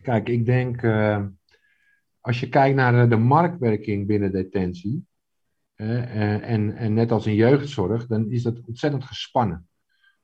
Kijk, 0.02 0.28
ik 0.28 0.44
denk, 0.44 0.82
uh, 0.82 1.24
als 2.20 2.40
je 2.40 2.48
kijkt 2.48 2.76
naar 2.76 3.08
de 3.08 3.16
marktwerking 3.16 4.06
binnen 4.06 4.32
detentie, 4.32 5.06
en, 5.80 6.76
en 6.76 6.94
net 6.94 7.12
als 7.12 7.26
in 7.26 7.34
jeugdzorg, 7.34 8.06
dan 8.06 8.30
is 8.30 8.42
dat 8.42 8.60
ontzettend 8.66 9.04
gespannen. 9.04 9.68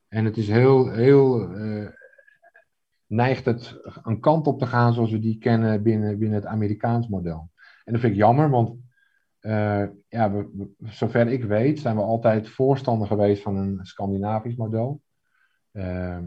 En 0.07 0.25
het 0.25 0.37
is 0.37 0.47
heel, 0.47 0.91
heel 0.91 1.51
uh, 1.57 1.89
neigt 3.05 3.45
het 3.45 3.79
een 4.03 4.19
kant 4.19 4.47
op 4.47 4.59
te 4.59 4.65
gaan 4.65 4.93
zoals 4.93 5.11
we 5.11 5.19
die 5.19 5.37
kennen 5.37 5.83
binnen, 5.83 6.19
binnen 6.19 6.37
het 6.39 6.47
Amerikaans 6.47 7.07
model. 7.07 7.51
En 7.83 7.91
dat 7.93 8.01
vind 8.01 8.13
ik 8.13 8.19
jammer, 8.19 8.49
want 8.49 8.75
uh, 9.41 9.87
ja, 10.07 10.45
zover 10.83 11.27
ik 11.27 11.43
weet 11.43 11.79
zijn 11.79 11.95
we 11.95 12.01
altijd 12.01 12.49
voorstander 12.49 13.07
geweest 13.07 13.41
van 13.41 13.55
een 13.55 13.79
Scandinavisch 13.81 14.55
model. 14.55 15.01
Uh, 15.71 16.19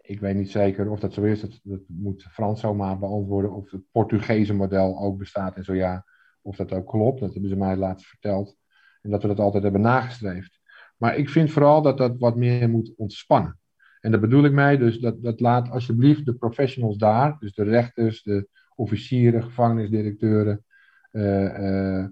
ik 0.00 0.20
weet 0.20 0.36
niet 0.36 0.50
zeker 0.50 0.90
of 0.90 1.00
dat 1.00 1.12
zo 1.12 1.22
is, 1.22 1.40
dat, 1.40 1.60
dat 1.62 1.80
moet 1.86 2.22
Frans 2.22 2.60
zomaar 2.60 2.98
beantwoorden, 2.98 3.52
of 3.52 3.70
het 3.70 3.82
Portugese 3.90 4.54
model 4.54 4.98
ook 5.00 5.18
bestaat 5.18 5.56
en 5.56 5.64
zo 5.64 5.74
ja, 5.74 6.04
of 6.44 6.56
dat 6.56 6.72
ook 6.72 6.88
klopt. 6.88 7.20
Dat 7.20 7.32
hebben 7.32 7.50
ze 7.50 7.56
mij 7.56 7.76
laatst 7.76 8.06
verteld. 8.06 8.56
En 9.02 9.10
dat 9.10 9.22
we 9.22 9.28
dat 9.28 9.40
altijd 9.40 9.62
hebben 9.62 9.80
nagestreefd. 9.80 10.60
Maar 10.96 11.16
ik 11.16 11.28
vind 11.28 11.50
vooral 11.50 11.82
dat 11.82 11.98
dat 11.98 12.18
wat 12.18 12.36
meer 12.36 12.70
moet 12.70 12.92
ontspannen. 12.96 13.58
En 14.00 14.10
daar 14.10 14.20
bedoel 14.20 14.44
ik 14.44 14.52
mee, 14.52 14.78
dus 14.78 14.98
dat, 14.98 15.22
dat 15.22 15.40
laat 15.40 15.70
alsjeblieft 15.70 16.24
de 16.24 16.34
professionals 16.34 16.96
daar, 16.96 17.36
dus 17.38 17.54
de 17.54 17.62
rechters, 17.62 18.22
de 18.22 18.48
officieren, 18.74 19.42
gevangenisdirecteuren 19.42 20.64
uh, 21.12 21.58
uh, 21.58 22.06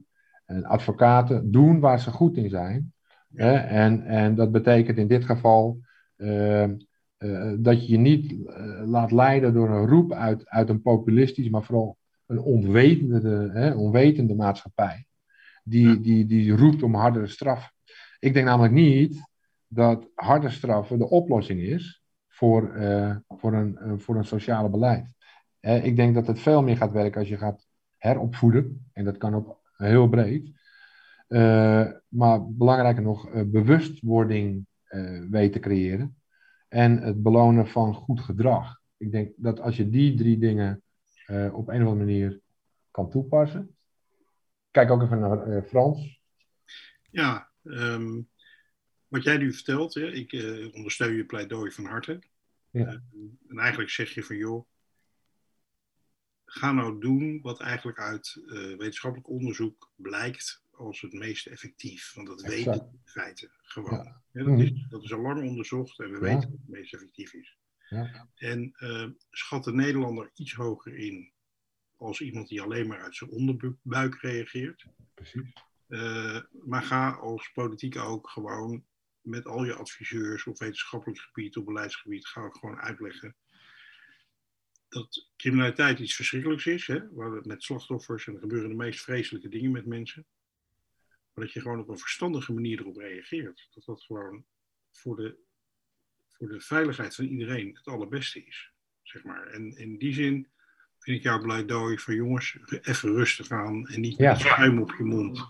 en 0.45 0.65
advocaten, 0.65 1.51
doen 1.51 1.81
waar 1.81 2.01
ze 2.01 2.11
goed 2.11 2.37
in 2.37 2.51
zijn. 2.51 2.93
En, 3.35 4.07
en 4.07 4.35
dat 4.35 4.53
betekent 4.53 4.99
in 4.99 5.09
dit 5.09 5.25
geval 5.25 5.81
uh, 6.17 6.71
dat 7.59 7.87
je 7.87 7.93
je 7.93 7.99
niet 7.99 8.35
laat 8.85 9.11
leiden 9.11 9.55
door 9.55 9.71
een 9.71 9.87
roep 9.87 10.13
uit, 10.13 10.49
uit 10.49 10.69
een 10.69 10.83
populistisch, 10.83 11.51
maar 11.51 11.63
vooral 11.63 11.97
een 12.33 12.41
onwetende, 12.41 13.51
hè, 13.53 13.75
onwetende 13.75 14.35
maatschappij. 14.35 15.07
Die, 15.65 16.01
die, 16.01 16.27
die 16.27 16.57
roept 16.57 16.83
om 16.83 16.95
hardere 16.95 17.27
straf. 17.27 17.73
Ik 18.19 18.35
denk 18.35 18.47
namelijk 18.47 18.75
niet 18.75 19.21
dat 19.67 20.09
harde 20.15 20.51
straffen 20.51 20.99
de 20.99 21.09
oplossing 21.09 21.61
is 21.61 22.03
voor, 22.29 22.77
uh, 22.77 23.17
voor, 23.29 23.53
een, 23.53 23.79
uh, 23.83 23.93
voor 23.97 24.17
een 24.17 24.25
sociale 24.25 24.71
beleid. 24.71 25.07
Uh, 25.61 25.85
ik 25.85 25.97
denk 25.97 26.15
dat 26.15 26.27
het 26.27 26.39
veel 26.39 26.63
meer 26.63 26.77
gaat 26.77 26.93
werken 26.93 27.21
als 27.21 27.29
je 27.29 27.37
gaat 27.37 27.67
heropvoeden. 27.97 28.91
En 28.93 29.05
dat 29.05 29.17
kan 29.17 29.35
ook 29.35 29.61
heel 29.77 30.09
breed. 30.09 30.51
maar 32.09 32.53
belangrijker 32.53 33.03
nog, 33.03 33.47
bewustwording 33.47 34.67
weten 35.31 35.61
creëren. 35.61 36.17
En 36.69 37.03
het 37.03 37.23
belonen 37.23 37.67
van 37.67 37.95
goed 37.95 38.21
gedrag. 38.21 38.81
Ik 38.97 39.13
denk 39.13 39.33
dat 39.37 39.61
als 39.61 39.77
je 39.77 39.89
die 39.89 40.15
drie 40.15 40.39
dingen 40.39 40.83
op 41.53 41.69
een 41.69 41.83
of 41.83 41.89
andere 41.89 41.95
manier 41.95 42.41
kan 42.91 43.11
toepassen. 43.11 43.77
Kijk 44.71 44.91
ook 44.91 45.03
even 45.03 45.21
naar 45.21 45.63
Frans. 45.63 46.21
Ja, 47.11 47.51
um, 47.63 48.29
wat 49.09 49.23
jij 49.23 49.37
nu 49.37 49.53
vertelt, 49.53 49.95
hè, 49.95 50.13
ik 50.13 50.33
uh, 50.33 50.75
ondersteun 50.75 51.17
je 51.17 51.25
pleidooi 51.25 51.71
van 51.71 51.85
harte. 51.85 52.23
Ja. 52.71 53.03
En 53.49 53.59
eigenlijk 53.59 53.91
zeg 53.91 54.15
je 54.15 54.23
van 54.23 54.37
joh, 54.37 54.67
ga 56.45 56.73
nou 56.73 57.01
doen 57.01 57.41
wat 57.43 57.61
eigenlijk 57.61 57.99
uit 57.99 58.41
wetenschappelijk 58.79 59.29
onderzoek 59.29 59.93
blijkt 59.97 60.63
als 60.71 61.01
het 61.01 61.13
meest 61.13 61.47
effectief. 61.47 62.15
Want 62.15 62.27
dat 62.27 62.43
exact. 62.43 62.65
weten 62.65 62.73
we 62.73 62.91
in 62.93 63.01
feite 63.05 63.51
gewoon. 63.63 64.05
Ja. 64.05 64.23
Ja, 64.33 64.45
dat, 64.45 64.59
is, 64.59 64.87
dat, 64.89 65.03
is, 65.03 65.13
al 65.13 65.21
lang 65.21 65.49
onderzocht 65.49 65.99
en 66.01 66.11
we 66.13 66.19
weten 66.19 66.51
dat 66.51 66.51
het 66.51 66.69
meest 66.69 66.95
effectief 66.95 67.33
is. 67.33 67.59
En 68.35 68.74
schat 69.31 69.64
de 69.64 69.73
Nederlander 69.73 70.31
iets 70.35 70.55
hoger 70.55 70.97
in 70.97 71.32
als 71.97 72.20
iemand 72.20 72.48
die 72.48 72.62
alleen 72.62 72.86
maar 72.86 73.01
uit 73.01 73.16
zijn 73.16 73.31
onderbuik 73.31 74.20
reageert. 74.20 74.86
Precies. 75.14 75.52
maar 76.64 76.82
ga 76.82 77.10
als 77.10 77.52
politiek 77.52 77.97
ook 77.97 78.28
gewoon 78.28 78.85
met 79.20 79.47
al 79.47 79.64
je 79.64 79.74
adviseurs 79.74 80.47
op 80.47 80.59
wetenschappelijk 80.59 81.20
gebied, 81.20 81.56
op 81.56 81.64
beleidsgebied, 81.64 82.27
ga 82.27 82.47
ik 82.47 82.55
gewoon 82.55 82.81
uitleggen 82.81 83.36
dat 84.93 85.28
criminaliteit 85.36 85.98
iets 85.98 86.14
verschrikkelijks 86.14 86.66
is. 86.66 86.86
Hè? 86.86 87.01
Met 87.43 87.62
slachtoffers 87.62 88.27
en 88.27 88.35
er 88.35 88.40
gebeuren 88.40 88.69
de 88.69 88.74
meest 88.74 89.01
vreselijke 89.01 89.48
dingen 89.48 89.70
met 89.70 89.86
mensen. 89.86 90.27
Maar 91.35 91.44
dat 91.44 91.52
je 91.52 91.60
gewoon 91.60 91.81
op 91.81 91.89
een 91.89 91.98
verstandige 91.98 92.52
manier 92.52 92.81
erop 92.81 92.97
reageert. 92.97 93.69
Dat 93.74 93.85
dat 93.85 94.02
gewoon 94.02 94.44
voor 94.90 95.16
de, 95.16 95.36
voor 96.43 96.51
de 96.51 96.60
veiligheid 96.60 97.14
van 97.14 97.24
iedereen 97.24 97.74
het 97.74 97.86
allerbeste 97.86 98.44
is. 98.44 98.73
Zeg 99.02 99.24
maar. 99.24 99.47
En 99.47 99.77
in 99.77 99.98
die 99.98 100.12
zin 100.12 100.48
vind 100.98 101.16
ik 101.16 101.23
jouw 101.23 101.40
pleidooi 101.40 101.98
van 101.98 102.14
jongens, 102.14 102.59
even 102.82 103.12
rustig 103.12 103.51
aan 103.51 103.86
en 103.86 104.01
niet 104.01 104.19
met 104.19 104.39
schuim 104.39 104.81
op 104.81 104.94
je 104.98 105.05
mond 105.05 105.44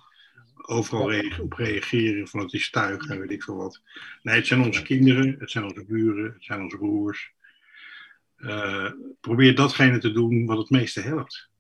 overal 0.63 1.23
op 1.41 1.53
reageren 1.53 2.29
van 2.29 2.41
het 2.41 2.53
is 2.53 2.71
tuig 2.71 3.09
en 3.09 3.21
weet 3.21 3.31
ik 3.31 3.43
veel 3.43 3.57
wat. 3.57 3.81
Nee, 4.23 4.35
het 4.37 4.47
zijn 4.47 4.63
onze 4.63 4.83
kinderen, 4.83 5.37
het 5.39 5.51
zijn 5.51 5.65
onze 5.65 5.85
buren, 5.85 6.33
het 6.33 6.45
zijn 6.45 6.63
onze 6.63 6.77
broers. 6.77 7.33
Uh, 8.37 8.91
probeer 9.21 9.55
datgene 9.55 9.99
te 9.99 10.13
doen 10.13 10.47
wat 10.47 10.59
het 10.59 10.71
meeste 10.71 11.01
helpt. 11.01 11.51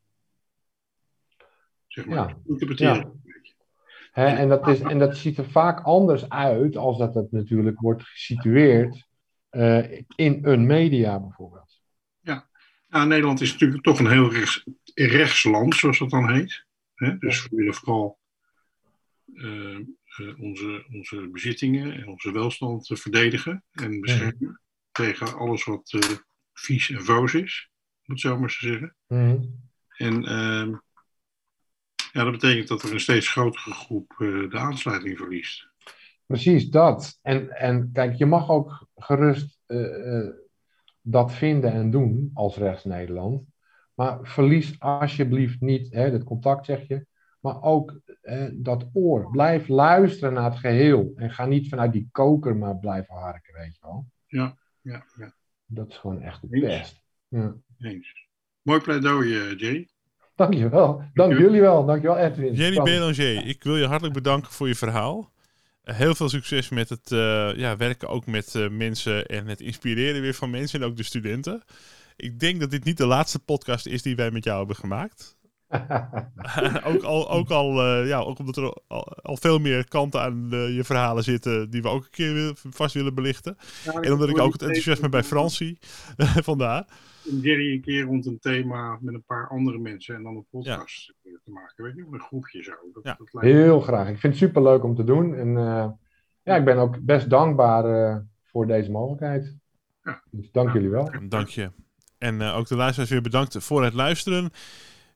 Zeg 1.87 2.07
maar, 2.07 2.29
ja. 2.29 2.39
interpreteren. 2.47 3.23
Ja. 4.15 4.37
en, 4.37 4.49
dat 4.49 4.69
is, 4.69 4.81
en 4.81 4.99
dat 4.99 5.17
ziet 5.17 5.39
er 5.39 5.51
vaak 5.51 5.85
anders 5.85 6.29
uit 6.29 6.77
als 6.77 6.99
dat 6.99 7.15
het 7.15 7.33
natuurlijk 7.33 7.81
wordt 7.81 8.03
gesitueerd 8.03 9.11
in 10.15 10.39
een 10.43 10.67
media 10.67 11.21
bijvoorbeeld. 11.21 11.81
Ja. 12.21 12.49
ja, 12.89 13.05
Nederland 13.05 13.41
is 13.41 13.53
natuurlijk 13.53 13.83
toch 13.83 13.99
een 13.99 14.11
heel 14.11 14.33
rechts, 14.33 14.65
rechtsland, 14.95 15.75
zoals 15.75 15.99
dat 15.99 16.11
dan 16.11 16.33
heet. 16.33 16.67
Hè? 16.95 17.19
Dus 17.19 17.43
we 17.43 17.57
willen 17.57 17.75
vooral 17.75 18.19
uh, 19.35 19.79
onze, 20.39 20.87
onze 20.93 21.29
bezittingen 21.33 21.93
en 21.93 22.09
onze 22.09 22.33
welstand 22.33 22.91
verdedigen 22.93 23.65
en 23.71 24.01
beschermen 24.01 24.37
mm. 24.39 24.61
tegen 24.93 25.35
alles 25.35 25.65
wat 25.65 25.93
uh, 25.93 26.17
vies 26.53 26.91
en 26.91 27.05
voos 27.05 27.35
is, 27.35 27.71
moet 28.05 28.21
zo 28.21 28.39
maar 28.39 28.51
zeggen. 28.51 28.97
Mm. 29.07 29.71
En 29.89 30.25
ehm, 30.25 30.75
ja, 32.13 32.25
dat 32.25 32.33
betekent 32.33 32.69
dat 32.69 32.83
er 32.83 32.93
een 32.93 33.01
steeds 33.01 33.29
grotere 33.29 33.75
groep 33.75 34.15
de 34.19 34.59
aansluiting 34.59 35.19
verliest. 35.19 35.72
Precies 36.27 36.71
dat. 36.71 37.19
En, 37.23 37.51
en 37.51 37.91
kijk, 37.93 38.15
je 38.15 38.27
mag 38.27 38.51
ook 38.51 38.87
gerust 38.95 39.61
dat 41.03 41.33
vinden 41.33 41.73
en 41.73 41.91
doen 41.91 42.31
als 42.35 42.57
rechts 42.57 42.85
Nederland. 42.85 43.43
Maar 43.95 44.19
verlies 44.23 44.81
alsjeblieft 44.81 45.61
niet 45.61 45.93
hè, 45.93 46.11
het 46.11 46.25
contact, 46.25 46.67
zeg 46.67 46.89
je, 46.89 47.07
maar 47.41 47.63
ook 47.63 48.01
eh, 48.21 48.49
dat 48.53 48.89
oor. 48.93 49.31
Blijf 49.31 49.69
luisteren 49.69 50.35
naar 50.35 50.51
het 50.51 50.59
geheel. 50.59 51.13
En 51.17 51.31
ga 51.31 51.47
niet 51.47 51.69
vanuit 51.69 51.93
die 51.93 52.09
koker 52.13 52.57
maar 52.57 52.77
blijven 52.77 53.15
harken, 53.15 53.55
weet 53.55 53.75
je 53.75 53.79
wel. 53.81 54.07
Ja, 54.27 54.57
ja, 54.81 55.05
ja. 55.17 55.35
Dat 55.67 55.89
is 55.89 55.97
gewoon 55.97 56.21
echt 56.21 56.43
het 56.43 56.51
best. 56.51 57.03
Ja. 57.29 57.55
Eens. 57.79 58.29
Mooi 58.63 58.81
pleidooi, 58.81 59.29
Jerry. 59.29 59.89
Dankjewel. 60.35 61.03
Dank 61.15 61.39
jullie 61.39 61.61
wel. 61.61 61.85
Dankjewel, 61.87 62.17
Edwin. 62.17 62.55
Jerry 62.55 62.83
Belanger, 62.83 63.47
ik 63.47 63.63
wil 63.63 63.77
je 63.77 63.87
hartelijk 63.87 64.15
bedanken 64.15 64.53
voor 64.53 64.69
je 64.69 64.75
verhaal. 64.75 65.31
Heel 65.83 66.15
veel 66.15 66.29
succes 66.29 66.69
met 66.69 66.89
het 66.89 67.11
uh, 67.11 67.57
ja, 67.57 67.77
werken 67.77 68.09
ook 68.09 68.27
met 68.27 68.55
uh, 68.55 68.69
mensen 68.69 69.27
en 69.27 69.47
het 69.47 69.61
inspireren 69.61 70.21
weer 70.21 70.35
van 70.35 70.51
mensen 70.51 70.81
en 70.81 70.87
ook 70.87 70.97
de 70.97 71.03
studenten. 71.03 71.63
Ik 72.17 72.41
denk 72.41 72.61
dat 72.61 72.71
dit 72.71 72.85
niet 72.85 72.97
de 72.97 73.07
laatste 73.07 73.39
podcast 73.39 73.87
is 73.87 74.03
die 74.03 74.17
wij 74.17 74.31
met 74.31 74.45
jou 74.45 74.59
hebben 74.59 74.77
gemaakt. 74.77 75.37
ook 76.93 77.03
al, 77.03 77.31
ook 77.31 77.51
al 77.51 78.01
uh, 78.01 78.09
ja, 78.09 78.19
ook 78.19 78.39
omdat 78.39 78.57
er 78.57 78.77
al, 78.89 79.13
al, 79.23 79.37
veel 79.37 79.59
meer 79.59 79.89
kanten 79.89 80.21
aan 80.21 80.49
uh, 80.53 80.75
je 80.75 80.85
verhalen 80.85 81.25
zitten 81.25 81.71
die 81.71 81.83
we 81.83 81.89
ook 81.89 82.05
een 82.05 82.11
keer 82.11 82.53
vast 82.55 82.95
willen 82.95 83.15
belichten. 83.15 83.57
Ja, 83.85 83.93
en 83.93 84.13
omdat 84.13 84.29
ik 84.29 84.39
ook 84.39 84.53
het 84.53 84.63
enthousiasme 84.63 85.09
bij 85.09 85.25
Francie, 85.25 85.79
vandaar. 86.51 86.87
Jerry 87.23 87.73
een 87.73 87.81
keer 87.81 88.03
rond 88.03 88.27
een 88.27 88.39
thema 88.39 88.99
met 89.01 89.15
een 89.15 89.25
paar 89.25 89.49
andere 89.49 89.79
mensen 89.79 90.15
en 90.15 90.23
dan 90.23 90.37
een 90.37 90.47
podcast 90.51 91.15
ja. 91.23 91.39
te 91.45 91.51
maken. 91.51 91.85
Weet 91.85 91.95
je, 91.95 92.07
een 92.11 92.21
groepje 92.21 92.63
zo. 92.63 92.73
Dat, 92.93 93.05
ja. 93.05 93.19
dat 93.31 93.43
Heel 93.43 93.81
graag. 93.81 94.09
Ik 94.09 94.19
vind 94.19 94.33
het 94.33 94.43
super 94.43 94.63
leuk 94.63 94.85
om 94.85 94.95
te 94.95 95.05
doen. 95.05 95.35
En 95.35 95.49
uh, 95.49 95.89
ja, 96.43 96.57
ik 96.57 96.65
ben 96.65 96.77
ook 96.77 97.01
best 97.01 97.31
dankbaar 97.31 98.25
voor 98.43 98.67
deze 98.67 98.91
mogelijkheid. 98.91 99.57
Ja. 100.05 100.23
Dus 100.31 100.51
dank 100.51 100.73
jullie 100.73 100.91
wel. 100.91 101.11
Dank 101.29 101.49
je. 101.49 101.71
En 102.19 102.43
ook 102.43 102.69
de 102.69 102.77
luisteraars 102.77 103.11
weer 103.11 103.23
bedankt 103.23 103.65
voor 103.65 103.85
het 103.85 103.95
luisteren. 103.95 104.51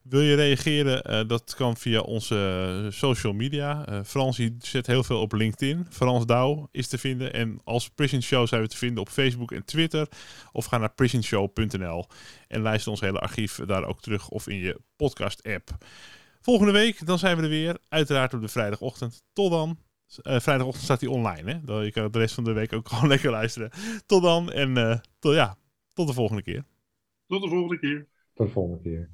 Wil 0.08 0.20
je 0.20 0.34
reageren? 0.34 1.10
Uh, 1.10 1.28
dat 1.28 1.54
kan 1.54 1.76
via 1.76 2.00
onze 2.00 2.88
social 2.92 3.32
media. 3.32 3.88
Uh, 3.88 4.02
Frans 4.04 4.40
zet 4.58 4.86
heel 4.86 5.04
veel 5.04 5.20
op 5.20 5.32
LinkedIn. 5.32 5.86
Frans 5.90 6.26
Douw 6.26 6.68
is 6.70 6.88
te 6.88 6.98
vinden. 6.98 7.32
En 7.32 7.60
als 7.64 7.88
Prison 7.88 8.22
Show 8.22 8.46
zijn 8.46 8.62
we 8.62 8.68
te 8.68 8.76
vinden 8.76 9.00
op 9.00 9.08
Facebook 9.08 9.52
en 9.52 9.64
Twitter. 9.64 10.08
Of 10.52 10.64
ga 10.64 10.78
naar 10.78 10.92
prisonshow.nl 10.94 12.06
en 12.48 12.60
luister 12.60 12.90
ons 12.90 13.00
hele 13.00 13.18
archief 13.18 13.60
daar 13.66 13.84
ook 13.84 14.00
terug 14.00 14.28
of 14.28 14.48
in 14.48 14.56
je 14.56 14.80
podcast 14.96 15.42
app. 15.42 15.70
Volgende 16.40 16.72
week, 16.72 17.06
dan 17.06 17.18
zijn 17.18 17.36
we 17.36 17.42
er 17.42 17.48
weer. 17.48 17.78
Uiteraard 17.88 18.34
op 18.34 18.40
de 18.40 18.48
vrijdagochtend. 18.48 19.22
Tot 19.32 19.50
dan. 19.50 19.78
Eh, 20.22 20.40
vrijdagochtend 20.40 20.84
staat 20.84 21.00
hij 21.00 21.10
online, 21.10 21.52
hè? 21.52 21.60
Dan 21.64 21.84
je 21.84 21.92
kan 21.92 22.10
de 22.10 22.18
rest 22.18 22.34
van 22.34 22.44
de 22.44 22.52
week 22.52 22.72
ook 22.72 22.88
gewoon 22.90 23.08
lekker 23.08 23.30
luisteren. 23.30 23.70
Tot 24.06 24.22
dan 24.22 24.52
en 24.52 24.76
eh, 24.76 24.98
tot, 25.18 25.34
ja, 25.34 25.56
tot 25.92 26.06
de 26.06 26.12
volgende 26.12 26.42
keer. 26.42 26.64
Tot 27.26 27.42
de 27.42 27.48
volgende 27.48 27.78
keer. 27.78 28.08
Tot 28.34 28.46
de 28.46 28.52
volgende 28.52 28.82
keer. 28.82 29.10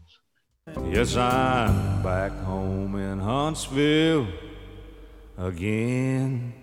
Yes, 0.69 1.17
I'm 1.17 2.05
back 2.05 2.31
home 2.45 2.95
in 2.95 3.19
Huntsville 3.19 4.29
again. 5.37 6.55